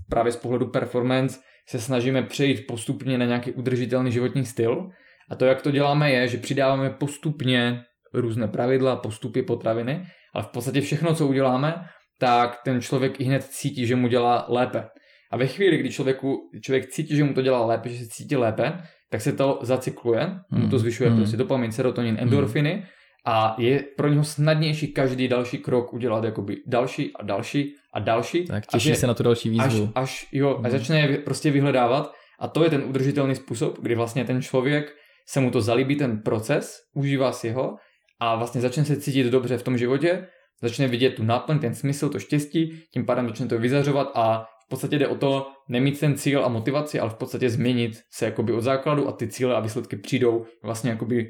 právě 0.09 0.31
z 0.31 0.35
pohledu 0.35 0.67
performance 0.67 1.39
se 1.67 1.79
snažíme 1.79 2.23
přejít 2.23 2.67
postupně 2.67 3.17
na 3.17 3.25
nějaký 3.25 3.51
udržitelný 3.51 4.11
životní 4.11 4.45
styl 4.45 4.89
a 5.29 5.35
to, 5.35 5.45
jak 5.45 5.61
to 5.61 5.71
děláme, 5.71 6.11
je, 6.11 6.27
že 6.27 6.37
přidáváme 6.37 6.89
postupně 6.89 7.81
různé 8.13 8.47
pravidla, 8.47 8.95
postupy, 8.95 9.41
potraviny, 9.41 10.05
ale 10.33 10.43
v 10.43 10.47
podstatě 10.47 10.81
všechno, 10.81 11.15
co 11.15 11.27
uděláme, 11.27 11.75
tak 12.19 12.59
ten 12.65 12.81
člověk 12.81 13.19
i 13.19 13.23
hned 13.23 13.43
cítí, 13.43 13.85
že 13.85 13.95
mu 13.95 14.07
dělá 14.07 14.45
lépe. 14.49 14.83
A 15.31 15.37
ve 15.37 15.47
chvíli, 15.47 15.77
kdy 15.77 15.91
člověku, 15.91 16.37
člověk 16.61 16.89
cítí, 16.89 17.15
že 17.15 17.23
mu 17.23 17.33
to 17.33 17.41
dělá 17.41 17.65
lépe, 17.65 17.89
že 17.89 17.97
se 17.97 18.09
cítí 18.09 18.35
lépe, 18.35 18.73
tak 19.09 19.21
se 19.21 19.33
to 19.33 19.59
zacykluje, 19.61 20.19
hmm. 20.21 20.61
mu 20.61 20.69
to 20.69 20.75
hmm. 20.75 20.79
zvyšuje 20.79 21.09
hmm. 21.09 21.19
prostě 21.19 21.37
dopamin, 21.37 21.71
serotonin, 21.71 22.17
endorfiny. 22.19 22.85
A 23.25 23.55
je 23.57 23.83
pro 23.97 24.07
něho 24.07 24.23
snadnější 24.23 24.87
každý 24.87 25.27
další 25.27 25.57
krok 25.57 25.93
udělat 25.93 26.23
jakoby 26.23 26.57
další 26.67 27.11
a 27.15 27.23
další 27.23 27.75
a 27.93 27.99
další. 27.99 28.45
Tak 28.45 28.67
těší 28.67 28.95
se 28.95 29.07
na 29.07 29.13
tu 29.13 29.23
další 29.23 29.49
výzvu. 29.49 29.91
Až, 29.95 30.03
až 30.03 30.27
jo, 30.31 30.55
hmm. 30.55 30.65
a 30.65 30.69
začne 30.69 30.99
je 30.99 31.17
prostě 31.17 31.51
vyhledávat 31.51 32.11
a 32.39 32.47
to 32.47 32.63
je 32.63 32.69
ten 32.69 32.83
udržitelný 32.83 33.35
způsob, 33.35 33.79
kdy 33.81 33.95
vlastně 33.95 34.25
ten 34.25 34.41
člověk 34.41 34.95
se 35.27 35.39
mu 35.39 35.51
to 35.51 35.61
zalíbí 35.61 35.95
ten 35.95 36.21
proces, 36.21 36.77
užívá 36.93 37.31
si 37.31 37.49
ho 37.49 37.75
a 38.19 38.35
vlastně 38.35 38.61
začne 38.61 38.85
se 38.85 39.01
cítit 39.01 39.27
dobře 39.27 39.57
v 39.57 39.63
tom 39.63 39.77
životě, 39.77 40.27
začne 40.61 40.87
vidět 40.87 41.09
tu 41.09 41.23
náplň, 41.23 41.59
ten 41.59 41.75
smysl, 41.75 42.09
to 42.09 42.19
štěstí, 42.19 42.73
tím 42.93 43.05
pádem 43.05 43.27
začne 43.27 43.47
to 43.47 43.57
vyzařovat 43.57 44.11
a 44.15 44.45
v 44.65 44.69
podstatě 44.69 44.99
jde 44.99 45.07
o 45.07 45.15
to 45.15 45.47
nemít 45.69 45.99
ten 45.99 46.17
cíl 46.17 46.45
a 46.45 46.47
motivaci, 46.47 46.99
ale 46.99 47.09
v 47.09 47.15
podstatě 47.15 47.49
změnit 47.49 48.01
se 48.11 48.25
jakoby 48.25 48.53
od 48.53 48.61
základu 48.61 49.07
a 49.07 49.11
ty 49.11 49.27
cíle 49.27 49.55
a 49.55 49.59
výsledky 49.59 49.97
přijdou 49.97 50.45
vlastně 50.63 50.89
jakoby, 50.89 51.29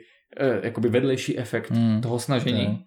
jakoby 0.64 0.90
vedlejší 0.90 1.40
efekt 1.40 1.72
hmm, 1.72 2.02
toho 2.02 2.20
snažení. 2.20 2.64
Okay. 2.64 2.78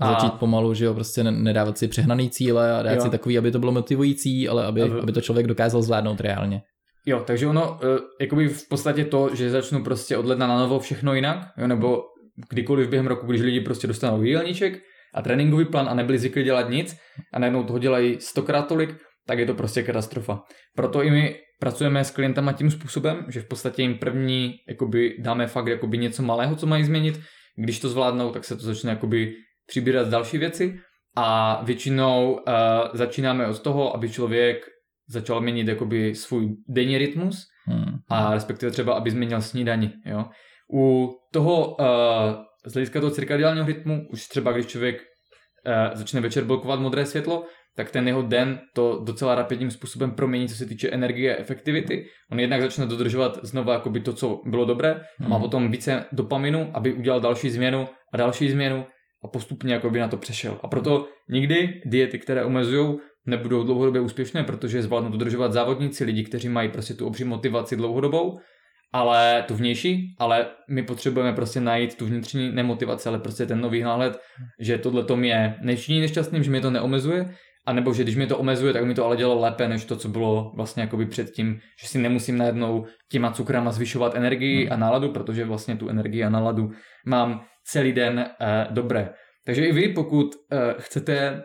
A 0.00 0.12
začít 0.12 0.32
pomalu, 0.32 0.74
že 0.74 0.84
jo, 0.84 0.94
prostě 0.94 1.24
nedávat 1.24 1.78
si 1.78 1.88
přehnaný 1.88 2.30
cíle 2.30 2.72
a 2.72 2.82
dát 2.82 2.92
jo. 2.94 3.00
si 3.00 3.10
takový, 3.10 3.38
aby 3.38 3.50
to 3.50 3.58
bylo 3.58 3.72
motivující, 3.72 4.48
ale 4.48 4.66
aby, 4.66 4.82
aby 4.82 5.12
to 5.12 5.20
člověk 5.20 5.46
dokázal 5.46 5.82
zvládnout 5.82 6.20
reálně. 6.20 6.62
Jo, 7.06 7.22
takže 7.26 7.46
ono, 7.46 7.70
uh, 7.70 7.78
jakoby 8.20 8.48
v 8.48 8.68
podstatě 8.68 9.04
to, 9.04 9.34
že 9.34 9.50
začnu 9.50 9.84
prostě 9.84 10.16
od 10.16 10.26
ledna 10.26 10.46
na 10.46 10.58
novo 10.58 10.80
všechno 10.80 11.14
jinak, 11.14 11.38
jo, 11.56 11.66
nebo 11.66 12.02
kdykoliv 12.50 12.88
během 12.88 13.06
roku, 13.06 13.26
když 13.26 13.40
lidi 13.40 13.60
prostě 13.60 13.86
dostanou 13.86 14.22
jídelníček 14.22 14.78
a 15.14 15.22
tréninkový 15.22 15.64
plán 15.64 15.88
a 15.88 15.94
nebyli 15.94 16.18
zvyklí 16.18 16.44
dělat 16.44 16.70
nic 16.70 16.96
a 17.34 17.38
najednou 17.38 17.64
toho 17.64 17.78
dělají 17.78 18.16
stokrát 18.20 18.62
tolik, 18.62 18.96
tak 19.26 19.38
je 19.38 19.46
to 19.46 19.54
prostě 19.54 19.82
katastrofa. 19.82 20.42
Proto 20.76 21.02
i 21.02 21.10
my 21.10 21.36
pracujeme 21.60 22.04
s 22.04 22.10
klientama 22.10 22.52
tím 22.52 22.70
způsobem, 22.70 23.24
že 23.28 23.40
v 23.40 23.48
podstatě 23.48 23.82
jim 23.82 23.98
první 23.98 24.54
jakoby 24.68 25.16
dáme 25.18 25.46
fakt 25.46 25.66
jakoby 25.66 25.98
něco 25.98 26.22
malého, 26.22 26.56
co 26.56 26.66
mají 26.66 26.84
změnit. 26.84 27.20
Když 27.56 27.80
to 27.80 27.88
zvládnou, 27.88 28.30
tak 28.30 28.44
se 28.44 28.56
to 28.56 28.62
začne 28.62 28.90
jakoby 28.90 29.34
přibírat 29.66 30.08
další 30.08 30.38
věci 30.38 30.80
a 31.16 31.60
většinou 31.64 32.32
uh, 32.32 32.40
začínáme 32.92 33.46
od 33.46 33.62
toho, 33.62 33.94
aby 33.94 34.10
člověk 34.10 34.66
začal 35.08 35.40
měnit 35.40 35.68
jakoby 35.68 36.14
svůj 36.14 36.48
denní 36.68 36.98
rytmus 36.98 37.46
hmm. 37.66 37.96
a 38.08 38.34
respektive 38.34 38.72
třeba, 38.72 38.94
aby 38.94 39.10
změnil 39.10 39.42
snídani. 39.42 39.92
Jo. 40.04 40.24
U 40.74 41.16
toho, 41.32 41.76
uh, 41.76 41.84
z 42.66 42.72
hlediska 42.72 43.00
toho 43.00 43.10
cirkadiálního 43.10 43.66
rytmu, 43.66 44.06
už 44.12 44.28
třeba 44.28 44.52
když 44.52 44.66
člověk 44.66 44.96
uh, 44.96 45.96
začne 45.98 46.20
večer 46.20 46.44
blokovat 46.44 46.80
modré 46.80 47.06
světlo, 47.06 47.44
tak 47.78 47.90
ten 47.90 48.08
jeho 48.08 48.22
den 48.22 48.60
to 48.74 49.00
docela 49.04 49.34
rapidním 49.34 49.70
způsobem 49.70 50.10
promění, 50.10 50.48
co 50.48 50.54
se 50.54 50.66
týče 50.66 50.90
energie 50.90 51.36
a 51.36 51.40
efektivity. 51.40 52.06
On 52.32 52.40
jednak 52.40 52.62
začne 52.62 52.86
dodržovat 52.86 53.38
znova 53.42 53.72
jakoby 53.72 54.00
to, 54.00 54.12
co 54.12 54.40
bylo 54.46 54.64
dobré, 54.64 55.00
a 55.24 55.28
má 55.28 55.36
hmm. 55.36 55.42
potom 55.42 55.70
více 55.70 56.04
dopaminu, 56.12 56.70
aby 56.74 56.92
udělal 56.92 57.20
další 57.20 57.50
změnu 57.50 57.88
a 58.12 58.16
další 58.16 58.50
změnu 58.50 58.86
a 59.24 59.28
postupně 59.28 59.74
jakoby 59.74 60.00
na 60.00 60.08
to 60.08 60.16
přešel. 60.16 60.58
A 60.62 60.68
proto 60.68 61.08
nikdy 61.30 61.80
diety, 61.84 62.18
které 62.18 62.44
omezují, 62.44 62.98
nebudou 63.26 63.64
dlouhodobě 63.64 64.00
úspěšné, 64.00 64.44
protože 64.44 64.82
zvládnou 64.82 65.10
dodržovat 65.10 65.52
závodníci, 65.52 66.04
lidi, 66.04 66.24
kteří 66.24 66.48
mají 66.48 66.68
prostě 66.68 66.94
tu 66.94 67.06
obří 67.06 67.24
motivaci 67.24 67.76
dlouhodobou, 67.76 68.38
ale 68.92 69.44
tu 69.48 69.54
vnější, 69.54 70.16
ale 70.18 70.46
my 70.70 70.82
potřebujeme 70.82 71.32
prostě 71.32 71.60
najít 71.60 71.96
tu 71.96 72.06
vnitřní 72.06 72.52
nemotivaci, 72.52 73.08
ale 73.08 73.18
prostě 73.18 73.46
ten 73.46 73.60
nový 73.60 73.82
náhled, 73.82 74.20
že 74.60 74.78
tohle 74.78 75.04
to 75.04 75.16
mě 75.16 75.54
nečiní 75.62 76.00
nešťastným, 76.00 76.42
že 76.42 76.50
mě 76.50 76.60
to 76.60 76.70
neomezuje, 76.70 77.34
a 77.68 77.72
nebo 77.72 77.92
že 77.94 78.02
když 78.02 78.16
mi 78.16 78.26
to 78.26 78.38
omezuje, 78.38 78.72
tak 78.72 78.84
mi 78.84 78.94
to 78.94 79.04
ale 79.04 79.16
dělalo 79.16 79.40
lépe, 79.40 79.68
než 79.68 79.84
to, 79.84 79.96
co 79.96 80.08
bylo 80.08 80.52
vlastně 80.56 80.82
jakoby 80.82 81.06
předtím, 81.06 81.60
že 81.82 81.88
si 81.88 81.98
nemusím 81.98 82.38
najednou 82.38 82.86
těma 83.10 83.32
cukrama 83.32 83.72
zvyšovat 83.72 84.14
energii 84.14 84.64
hmm. 84.64 84.72
a 84.72 84.76
náladu, 84.76 85.12
protože 85.12 85.44
vlastně 85.44 85.76
tu 85.76 85.88
energii 85.88 86.24
a 86.24 86.30
náladu 86.30 86.70
mám 87.06 87.44
celý 87.64 87.92
den 87.92 88.18
eh, 88.40 88.66
dobré. 88.70 89.10
Takže 89.44 89.66
i 89.66 89.72
vy, 89.72 89.88
pokud 89.88 90.26
eh, 90.52 90.74
chcete 90.78 91.42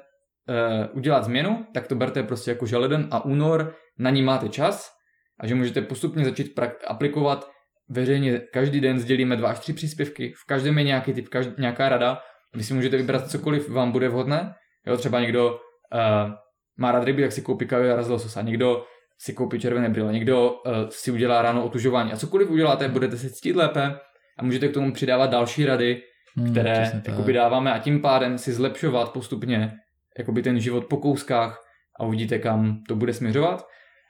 uh, 0.49 0.97
udělat 0.97 1.23
změnu, 1.23 1.65
tak 1.73 1.87
to 1.87 1.95
berte 1.95 2.23
prostě 2.23 2.51
jako 2.51 2.65
že 2.65 2.77
leden 2.77 3.07
a 3.11 3.25
únor, 3.25 3.75
na 3.99 4.09
ní 4.09 4.21
máte 4.21 4.49
čas 4.49 4.91
a 5.39 5.47
že 5.47 5.55
můžete 5.55 5.81
postupně 5.81 6.25
začít 6.25 6.59
aplikovat 6.87 7.47
veřejně 7.89 8.39
každý 8.39 8.81
den 8.81 8.99
sdělíme 8.99 9.35
dva 9.35 9.49
až 9.49 9.59
tři 9.59 9.73
příspěvky, 9.73 10.33
v 10.43 10.47
každém 10.47 10.77
je 10.77 10.83
nějaký 10.83 11.13
typ, 11.13 11.29
každý, 11.29 11.53
nějaká 11.57 11.89
rada, 11.89 12.19
vy 12.55 12.63
si 12.63 12.73
můžete 12.73 12.97
vybrat 12.97 13.31
cokoliv 13.31 13.69
vám 13.69 13.91
bude 13.91 14.09
vhodné, 14.09 14.53
jo, 14.87 14.97
třeba 14.97 15.19
někdo 15.19 15.59
uh, 15.93 16.31
má 16.77 16.91
rád 16.91 17.03
ryby, 17.03 17.21
tak 17.21 17.31
si 17.31 17.41
koupí 17.41 17.65
kaviár 17.65 18.03
z 18.03 18.09
lososa, 18.09 18.41
někdo 18.41 18.85
si 19.17 19.33
koupí 19.33 19.59
červené 19.59 19.89
brýle, 19.89 20.13
někdo 20.13 20.51
uh, 20.51 20.71
si 20.89 21.11
udělá 21.11 21.41
ráno 21.41 21.65
otužování. 21.65 22.13
A 22.13 22.17
cokoliv 22.17 22.49
uděláte, 22.49 22.87
budete 22.87 23.17
se 23.17 23.29
cítit 23.29 23.55
lépe 23.55 23.99
a 24.37 24.43
můžete 24.43 24.67
k 24.67 24.73
tomu 24.73 24.93
přidávat 24.93 25.29
další 25.29 25.65
rady, 25.65 26.01
hmm, 26.37 26.51
které 26.51 27.01
jakoby 27.07 27.33
dáváme. 27.33 27.73
A 27.73 27.79
tím 27.79 28.01
pádem 28.01 28.37
si 28.37 28.53
zlepšovat 28.53 29.11
postupně 29.11 29.73
jakoby 30.17 30.41
ten 30.41 30.59
život 30.59 30.85
po 30.85 30.97
kouskách 30.97 31.63
a 31.99 32.05
uvidíte, 32.05 32.39
kam 32.39 32.83
to 32.87 32.95
bude 32.95 33.13
směřovat. 33.13 33.67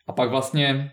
A 0.07 0.13
pak 0.13 0.29
vlastně 0.29 0.91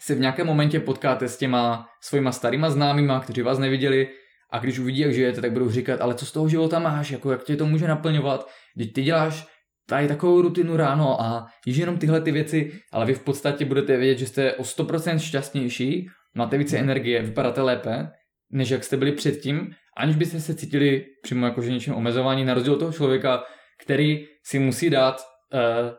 se 0.00 0.14
v 0.14 0.20
nějakém 0.20 0.46
momentě 0.46 0.80
potkáte 0.80 1.28
s 1.28 1.36
těma 1.36 1.88
svýma 2.00 2.32
starýma 2.32 2.70
známýma, 2.70 3.20
kteří 3.20 3.42
vás 3.42 3.58
neviděli 3.58 4.08
a 4.50 4.58
když 4.58 4.78
uvidí, 4.78 5.00
jak 5.00 5.12
žijete, 5.12 5.40
tak 5.40 5.52
budou 5.52 5.70
říkat, 5.70 6.00
ale 6.00 6.14
co 6.14 6.26
z 6.26 6.32
toho 6.32 6.48
života 6.48 6.78
máš, 6.78 7.10
jako 7.10 7.32
jak 7.32 7.44
tě 7.44 7.56
to 7.56 7.66
může 7.66 7.88
naplňovat, 7.88 8.50
když 8.74 8.92
ty 8.92 9.02
děláš 9.02 9.46
tady 9.88 10.08
takovou 10.08 10.42
rutinu 10.42 10.76
ráno 10.76 11.22
a 11.22 11.46
již 11.66 11.76
jenom 11.76 11.98
tyhle 11.98 12.20
ty 12.20 12.32
věci, 12.32 12.72
ale 12.92 13.06
vy 13.06 13.14
v 13.14 13.22
podstatě 13.22 13.64
budete 13.64 13.96
vědět, 13.96 14.18
že 14.18 14.26
jste 14.26 14.52
o 14.54 14.62
100% 14.62 15.18
šťastnější, 15.18 16.08
máte 16.34 16.58
více 16.58 16.78
energie, 16.78 17.22
vypadáte 17.22 17.62
lépe, 17.62 18.08
než 18.50 18.70
jak 18.70 18.84
jste 18.84 18.96
byli 18.96 19.12
předtím, 19.12 19.70
aniž 19.96 20.16
byste 20.16 20.40
se 20.40 20.54
cítili 20.54 21.04
přímo 21.22 21.46
jako 21.46 21.62
že 21.62 21.70
něčím 21.70 21.94
omezování, 21.94 22.44
na 22.44 22.54
rozdíl 22.54 22.76
toho 22.76 22.92
člověka, 22.92 23.44
který 23.84 24.26
si 24.44 24.58
musí 24.58 24.90
dát 24.90 25.35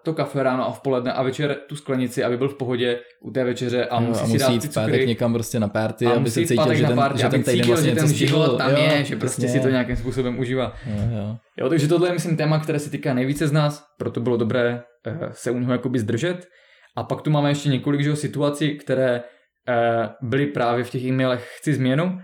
to 0.03 0.13
kafe 0.13 0.43
ráno 0.43 0.67
a 0.67 0.71
v 0.71 0.81
poledne 0.81 1.13
a 1.13 1.23
večer 1.23 1.57
tu 1.67 1.75
sklenici, 1.75 2.23
aby 2.23 2.37
byl 2.37 2.49
v 2.49 2.55
pohodě 2.55 2.99
u 3.21 3.31
té 3.31 3.43
večeře 3.43 3.85
a 3.85 3.99
musí, 3.99 4.21
a 4.21 4.23
musí 4.23 4.31
si 4.31 4.39
dát 4.39 4.49
jít 4.49 4.61
ty 4.61 4.69
cukry. 4.69 5.07
někam 5.07 5.33
prostě 5.33 5.59
na 5.59 5.67
party, 5.67 6.05
a 6.05 6.11
aby 6.11 6.31
se 6.31 6.45
cítil, 6.45 6.73
že 6.73 6.85
ten, 6.85 6.95
party, 6.95 7.21
že 7.21 7.29
ten 7.29 7.43
týden 7.43 7.59
cítil, 7.59 7.73
vlastně 7.73 7.89
že 7.89 7.95
ten 7.95 8.13
život 8.13 8.57
tam 8.57 8.71
jo, 8.71 8.77
je, 8.77 9.03
že 9.03 9.15
prostě 9.15 9.45
jasně. 9.45 9.59
si 9.59 9.63
to 9.65 9.69
nějakým 9.69 9.95
způsobem 9.95 10.39
užívá. 10.39 10.73
Jo, 10.85 10.95
jo. 11.11 11.37
jo, 11.57 11.69
takže 11.69 11.87
tohle 11.87 12.09
je 12.09 12.13
myslím 12.13 12.37
téma, 12.37 12.59
které 12.59 12.79
se 12.79 12.89
týká 12.89 13.13
nejvíce 13.13 13.47
z 13.47 13.51
nás, 13.51 13.85
proto 13.97 14.19
bylo 14.19 14.37
dobré 14.37 14.83
uh, 15.07 15.13
se 15.31 15.51
u 15.51 15.59
něho 15.59 15.71
jakoby 15.71 15.99
zdržet. 15.99 16.47
A 16.95 17.03
pak 17.03 17.21
tu 17.21 17.29
máme 17.29 17.49
ještě 17.49 17.69
několik 17.69 18.03
že, 18.03 18.15
situací, 18.15 18.77
které 18.77 19.21
uh, 19.21 20.29
byly 20.29 20.45
právě 20.45 20.83
v 20.83 20.89
těch 20.89 21.03
e-mailech 21.03 21.49
chci 21.57 21.73
změnu, 21.73 22.19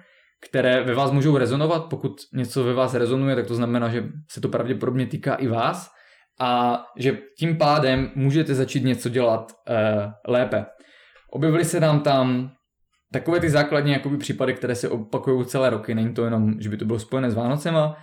které 0.50 0.84
ve 0.84 0.94
vás 0.94 1.12
můžou 1.12 1.38
rezonovat. 1.38 1.86
Pokud 1.90 2.12
něco 2.34 2.64
ve 2.64 2.74
vás 2.74 2.94
rezonuje, 2.94 3.36
tak 3.36 3.48
to 3.48 3.56
znamená, 3.56 3.90
že 3.90 4.04
se 4.32 4.42
to 4.42 4.50
pravděpodobně 4.50 5.08
týká 5.08 5.36
i 5.36 5.48
vás 5.48 5.94
a 6.40 6.84
že 6.98 7.18
tím 7.40 7.58
pádem 7.58 8.12
můžete 8.16 8.56
začít 8.56 8.84
něco 8.84 9.10
dělat 9.10 9.52
uh, 9.52 10.12
lépe. 10.28 10.66
Objevily 11.32 11.66
se 11.66 11.80
nám 11.80 12.00
tam 12.00 12.52
takové 13.14 13.40
ty 13.40 13.50
základní 13.50 13.92
jakoby, 13.92 14.18
případy, 14.18 14.54
které 14.54 14.76
se 14.76 14.90
opakují 14.90 15.46
celé 15.46 15.70
roky. 15.70 15.96
Není 15.96 16.14
to 16.14 16.26
jenom, 16.26 16.62
že 16.62 16.70
by 16.70 16.78
to 16.78 16.86
bylo 16.86 17.00
spojené 17.00 17.32
s 17.32 17.36
Vánocema. 17.36 17.98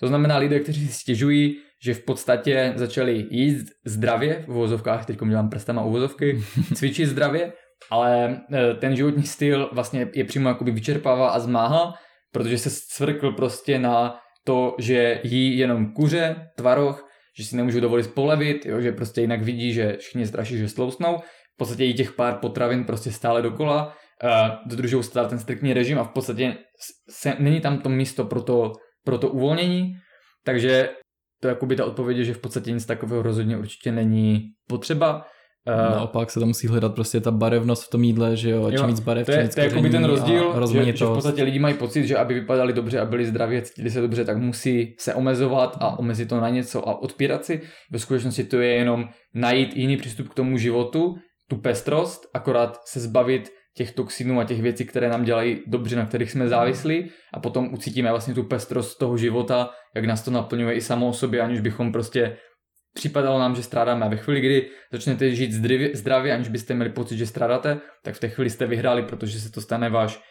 To 0.00 0.08
znamená 0.08 0.36
lidé, 0.36 0.60
kteří 0.60 0.88
si 0.88 0.92
stěžují, 0.92 1.56
že 1.84 1.94
v 1.94 2.04
podstatě 2.04 2.72
začali 2.76 3.26
jíst 3.30 3.66
zdravě, 3.84 4.44
v 4.46 4.50
uvozovkách, 4.50 5.06
teď 5.06 5.18
dělám 5.28 5.50
prstama 5.50 5.82
uvozovky, 5.82 6.42
cvičit 6.74 7.08
zdravě, 7.08 7.52
ale 7.90 8.40
eh, 8.52 8.74
ten 8.74 8.96
životní 8.96 9.22
styl 9.22 9.70
vlastně 9.72 10.08
je 10.14 10.24
přímo 10.24 10.48
jakoby 10.48 10.70
vyčerpává 10.70 11.28
a 11.28 11.38
zmáhá, 11.38 11.94
protože 12.32 12.58
se 12.58 12.70
svrkl 12.70 13.32
prostě 13.32 13.78
na 13.78 14.18
to, 14.44 14.76
že 14.78 15.20
jí 15.24 15.58
jenom 15.58 15.92
kuře, 15.92 16.36
tvaroh 16.56 17.05
že 17.38 17.44
si 17.44 17.56
nemůžu 17.56 17.80
dovolit 17.80 18.14
polevit, 18.14 18.66
jo, 18.66 18.80
že 18.80 18.92
prostě 18.92 19.20
jinak 19.20 19.42
vidí, 19.42 19.72
že 19.72 19.96
všichni 20.00 20.26
straší, 20.26 20.58
že 20.58 20.68
slousnou. 20.68 21.18
V 21.54 21.56
podstatě 21.56 21.84
i 21.84 21.94
těch 21.94 22.12
pár 22.12 22.34
potravin 22.34 22.84
prostě 22.84 23.12
stále 23.12 23.42
dokola, 23.42 23.86
uh, 23.86 24.30
dodržují 24.66 25.04
stále 25.04 25.28
ten 25.28 25.38
striktní 25.38 25.72
režim 25.72 25.98
a 25.98 26.04
v 26.04 26.08
podstatě 26.08 26.56
se, 27.10 27.36
není 27.38 27.60
tam 27.60 27.78
to 27.78 27.88
místo 27.88 28.24
pro 28.24 28.42
to, 28.42 28.72
pro 29.04 29.18
to 29.18 29.28
uvolnění, 29.28 29.96
takže 30.44 30.88
to 31.40 31.48
je 31.48 31.50
jakoby 31.50 31.76
ta 31.76 31.84
odpověď, 31.84 32.18
že 32.18 32.34
v 32.34 32.38
podstatě 32.38 32.72
nic 32.72 32.86
takového 32.86 33.22
rozhodně 33.22 33.56
určitě 33.56 33.92
není 33.92 34.42
potřeba. 34.68 35.26
Uh, 35.68 35.94
Naopak 35.94 36.30
se 36.30 36.40
tam 36.40 36.48
musí 36.48 36.66
hledat 36.66 36.94
prostě 36.94 37.20
ta 37.20 37.30
barevnost 37.30 37.86
v 37.86 37.90
tom 37.90 38.04
jídle, 38.04 38.36
že 38.36 38.50
jo, 38.50 38.70
čím 38.70 38.86
víc 38.86 39.00
barev, 39.00 39.26
to 39.26 39.32
je, 39.32 39.48
to 39.48 39.60
je 39.60 39.70
ten 39.90 40.04
rozdíl, 40.04 40.84
že, 40.84 40.96
že, 40.96 41.04
v 41.04 41.14
podstatě 41.14 41.42
lidi 41.42 41.58
mají 41.58 41.74
pocit, 41.74 42.06
že 42.06 42.16
aby 42.16 42.34
vypadali 42.34 42.72
dobře 42.72 43.00
a 43.00 43.04
byli 43.04 43.26
zdraví 43.26 43.56
a 43.56 43.60
cítili 43.60 43.90
se 43.90 44.00
dobře, 44.00 44.24
tak 44.24 44.36
musí 44.36 44.94
se 44.98 45.14
omezovat 45.14 45.76
a 45.80 45.98
omezit 45.98 46.28
to 46.28 46.40
na 46.40 46.48
něco 46.48 46.88
a 46.88 47.02
odpírat 47.02 47.44
si. 47.44 47.60
Ve 47.90 47.98
skutečnosti 47.98 48.44
to 48.44 48.60
je 48.60 48.68
jenom 48.68 49.08
najít 49.34 49.76
jiný 49.76 49.96
přístup 49.96 50.28
k 50.28 50.34
tomu 50.34 50.58
životu, 50.58 51.14
tu 51.48 51.56
pestrost, 51.56 52.26
akorát 52.34 52.78
se 52.84 53.00
zbavit 53.00 53.50
těch 53.76 53.92
toxinů 53.92 54.40
a 54.40 54.44
těch 54.44 54.62
věcí, 54.62 54.84
které 54.84 55.08
nám 55.08 55.24
dělají 55.24 55.58
dobře, 55.66 55.96
na 55.96 56.06
kterých 56.06 56.30
jsme 56.30 56.48
závislí 56.48 57.10
a 57.34 57.40
potom 57.40 57.74
ucítíme 57.74 58.10
vlastně 58.10 58.34
tu 58.34 58.44
pestrost 58.44 58.98
toho 58.98 59.16
života, 59.16 59.70
jak 59.94 60.04
nás 60.04 60.22
to 60.22 60.30
naplňuje 60.30 60.74
i 60.74 60.80
samo 60.80 61.08
o 61.08 61.12
sobě, 61.12 61.40
aniž 61.40 61.60
bychom 61.60 61.92
prostě 61.92 62.36
připadalo 62.96 63.38
nám, 63.38 63.54
že 63.54 63.62
strádáme. 63.62 64.06
A 64.06 64.08
ve 64.08 64.16
chvíli, 64.16 64.40
kdy 64.40 64.70
začnete 64.92 65.30
žít 65.34 65.52
zdravě, 65.94 66.34
aniž 66.34 66.48
byste 66.48 66.74
měli 66.74 66.90
pocit, 66.90 67.16
že 67.16 67.26
strádáte, 67.26 67.80
tak 68.02 68.14
v 68.14 68.20
té 68.20 68.28
chvíli 68.28 68.50
jste 68.50 68.66
vyhráli, 68.66 69.02
protože 69.02 69.40
se 69.40 69.52
to 69.52 69.60
stane 69.60 69.90
váš 69.90 70.16
uh, 70.16 70.22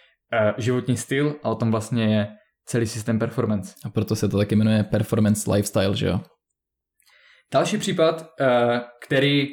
životní 0.58 0.98
styl 0.98 1.36
a 1.44 1.50
o 1.50 1.56
tom 1.56 1.72
vlastně 1.72 2.16
je 2.16 2.28
celý 2.66 2.88
systém 2.88 3.20
performance. 3.20 3.76
A 3.86 3.90
proto 3.90 4.16
se 4.16 4.30
to 4.30 4.38
taky 4.38 4.56
jmenuje 4.56 4.84
performance 4.84 5.52
lifestyle, 5.52 5.96
že 5.96 6.08
jo? 6.08 6.22
Další 7.54 7.78
případ, 7.78 8.22
uh, 8.22 8.48
který 9.06 9.48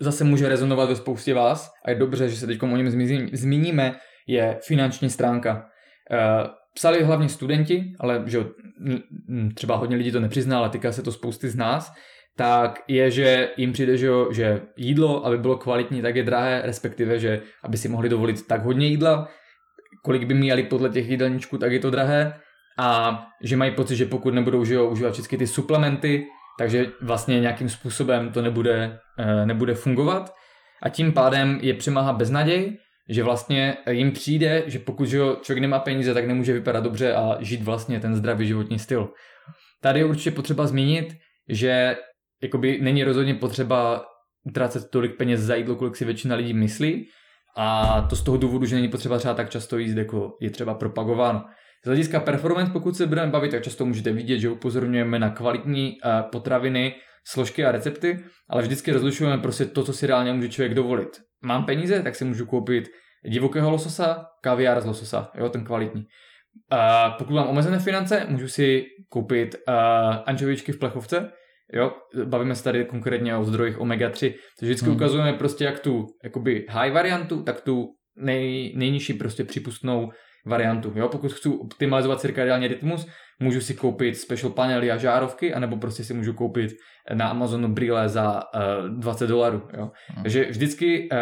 zase 0.00 0.24
může 0.24 0.48
rezonovat 0.48 0.88
ve 0.88 0.96
spoustě 0.96 1.34
vás 1.34 1.70
a 1.84 1.90
je 1.90 1.96
dobře, 1.96 2.28
že 2.28 2.36
se 2.36 2.46
teď 2.46 2.62
o 2.62 2.76
něm 2.76 2.90
zmíníme, 3.32 3.94
je 4.26 4.58
finanční 4.62 5.10
stránka. 5.10 5.52
Uh, 6.10 6.46
psali 6.74 7.04
hlavně 7.04 7.28
studenti, 7.28 7.92
ale 8.00 8.22
že 8.26 8.38
třeba 9.54 9.76
hodně 9.76 9.96
lidí 9.96 10.12
to 10.12 10.20
nepřizná, 10.20 10.58
ale 10.58 10.70
týká 10.70 10.92
se 10.92 11.02
to 11.02 11.12
spousty 11.12 11.48
z 11.48 11.56
nás, 11.56 11.92
tak 12.40 12.80
je, 12.88 13.10
že 13.10 13.48
jim 13.56 13.72
přijde, 13.72 13.96
že, 13.96 14.06
jo, 14.06 14.32
že 14.32 14.60
jídlo, 14.76 15.26
aby 15.26 15.38
bylo 15.38 15.56
kvalitní, 15.56 16.02
tak 16.02 16.16
je 16.16 16.22
drahé, 16.22 16.62
respektive, 16.64 17.18
že 17.18 17.42
aby 17.62 17.76
si 17.76 17.88
mohli 17.88 18.08
dovolit 18.08 18.46
tak 18.46 18.64
hodně 18.64 18.86
jídla, 18.86 19.28
kolik 20.02 20.24
by 20.24 20.34
měli 20.34 20.62
podle 20.62 20.88
těch 20.88 21.08
jídelníčků, 21.08 21.58
tak 21.58 21.72
je 21.72 21.78
to 21.78 21.90
drahé 21.90 22.34
a 22.78 23.20
že 23.42 23.56
mají 23.56 23.70
pocit, 23.70 23.96
že 23.96 24.06
pokud 24.06 24.34
nebudou 24.34 24.64
že 24.64 24.74
jo, 24.74 24.88
užívat 24.88 25.12
všechny 25.12 25.38
ty 25.38 25.46
suplementy, 25.46 26.26
takže 26.58 26.86
vlastně 27.00 27.40
nějakým 27.40 27.68
způsobem 27.68 28.32
to 28.32 28.42
nebude, 28.42 28.98
eh, 29.18 29.46
nebude 29.46 29.74
fungovat 29.74 30.34
a 30.82 30.88
tím 30.88 31.12
pádem 31.12 31.58
je 31.62 31.74
přemáhá 31.74 32.12
beznaděj, 32.12 32.78
že 33.08 33.22
vlastně 33.22 33.76
jim 33.90 34.12
přijde, 34.12 34.62
že 34.66 34.78
pokud 34.78 35.08
že 35.08 35.16
jo, 35.16 35.36
člověk 35.42 35.60
nemá 35.60 35.78
peníze, 35.78 36.14
tak 36.14 36.26
nemůže 36.26 36.52
vypadat 36.52 36.84
dobře 36.84 37.14
a 37.14 37.36
žít 37.40 37.62
vlastně 37.62 38.00
ten 38.00 38.16
zdravý 38.16 38.46
životní 38.46 38.78
styl. 38.78 39.08
Tady 39.82 40.00
je 40.00 40.04
určitě 40.04 40.30
potřeba 40.30 40.66
zmínit, 40.66 41.14
že 41.48 41.96
jakoby 42.42 42.78
není 42.82 43.04
rozhodně 43.04 43.34
potřeba 43.34 44.04
utracet 44.46 44.90
tolik 44.90 45.16
peněz 45.16 45.40
za 45.40 45.54
jídlo, 45.54 45.76
kolik 45.76 45.96
si 45.96 46.04
většina 46.04 46.36
lidí 46.36 46.54
myslí. 46.54 47.06
A 47.56 48.00
to 48.10 48.16
z 48.16 48.22
toho 48.22 48.36
důvodu, 48.36 48.66
že 48.66 48.76
není 48.76 48.88
potřeba 48.88 49.18
třeba 49.18 49.34
tak 49.34 49.50
často 49.50 49.78
jíst, 49.78 49.96
jako 49.96 50.36
je 50.40 50.50
třeba 50.50 50.74
propagováno. 50.74 51.44
Z 51.84 51.86
hlediska 51.86 52.20
performance, 52.20 52.72
pokud 52.72 52.96
se 52.96 53.06
budeme 53.06 53.32
bavit, 53.32 53.50
tak 53.50 53.62
často 53.62 53.86
můžete 53.86 54.12
vidět, 54.12 54.38
že 54.38 54.50
upozorňujeme 54.50 55.18
na 55.18 55.30
kvalitní 55.30 55.96
eh, 56.04 56.22
potraviny, 56.32 56.94
složky 57.24 57.64
a 57.64 57.72
recepty, 57.72 58.24
ale 58.48 58.62
vždycky 58.62 58.92
rozlišujeme 58.92 59.42
prostě 59.42 59.64
to, 59.64 59.84
co 59.84 59.92
si 59.92 60.06
reálně 60.06 60.32
může 60.32 60.48
člověk 60.48 60.74
dovolit. 60.74 61.08
Mám 61.42 61.64
peníze, 61.64 62.02
tak 62.02 62.14
si 62.14 62.24
můžu 62.24 62.46
koupit 62.46 62.88
divokého 63.28 63.70
lososa, 63.70 64.26
kaviár 64.42 64.80
z 64.80 64.86
lososa, 64.86 65.30
jo, 65.34 65.48
ten 65.48 65.64
kvalitní. 65.64 66.04
A 66.70 67.10
pokud 67.10 67.34
mám 67.34 67.48
omezené 67.48 67.78
finance, 67.78 68.26
můžu 68.28 68.48
si 68.48 68.84
koupit 69.08 69.56
uh, 69.68 69.74
ančovičky 70.26 70.72
v 70.72 70.78
plechovce, 70.78 71.30
Jo, 71.72 71.92
bavíme 72.24 72.54
se 72.54 72.64
tady 72.64 72.84
konkrétně 72.84 73.36
o 73.36 73.44
zdrojích 73.44 73.78
omega-3, 73.78 74.34
takže 74.58 74.72
vždycky 74.72 74.86
hmm. 74.86 74.96
ukazujeme 74.96 75.32
prostě 75.32 75.64
jak 75.64 75.80
tu 75.80 76.06
jakoby 76.24 76.66
high 76.68 76.92
variantu, 76.92 77.42
tak 77.42 77.60
tu 77.60 77.88
nej, 78.16 78.72
nejnižší 78.76 79.14
prostě 79.14 79.44
připustnou 79.44 80.10
variantu. 80.46 80.92
Jo, 80.96 81.08
pokud 81.08 81.32
chci 81.32 81.48
optimalizovat 81.48 82.20
cirkadiální 82.20 82.68
rytmus, 82.68 83.06
můžu 83.40 83.60
si 83.60 83.74
koupit 83.74 84.16
special 84.16 84.52
panely 84.52 84.90
a 84.90 84.96
žárovky, 84.96 85.54
anebo 85.54 85.76
prostě 85.76 86.04
si 86.04 86.14
můžu 86.14 86.32
koupit 86.32 86.70
na 87.14 87.28
Amazonu 87.28 87.68
brýle 87.68 88.08
za 88.08 88.42
uh, 88.54 88.98
20 88.98 89.26
dolarů. 89.26 89.68
Jo. 89.78 89.90
Hmm. 90.08 90.22
Takže 90.22 90.44
vždycky 90.44 91.08
uh, 91.12 91.18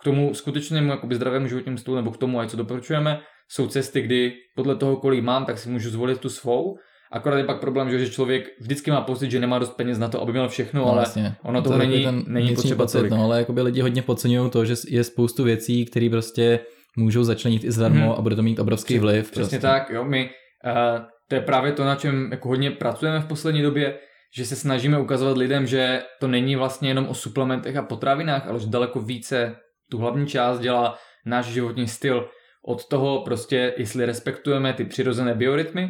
k 0.00 0.04
tomu 0.04 0.34
skutečnému 0.34 0.90
jakoby 0.90 1.14
zdravému 1.14 1.46
životnímu 1.46 1.78
stylu, 1.78 1.96
nebo 1.96 2.10
k 2.10 2.16
tomu, 2.16 2.46
co 2.46 2.56
doporučujeme, 2.56 3.20
jsou 3.48 3.68
cesty, 3.68 4.02
kdy 4.02 4.32
podle 4.56 4.76
toho, 4.76 4.96
kolik 4.96 5.24
mám, 5.24 5.44
tak 5.44 5.58
si 5.58 5.68
můžu 5.68 5.90
zvolit 5.90 6.20
tu 6.20 6.28
svou 6.28 6.76
Akorát 7.12 7.36
je 7.36 7.44
pak 7.44 7.60
problém, 7.60 7.90
že, 7.90 8.10
člověk 8.10 8.44
vždycky 8.60 8.90
má 8.90 9.00
pocit, 9.00 9.30
že 9.30 9.40
nemá 9.40 9.58
dost 9.58 9.76
peněz 9.76 9.98
na 9.98 10.08
to, 10.08 10.22
aby 10.22 10.32
měl 10.32 10.48
všechno, 10.48 10.80
no, 10.80 10.86
ale 10.86 10.96
vlastně. 10.96 11.34
ono 11.42 11.62
to, 11.62 11.78
není, 11.78 12.04
ten 12.04 12.24
není 12.26 12.54
potřeba 12.54 12.84
pocit, 12.84 12.98
tolik. 12.98 13.12
No, 13.12 13.24
ale 13.24 13.38
jakoby 13.38 13.62
lidi 13.62 13.80
hodně 13.80 14.02
podceňují 14.02 14.50
to, 14.50 14.64
že 14.64 14.74
je 14.88 15.04
spoustu 15.04 15.44
věcí, 15.44 15.84
které 15.84 16.08
prostě 16.10 16.60
můžou 16.96 17.24
začlenit 17.24 17.64
i 17.64 17.72
zdarmo 17.72 18.00
hmm. 18.00 18.14
a 18.18 18.20
bude 18.20 18.36
to 18.36 18.42
mít 18.42 18.58
obrovský 18.58 18.94
Přesně, 18.94 19.00
vliv. 19.00 19.30
Přesně 19.30 19.58
prostě. 19.58 19.58
tak, 19.58 19.90
jo, 19.90 20.04
my 20.04 20.30
uh, 20.66 21.04
to 21.28 21.34
je 21.34 21.40
právě 21.40 21.72
to, 21.72 21.84
na 21.84 21.96
čem 21.96 22.28
jako 22.30 22.48
hodně 22.48 22.70
pracujeme 22.70 23.20
v 23.20 23.26
poslední 23.26 23.62
době, 23.62 23.98
že 24.36 24.46
se 24.46 24.56
snažíme 24.56 24.98
ukazovat 24.98 25.36
lidem, 25.36 25.66
že 25.66 26.02
to 26.20 26.28
není 26.28 26.56
vlastně 26.56 26.90
jenom 26.90 27.08
o 27.08 27.14
suplementech 27.14 27.76
a 27.76 27.82
potravinách, 27.82 28.48
ale 28.48 28.60
že 28.60 28.66
daleko 28.66 29.00
více 29.00 29.56
tu 29.90 29.98
hlavní 29.98 30.26
část 30.26 30.58
dělá 30.58 30.98
náš 31.26 31.46
životní 31.46 31.88
styl. 31.88 32.28
od 32.66 32.88
toho 32.88 33.22
prostě, 33.24 33.74
jestli 33.76 34.06
respektujeme 34.06 34.72
ty 34.72 34.84
přirozené 34.84 35.34
biorytmy, 35.34 35.88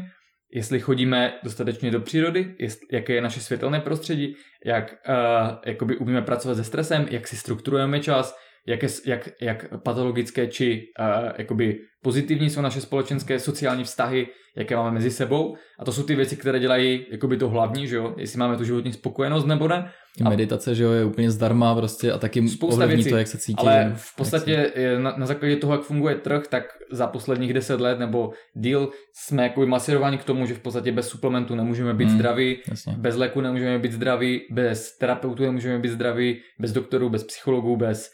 jestli 0.52 0.80
chodíme 0.80 1.32
dostatečně 1.42 1.90
do 1.90 2.00
přírody, 2.00 2.54
jestli, 2.58 2.86
jaké 2.92 3.12
je 3.12 3.20
naše 3.20 3.40
světelné 3.40 3.80
prostředí, 3.80 4.36
jak 4.64 4.94
uh, 5.08 5.58
jakoby 5.66 5.96
umíme 5.96 6.22
pracovat 6.22 6.54
se 6.54 6.64
stresem, 6.64 7.06
jak 7.10 7.28
si 7.28 7.36
strukturujeme 7.36 8.00
čas, 8.00 8.36
jak, 8.66 8.82
je, 8.82 8.88
jak, 9.06 9.28
jak 9.40 9.82
patologické 9.82 10.46
či 10.46 10.84
uh, 11.00 11.32
jakoby 11.38 11.78
pozitivní 12.02 12.50
jsou 12.50 12.60
naše 12.60 12.80
společenské 12.80 13.40
sociální 13.40 13.84
vztahy, 13.84 14.26
jaké 14.56 14.76
máme 14.76 14.90
mezi 14.90 15.10
sebou. 15.10 15.56
A 15.78 15.84
to 15.84 15.92
jsou 15.92 16.02
ty 16.02 16.14
věci, 16.14 16.36
které 16.36 16.58
dělají 16.58 17.06
jakoby 17.10 17.36
to 17.36 17.48
hlavní, 17.48 17.88
že 17.88 17.96
jo, 17.96 18.14
jestli 18.18 18.38
máme 18.38 18.56
tu 18.56 18.64
životní 18.64 18.92
spokojenost 18.92 19.46
nebo 19.46 19.68
ne. 19.68 19.90
A 20.24 20.28
meditace, 20.28 20.74
že 20.74 20.84
jo, 20.84 20.90
je 20.90 21.04
úplně 21.04 21.30
zdarma 21.30 21.74
prostě 21.74 22.12
a 22.12 22.18
taky 22.18 22.48
spousta 22.48 22.86
věcí, 22.86 23.10
to, 23.10 23.16
jak 23.16 23.26
se 23.26 23.38
cítí. 23.38 23.58
Ale 23.58 23.92
v 23.96 24.16
podstatě 24.16 24.72
na, 24.98 25.14
na 25.16 25.26
základě 25.26 25.56
toho, 25.56 25.72
jak 25.72 25.82
funguje 25.82 26.14
trh, 26.14 26.46
tak 26.48 26.64
za 26.90 27.06
posledních 27.06 27.52
deset 27.52 27.80
let 27.80 27.98
nebo 27.98 28.32
díl 28.54 28.90
jsme 29.14 29.42
jako 29.42 29.66
masírováni 29.66 30.18
k 30.18 30.24
tomu, 30.24 30.46
že 30.46 30.54
v 30.54 30.60
podstatě 30.60 30.92
bez 30.92 31.08
suplementu 31.08 31.54
nemůžeme 31.54 31.94
být 31.94 32.08
hmm, 32.08 32.18
zdraví, 32.18 32.58
jasně. 32.68 32.94
bez 32.98 33.16
léku 33.16 33.40
nemůžeme 33.40 33.78
být 33.78 33.92
zdraví, 33.92 34.40
bez 34.50 34.96
terapeutů 34.98 35.42
nemůžeme 35.42 35.78
být 35.78 35.88
zdraví, 35.88 36.40
bez 36.58 36.72
doktorů, 36.72 37.10
bez 37.10 37.24
psychologů, 37.24 37.76
bez 37.76 38.10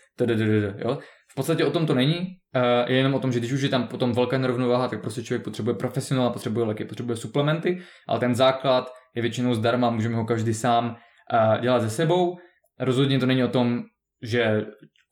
jo. 0.78 0.98
V 1.30 1.34
podstatě 1.34 1.64
o 1.64 1.70
tom 1.70 1.86
to 1.86 1.94
není, 1.94 2.26
je 2.86 2.96
jenom 2.96 3.14
o 3.14 3.18
tom, 3.18 3.32
že 3.32 3.38
když 3.38 3.52
už 3.52 3.62
je 3.62 3.68
tam 3.68 3.86
potom 3.86 4.12
velká 4.12 4.38
nerovnováha, 4.38 4.88
tak 4.88 5.00
prostě 5.00 5.22
člověk 5.22 5.44
potřebuje 5.44 5.76
profesionál, 5.76 6.30
potřebuje 6.30 6.66
léky, 6.66 6.84
potřebuje 6.84 7.16
suplementy, 7.16 7.78
ale 8.08 8.20
ten 8.20 8.34
základ 8.34 8.92
je 9.14 9.22
většinou 9.22 9.54
zdarma, 9.54 9.90
můžeme 9.90 10.16
ho 10.16 10.24
každý 10.24 10.54
sám 10.54 10.96
dělat 11.60 11.82
se 11.82 11.90
sebou. 11.90 12.36
Rozhodně 12.80 13.18
to 13.18 13.26
není 13.26 13.44
o 13.44 13.48
tom, 13.48 13.82
že 14.22 14.66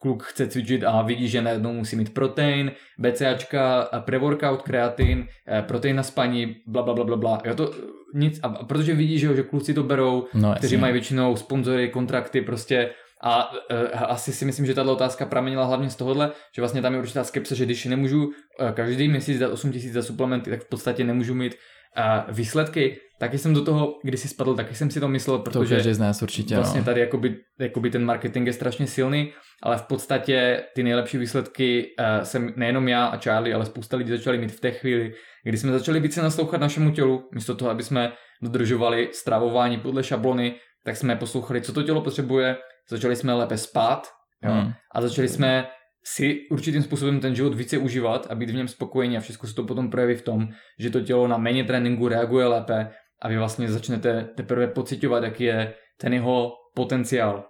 kluk 0.04 0.22
chce 0.22 0.46
cvičit 0.46 0.84
a 0.84 1.02
vidí, 1.02 1.28
že 1.28 1.42
najednou 1.42 1.72
musí 1.72 1.96
mít 1.96 2.14
protein, 2.14 2.72
BCAčka, 2.98 3.88
pre-workout, 4.04 4.62
kreatin, 4.62 5.26
eh, 5.48 5.62
protein 5.62 5.96
na 5.96 6.02
spaní, 6.02 6.56
bla, 6.66 6.82
bla, 6.82 6.94
bla, 6.94 7.04
bla, 7.04 7.16
bla. 7.16 7.38
Jo, 7.44 7.54
to 7.54 7.72
nic, 8.14 8.40
a 8.42 8.48
protože 8.48 8.94
vidí, 8.94 9.18
že, 9.18 9.36
že 9.36 9.42
kluci 9.42 9.74
to 9.74 9.82
berou, 9.82 10.26
no, 10.34 10.54
kteří 10.54 10.76
mají 10.76 10.92
většinou 10.92 11.36
sponzory, 11.36 11.88
kontrakty, 11.88 12.40
prostě 12.40 12.90
a 13.24 13.52
uh, 13.52 13.58
asi 13.92 14.32
si 14.32 14.44
myslím, 14.44 14.66
že 14.66 14.74
tato 14.74 14.92
otázka 14.92 15.26
pramenila 15.26 15.64
hlavně 15.64 15.90
z 15.90 15.96
tohohle, 15.96 16.32
že 16.54 16.62
vlastně 16.62 16.82
tam 16.82 16.92
je 16.92 17.00
určitá 17.00 17.24
skepse, 17.24 17.54
že 17.54 17.64
když 17.64 17.84
nemůžu 17.84 18.24
uh, 18.24 18.32
každý 18.70 19.08
měsíc 19.08 19.38
dát 19.38 19.52
8 19.52 19.72
tisíc 19.72 19.92
za 19.92 20.02
suplementy, 20.02 20.50
tak 20.50 20.60
v 20.60 20.68
podstatě 20.68 21.04
nemůžu 21.04 21.34
mít 21.34 21.54
uh, 21.98 22.34
výsledky. 22.34 22.96
Taky 23.18 23.38
jsem 23.38 23.54
do 23.54 23.64
toho, 23.64 23.98
když 24.02 24.20
si 24.20 24.28
spadl, 24.28 24.54
taky 24.54 24.74
jsem 24.74 24.90
si 24.90 25.00
to 25.00 25.08
myslel, 25.08 25.38
protože 25.38 25.82
to 25.82 25.94
z 25.94 25.98
nás 25.98 26.22
určitě, 26.22 26.56
vlastně 26.56 26.80
no. 26.80 26.84
tady 26.84 27.00
jakoby, 27.00 27.36
jakoby 27.60 27.90
ten 27.90 28.04
marketing 28.04 28.46
je 28.46 28.52
strašně 28.52 28.86
silný, 28.86 29.32
ale 29.62 29.76
v 29.76 29.82
podstatě 29.82 30.62
ty 30.74 30.82
nejlepší 30.82 31.18
výsledky 31.18 31.86
uh, 31.98 32.24
jsem 32.24 32.52
nejenom 32.56 32.88
já 32.88 33.06
a 33.06 33.18
Charlie, 33.18 33.54
ale 33.54 33.66
spousta 33.66 33.96
lidí 33.96 34.10
začali 34.10 34.38
mít 34.38 34.52
v 34.52 34.60
té 34.60 34.70
chvíli, 34.70 35.14
kdy 35.44 35.56
jsme 35.56 35.72
začali 35.72 36.00
více 36.00 36.22
naslouchat 36.22 36.60
našemu 36.60 36.90
tělu, 36.90 37.28
místo 37.34 37.54
toho, 37.54 37.70
aby 37.70 37.82
jsme 37.82 38.12
dodržovali 38.42 39.08
stravování 39.12 39.78
podle 39.78 40.04
šablony, 40.04 40.54
tak 40.84 40.96
jsme 40.96 41.16
poslouchali, 41.16 41.60
co 41.60 41.72
to 41.72 41.82
tělo 41.82 42.00
potřebuje, 42.00 42.56
začali 42.88 43.16
jsme 43.16 43.32
lépe 43.32 43.58
spát 43.58 44.08
jo? 44.44 44.52
Hmm. 44.52 44.72
a 44.94 45.00
začali 45.00 45.28
jsme 45.28 45.66
si 46.04 46.48
určitým 46.50 46.82
způsobem 46.82 47.20
ten 47.20 47.34
život 47.34 47.54
více 47.54 47.78
užívat 47.78 48.26
a 48.30 48.34
být 48.34 48.50
v 48.50 48.54
něm 48.54 48.68
spokojení 48.68 49.16
a 49.16 49.20
všechno 49.20 49.48
se 49.48 49.54
to 49.54 49.64
potom 49.64 49.90
projeví 49.90 50.14
v 50.14 50.22
tom, 50.22 50.48
že 50.78 50.90
to 50.90 51.00
tělo 51.00 51.28
na 51.28 51.36
méně 51.36 51.64
tréninku 51.64 52.08
reaguje 52.08 52.46
lépe 52.46 52.90
a 53.22 53.28
vy 53.28 53.38
vlastně 53.38 53.68
začnete 53.68 54.28
teprve 54.36 54.66
pocitovat, 54.66 55.24
jaký 55.24 55.44
je 55.44 55.74
ten 56.00 56.14
jeho 56.14 56.52
potenciál. 56.74 57.44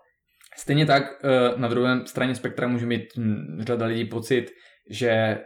Stejně 0.56 0.86
tak 0.86 1.02
eh, 1.24 1.28
na 1.56 1.68
druhé 1.68 2.06
straně 2.06 2.34
spektra 2.34 2.68
může 2.68 2.86
mít 2.86 3.04
řada 3.58 3.86
lidí 3.86 4.04
pocit, 4.04 4.50
že 4.90 5.10
eh, 5.10 5.40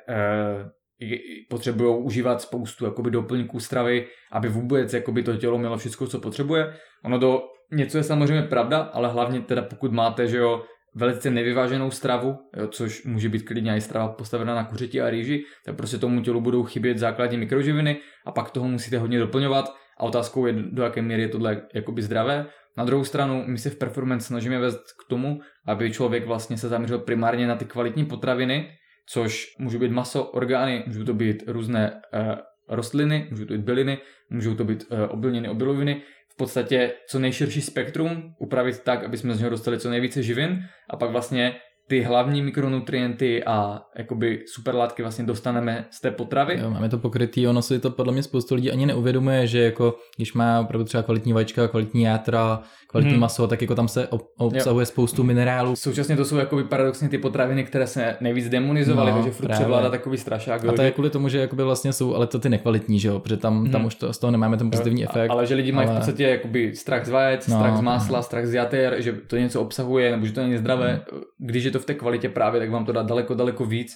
potřebují 1.51 2.05
užívat 2.05 2.41
spoustu 2.41 2.85
jakoby 2.85 3.11
doplňků 3.11 3.61
stravy, 3.61 4.07
aby 4.33 4.49
vůbec 4.49 4.93
jakoby 4.93 5.23
to 5.23 5.37
tělo 5.37 5.59
mělo 5.59 5.79
všechno, 5.79 6.07
co 6.07 6.21
potřebuje. 6.21 6.75
Ono 7.05 7.19
to 7.19 7.43
něco 7.73 7.99
je 7.99 8.03
samozřejmě 8.03 8.43
pravda, 8.43 8.79
ale 8.79 9.09
hlavně 9.09 9.41
teda 9.41 9.63
pokud 9.63 9.93
máte, 9.93 10.29
že 10.29 10.37
jo, 10.37 10.65
velice 10.95 11.31
nevyváženou 11.31 11.91
stravu, 11.91 12.37
jo, 12.57 12.69
což 12.69 13.05
může 13.05 13.29
být 13.29 13.43
klidně 13.43 13.77
i 13.77 13.81
strava 13.81 14.09
postavená 14.09 14.55
na 14.55 14.65
kuřeti 14.65 15.01
a 15.01 15.11
rýži, 15.11 15.45
tak 15.65 15.77
prostě 15.77 15.99
tomu 15.99 16.23
tělu 16.23 16.41
budou 16.41 16.65
chybět 16.65 16.99
základní 16.99 17.39
mikroživiny 17.39 17.97
a 18.27 18.33
pak 18.33 18.51
toho 18.51 18.69
musíte 18.69 18.99
hodně 18.99 19.19
doplňovat 19.19 19.75
a 19.99 20.03
otázkou 20.03 20.47
je, 20.47 20.53
do 20.53 20.83
jaké 20.83 21.03
míry 21.03 21.23
je 21.23 21.29
tohle 21.29 21.63
jakoby 21.75 22.03
zdravé. 22.03 22.47
Na 22.77 22.85
druhou 22.85 23.05
stranu, 23.05 23.45
my 23.47 23.59
se 23.59 23.71
v 23.71 23.79
performance 23.79 24.27
snažíme 24.27 24.59
vést 24.59 24.83
k 24.93 25.09
tomu, 25.09 25.41
aby 25.67 25.91
člověk 25.91 26.27
vlastně 26.27 26.59
se 26.59 26.69
zaměřil 26.69 26.99
primárně 26.99 27.47
na 27.47 27.57
ty 27.57 27.65
kvalitní 27.65 28.05
potraviny, 28.05 28.71
což 29.07 29.55
může 29.59 29.79
být 29.79 29.93
maso, 29.93 30.25
orgány, 30.25 30.85
můžou 30.87 31.05
to 31.05 31.15
být 31.15 31.43
různé 31.47 32.01
uh, 32.15 32.35
rostliny, 32.69 33.27
můžou 33.31 33.45
to 33.45 33.55
být 33.55 33.65
byliny, 33.65 33.99
můžou 34.31 34.55
to 34.55 34.65
být 34.65 34.85
uh, 34.91 34.99
obilniny, 35.09 35.49
obiloviny, 35.49 36.03
podstatě 36.39 36.93
co 37.07 37.19
nejširší 37.19 37.61
spektrum 37.61 38.35
upravit 38.39 38.81
tak, 38.81 39.05
aby 39.05 39.19
jsme 39.19 39.35
z 39.35 39.39
něho 39.39 39.51
dostali 39.51 39.81
co 39.81 39.91
nejvíce 39.91 40.23
živin 40.23 40.65
a 40.91 40.97
pak 40.97 41.11
vlastně 41.11 41.57
ty 41.89 42.01
hlavní 42.03 42.43
mikronutrienty 42.43 43.45
a 43.45 43.83
jakoby 43.99 44.43
superlátky 44.47 45.03
vlastně 45.03 45.25
dostaneme 45.25 45.85
z 45.91 46.01
té 46.01 46.11
potravy. 46.11 46.59
Jo, 46.63 46.71
máme 46.71 46.89
to 46.89 46.99
pokrytý, 46.99 47.49
ono 47.49 47.63
si 47.63 47.79
to 47.79 47.91
podle 47.91 48.13
mě 48.13 48.23
spoustu 48.23 48.55
lidí 48.55 48.71
ani 48.71 48.87
neuvědomuje, 48.87 49.47
že 49.47 49.63
jako 49.63 49.95
když 50.17 50.35
má 50.35 50.61
opravdu 50.61 50.85
třeba 50.85 51.03
kvalitní 51.03 51.33
vajíčka, 51.33 51.69
kvalitní 51.69 52.03
játra, 52.03 52.61
kvalitní 52.89 53.13
hmm. 53.13 53.21
maso, 53.21 53.47
tak 53.47 53.63
jako 53.63 53.75
tam 53.75 53.89
se 53.89 54.09
obsahuje 54.39 54.83
jo. 54.83 54.87
spoustu 54.87 55.25
minerálů. 55.25 55.77
Současně 55.77 56.17
to 56.17 56.25
jsou 56.25 56.37
jakoby 56.37 56.65
paradoxně 56.65 57.09
ty 57.09 57.19
potraviny, 57.19 57.65
které 57.65 57.87
se 57.87 58.17
nejvíc 58.21 58.49
demonizovaly, 58.49 59.11
no, 59.11 59.17
takže 59.17 59.31
furt 59.31 59.49
převládá 59.49 59.91
takový 59.91 60.19
strašák. 60.19 60.65
A 60.65 60.73
to 60.73 60.83
je 60.83 60.91
kvůli 60.91 61.11
tomu, 61.11 61.29
že 61.29 61.39
jakoby 61.39 61.63
vlastně 61.63 61.93
jsou, 61.93 62.15
ale 62.15 62.27
to 62.27 62.39
ty 62.39 62.49
nekvalitní, 62.49 63.01
že 63.01 63.09
jo, 63.09 63.19
protože 63.19 63.37
tam, 63.37 63.63
hmm. 63.63 63.71
tam 63.71 63.85
už 63.85 63.95
to, 63.95 64.13
z 64.13 64.19
toho 64.19 64.31
nemáme 64.31 64.57
ten 64.57 64.71
pozitivní 64.71 65.03
jo. 65.03 65.09
efekt. 65.11 65.31
Ale 65.31 65.47
že 65.47 65.55
lidi 65.55 65.73
mají 65.73 65.89
ale... 65.89 65.97
v 65.97 65.99
podstatě 65.99 66.23
jakoby 66.23 66.77
strach 66.77 67.07
z 67.07 67.09
vajec, 67.09 67.47
no, 67.47 67.59
strach 67.59 67.77
z 67.77 67.81
másla, 67.81 68.19
no. 68.19 68.23
strach 68.23 68.47
z 68.47 68.55
jater, 68.55 68.97
že 68.99 69.13
to 69.13 69.37
něco 69.37 69.61
obsahuje, 69.61 70.11
nebo 70.11 70.27
že 70.27 70.33
to 70.33 70.41
není 70.41 70.57
zdravé. 70.57 70.91
Hmm. 71.13 71.23
Když 71.39 71.65
je 71.65 71.71
to 71.71 71.78
v 71.79 71.85
té 71.85 71.95
kvalitě 71.95 72.29
právě, 72.29 72.61
tak 72.61 72.71
vám 72.71 72.85
to 72.85 72.93
dá 72.93 73.03
daleko, 73.03 73.35
daleko 73.35 73.65
víc. 73.65 73.93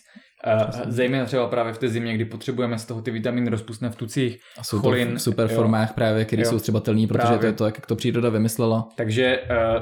Uh, 0.47 0.83
zejména 0.87 1.25
třeba 1.25 1.49
právě 1.49 1.73
v 1.73 1.79
té 1.79 1.89
zimě, 1.89 2.15
kdy 2.15 2.25
potřebujeme 2.25 2.79
z 2.79 2.85
toho 2.85 3.03
ty 3.03 3.11
vitaminy 3.11 3.51
rozpustné 3.51 3.91
v 3.91 3.97
tucích, 3.97 4.39
a 4.59 4.65
jsou 4.65 4.79
cholin, 4.79 5.11
to 5.11 5.17
v 5.17 5.23
super 5.23 5.51
jo, 5.51 5.57
formách 5.57 5.95
právě, 5.95 6.25
které 6.25 6.45
jsou 6.45 6.59
třeba 6.59 6.81
telní, 6.81 7.07
protože 7.07 7.27
právě. 7.27 7.39
to 7.39 7.47
je 7.47 7.53
to, 7.53 7.65
jak 7.65 7.87
to 7.87 7.97
příroda 7.97 8.29
vymyslela. 8.29 8.89
Takže 8.97 9.41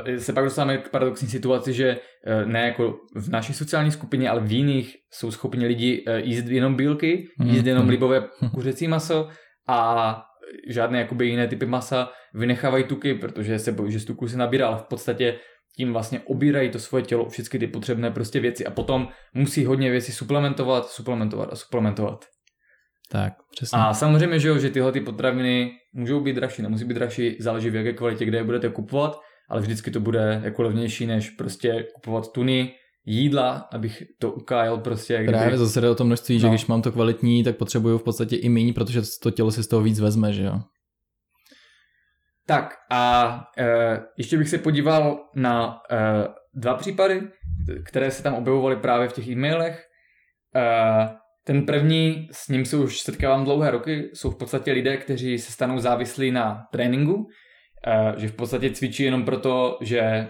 uh, 0.08 0.16
se 0.16 0.32
pak 0.32 0.44
dostáváme 0.44 0.78
k 0.78 0.88
paradoxní 0.88 1.28
situaci, 1.28 1.72
že 1.72 1.96
uh, 1.96 2.48
ne 2.50 2.66
jako 2.66 2.94
v 3.14 3.28
naší 3.28 3.52
sociální 3.52 3.90
skupině, 3.90 4.30
ale 4.30 4.40
v 4.40 4.52
jiných 4.52 4.96
jsou 5.12 5.30
schopni 5.30 5.66
lidi 5.66 6.04
uh, 6.08 6.14
jíst 6.14 6.46
jenom 6.46 6.74
bílky, 6.74 7.28
mm, 7.38 7.50
jíst 7.50 7.66
jenom 7.66 7.84
mm. 7.84 7.90
libové 7.90 8.24
kuřecí 8.54 8.88
maso 8.88 9.28
a 9.68 10.22
žádné 10.68 10.98
jakoby 10.98 11.26
jiné 11.26 11.48
typy 11.48 11.66
masa 11.66 12.10
vynechávají 12.34 12.84
tuky, 12.84 13.14
protože 13.14 13.58
se 13.58 13.72
bojí, 13.72 13.92
že 13.92 14.00
z 14.00 14.04
tuku 14.04 14.28
se 14.28 14.36
nabírá, 14.36 14.66
ale 14.66 14.76
v 14.76 14.82
podstatě 14.82 15.38
tím 15.76 15.92
vlastně 15.92 16.20
obírají 16.20 16.70
to 16.70 16.78
svoje 16.78 17.04
tělo 17.04 17.28
všechny 17.28 17.58
ty 17.58 17.66
potřebné 17.66 18.10
prostě 18.10 18.40
věci 18.40 18.66
a 18.66 18.70
potom 18.70 19.08
musí 19.34 19.64
hodně 19.64 19.90
věcí 19.90 20.12
suplementovat, 20.12 20.88
suplementovat 20.88 21.52
a 21.52 21.56
suplementovat. 21.56 22.24
Tak, 23.10 23.32
přesně. 23.50 23.78
A 23.78 23.94
samozřejmě, 23.94 24.38
že, 24.38 24.48
jo, 24.48 24.58
že 24.58 24.70
tyhle 24.70 24.92
ty 24.92 25.00
potraviny 25.00 25.70
můžou 25.92 26.20
být 26.20 26.32
dražší, 26.32 26.62
nemusí 26.62 26.84
být 26.84 26.94
dražší, 26.94 27.36
záleží 27.40 27.70
v 27.70 27.74
jaké 27.74 27.92
kvalitě, 27.92 28.24
kde 28.24 28.38
je 28.38 28.44
budete 28.44 28.68
kupovat, 28.68 29.20
ale 29.48 29.60
vždycky 29.60 29.90
to 29.90 30.00
bude 30.00 30.40
jako 30.44 30.62
levnější, 30.62 31.06
než 31.06 31.30
prostě 31.30 31.86
kupovat 31.94 32.32
tuny, 32.32 32.72
jídla, 33.06 33.68
abych 33.72 34.02
to 34.18 34.32
ukájel 34.32 34.78
prostě. 34.78 35.14
Kdyby... 35.16 35.32
Právě 35.32 35.58
zase 35.58 35.80
jde 35.80 35.90
o 35.90 35.94
to 35.94 36.04
množství, 36.04 36.34
no. 36.34 36.40
že 36.40 36.48
když 36.48 36.66
mám 36.66 36.82
to 36.82 36.92
kvalitní, 36.92 37.44
tak 37.44 37.56
potřebuju 37.56 37.98
v 37.98 38.02
podstatě 38.02 38.36
i 38.36 38.48
méně, 38.48 38.72
protože 38.72 39.00
to 39.22 39.30
tělo 39.30 39.50
si 39.50 39.62
z 39.62 39.68
toho 39.68 39.82
víc 39.82 40.00
vezme, 40.00 40.32
že 40.32 40.42
jo. 40.42 40.60
Tak 42.50 42.74
a 42.90 43.34
e, 43.58 43.98
ještě 44.18 44.38
bych 44.38 44.48
se 44.48 44.58
podíval 44.58 45.28
na 45.34 45.80
e, 45.90 45.96
dva 46.54 46.74
případy, 46.74 47.22
které 47.84 48.10
se 48.10 48.22
tam 48.22 48.34
objevovaly 48.34 48.76
právě 48.76 49.08
v 49.08 49.12
těch 49.12 49.28
e-mailech. 49.28 49.84
E, 50.56 51.08
ten 51.44 51.66
první, 51.66 52.28
s 52.32 52.48
ním 52.48 52.64
se 52.64 52.76
už 52.76 53.00
setkávám 53.00 53.44
dlouhé 53.44 53.70
roky, 53.70 54.10
jsou 54.14 54.30
v 54.30 54.38
podstatě 54.38 54.72
lidé, 54.72 54.96
kteří 54.96 55.38
se 55.38 55.52
stanou 55.52 55.78
závislí 55.78 56.30
na 56.30 56.62
tréninku, 56.72 57.26
e, 57.86 58.20
že 58.20 58.28
v 58.28 58.36
podstatě 58.36 58.70
cvičí 58.70 59.02
jenom 59.02 59.24
proto, 59.24 59.78
že 59.80 59.98
e, 60.00 60.28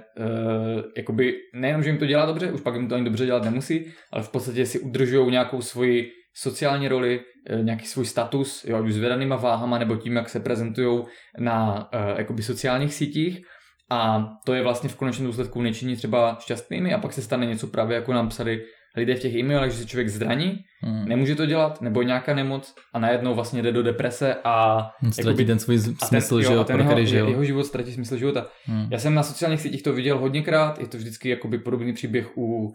jakoby 0.96 1.34
nejenom, 1.54 1.82
že 1.82 1.90
jim 1.90 1.98
to 1.98 2.06
dělá 2.06 2.26
dobře, 2.26 2.52
už 2.52 2.60
pak 2.60 2.74
jim 2.74 2.88
to 2.88 2.94
ani 2.94 3.04
dobře 3.04 3.26
dělat 3.26 3.44
nemusí, 3.44 3.92
ale 4.12 4.22
v 4.22 4.30
podstatě 4.30 4.66
si 4.66 4.78
udržují 4.78 5.30
nějakou 5.30 5.62
svoji 5.62 6.19
sociální 6.34 6.88
roli, 6.88 7.20
eh, 7.46 7.62
nějaký 7.62 7.86
svůj 7.86 8.06
status, 8.06 8.64
jo, 8.64 8.76
ať 8.76 8.84
už 8.84 8.94
s 8.94 9.00
váhama, 9.40 9.78
nebo 9.78 9.96
tím, 9.96 10.16
jak 10.16 10.28
se 10.28 10.40
prezentují 10.40 11.04
na 11.38 11.88
uh, 11.94 12.18
jakoby 12.18 12.42
sociálních 12.42 12.94
sítích. 12.94 13.42
A 13.90 14.28
to 14.46 14.54
je 14.54 14.62
vlastně 14.62 14.88
v 14.88 14.96
konečném 14.96 15.26
důsledku 15.26 15.62
nečiní 15.62 15.96
třeba 15.96 16.38
šťastnými 16.40 16.94
a 16.94 16.98
pak 16.98 17.12
se 17.12 17.22
stane 17.22 17.46
něco 17.46 17.66
právě, 17.66 17.94
jako 17.94 18.12
nám 18.12 18.28
psali 18.28 18.62
lidé 18.96 19.14
v 19.14 19.20
těch 19.20 19.34
e-mailech, 19.34 19.70
že 19.70 19.78
se 19.78 19.86
člověk 19.86 20.08
zraní, 20.08 20.58
hmm. 20.80 21.08
nemůže 21.08 21.34
to 21.34 21.46
dělat, 21.46 21.80
nebo 21.82 22.02
nějaká 22.02 22.34
nemoc 22.34 22.74
a 22.94 22.98
najednou 22.98 23.34
vlastně 23.34 23.62
jde 23.62 23.72
do 23.72 23.82
deprese 23.82 24.36
a... 24.44 24.86
Ztratí 25.10 25.28
jakoby, 25.28 25.44
ten 25.44 25.58
svůj 25.58 25.78
smysl, 25.78 26.36
ten, 26.36 26.48
že 26.48 26.54
jo, 26.54 26.64
ten 26.64 26.80
jeho, 26.80 26.98
jeho, 26.98 27.28
jeho 27.28 27.44
život 27.44 27.64
ztratí 27.64 27.92
smysl 27.92 28.16
života. 28.16 28.46
Hmm. 28.64 28.88
Já 28.90 28.98
jsem 28.98 29.14
na 29.14 29.22
sociálních 29.22 29.60
sítích 29.60 29.82
to 29.82 29.92
viděl 29.92 30.18
hodněkrát, 30.18 30.80
je 30.80 30.86
to 30.86 30.96
vždycky 30.96 31.28
jakoby 31.28 31.58
podobný 31.58 31.92
příběh 31.92 32.38
u, 32.38 32.72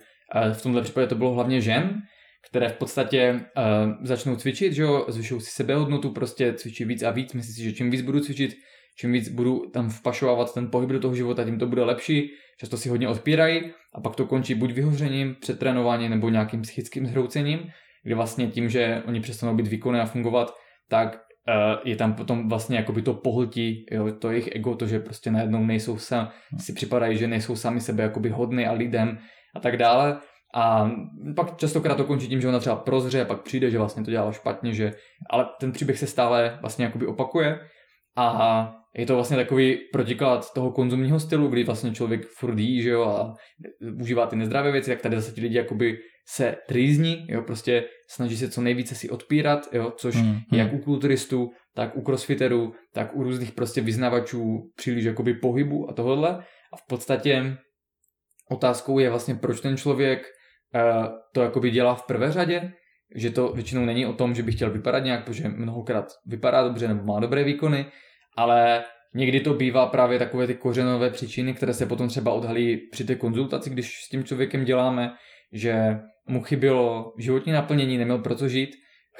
v 0.54 0.62
tomhle 0.62 0.82
případě 0.82 1.08
to 1.08 1.16
bylo 1.16 1.34
hlavně 1.34 1.62
žen, 1.62 2.02
které 2.50 2.70
v 2.70 2.78
podstatě 2.78 3.34
uh, 3.58 3.94
začnou 4.02 4.36
cvičit, 4.36 4.74
že 4.74 4.82
jo, 4.82 5.06
zvyšují 5.08 5.42
si 5.42 5.52
sebehodnotu, 5.52 6.12
prostě 6.12 6.54
cvičí 6.54 6.86
víc 6.86 7.04
a 7.04 7.12
víc, 7.12 7.34
myslí 7.34 7.54
si, 7.54 7.64
že 7.64 7.74
čím 7.74 7.92
víc 7.92 8.02
budu 8.02 8.20
cvičit, 8.20 8.56
čím 8.98 9.12
víc 9.12 9.30
budu 9.30 9.70
tam 9.74 9.90
vpašovávat 9.90 10.54
ten 10.54 10.72
pohyb 10.72 10.90
do 10.90 11.00
toho 11.00 11.16
života, 11.16 11.44
tím 11.44 11.60
to 11.60 11.68
bude 11.68 11.84
lepší, 11.84 12.30
často 12.60 12.78
si 12.78 12.90
hodně 12.90 13.08
odpírají 13.08 13.62
a 13.96 14.02
pak 14.02 14.16
to 14.16 14.26
končí 14.26 14.56
buď 14.56 14.72
vyhořením, 14.72 15.36
přetrénováním 15.40 16.12
nebo 16.12 16.30
nějakým 16.30 16.62
psychickým 16.62 17.06
zhroucením, 17.06 17.60
kdy 18.04 18.14
vlastně 18.14 18.48
tím, 18.48 18.70
že 18.70 19.04
oni 19.08 19.20
přestanou 19.20 19.56
být 19.56 19.68
výkonné 19.68 20.02
a 20.02 20.06
fungovat, 20.06 20.54
tak 20.90 21.20
uh, 21.48 21.82
je 21.84 21.96
tam 21.96 22.14
potom 22.14 22.50
vlastně 22.50 22.78
jakoby 22.78 23.02
to 23.02 23.14
pohltí, 23.14 23.86
jo, 23.92 24.12
to 24.12 24.32
jejich 24.32 24.50
ego, 24.56 24.76
to, 24.76 24.88
že 24.88 25.00
prostě 25.00 25.32
najednou 25.32 25.66
nejsou 25.66 25.98
sam, 25.98 26.30
si 26.58 26.74
připadají, 26.74 27.18
že 27.18 27.28
nejsou 27.28 27.56
sami 27.56 27.82
sebe 27.82 28.04
jakoby 28.04 28.30
hodný 28.30 28.66
a 28.66 28.72
lidem 28.72 29.18
a 29.56 29.60
tak 29.60 29.78
dále. 29.78 30.20
A 30.56 30.92
pak 31.36 31.58
častokrát 31.58 31.98
to 31.98 32.04
končí 32.04 32.28
tím, 32.28 32.42
že 32.42 32.48
ona 32.48 32.60
třeba 32.60 32.76
prozře 32.76 33.22
a 33.22 33.26
pak 33.26 33.42
přijde, 33.42 33.72
že 33.72 33.78
vlastně 33.78 34.04
to 34.04 34.12
dělala 34.12 34.32
špatně, 34.32 34.74
že, 34.74 34.92
ale 35.30 35.46
ten 35.60 35.72
příběh 35.72 36.00
se 36.00 36.08
stále 36.08 36.58
vlastně 36.62 36.86
jakoby 36.86 37.08
opakuje 37.08 37.60
a 38.18 38.72
je 38.98 39.06
to 39.06 39.16
vlastně 39.16 39.38
takový 39.38 39.78
protiklad 39.92 40.54
toho 40.54 40.72
konzumního 40.72 41.20
stylu, 41.20 41.48
kdy 41.48 41.64
vlastně 41.64 41.92
člověk 41.92 42.26
furt 42.26 42.60
jí, 42.60 42.82
že 42.82 42.90
jo, 42.90 43.04
a 43.04 43.34
užívá 44.02 44.28
ty 44.28 44.36
nezdravé 44.36 44.72
věci, 44.72 44.92
tak 44.92 45.02
tady 45.02 45.16
zase 45.16 45.32
ti 45.32 45.42
lidi 45.42 45.58
jakoby 45.58 45.98
se 46.28 46.56
trýzní, 46.68 47.26
jo, 47.30 47.42
prostě 47.42 47.84
snaží 48.10 48.38
se 48.38 48.50
co 48.50 48.62
nejvíce 48.62 48.96
si 48.96 49.10
odpírat, 49.10 49.68
jo, 49.74 49.94
což 49.98 50.16
hmm, 50.16 50.32
hmm. 50.32 50.60
jak 50.60 50.74
u 50.74 50.78
kulturistů, 50.78 51.50
tak 51.74 51.98
u 51.98 52.02
crossfiterů, 52.02 52.74
tak 52.94 53.16
u 53.16 53.24
různých 53.24 53.52
prostě 53.52 53.82
vyznavačů 53.82 54.72
příliš 54.76 55.06
jakoby 55.06 55.34
pohybu 55.34 55.90
a 55.90 55.94
tohle. 55.94 56.30
A 56.74 56.78
v 56.78 56.88
podstatě 56.90 57.58
otázkou 58.52 59.00
je 59.00 59.10
vlastně, 59.10 59.36
proč 59.36 59.62
ten 59.62 59.78
člověk 59.78 60.26
to 61.32 61.42
jakoby 61.42 61.72
dělá 61.72 61.96
v 61.96 62.06
prvé 62.06 62.32
řadě, 62.32 62.72
že 63.16 63.30
to 63.30 63.54
většinou 63.54 63.86
není 63.86 64.06
o 64.06 64.14
tom, 64.14 64.36
že 64.36 64.44
by 64.44 64.52
chtěl 64.52 64.72
vypadat 64.72 65.00
nějak, 65.00 65.26
protože 65.26 65.48
mnohokrát 65.48 66.06
vypadá 66.26 66.64
dobře 66.64 66.88
nebo 66.88 67.04
má 67.04 67.20
dobré 67.20 67.44
výkony, 67.44 67.86
ale 68.38 68.84
někdy 69.14 69.40
to 69.40 69.54
bývá 69.54 69.86
právě 69.86 70.20
takové 70.20 70.48
ty 70.48 70.56
kořenové 70.56 71.10
příčiny, 71.10 71.54
které 71.54 71.74
se 71.74 71.86
potom 71.86 72.08
třeba 72.08 72.34
odhalí 72.34 72.78
při 72.92 73.04
té 73.04 73.16
konzultaci, 73.16 73.70
když 73.70 74.04
s 74.04 74.10
tím 74.10 74.24
člověkem 74.24 74.66
děláme, 74.66 75.12
že 75.52 76.00
mu 76.28 76.44
chybělo 76.44 77.14
životní 77.18 77.54
naplnění, 77.54 77.98
neměl 77.98 78.18
pro 78.18 78.36
co 78.36 78.50
žít, 78.50 78.70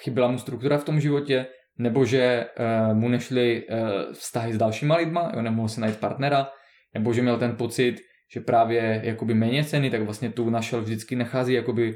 chyběla 0.04 0.32
mu 0.32 0.38
struktura 0.38 0.78
v 0.78 0.84
tom 0.84 1.00
životě, 1.00 1.46
nebo 1.78 2.06
že 2.06 2.46
uh, 2.90 2.98
mu 2.98 3.10
nešly 3.10 3.68
uh, 3.68 4.14
vztahy 4.14 4.54
s 4.54 4.58
dalšíma 4.58 4.96
lidma, 4.96 5.32
jo, 5.36 5.42
nemohl 5.42 5.68
se 5.68 5.82
najít 5.82 6.00
partnera, 6.00 6.48
nebo 6.94 7.14
že 7.14 7.22
měl 7.22 7.38
ten 7.38 7.56
pocit, 7.56 7.96
že 8.34 8.40
právě 8.40 9.02
jakoby 9.04 9.34
méně 9.34 9.64
ceny, 9.64 9.90
tak 9.90 10.02
vlastně 10.02 10.30
tu 10.30 10.50
našel 10.50 10.82
vždycky 10.82 11.16
nachází 11.16 11.54
jakoby 11.54 11.96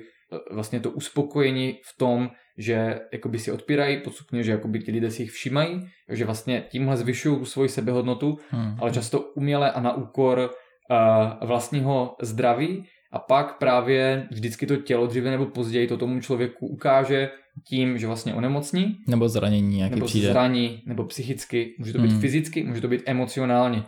vlastně 0.51 0.79
to 0.79 0.91
uspokojení 0.91 1.79
v 1.83 1.97
tom, 1.97 2.29
že 2.57 2.99
jakoby 3.13 3.39
si 3.39 3.51
odpírají 3.51 3.97
postupně, 4.01 4.43
že 4.43 4.51
jakoby 4.51 4.79
ti 4.79 4.91
lidé 4.91 5.11
si 5.11 5.21
jich 5.21 5.31
všímají, 5.31 5.87
že 6.09 6.25
vlastně 6.25 6.63
tímhle 6.69 6.97
zvyšují 6.97 7.45
svoji 7.45 7.69
sebehodnotu, 7.69 8.37
hmm. 8.49 8.75
ale 8.79 8.91
často 8.91 9.19
uměle 9.19 9.71
a 9.71 9.81
na 9.81 9.93
úkor 9.93 10.39
uh, 10.39 11.47
vlastního 11.47 12.15
zdraví 12.21 12.83
a 13.11 13.19
pak 13.19 13.57
právě 13.57 14.27
vždycky 14.31 14.67
to 14.67 14.75
tělo 14.75 15.07
dříve 15.07 15.31
nebo 15.31 15.45
později 15.45 15.87
to 15.87 15.97
tomu 15.97 16.21
člověku 16.21 16.67
ukáže 16.67 17.29
tím, 17.67 17.97
že 17.97 18.07
vlastně 18.07 18.33
onemocní. 18.33 18.95
Nebo 19.07 19.29
zranění 19.29 19.77
nějaký 19.77 19.95
nebo 19.95 20.05
přijde. 20.05 20.31
zraní, 20.31 20.81
nebo 20.85 21.03
psychicky, 21.03 21.75
může 21.79 21.93
to 21.93 21.99
být 21.99 22.11
hmm. 22.11 22.21
fyzicky, 22.21 22.63
může 22.63 22.81
to 22.81 22.87
být 22.87 23.01
emocionálně. 23.05 23.83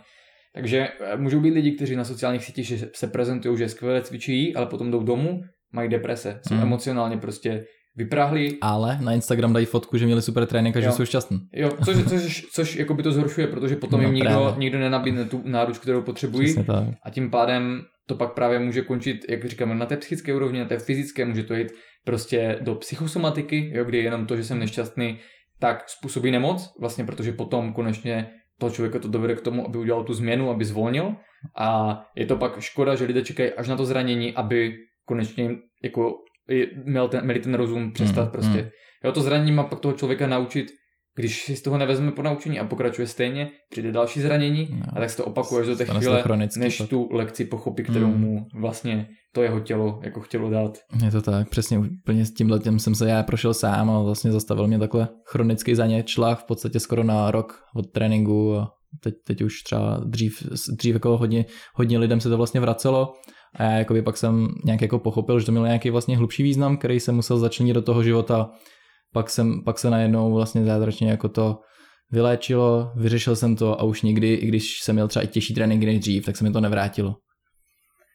Takže 0.54 0.88
eh, 1.00 1.16
můžou 1.16 1.40
být 1.40 1.54
lidi, 1.54 1.72
kteří 1.72 1.96
na 1.96 2.04
sociálních 2.04 2.44
sítích 2.44 2.84
se 2.94 3.06
prezentují, 3.06 3.58
že 3.58 3.68
skvěle 3.68 4.02
cvičí, 4.02 4.54
ale 4.54 4.66
potom 4.66 4.90
jdou 4.90 5.02
domů, 5.02 5.40
mají 5.72 5.88
deprese, 5.88 6.40
jsou 6.48 6.54
hmm. 6.54 6.62
emocionálně 6.62 7.16
prostě 7.16 7.64
vyprahli. 7.96 8.58
Ale 8.60 8.98
na 9.00 9.12
Instagram 9.12 9.52
dají 9.52 9.66
fotku, 9.66 9.98
že 9.98 10.06
měli 10.06 10.22
super 10.22 10.46
trénink 10.46 10.76
a 10.76 10.80
že 10.80 10.92
jsou 10.92 11.04
šťastní. 11.04 11.38
Jo, 11.52 11.70
což, 11.84 12.04
což, 12.04 12.46
což 12.52 12.76
jako 12.76 12.94
by 12.94 13.02
to 13.02 13.12
zhoršuje, 13.12 13.46
protože 13.46 13.76
potom 13.76 14.00
no, 14.00 14.06
jim 14.06 14.14
nikdo, 14.14 14.54
nikdo 14.58 14.78
nenabídne 14.78 15.24
tu 15.24 15.42
náruč, 15.44 15.78
kterou 15.78 16.02
potřebují. 16.02 16.54
A 17.02 17.10
tím 17.10 17.30
pádem 17.30 17.82
to 18.06 18.14
pak 18.14 18.34
právě 18.34 18.58
může 18.58 18.82
končit, 18.82 19.24
jak 19.28 19.44
říkáme, 19.44 19.74
na 19.74 19.86
té 19.86 19.96
psychické 19.96 20.34
úrovni, 20.34 20.58
na 20.58 20.64
té 20.64 20.78
fyzické, 20.78 21.24
může 21.24 21.42
to 21.42 21.54
jít 21.54 21.72
prostě 22.04 22.58
do 22.60 22.74
psychosomatiky, 22.74 23.70
jo, 23.74 23.84
kdy 23.84 23.98
jenom 23.98 24.26
to, 24.26 24.36
že 24.36 24.44
jsem 24.44 24.58
nešťastný, 24.58 25.18
tak 25.58 25.88
způsobí 25.88 26.30
nemoc, 26.30 26.72
vlastně 26.80 27.04
protože 27.04 27.32
potom 27.32 27.72
konečně 27.72 28.30
toho 28.62 28.70
člověka 28.70 28.98
to 28.98 29.08
dovede 29.08 29.34
k 29.34 29.40
tomu, 29.40 29.66
aby 29.66 29.78
udělal 29.78 30.04
tu 30.04 30.14
změnu, 30.14 30.50
aby 30.50 30.64
zvolnil 30.64 31.18
a 31.58 31.98
je 32.16 32.26
to 32.26 32.36
pak 32.36 32.60
škoda, 32.60 32.94
že 32.94 33.04
lidé 33.04 33.22
čekají 33.22 33.50
až 33.58 33.68
na 33.68 33.76
to 33.76 33.84
zranění, 33.84 34.32
aby 34.32 34.78
konečně 35.04 35.50
jako 35.82 36.14
měl 36.84 37.08
ten, 37.08 37.24
měli 37.24 37.40
ten 37.40 37.54
rozum 37.54 37.92
přestat 37.92 38.24
mm, 38.24 38.30
prostě. 38.30 38.62
Mm. 38.62 38.68
Jo, 39.04 39.12
to 39.12 39.20
zranění 39.20 39.52
má 39.52 39.64
pak 39.64 39.80
toho 39.80 39.94
člověka 39.94 40.26
naučit, 40.26 40.70
když 41.14 41.42
si 41.42 41.56
z 41.56 41.62
toho 41.62 41.78
nevezme 41.78 42.12
po 42.12 42.22
naučení 42.22 42.60
a 42.60 42.64
pokračuje 42.64 43.06
stejně, 43.06 43.50
přijde 43.70 43.92
další 43.92 44.20
zranění 44.20 44.68
no, 44.70 44.86
a 44.96 45.00
tak 45.00 45.10
se 45.10 45.16
to 45.16 45.24
opakuje 45.24 45.60
až 45.60 45.66
do 45.66 45.76
té 45.76 45.84
chvíle, 45.84 46.24
než 46.56 46.78
pak. 46.78 46.88
tu 46.88 47.08
lekci 47.12 47.44
pochopí, 47.44 47.82
kterou 47.82 48.06
mm. 48.06 48.20
mu 48.20 48.46
vlastně 48.60 49.08
to 49.32 49.42
jeho 49.42 49.60
tělo 49.60 50.00
jako 50.02 50.20
chtělo 50.20 50.50
dát. 50.50 50.78
Je 51.04 51.10
to 51.10 51.22
tak, 51.22 51.48
přesně 51.48 51.78
úplně 51.78 52.26
s 52.26 52.34
tím 52.34 52.50
letem 52.50 52.78
jsem 52.78 52.94
se 52.94 53.08
já 53.08 53.22
prošel 53.22 53.54
sám 53.54 53.90
a 53.90 54.02
vlastně 54.02 54.32
zastavil 54.32 54.66
mě 54.66 54.78
takhle 54.78 55.08
chronický 55.26 55.74
zaněčlach 55.74 56.40
v 56.40 56.44
podstatě 56.44 56.80
skoro 56.80 57.04
na 57.04 57.30
rok 57.30 57.62
od 57.76 57.92
tréninku 57.92 58.56
a 58.56 58.70
teď, 59.00 59.14
teď 59.26 59.42
už 59.42 59.62
třeba 59.62 60.00
dřív, 60.04 60.42
dřív 60.78 60.94
jako 60.94 61.16
hodně, 61.16 61.44
hodně 61.74 61.98
lidem 61.98 62.20
se 62.20 62.28
to 62.28 62.36
vlastně 62.36 62.60
vracelo 62.60 63.12
a 63.56 63.62
já 63.62 63.70
jakoby 63.70 64.02
pak 64.02 64.16
jsem 64.16 64.48
nějak 64.64 64.82
jako 64.82 64.98
pochopil, 64.98 65.40
že 65.40 65.46
to 65.46 65.52
mělo 65.52 65.66
nějaký 65.66 65.90
vlastně 65.90 66.16
hlubší 66.16 66.42
význam, 66.42 66.76
který 66.76 67.00
jsem 67.00 67.14
musel 67.14 67.38
začlenit 67.38 67.74
do 67.74 67.82
toho 67.82 68.02
života. 68.02 68.50
Pak, 69.12 69.30
jsem, 69.30 69.64
pak 69.64 69.78
se 69.78 69.90
najednou 69.90 70.34
vlastně 70.34 70.64
zázračně 70.64 71.10
jako 71.10 71.28
to 71.28 71.58
vyléčilo, 72.10 72.92
vyřešil 72.96 73.36
jsem 73.36 73.56
to 73.56 73.80
a 73.80 73.82
už 73.82 74.02
nikdy, 74.02 74.34
i 74.34 74.46
když 74.46 74.80
jsem 74.82 74.94
měl 74.94 75.08
třeba 75.08 75.22
i 75.22 75.28
těžší 75.28 75.54
tréninky 75.54 75.86
než 75.86 75.98
dřív, 75.98 76.24
tak 76.26 76.36
se 76.36 76.44
mi 76.44 76.52
to 76.52 76.60
nevrátilo. 76.60 77.16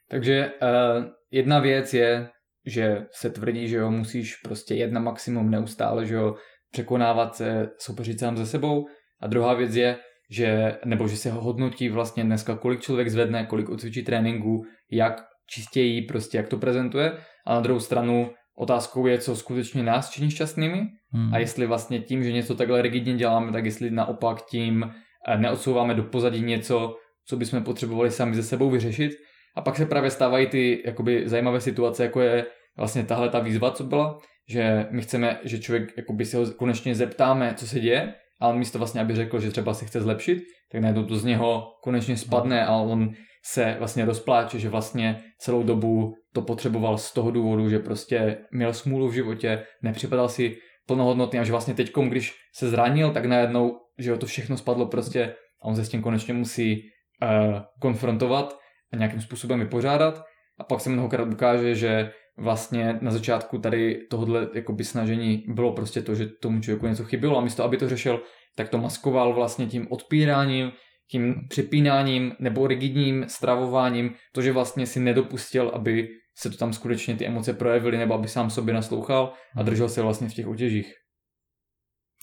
Takže 0.10 0.52
uh, 0.61 1.06
jedna 1.32 1.60
věc 1.60 1.94
je, 1.94 2.30
že 2.65 3.06
se 3.11 3.30
tvrdí, 3.30 3.68
že 3.68 3.76
jo, 3.76 3.91
musíš 3.91 4.36
prostě 4.36 4.76
jedna 4.76 4.99
maximum 4.99 5.52
neustále, 5.52 6.06
že 6.06 6.15
jo, 6.15 6.36
překonávat 6.72 7.36
se, 7.36 7.69
soupeřit 7.80 8.19
sám 8.19 8.38
ze 8.38 8.45
sebou. 8.45 8.86
A 9.22 9.28
druhá 9.28 9.53
věc 9.53 9.76
je, 9.76 9.98
že, 10.32 10.78
nebo 10.86 11.07
že 11.07 11.18
se 11.18 11.32
ho 11.32 11.41
hodnotí 11.41 11.90
vlastně 11.90 12.24
dneska, 12.24 12.56
kolik 12.57 12.82
člověk 12.82 13.10
zvedne, 13.10 13.45
kolik 13.45 13.69
odcvičí 13.69 14.03
tréninku, 14.03 14.64
jak 14.91 15.24
čistěji 15.49 16.02
prostě, 16.02 16.38
jak 16.38 16.48
to 16.48 16.57
prezentuje. 16.57 17.18
A 17.45 17.53
na 17.53 17.61
druhou 17.61 17.80
stranu 17.80 18.30
otázkou 18.57 19.07
je, 19.07 19.17
co 19.17 19.35
skutečně 19.35 19.84
nás 19.84 20.09
činí 20.09 20.31
šťastnými 20.31 20.88
hmm. 21.11 21.34
a 21.34 21.38
jestli 21.38 21.65
vlastně 21.65 21.99
tím, 21.99 22.23
že 22.23 22.31
něco 22.31 22.55
takhle 22.55 22.81
rigidně 22.81 23.15
děláme, 23.15 23.51
tak 23.51 23.65
jestli 23.65 23.91
naopak 23.91 24.41
tím 24.41 24.91
eh, 25.27 25.38
neodsouváme 25.38 25.93
do 25.93 26.03
pozadí 26.03 26.41
něco, 26.41 26.95
co 27.25 27.38
bychom 27.38 27.63
potřebovali 27.63 28.11
sami 28.11 28.35
ze 28.35 28.43
sebou 28.43 28.69
vyřešit. 28.69 29.11
A 29.55 29.61
pak 29.61 29.77
se 29.77 29.85
právě 29.85 30.11
stávají 30.11 30.47
ty 30.47 30.84
jakoby 30.85 31.29
zajímavé 31.29 31.61
situace, 31.61 32.03
jako 32.03 32.21
je 32.21 32.45
vlastně 32.77 33.03
tahle 33.03 33.29
ta 33.29 33.39
výzva, 33.39 33.71
co 33.71 33.84
byla, 33.84 34.17
že 34.49 34.88
my 34.91 35.01
chceme, 35.01 35.39
že 35.43 35.59
člověk 35.59 35.97
jakoby 35.97 36.25
se 36.25 36.38
ho 36.38 36.45
konečně 36.45 36.95
zeptáme, 36.95 37.53
co 37.57 37.67
se 37.67 37.79
děje 37.79 38.13
a 38.41 38.47
on 38.47 38.57
místo 38.57 38.77
vlastně, 38.77 39.01
aby 39.01 39.15
řekl, 39.15 39.39
že 39.39 39.51
třeba 39.51 39.73
se 39.73 39.85
chce 39.85 40.01
zlepšit, 40.01 40.43
tak 40.71 40.81
najednou 40.81 41.03
to 41.03 41.17
z 41.17 41.25
něho 41.25 41.67
konečně 41.84 42.17
spadne 42.17 42.65
a 42.65 42.75
on 42.75 43.09
se 43.45 43.75
vlastně 43.79 44.05
rozpláče, 44.05 44.59
že 44.59 44.69
vlastně 44.69 45.23
celou 45.39 45.63
dobu 45.63 46.13
to 46.38 46.41
potřeboval 46.41 46.97
z 46.97 47.14
toho 47.14 47.31
důvodu, 47.31 47.69
že 47.69 47.80
prostě 47.80 48.38
měl 48.51 48.73
smůlu 48.73 49.09
v 49.09 49.14
životě, 49.14 49.64
nepřipadal 49.81 50.30
si 50.30 50.57
plnohodnotný 50.85 51.39
a 51.39 51.43
že 51.43 51.51
vlastně 51.51 51.73
teď, 51.73 51.91
když 52.09 52.34
se 52.55 52.69
zranil, 52.69 53.11
tak 53.11 53.26
najednou, 53.26 53.77
že 53.97 54.18
to 54.18 54.26
všechno 54.26 54.57
spadlo 54.57 54.85
prostě 54.85 55.34
a 55.61 55.65
on 55.65 55.76
se 55.76 55.85
s 55.85 55.89
tím 55.89 56.01
konečně 56.01 56.34
musí 56.34 56.81
uh, 56.81 57.61
konfrontovat 57.81 58.57
a 58.93 58.95
nějakým 58.95 59.22
způsobem 59.22 59.59
vypořádat. 59.59 60.23
A 60.59 60.64
pak 60.64 60.81
se 60.81 60.89
mnohokrát 60.89 61.27
ukáže, 61.27 61.76
že 61.76 62.11
vlastně 62.38 62.99
na 63.01 63.11
začátku 63.11 63.57
tady 63.57 64.07
tohohle 64.09 64.47
jakoby 64.53 64.84
snažení 64.84 65.43
bylo 65.47 65.73
prostě 65.73 66.01
to, 66.01 66.15
že 66.15 66.26
tomu 66.41 66.61
člověku 66.61 66.88
něco 66.88 67.03
chybělo 67.03 67.38
a 67.38 67.41
místo, 67.41 67.64
aby 67.64 67.77
to 67.77 67.89
řešil, 67.89 68.22
tak 68.55 68.69
to 68.69 68.77
maskoval 68.77 69.34
vlastně 69.34 69.65
tím 69.65 69.88
odpíráním, 69.89 70.72
tím 71.11 71.35
přepínáním 71.49 72.34
nebo 72.39 72.68
rigidním 72.68 73.26
stravováním, 73.27 74.14
to, 74.34 74.41
že 74.41 74.51
vlastně 74.51 74.85
si 74.88 74.99
nedopustil, 74.99 75.72
aby 75.73 76.07
se 76.39 76.49
to 76.49 76.57
tam 76.57 76.73
skutečně 76.73 77.15
ty 77.15 77.26
emoce 77.26 77.53
projevily 77.53 77.97
nebo 77.97 78.14
aby 78.14 78.27
sám 78.27 78.49
sobě 78.49 78.73
naslouchal 78.73 79.34
a 79.55 79.64
držel 79.64 79.89
se 79.89 80.01
vlastně 80.01 80.30
v 80.30 80.34
těch 80.34 80.47
otěžích. 80.47 80.93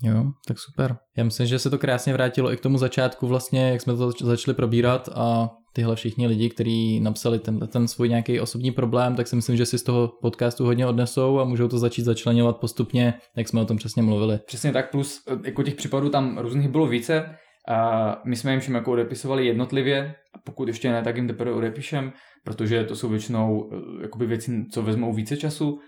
Jo, 0.03 0.24
tak 0.49 0.57
super. 0.59 0.97
Já 1.16 1.24
myslím, 1.24 1.47
že 1.47 1.59
se 1.59 1.70
to 1.70 1.78
krásně 1.78 2.12
vrátilo 2.12 2.53
i 2.53 2.57
k 2.57 2.61
tomu 2.61 2.78
začátku 2.78 3.27
vlastně, 3.27 3.70
jak 3.70 3.81
jsme 3.81 3.97
to 3.97 4.11
začali 4.11 4.55
probírat 4.55 5.09
a 5.15 5.51
tyhle 5.74 5.97
všichni 5.97 6.27
lidi, 6.27 6.51
kteří 6.51 7.01
napsali 7.01 7.39
ten, 7.39 7.59
ten 7.59 7.89
svůj 7.89 8.09
nějaký 8.09 8.41
osobní 8.41 8.70
problém, 8.70 9.16
tak 9.16 9.28
si 9.28 9.36
myslím, 9.36 9.57
že 9.57 9.66
si 9.66 9.78
z 9.78 9.82
toho 9.82 10.09
podcastu 10.23 10.65
hodně 10.65 10.86
odnesou 10.86 11.39
a 11.39 11.45
můžou 11.45 11.69
to 11.69 11.78
začít 11.78 12.03
začlenovat 12.03 12.57
postupně, 12.57 13.15
jak 13.36 13.49
jsme 13.49 13.61
o 13.61 13.65
tom 13.65 13.77
přesně 13.77 14.03
mluvili. 14.03 14.39
Přesně 14.47 14.73
tak, 14.73 14.91
plus 14.91 15.23
jako 15.45 15.62
těch 15.62 15.74
případů 15.74 16.09
tam 16.11 16.39
různých 16.39 16.69
bylo 16.69 16.86
více 16.86 17.36
A 17.69 18.20
my 18.24 18.36
jsme 18.36 18.51
jim 18.51 18.61
všem 18.61 18.74
jako 18.74 18.93
odepisovali 18.93 19.47
jednotlivě, 19.47 20.15
a 20.35 20.39
pokud 20.39 20.69
ještě 20.69 20.93
ne, 20.93 21.03
tak 21.03 21.16
jim 21.16 21.28
teprve 21.28 21.53
odepíšem, 21.53 22.12
protože 22.45 22.85
to 22.85 22.97
jsou 22.97 23.09
většinou 23.09 23.70
eh, 23.73 24.03
jakoby 24.03 24.27
věci, 24.27 24.66
co 24.73 24.82
vezmou 24.82 25.12
více 25.12 25.36
času. 25.36 25.81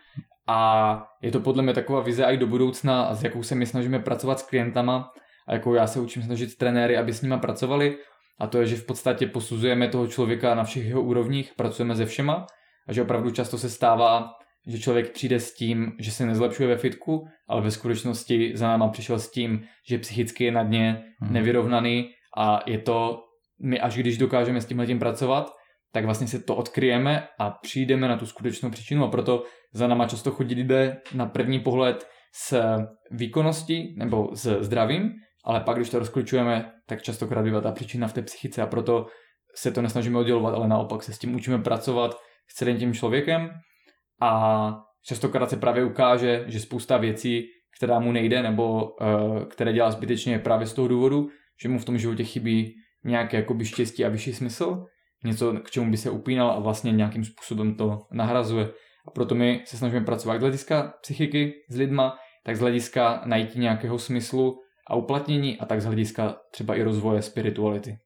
A 0.49 1.03
je 1.23 1.31
to 1.31 1.41
podle 1.41 1.63
mě 1.63 1.73
taková 1.73 2.01
vize 2.01 2.25
i 2.25 2.37
do 2.37 2.47
budoucna, 2.47 3.15
s 3.15 3.23
jakou 3.23 3.43
se 3.43 3.55
my 3.55 3.67
snažíme 3.67 3.99
pracovat 3.99 4.41
s 4.41 4.43
klientama, 4.43 5.11
a 5.47 5.53
jakou 5.53 5.75
já 5.75 5.87
se 5.87 6.01
učím 6.01 6.23
snažit 6.23 6.57
trenéry, 6.57 6.97
aby 6.97 7.13
s 7.13 7.23
nima 7.23 7.39
pracovali. 7.39 7.99
A 8.39 8.47
to 8.47 8.59
je, 8.59 8.67
že 8.67 8.77
v 8.77 8.87
podstatě 8.87 9.27
posuzujeme 9.27 9.89
toho 9.89 10.07
člověka 10.07 10.55
na 10.55 10.65
všech 10.65 10.87
jeho 10.87 11.03
úrovních, 11.03 11.53
pracujeme 11.57 11.97
se 11.97 12.07
všema 12.07 12.47
a 12.89 12.93
že 12.93 13.03
opravdu 13.03 13.31
často 13.31 13.59
se 13.59 13.71
stává, 13.71 14.33
že 14.67 14.79
člověk 14.79 15.13
přijde 15.13 15.41
s 15.41 15.55
tím, 15.55 15.93
že 16.01 16.11
se 16.11 16.27
nezlepšuje 16.27 16.69
ve 16.69 16.77
fitku, 16.77 17.27
ale 17.49 17.63
ve 17.63 17.71
skutečnosti 17.71 18.53
za 18.55 18.69
náma 18.69 18.89
přišel 18.89 19.19
s 19.19 19.31
tím, 19.31 19.65
že 19.89 19.99
psychicky 19.99 20.45
je 20.45 20.53
na 20.53 20.63
dně 20.63 21.05
hmm. 21.21 21.33
nevyrovnaný 21.33 22.11
a 22.37 22.61
je 22.67 22.79
to, 22.79 23.23
my 23.63 23.81
až 23.81 23.97
když 23.97 24.19
dokážeme 24.19 24.61
s 24.61 24.67
tímhle 24.67 24.87
tím 24.87 24.99
pracovat, 24.99 25.53
tak 25.93 26.05
vlastně 26.05 26.27
se 26.27 26.39
to 26.39 26.57
odkryjeme 26.57 27.29
a 27.39 27.51
přijdeme 27.51 28.09
na 28.09 28.17
tu 28.17 28.27
skutečnou 28.27 28.71
příčinu 28.71 29.05
a 29.05 29.09
proto 29.09 29.43
za 29.73 29.87
náma 29.87 30.09
často 30.09 30.31
chodí 30.31 30.55
lidé 30.55 30.97
na 31.15 31.27
první 31.27 31.61
pohled 31.61 32.07
s 32.35 32.77
výkonností 33.11 33.95
nebo 33.99 34.31
s 34.33 34.63
zdravím, 34.63 35.13
ale 35.45 35.61
pak, 35.61 35.77
když 35.77 35.91
to 35.91 35.99
rozklíčujeme, 35.99 36.73
tak 36.87 37.03
častokrát 37.03 37.45
bývá 37.45 37.61
ta 37.61 37.73
příčina 37.73 38.09
v 38.09 38.13
té 38.13 38.23
psychice 38.23 38.63
a 38.63 38.67
proto 38.67 39.07
se 39.55 39.71
to 39.71 39.83
nesnažíme 39.83 40.19
oddělovat, 40.19 40.55
ale 40.55 40.69
naopak 40.69 41.03
se 41.03 41.13
s 41.13 41.19
tím 41.19 41.35
učíme 41.35 41.59
pracovat 41.59 42.17
s 42.51 42.55
celým 42.55 42.79
tím 42.79 42.95
člověkem 42.95 43.51
a 44.21 44.73
častokrát 45.07 45.51
se 45.51 45.57
právě 45.57 45.85
ukáže, 45.85 46.45
že 46.47 46.61
spousta 46.61 46.97
věcí, 46.97 47.45
která 47.79 48.01
mu 48.01 48.13
nejde 48.13 48.43
nebo 48.43 48.85
uh, 48.85 49.45
které 49.45 49.73
dělá 49.73 49.91
zbytečně 49.91 50.39
právě 50.39 50.67
z 50.67 50.73
toho 50.73 50.89
důvodu, 50.89 51.29
že 51.63 51.69
mu 51.69 51.79
v 51.79 51.85
tom 51.85 51.99
životě 51.99 52.25
chybí 52.25 52.75
nějaké 53.05 53.37
jakoby 53.37 53.65
štěstí 53.65 54.05
a 54.05 54.09
vyšší 54.09 54.33
smysl, 54.33 54.85
něco, 55.25 55.53
k 55.53 55.71
čemu 55.71 55.91
by 55.91 55.97
se 55.97 56.11
upínal 56.11 56.51
a 56.51 56.59
vlastně 56.59 56.93
nějakým 56.93 57.25
způsobem 57.25 57.75
to 57.75 57.99
nahrazuje. 58.13 58.69
A 59.09 59.11
proto 59.11 59.35
my 59.35 59.63
se 59.67 59.77
snažíme 59.77 60.05
pracovat 60.05 60.39
z 60.39 60.41
hlediska 60.41 60.93
psychiky 61.03 61.53
s 61.71 61.77
lidma, 61.77 62.17
tak 62.45 62.57
z 62.57 62.61
hlediska 62.61 63.23
najít 63.27 63.55
nějakého 63.55 63.99
smyslu 63.99 64.57
a 64.91 64.95
uplatnění 64.95 65.59
a 65.59 65.67
tak 65.67 65.81
z 65.81 65.85
hlediska 65.85 66.37
třeba 66.53 66.75
i 66.75 66.83
rozvoje 66.83 67.23
spirituality. 67.23 67.97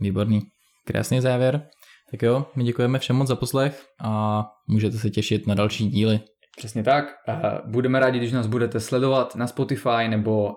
Výborný. 0.00 0.40
Krásný 0.86 1.20
závěr. 1.20 1.68
Tak 2.12 2.22
jo, 2.22 2.46
my 2.56 2.64
děkujeme 2.64 2.98
všem 2.98 3.16
moc 3.16 3.28
za 3.28 3.36
poslech 3.36 3.86
a 4.00 4.44
můžete 4.68 4.96
se 4.96 5.10
těšit 5.10 5.46
na 5.46 5.54
další 5.54 5.88
díly. 5.88 6.20
Přesně 6.56 6.82
tak. 6.82 7.04
Budeme 7.66 8.00
rádi, 8.00 8.18
když 8.18 8.32
nás 8.32 8.46
budete 8.46 8.80
sledovat 8.80 9.36
na 9.36 9.46
Spotify 9.46 10.08
nebo 10.08 10.50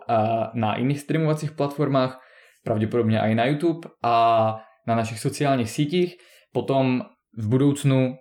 na 0.53 0.77
jiných 0.77 0.99
streamovacích 0.99 1.52
platformách, 1.52 2.19
pravděpodobně 2.64 3.19
i 3.19 3.36
na 3.36 3.45
YouTube 3.45 3.90
a 4.03 4.56
na 4.88 4.95
našich 4.95 5.19
sociálních 5.19 5.69
sítích. 5.69 6.15
Potom 6.53 7.02
v 7.38 7.48
budoucnu 7.48 8.07
e, 8.07 8.15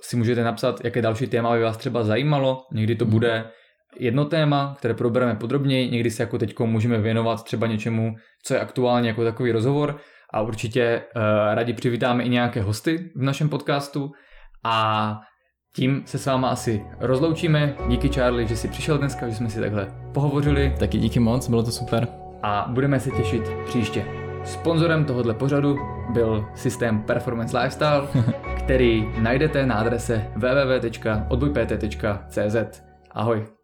si 0.00 0.16
můžete 0.16 0.44
napsat, 0.44 0.84
jaké 0.84 1.02
další 1.02 1.26
téma 1.26 1.56
by 1.56 1.62
vás 1.62 1.76
třeba 1.76 2.04
zajímalo. 2.04 2.62
Někdy 2.72 2.96
to 2.96 3.04
hmm. 3.04 3.12
bude 3.12 3.50
jedno 3.98 4.24
téma, 4.24 4.74
které 4.78 4.94
probereme 4.94 5.34
podrobněji, 5.34 5.90
někdy 5.90 6.10
se 6.10 6.22
jako 6.22 6.38
teď 6.38 6.58
můžeme 6.58 6.98
věnovat 6.98 7.44
třeba 7.44 7.66
něčemu, 7.66 8.14
co 8.44 8.54
je 8.54 8.60
aktuálně 8.60 9.08
jako 9.08 9.24
takový 9.24 9.52
rozhovor 9.52 10.00
a 10.32 10.40
určitě 10.40 11.02
uh, 11.16 11.22
rádi 11.54 11.72
přivítáme 11.72 12.24
i 12.24 12.28
nějaké 12.28 12.62
hosty 12.62 13.12
v 13.16 13.22
našem 13.22 13.48
podcastu 13.48 14.12
a 14.64 15.20
tím 15.76 16.02
se 16.06 16.18
s 16.18 16.26
váma 16.26 16.48
asi 16.48 16.84
rozloučíme. 17.00 17.76
Díky 17.88 18.08
Charlie, 18.08 18.48
že 18.48 18.56
jsi 18.56 18.68
přišel 18.68 18.98
dneska, 18.98 19.28
že 19.28 19.34
jsme 19.34 19.50
si 19.50 19.60
takhle 19.60 19.86
pohovořili. 20.14 20.74
Taky 20.78 20.98
díky 20.98 21.20
moc, 21.20 21.48
bylo 21.48 21.62
to 21.62 21.70
super. 21.70 22.08
A 22.42 22.66
budeme 22.70 23.00
se 23.00 23.10
těšit 23.10 23.42
příště. 23.64 24.04
Sponzorem 24.44 25.04
tohoto 25.04 25.34
pořadu 25.34 25.76
byl 26.12 26.46
systém 26.54 27.02
Performance 27.02 27.58
Lifestyle, 27.58 28.08
který 28.58 29.08
najdete 29.18 29.66
na 29.66 29.74
adrese 29.74 30.30
www.odbojpt.cz. 30.36 32.82
Ahoj. 33.10 33.55